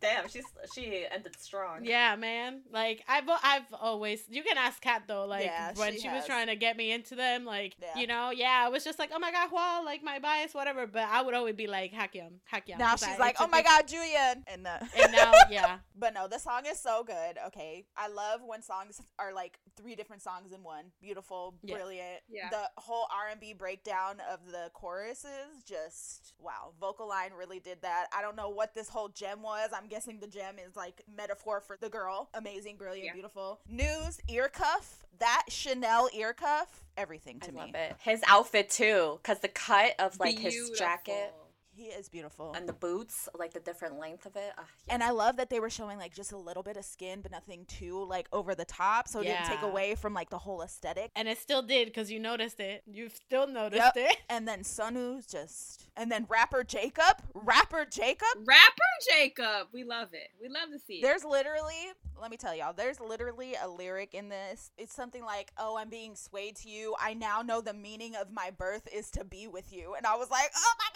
Damn, 0.00 0.28
she's 0.28 0.44
she 0.74 1.04
ended 1.10 1.34
strong. 1.40 1.84
Yeah, 1.84 2.16
man. 2.16 2.62
Like 2.70 3.02
I've 3.08 3.24
I've 3.42 3.62
always 3.80 4.22
you 4.28 4.42
can 4.42 4.56
ask 4.58 4.80
Kat 4.80 5.04
though. 5.08 5.24
Like 5.26 5.44
Yeah, 5.46 5.72
when 5.74 5.92
she 5.94 6.00
she, 6.00 6.08
was 6.08 6.26
trying 6.26 6.48
to 6.48 6.56
get 6.56 6.76
me 6.76 6.92
into 6.92 7.14
them, 7.14 7.44
like 7.44 7.74
Yeah. 7.80 7.98
you 8.00 8.06
know, 8.06 8.30
yeah, 8.30 8.62
I 8.64 8.68
was 8.68 8.84
just 8.84 8.98
like, 8.98 9.10
oh 9.14 9.18
my 9.18 9.32
god, 9.32 9.50
well, 9.52 9.84
like 9.84 10.02
my 10.02 10.18
bias, 10.18 10.52
whatever. 10.54 10.86
But 10.86 11.04
I 11.10 11.22
would 11.22 11.34
always 11.34 11.54
be 11.56 11.66
like 11.66 11.92
Haknyeon, 11.92 12.34
Haknyeon. 12.52 12.78
Now 12.78 12.96
she's 12.96 13.08
I- 13.08 13.16
like, 13.16 13.36
"Oh 13.40 13.46
my 13.48 13.58
big- 13.58 13.66
god, 13.66 13.86
Juyeon!" 13.88 14.42
And 14.46 14.66
uh, 14.66 14.78
And 15.02 15.12
now, 15.12 15.32
yeah, 15.50 15.78
but 15.96 16.12
no, 16.14 16.28
the 16.28 16.38
song 16.38 16.62
is 16.66 16.78
so 16.78 17.02
good. 17.02 17.38
Okay, 17.48 17.86
I 17.96 18.08
love 18.08 18.40
when 18.46 18.62
songs 18.62 19.00
are 19.18 19.32
like 19.32 19.58
three 19.76 19.94
different 19.96 20.22
songs 20.22 20.52
in 20.52 20.62
one. 20.62 20.86
Beautiful, 21.00 21.54
Yeah. 21.62 21.76
brilliant. 21.76 22.20
Yeah. 22.28 22.50
The 22.50 22.68
whole 22.76 23.06
R 23.10 23.28
and 23.30 23.40
B 23.40 23.54
breakdown 23.54 24.16
of 24.30 24.40
the 24.50 24.70
choruses, 24.74 25.62
just 25.66 26.34
wow. 26.38 26.72
Vocal 26.80 27.08
line 27.08 27.30
really 27.36 27.60
did 27.60 27.82
that. 27.82 28.06
I 28.16 28.20
don't 28.22 28.36
know 28.36 28.50
what 28.50 28.74
this 28.74 28.88
whole 28.88 29.08
gem 29.08 29.42
was. 29.42 29.70
I'm 29.74 29.85
guessing 29.86 30.20
the 30.20 30.26
gem 30.26 30.56
is 30.58 30.76
like 30.76 31.02
metaphor 31.16 31.60
for 31.60 31.76
the 31.80 31.88
girl. 31.88 32.28
Amazing, 32.34 32.76
brilliant, 32.76 33.06
Yeah. 33.06 33.12
beautiful. 33.12 33.60
New's 33.68 34.20
ear 34.28 34.48
cuff. 34.48 35.04
That 35.18 35.44
Chanel 35.48 36.08
ear 36.12 36.34
cuff. 36.34 36.84
Everything 36.96 37.40
to 37.40 37.48
I 37.48 37.52
me. 37.52 37.60
love 37.60 37.74
it. 37.74 37.96
His 38.00 38.22
outfit 38.26 38.68
too, 38.70 39.18
because 39.22 39.40
the 39.40 39.48
cut 39.48 39.94
of 39.98 40.18
like 40.20 40.38
his 40.38 40.70
jacket 40.78 41.12
Beautiful. 41.14 41.45
He 41.76 41.84
is 41.84 42.08
beautiful. 42.08 42.52
and 42.56 42.68
the 42.68 42.72
boots, 42.72 43.28
like 43.38 43.52
the 43.52 43.60
different 43.60 43.98
length 43.98 44.26
of 44.26 44.34
it. 44.36 44.52
Uh, 44.56 44.62
And 44.88 45.02
I 45.02 45.10
love 45.10 45.36
that 45.36 45.50
they 45.50 45.60
were 45.60 45.70
showing 45.70 45.98
like 45.98 46.14
just 46.14 46.32
a 46.32 46.36
little 46.38 46.62
bit 46.62 46.76
of 46.76 46.84
skin, 46.84 47.20
but 47.20 47.30
nothing 47.30 47.64
too 47.66 48.04
like 48.04 48.28
over 48.32 48.54
the 48.54 48.64
top, 48.64 49.08
so 49.08 49.20
it 49.20 49.24
didn't 49.24 49.46
take 49.46 49.62
away 49.62 49.94
from 49.94 50.14
like 50.14 50.30
the 50.30 50.38
whole 50.38 50.62
aesthetic. 50.62 51.10
and 51.14 51.28
it 51.28 51.38
still 51.38 51.62
did 51.62 51.86
because 51.88 52.10
you 52.10 52.18
noticed 52.18 52.60
it. 52.60 52.82
You've 52.86 53.14
still 53.14 53.46
noticed 53.46 53.92
Yep. 53.94 54.10
it. 54.10 54.16
And 54.30 54.46
then 54.48 54.60
Sunwoo's 54.64 55.26
just, 55.26 55.88
and 55.96 56.10
then 56.10 56.26
rapper 56.28 56.64
Jacob, 56.64 57.22
rapper 57.34 57.84
Jacob. 57.84 58.26
Rapper 58.46 58.92
Jacob, 59.08 59.68
we 59.72 59.84
love 59.84 60.08
it. 60.12 60.28
We 60.40 60.48
love 60.48 60.70
to 60.72 60.78
see 60.78 60.94
it. 60.94 61.02
There's 61.02 61.24
literally, 61.24 61.92
let 62.20 62.30
me 62.30 62.36
tell 62.36 62.54
y'all, 62.54 62.72
there's 62.72 62.98
literally 63.00 63.54
a 63.62 63.68
lyric 63.68 64.14
in 64.14 64.28
this. 64.28 64.70
It's 64.78 64.94
something 64.94 65.24
like, 65.24 65.52
"Oh, 65.58 65.76
I'm 65.76 65.88
being 65.88 66.16
swayed 66.16 66.56
to 66.56 66.68
you. 66.68 66.94
I 67.00 67.14
now 67.14 67.42
know 67.42 67.60
the 67.60 67.72
meaning 67.74 68.14
of 68.16 68.30
my 68.32 68.50
birth 68.50 68.88
is 68.92 69.10
to 69.12 69.24
be 69.24 69.46
with 69.46 69.72
you." 69.72 69.94
And 69.96 70.06
I 70.06 70.16
was 70.16 70.30
like, 70.30 70.50
"Oh 70.56 70.74
my 70.78 70.88
god." 70.92 70.95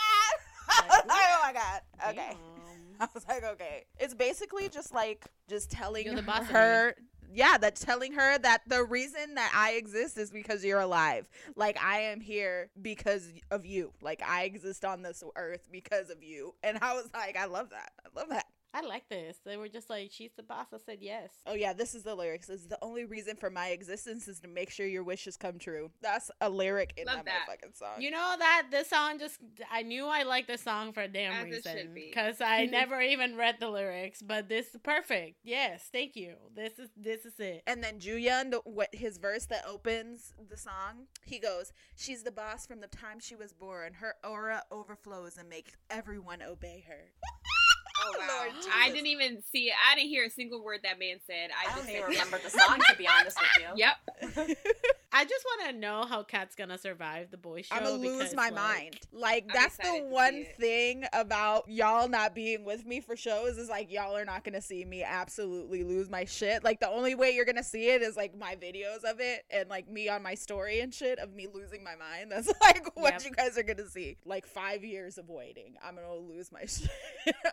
I 0.83 0.87
was 0.89 1.05
like, 1.09 1.19
oh 1.31 1.41
my 1.45 1.53
god. 1.53 1.81
Okay. 2.11 2.37
I 3.01 3.09
was 3.15 3.27
like, 3.27 3.45
okay. 3.45 3.85
It's 3.99 4.15
basically 4.15 4.69
just 4.69 4.93
like 4.93 5.27
just 5.49 5.71
telling 5.71 6.15
the 6.15 6.23
boss 6.23 6.47
her. 6.49 6.95
Yeah, 7.33 7.59
that's 7.59 7.85
telling 7.85 8.13
her 8.15 8.39
that 8.39 8.63
the 8.67 8.83
reason 8.83 9.37
that 9.37 9.53
I 9.55 9.73
exist 9.73 10.19
is 10.19 10.31
because 10.31 10.65
you're 10.65 10.81
alive. 10.81 11.29
Like 11.55 11.83
I 11.83 12.01
am 12.01 12.21
here 12.21 12.71
because 12.83 13.33
of 13.51 13.65
you. 13.65 13.93
Like 14.03 14.21
I 14.27 14.43
exist 14.45 14.85
on 14.85 15.03
this 15.03 15.23
earth 15.37 15.69
because 15.71 16.11
of 16.11 16.23
you. 16.23 16.55
And 16.63 16.79
I 16.83 16.95
was 16.95 17.09
like, 17.15 17.37
I 17.37 17.47
love 17.47 17.71
that. 17.71 17.93
I 18.05 18.19
love 18.19 18.31
that. 18.31 18.47
I 18.73 18.83
like 18.83 19.09
this. 19.09 19.39
They 19.45 19.57
were 19.57 19.69
just 19.69 19.91
like, 19.91 20.11
she's 20.13 20.31
the 20.37 20.43
boss. 20.43 20.67
I 20.73 20.79
said 20.85 20.99
yes. 21.01 21.31
Oh 21.47 21.55
yeah, 21.55 21.73
this 21.73 21.95
is 21.95 22.05
the 22.05 22.15
lyrics. 22.15 22.47
This 22.47 22.61
is 22.61 22.69
the 22.69 22.79
only 22.83 23.05
reason 23.05 23.37
for 23.37 23.51
my 23.51 23.69
existence 23.69 24.29
is 24.29 24.39
to 24.41 24.49
make 24.49 24.71
sure 24.71 24.87
your 24.87 25.03
wishes 25.03 25.37
come 25.37 25.59
true. 25.59 25.91
That's 26.01 26.31
a 26.41 26.49
lyric 26.49 26.95
in 26.97 27.07
Love 27.07 27.17
that, 27.17 27.25
that. 27.25 27.49
motherfucking 27.49 27.77
song. 27.77 28.01
You 28.01 28.13
know 28.13 28.35
that 28.39 28.69
this 28.71 28.89
song 28.89 29.19
just 29.19 29.39
I 29.73 29.83
knew 29.83 30.07
I 30.07 30.23
liked 30.23 30.47
this 30.49 30.63
song 30.63 30.93
for 30.93 31.03
a 31.03 31.09
damn 31.09 31.33
As 31.33 31.45
reason 31.45 31.95
because 31.95 32.41
I 32.41 32.67
never 32.71 33.01
even 33.01 33.37
read 33.37 33.57
the 33.59 33.69
lyrics, 33.69 34.23
but 34.23 34.49
this 34.49 34.75
is 34.75 34.81
perfect. 34.83 35.39
Yes, 35.43 35.89
thank 35.93 36.15
you. 36.15 36.37
This 36.55 36.79
is 36.79 36.91
this 36.97 37.25
is 37.25 37.39
it. 37.41 37.63
And 37.67 37.83
then 37.83 37.99
Juyeon, 37.99 38.53
the, 38.53 38.59
what 38.65 38.95
his 38.95 39.19
verse 39.19 39.47
that 39.47 39.65
opens 39.67 40.33
the 40.49 40.57
song, 40.57 41.07
he 41.25 41.39
goes, 41.41 41.73
"She's 41.97 42.23
the 42.23 42.33
boss 42.33 42.67
from 42.67 42.81
the 42.81 42.87
time 42.87 43.19
she 43.19 43.35
was 43.35 43.53
born. 43.53 43.95
Her 43.95 44.15
aura 44.23 44.63
overflows 44.71 45.37
and 45.37 45.49
makes 45.49 45.73
everyone 45.91 46.43
obey 46.43 46.85
her." 46.87 47.13
Oh, 48.01 48.13
oh 48.15 48.19
wow. 48.19 48.27
Lord 48.45 48.55
Jesus. 48.57 48.73
I 48.75 48.91
didn't 48.91 49.07
even 49.07 49.43
see 49.53 49.65
it. 49.69 49.75
I 49.91 49.95
didn't 49.95 50.09
hear 50.09 50.25
a 50.25 50.31
single 50.31 50.63
word 50.63 50.81
that 50.85 50.99
man 50.99 51.17
said. 51.27 51.51
I, 51.51 51.71
I 51.71 51.77
just 51.77 51.87
don't 51.87 51.97
even 51.97 52.09
remember 52.11 52.39
the 52.43 52.51
song 52.51 52.79
to 52.89 52.97
be 52.97 53.07
honest 53.09 53.39
with 53.39 53.49
you. 53.59 53.67
Yep. 53.77 54.57
I 55.13 55.25
just 55.25 55.45
want 55.45 55.71
to 55.71 55.77
know 55.77 56.05
how 56.09 56.23
Kat's 56.23 56.55
gonna 56.55 56.79
survive 56.79 57.31
the 57.33 57.37
boy 57.37 57.63
show. 57.63 57.75
I'm 57.75 57.83
gonna 57.83 57.97
lose 57.97 58.33
my 58.35 58.45
like, 58.51 58.55
mind. 58.55 58.97
Like 59.13 59.45
I'm 59.51 59.55
that's 59.55 59.77
the 59.77 60.05
one 60.09 60.45
thing 60.59 61.05
about 61.13 61.65
y'all 61.69 62.09
not 62.09 62.33
being 62.35 62.65
with 62.65 62.87
me 62.87 63.01
for 63.01 63.17
shows 63.17 63.59
is 63.59 63.69
like 63.69 63.91
y'all 63.91 64.17
are 64.17 64.25
not 64.25 64.45
gonna 64.45 64.61
see 64.63 64.85
me 64.85 65.03
absolutely 65.03 65.83
lose 65.83 66.09
my 66.09 66.25
shit. 66.27 66.63
Like 66.63 66.79
the 66.79 66.89
only 66.89 67.17
way 67.17 67.33
you're 67.33 67.45
gonna 67.45 67.65
see 67.65 67.89
it 67.89 68.03
is 68.03 68.17
like 68.17 68.39
my 68.39 68.55
videos 68.55 69.03
of 69.05 69.19
it 69.19 69.45
and 69.51 69.69
like 69.69 69.91
me 69.91 70.09
on 70.09 70.23
my 70.23 70.35
story 70.35 70.79
and 70.81 70.95
shit 70.95 71.19
of 71.19 71.35
me 71.35 71.49
losing 71.53 71.83
my 71.83 71.97
mind. 71.97 72.31
That's 72.31 72.53
like 72.61 72.97
what 72.97 73.15
Yep. 73.15 73.25
you 73.25 73.31
guys 73.33 73.59
are 73.59 73.65
gonna 73.65 73.89
see. 73.89 74.17
Like 74.25 74.47
five 74.47 74.85
years 74.85 75.19
of 75.19 75.29
waiting. 75.29 75.75
I'm 75.85 75.97
gonna 75.97 76.15
lose 76.15 76.53
my 76.53 76.61
shit. 76.67 76.89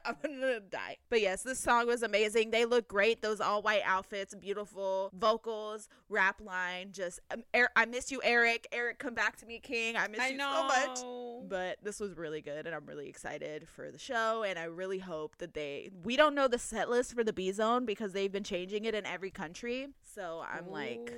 I'm 0.06 0.16
gonna 0.24 0.60
die. 0.60 0.98
But 1.10 1.22
yes, 1.22 1.42
this 1.42 1.60
song 1.60 1.88
was 1.88 2.04
amazing. 2.04 2.52
They 2.52 2.66
look 2.66 2.88
great. 2.88 3.24
Those 3.24 3.42
all 3.42 3.64
white 3.64 3.82
outfits, 3.84 4.36
beautiful 4.36 5.10
vocals, 5.16 5.90
rap 6.08 6.40
line. 6.40 6.92
Just 6.92 7.20
Er- 7.56 7.70
I 7.76 7.86
miss 7.86 8.12
you, 8.12 8.22
Eric. 8.24 8.68
Eric, 8.72 9.00
come 9.00 9.14
back 9.14 9.38
to 9.38 9.46
me, 9.46 9.60
King. 9.60 9.96
I 9.96 10.08
miss 10.08 10.20
I 10.20 10.30
you 10.30 10.38
know. 10.38 10.54
so 10.54 10.68
much 10.68 11.28
but 11.48 11.78
this 11.84 12.00
was 12.00 12.18
really 12.18 12.42
good 12.42 12.66
and 12.66 12.76
i'm 12.76 12.86
really 12.86 13.08
excited 13.08 13.68
for 13.68 13.92
the 13.92 13.98
show 13.98 14.44
and 14.44 14.58
i 14.58 14.64
really 14.64 15.00
hope 15.00 15.38
that 15.38 15.54
they 15.54 15.90
we 16.04 16.16
don't 16.16 16.36
know 16.36 16.48
the 16.48 16.60
set 16.60 16.90
list 16.90 17.14
for 17.14 17.24
the 17.24 17.34
b 17.34 17.52
zone 17.52 17.86
because 17.86 18.14
they've 18.14 18.32
been 18.32 18.44
changing 18.44 18.86
it 18.86 18.96
in 18.96 19.06
every 19.06 19.32
country 19.32 19.88
so 20.02 20.44
i'm 20.52 20.70
like 20.72 21.14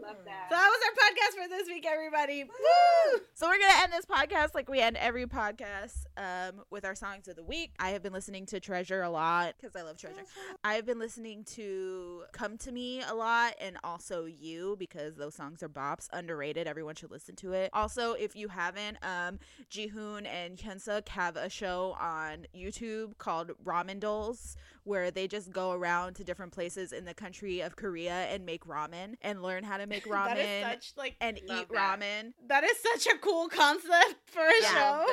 Love 0.00 0.16
that. 0.24 0.46
So 0.48 0.56
that 0.56 0.68
was 0.68 0.80
our 0.86 0.94
podcast 0.94 1.42
for 1.42 1.48
this 1.50 1.68
week, 1.68 1.84
everybody. 1.86 2.44
Woo! 2.44 3.20
So 3.34 3.46
we're 3.46 3.58
gonna 3.58 3.82
end 3.82 3.92
this 3.92 4.06
podcast 4.06 4.54
like 4.54 4.68
we 4.68 4.80
end 4.80 4.96
every 4.96 5.26
podcast 5.26 6.04
um, 6.16 6.62
with 6.70 6.84
our 6.84 6.94
songs 6.94 7.28
of 7.28 7.36
the 7.36 7.42
week. 7.42 7.72
I 7.78 7.90
have 7.90 8.02
been 8.02 8.12
listening 8.12 8.46
to 8.46 8.60
Treasure 8.60 9.02
a 9.02 9.10
lot 9.10 9.54
because 9.60 9.76
I 9.76 9.82
love 9.82 9.98
Treasure. 9.98 10.22
I 10.64 10.74
have 10.74 10.86
been 10.86 10.98
listening 10.98 11.44
to 11.54 12.22
Come 12.32 12.56
to 12.58 12.72
Me 12.72 13.02
a 13.02 13.14
lot 13.14 13.54
and 13.60 13.76
also 13.84 14.24
You 14.24 14.76
because 14.78 15.16
those 15.16 15.34
songs 15.34 15.62
are 15.62 15.67
bops, 15.72 16.08
underrated. 16.12 16.66
Everyone 16.66 16.94
should 16.94 17.10
listen 17.10 17.36
to 17.36 17.52
it. 17.52 17.70
Also, 17.72 18.12
if 18.12 18.34
you 18.36 18.48
haven't, 18.48 18.98
um, 19.02 19.38
Jihoon 19.70 20.26
and 20.26 20.58
Hyunsuk 20.58 21.08
have 21.08 21.36
a 21.36 21.48
show 21.48 21.96
on 22.00 22.46
YouTube 22.56 23.18
called 23.18 23.52
Ramen 23.64 24.00
Dolls 24.00 24.56
where 24.88 25.10
they 25.10 25.28
just 25.28 25.52
go 25.52 25.70
around 25.72 26.14
to 26.14 26.24
different 26.24 26.52
places 26.52 26.92
in 26.92 27.04
the 27.04 27.14
country 27.14 27.60
of 27.60 27.76
Korea 27.76 28.24
and 28.32 28.44
make 28.44 28.64
ramen 28.64 29.14
and 29.22 29.42
learn 29.42 29.62
how 29.62 29.76
to 29.76 29.86
make 29.86 30.04
ramen 30.06 30.34
That 30.34 30.38
is 30.38 30.62
such 30.64 30.92
like 30.96 31.16
and 31.20 31.38
eat 31.38 31.46
that. 31.48 31.68
ramen. 31.68 32.32
that 32.48 32.64
is 32.64 32.76
such 32.92 33.12
a 33.14 33.18
cool 33.18 33.48
concept 33.48 34.16
for 34.26 34.40
a 34.42 34.62
Yeah. 34.62 34.72
show. 34.74 35.06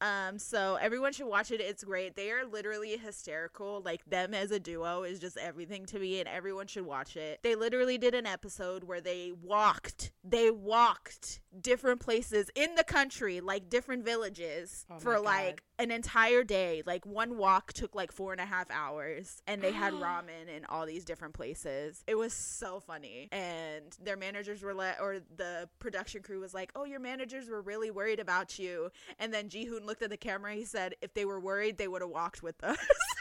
Um, 0.00 0.38
so 0.38 0.76
everyone 0.80 1.12
should 1.12 1.26
watch 1.26 1.50
it. 1.50 1.60
It's 1.60 1.84
great. 1.84 2.16
They 2.16 2.30
are 2.30 2.46
literally 2.46 2.96
hysterical. 2.96 3.82
Like 3.84 4.04
them 4.06 4.32
as 4.34 4.50
a 4.50 4.58
duo 4.58 5.02
is 5.02 5.18
just 5.20 5.36
everything 5.36 5.84
to 5.86 5.98
me, 5.98 6.20
and 6.20 6.28
everyone 6.28 6.66
should 6.66 6.86
watch 6.86 7.16
it. 7.16 7.40
They 7.42 7.54
literally 7.54 7.98
did 7.98 8.14
an 8.14 8.26
episode 8.26 8.84
where 8.84 9.00
they 9.02 9.32
walked. 9.42 10.12
They 10.24 10.50
walked 10.50 11.40
different 11.60 12.00
places 12.00 12.50
in 12.54 12.74
the 12.76 12.84
country, 12.84 13.40
like 13.40 13.68
different 13.68 14.04
villages, 14.04 14.86
Oh 14.90 14.98
for 14.98 15.16
God. 15.16 15.24
like 15.24 15.62
an 15.78 15.90
entire 15.90 16.44
day. 16.44 16.82
Like 16.86 17.04
one 17.04 17.36
walk 17.36 17.72
took 17.74 17.94
like 17.94 18.10
four 18.12 18.32
and 18.32 18.40
a 18.40 18.46
half 18.46 18.70
hours, 18.70 19.09
and 19.46 19.62
they 19.62 19.72
had 19.72 19.92
ramen 20.06 20.48
in 20.54 20.64
all 20.66 20.86
these 20.86 21.04
different 21.04 21.34
places. 21.34 22.04
It 22.06 22.16
was 22.16 22.32
so 22.32 22.80
funny, 22.80 23.28
and 23.32 23.96
their 24.02 24.16
managers 24.16 24.62
were 24.62 24.74
let, 24.74 25.00
or 25.00 25.18
the 25.36 25.68
production 25.78 26.22
crew 26.22 26.40
was 26.40 26.54
like, 26.54 26.70
"Oh, 26.74 26.84
your 26.84 27.00
managers 27.00 27.48
were 27.48 27.62
really 27.62 27.90
worried 27.90 28.20
about 28.20 28.58
you." 28.58 28.90
And 29.18 29.32
then 29.32 29.48
Jihoon 29.48 29.84
looked 29.84 30.02
at 30.02 30.10
the 30.10 30.16
camera. 30.16 30.54
He 30.54 30.64
said, 30.64 30.94
"If 31.00 31.14
they 31.14 31.24
were 31.24 31.40
worried, 31.40 31.78
they 31.78 31.88
would 31.88 32.02
have 32.02 32.10
walked 32.10 32.42
with 32.42 32.62
us." 32.62 32.78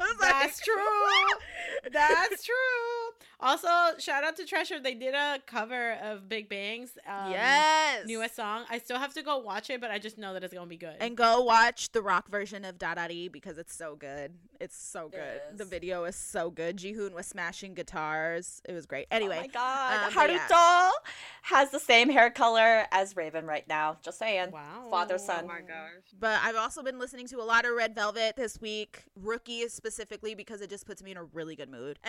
I 0.02 0.04
was 0.04 0.16
That's 0.20 0.58
like, 0.58 0.64
true. 0.64 1.90
That's 1.92 2.44
true. 2.44 2.54
Also, 3.42 3.68
shout 3.98 4.22
out 4.22 4.36
to 4.36 4.44
Treasure. 4.44 4.80
They 4.80 4.94
did 4.94 5.14
a 5.14 5.38
cover 5.46 5.92
of 6.02 6.28
Big 6.28 6.48
Bang's 6.48 6.98
um, 7.06 7.30
yes. 7.30 8.06
newest 8.06 8.36
song. 8.36 8.64
I 8.68 8.78
still 8.78 8.98
have 8.98 9.14
to 9.14 9.22
go 9.22 9.38
watch 9.38 9.70
it, 9.70 9.80
but 9.80 9.90
I 9.90 9.98
just 9.98 10.18
know 10.18 10.34
that 10.34 10.44
it's 10.44 10.52
gonna 10.52 10.66
be 10.66 10.76
good. 10.76 10.96
And 11.00 11.16
go 11.16 11.40
watch 11.40 11.90
the 11.92 12.02
rock 12.02 12.28
version 12.28 12.66
of 12.66 12.78
Da 12.78 12.94
Da 12.94 13.08
Dee 13.08 13.28
because 13.28 13.56
it's 13.56 13.74
so 13.74 13.96
good. 13.96 14.32
It's 14.60 14.76
so 14.76 15.06
It 15.06 15.12
good. 15.12 15.58
The 15.58 15.64
video 15.64 16.04
is 16.04 16.16
so 16.16 16.50
good. 16.50 16.76
Jihoon 16.76 17.12
was 17.14 17.26
smashing 17.26 17.72
guitars. 17.72 18.60
It 18.68 18.74
was 18.74 18.84
great. 18.84 19.06
Anyway, 19.10 19.36
oh 19.38 19.40
my 19.40 19.46
god, 19.46 19.94
um, 19.94 20.12
but 20.14 20.30
yeah. 20.30 20.46
Haruto 20.48 20.90
has 21.42 21.70
the 21.70 21.80
same 21.80 22.10
hair 22.10 22.30
color 22.30 22.86
as 22.92 23.14
Ravn 23.14 23.46
right 23.46 23.66
now. 23.68 23.96
Just 24.02 24.18
saying. 24.18 24.50
wow. 24.50 24.88
Father 24.90 25.16
son. 25.16 25.36
Oh 25.36 25.38
son. 25.40 25.48
my 25.48 25.60
gosh. 25.60 26.02
But 26.18 26.40
I've 26.42 26.56
also 26.56 26.82
been 26.82 26.98
listening 26.98 27.26
to 27.28 27.38
a 27.40 27.44
lot 27.44 27.64
of 27.64 27.72
Red 27.72 27.94
Velvet 27.94 28.36
this 28.36 28.60
week. 28.60 29.04
Rookie 29.16 29.66
specifically 29.68 29.89
because 30.34 30.60
it 30.60 30.70
just 30.70 30.86
puts 30.86 31.02
me 31.02 31.10
in 31.10 31.16
a 31.16 31.24
really 31.24 31.56
good 31.56 31.70
mood. 31.70 31.98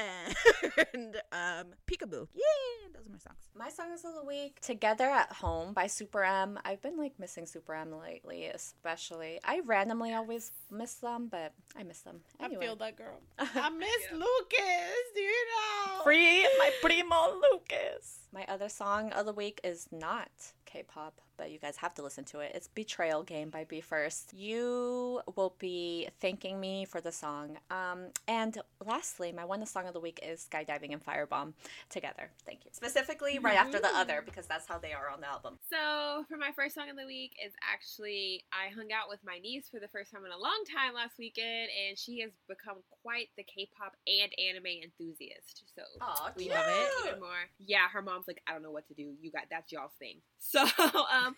And 0.94 1.16
um 1.32 1.68
Peekaboo. 1.88 2.28
Yeah, 2.34 2.88
those 2.94 3.08
are 3.08 3.12
my 3.12 3.18
songs. 3.18 3.50
My 3.56 3.70
songs 3.70 4.04
of 4.06 4.16
the 4.16 4.26
week, 4.26 4.60
Together 4.62 5.06
at 5.06 5.32
Home 5.34 5.74
by 5.74 5.88
Super 5.88 6.24
M. 6.24 6.60
I've 6.66 6.82
been 6.82 6.98
like 6.98 7.20
missing 7.20 7.46
Super 7.46 7.74
M 7.74 7.94
lately, 8.00 8.46
especially. 8.48 9.40
I 9.44 9.62
randomly 9.66 10.14
always 10.14 10.52
miss 10.70 10.96
them, 10.96 11.28
but 11.30 11.54
I 11.78 11.84
miss 11.84 12.02
them. 12.02 12.22
Anyway. 12.40 12.64
I 12.64 12.66
feel 12.66 12.76
that 12.78 12.98
girl. 12.98 13.20
I 13.40 13.70
miss 13.70 14.12
Lucas. 14.12 15.06
You 15.16 15.32
know? 15.32 16.04
Free 16.04 16.44
my 16.58 16.72
primo 16.82 17.40
Lucas. 17.52 18.21
My 18.34 18.46
other 18.48 18.70
song 18.70 19.12
of 19.12 19.26
the 19.26 19.34
week 19.34 19.60
is 19.62 19.90
not 19.92 20.30
K-pop, 20.66 21.20
but 21.36 21.52
you 21.52 21.60
guys 21.60 21.76
have 21.76 21.94
to 21.96 22.02
listen 22.02 22.24
to 22.26 22.40
it. 22.40 22.54
It's 22.56 22.70
Betrayal 22.70 23.24
Game 23.24 23.50
by 23.50 23.66
Be 23.66 23.82
First. 23.82 24.34
You 24.34 25.20
will 25.36 25.54
be 25.60 26.08
thanking 26.22 26.58
me 26.58 26.86
for 26.86 27.02
the 27.02 27.12
song. 27.12 27.58
Um, 27.70 28.06
and 28.30 28.58
lastly, 28.86 29.34
my 29.34 29.44
one 29.44 29.66
song 29.66 29.86
of 29.86 29.94
the 29.94 30.00
week 30.00 30.22
is 30.26 30.48
Skydiving 30.50 30.94
and 30.94 31.04
Firebomb 31.06 31.52
together. 31.90 32.30
Thank 32.46 32.64
you. 32.64 32.72
Specifically 32.72 33.38
right 33.38 33.58
after 33.58 33.82
the 33.82 33.90
other 33.94 34.22
because 34.26 34.48
that's 34.48 34.66
how 34.66 34.78
they 34.80 34.94
are 34.94 35.10
on 35.10 35.20
the 35.20 35.28
album. 35.28 35.58
So 35.70 36.24
for 36.30 36.38
my 36.38 36.52
first 36.56 36.74
song 36.76 36.90
of 36.90 36.96
the 36.96 37.06
week 37.06 37.34
is 37.46 37.52
actually 37.70 38.46
I 38.54 38.74
hung 38.74 38.94
out 38.94 39.10
with 39.10 39.20
my 39.26 39.40
niece 39.40 39.66
for 39.70 39.82
the 39.82 39.90
first 39.90 40.10
time 40.10 40.24
in 40.26 40.32
a 40.32 40.38
long 40.40 40.64
time 40.74 40.94
last 40.94 41.16
weekend, 41.20 41.68
and 41.86 42.00
she 42.00 42.22
has 42.22 42.32
become 42.48 42.78
quite 43.04 43.28
the 43.36 43.44
K-pop 43.44 43.98
and 44.08 44.32
anime 44.40 44.80
enthusiast. 44.88 45.64
So 45.76 45.82
Aw, 46.00 46.32
We 46.38 46.50
love 46.50 46.66
it. 46.70 47.08
even 47.10 47.20
more. 47.20 47.51
Yeah, 47.72 47.88
her 47.94 48.02
mom's 48.02 48.28
like, 48.28 48.42
I 48.48 48.52
don't 48.52 48.64
know 48.64 48.72
what 48.72 48.88
to 48.90 48.94
do. 48.94 49.14
You 49.22 49.32
got 49.32 49.44
that's 49.50 49.72
y'all's 49.72 49.94
thing. 50.00 50.18
So 50.44 50.60
um, 50.60 51.36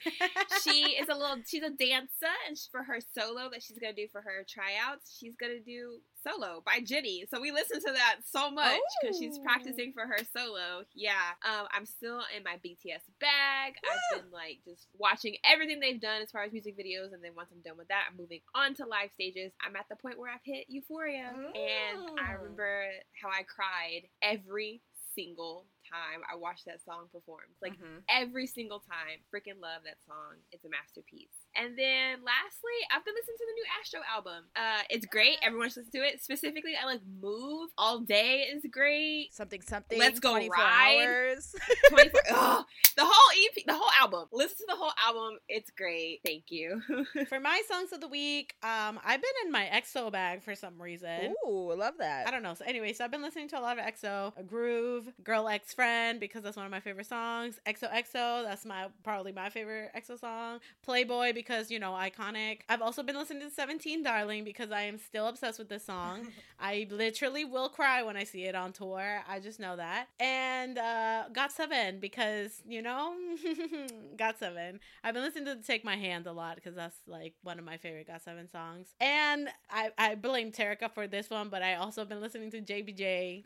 she 0.63 0.95
is 0.95 1.09
a 1.09 1.13
little. 1.13 1.35
She's 1.45 1.61
a 1.61 1.69
dancer, 1.69 2.31
and 2.47 2.57
for 2.71 2.83
her 2.83 2.99
solo 3.13 3.49
that 3.51 3.61
she's 3.61 3.77
gonna 3.77 3.93
do 3.93 4.07
for 4.11 4.21
her 4.21 4.45
tryouts, 4.47 5.17
she's 5.19 5.35
gonna 5.35 5.59
do 5.59 5.99
solo 6.25 6.63
by 6.65 6.79
Jennie. 6.79 7.25
So 7.29 7.41
we 7.41 7.51
listen 7.51 7.81
to 7.81 7.91
that 7.91 8.19
so 8.25 8.49
much 8.49 8.79
because 9.01 9.17
she's 9.19 9.35
Oh. 9.37 9.43
practicing 9.43 9.91
for 9.91 10.07
her 10.07 10.19
solo. 10.35 10.85
Yeah, 10.95 11.19
um, 11.43 11.67
I'm 11.71 11.85
still 11.85 12.21
in 12.35 12.43
my 12.43 12.55
BTS 12.63 13.03
bag. 13.19 13.73
I've 13.83 14.21
been 14.21 14.31
like 14.31 14.59
just 14.65 14.87
watching 14.97 15.35
everything 15.45 15.81
they've 15.81 15.99
done 16.01 16.21
as 16.21 16.31
far 16.31 16.43
as 16.43 16.53
music 16.53 16.77
videos, 16.77 17.11
and 17.13 17.21
then 17.23 17.35
once 17.35 17.49
I'm 17.51 17.61
done 17.61 17.77
with 17.77 17.89
that, 17.89 18.05
I'm 18.09 18.17
moving 18.17 18.39
on 18.55 18.73
to 18.75 18.85
live 18.85 19.11
stages. 19.13 19.51
I'm 19.61 19.75
at 19.75 19.85
the 19.89 19.97
point 19.97 20.17
where 20.17 20.31
I've 20.31 20.45
hit 20.45 20.65
Euphoria, 20.69 21.27
and 21.35 22.19
I 22.19 22.33
Mm. 22.33 22.37
remember 22.41 22.85
how 23.21 23.29
I 23.29 23.43
cried 23.43 24.07
every 24.21 24.81
single 25.13 25.65
time 25.91 26.21
I 26.31 26.35
watched 26.35 26.65
that 26.65 26.83
song 26.83 27.07
performed. 27.11 27.55
Like 27.61 27.73
Mhm. 27.77 28.03
every 28.09 28.47
single 28.47 28.79
time. 28.79 29.23
Freaking 29.33 29.59
love 29.59 29.83
that 29.83 30.03
song. 30.05 30.37
It's 30.51 30.65
a 30.65 30.69
masterpiece. 30.69 31.42
And 31.55 31.77
then 31.77 32.19
lastly, 32.25 32.77
I've 32.91 33.05
been 33.05 33.13
listening 33.13 33.37
to 33.37 33.45
the 33.45 33.53
new 33.53 33.65
Astro 33.79 33.99
album. 34.11 34.45
Uh, 34.55 34.81
it's 34.89 35.05
great. 35.05 35.37
Everyone 35.41 35.69
should 35.69 35.85
listen 35.85 36.01
to 36.01 36.07
it. 36.07 36.23
Specifically, 36.23 36.73
I 36.81 36.85
like 36.85 37.01
Move 37.21 37.69
All 37.77 37.99
Day 37.99 38.47
is 38.53 38.63
great. 38.71 39.33
Something 39.33 39.61
something. 39.61 39.99
Let's 39.99 40.19
go 40.19 40.31
24 40.31 40.55
ride. 40.55 41.05
hours. 41.05 41.55
24 41.89 42.21
Ugh. 42.31 42.65
the 42.97 43.05
whole 43.05 43.31
EP, 43.45 43.65
the 43.65 43.73
whole 43.73 43.91
album. 43.99 44.27
Listen 44.31 44.57
to 44.57 44.65
the 44.69 44.75
whole 44.75 44.93
album. 45.03 45.37
It's 45.47 45.69
great. 45.71 46.21
Thank 46.25 46.45
you. 46.49 46.81
For 47.27 47.39
my 47.39 47.61
songs 47.69 47.91
of 47.93 48.01
the 48.01 48.07
week, 48.07 48.55
um, 48.63 48.99
I've 49.05 49.21
been 49.21 49.31
in 49.45 49.51
my 49.51 49.69
EXO 49.71 50.11
bag 50.11 50.43
for 50.43 50.55
some 50.55 50.81
reason. 50.81 51.35
Ooh, 51.47 51.71
I 51.71 51.75
love 51.75 51.95
that. 51.99 52.27
I 52.27 52.31
don't 52.31 52.43
know. 52.43 52.53
So 52.53 52.65
anyway, 52.65 52.93
so 52.93 53.03
I've 53.03 53.11
been 53.11 53.21
listening 53.21 53.47
to 53.49 53.59
a 53.59 53.61
lot 53.61 53.77
of 53.77 53.85
EXO, 53.85 54.33
a 54.37 54.43
Groove, 54.43 55.11
Girl 55.23 55.47
X 55.47 55.73
Friend 55.73 56.19
because 56.19 56.43
that's 56.43 56.57
one 56.57 56.65
of 56.65 56.71
my 56.71 56.79
favorite 56.79 57.07
songs. 57.07 57.59
EXO 57.67 57.91
EXO, 57.91 58.43
that's 58.43 58.65
my 58.65 58.87
probably 59.03 59.31
my 59.31 59.49
favorite 59.49 59.91
EXO 59.95 60.19
song. 60.19 60.59
Playboy 60.83 61.33
because 61.45 61.69
you 61.69 61.79
know 61.79 61.91
iconic. 61.91 62.61
I've 62.69 62.81
also 62.81 63.03
been 63.03 63.15
listening 63.15 63.41
to 63.43 63.49
Seventeen 63.49 64.03
Darling 64.03 64.43
because 64.43 64.71
I 64.71 64.81
am 64.83 64.97
still 64.97 65.27
obsessed 65.27 65.59
with 65.59 65.69
this 65.69 65.85
song. 65.85 66.27
I 66.59 66.87
literally 66.89 67.45
will 67.45 67.69
cry 67.69 68.03
when 68.03 68.17
I 68.17 68.23
see 68.23 68.45
it 68.45 68.55
on 68.55 68.71
tour. 68.71 69.21
I 69.27 69.39
just 69.39 69.59
know 69.59 69.75
that. 69.75 70.07
And 70.19 70.77
uh 70.77 71.23
Got 71.33 71.51
Seven 71.51 71.99
because 71.99 72.61
you 72.67 72.81
know 72.81 73.13
Got 74.17 74.39
Seven. 74.39 74.79
I've 75.03 75.13
been 75.13 75.23
listening 75.23 75.45
to 75.45 75.55
Take 75.55 75.83
My 75.83 75.95
Hand 75.95 76.27
a 76.27 76.31
lot 76.31 76.55
because 76.55 76.75
that's 76.75 76.97
like 77.07 77.33
one 77.43 77.59
of 77.59 77.65
my 77.65 77.77
favorite 77.77 78.07
Got 78.07 78.21
Seven 78.21 78.49
songs. 78.49 78.87
And 78.99 79.49
I 79.69 79.91
I 79.97 80.15
blame 80.15 80.51
Terika 80.51 80.91
for 80.91 81.07
this 81.07 81.29
one, 81.29 81.49
but 81.49 81.61
I 81.61 81.75
also 81.75 82.05
been 82.05 82.21
listening 82.21 82.51
to 82.51 82.61
JBJ 82.61 83.43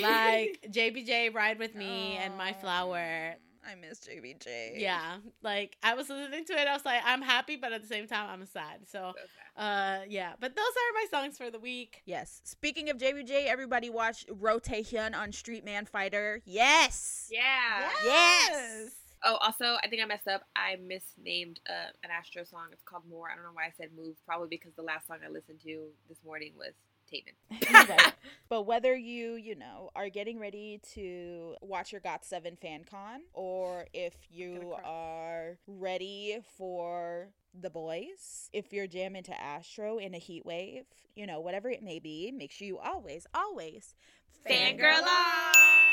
like 0.00 0.66
JBJ 0.70 1.34
Ride 1.34 1.58
with 1.58 1.74
Me 1.74 2.18
and 2.20 2.36
My 2.36 2.52
Flower. 2.52 3.34
I 3.68 3.74
miss 3.74 4.00
JBJ. 4.00 4.80
Yeah, 4.80 5.18
like 5.42 5.76
I 5.82 5.94
was 5.94 6.08
listening 6.08 6.44
to 6.46 6.52
it, 6.54 6.66
I 6.66 6.72
was 6.72 6.84
like, 6.84 7.02
I'm 7.04 7.22
happy, 7.22 7.56
but 7.56 7.72
at 7.72 7.82
the 7.82 7.88
same 7.88 8.06
time, 8.06 8.28
I'm 8.30 8.46
sad. 8.46 8.80
So, 8.86 9.12
So 9.14 9.62
uh, 9.62 10.00
yeah. 10.08 10.32
But 10.40 10.56
those 10.56 10.64
are 10.64 10.94
my 10.94 11.06
songs 11.10 11.36
for 11.36 11.50
the 11.50 11.58
week. 11.58 12.02
Yes. 12.06 12.40
Speaking 12.44 12.88
of 12.90 12.98
JBJ, 12.98 13.46
everybody 13.46 13.90
watch 13.90 14.24
Roh 14.30 14.58
Taehyun 14.58 15.16
on 15.16 15.32
Street 15.32 15.64
Man 15.64 15.84
Fighter. 15.84 16.40
Yes. 16.44 17.28
Yeah. 17.30 17.90
Yes. 18.04 18.92
Oh, 19.24 19.36
also, 19.40 19.76
I 19.82 19.88
think 19.88 20.00
I 20.00 20.06
messed 20.06 20.28
up. 20.28 20.42
I 20.54 20.76
misnamed 20.76 21.58
uh, 21.68 21.90
an 22.04 22.10
Astro 22.10 22.44
song. 22.44 22.68
It's 22.72 22.84
called 22.84 23.02
More. 23.10 23.28
I 23.30 23.34
don't 23.34 23.44
know 23.44 23.50
why 23.52 23.64
I 23.64 23.72
said 23.76 23.90
Move. 23.96 24.14
Probably 24.24 24.48
because 24.48 24.74
the 24.76 24.82
last 24.82 25.08
song 25.08 25.18
I 25.26 25.28
listened 25.28 25.60
to 25.64 25.88
this 26.08 26.18
morning 26.24 26.52
was 26.56 26.72
Right. 27.72 28.12
But 28.50 28.62
whether 28.62 28.96
you, 28.96 29.34
you 29.34 29.54
know, 29.54 29.90
are 29.94 30.08
getting 30.08 30.38
ready 30.38 30.80
to 30.94 31.54
watch 31.60 31.92
your 31.92 32.00
Got 32.00 32.24
7 32.24 32.56
fan 32.56 32.84
con 32.90 33.20
or 33.34 33.84
if 33.92 34.14
you 34.30 34.74
are 34.84 35.58
ready 35.66 36.38
for 36.56 37.28
the 37.52 37.68
boys, 37.68 38.48
if 38.54 38.72
you're 38.72 38.86
jamming 38.86 39.24
to 39.24 39.38
Astro 39.38 39.98
in 39.98 40.14
a 40.14 40.18
heat 40.18 40.46
wave, 40.46 40.84
you 41.14 41.26
know, 41.26 41.40
whatever 41.40 41.68
it 41.68 41.82
may 41.82 41.98
be, 41.98 42.32
make 42.32 42.50
sure 42.50 42.66
you 42.66 42.78
always, 42.78 43.26
always 43.34 43.94
Fangirl 44.48 45.02
on! 45.02 45.87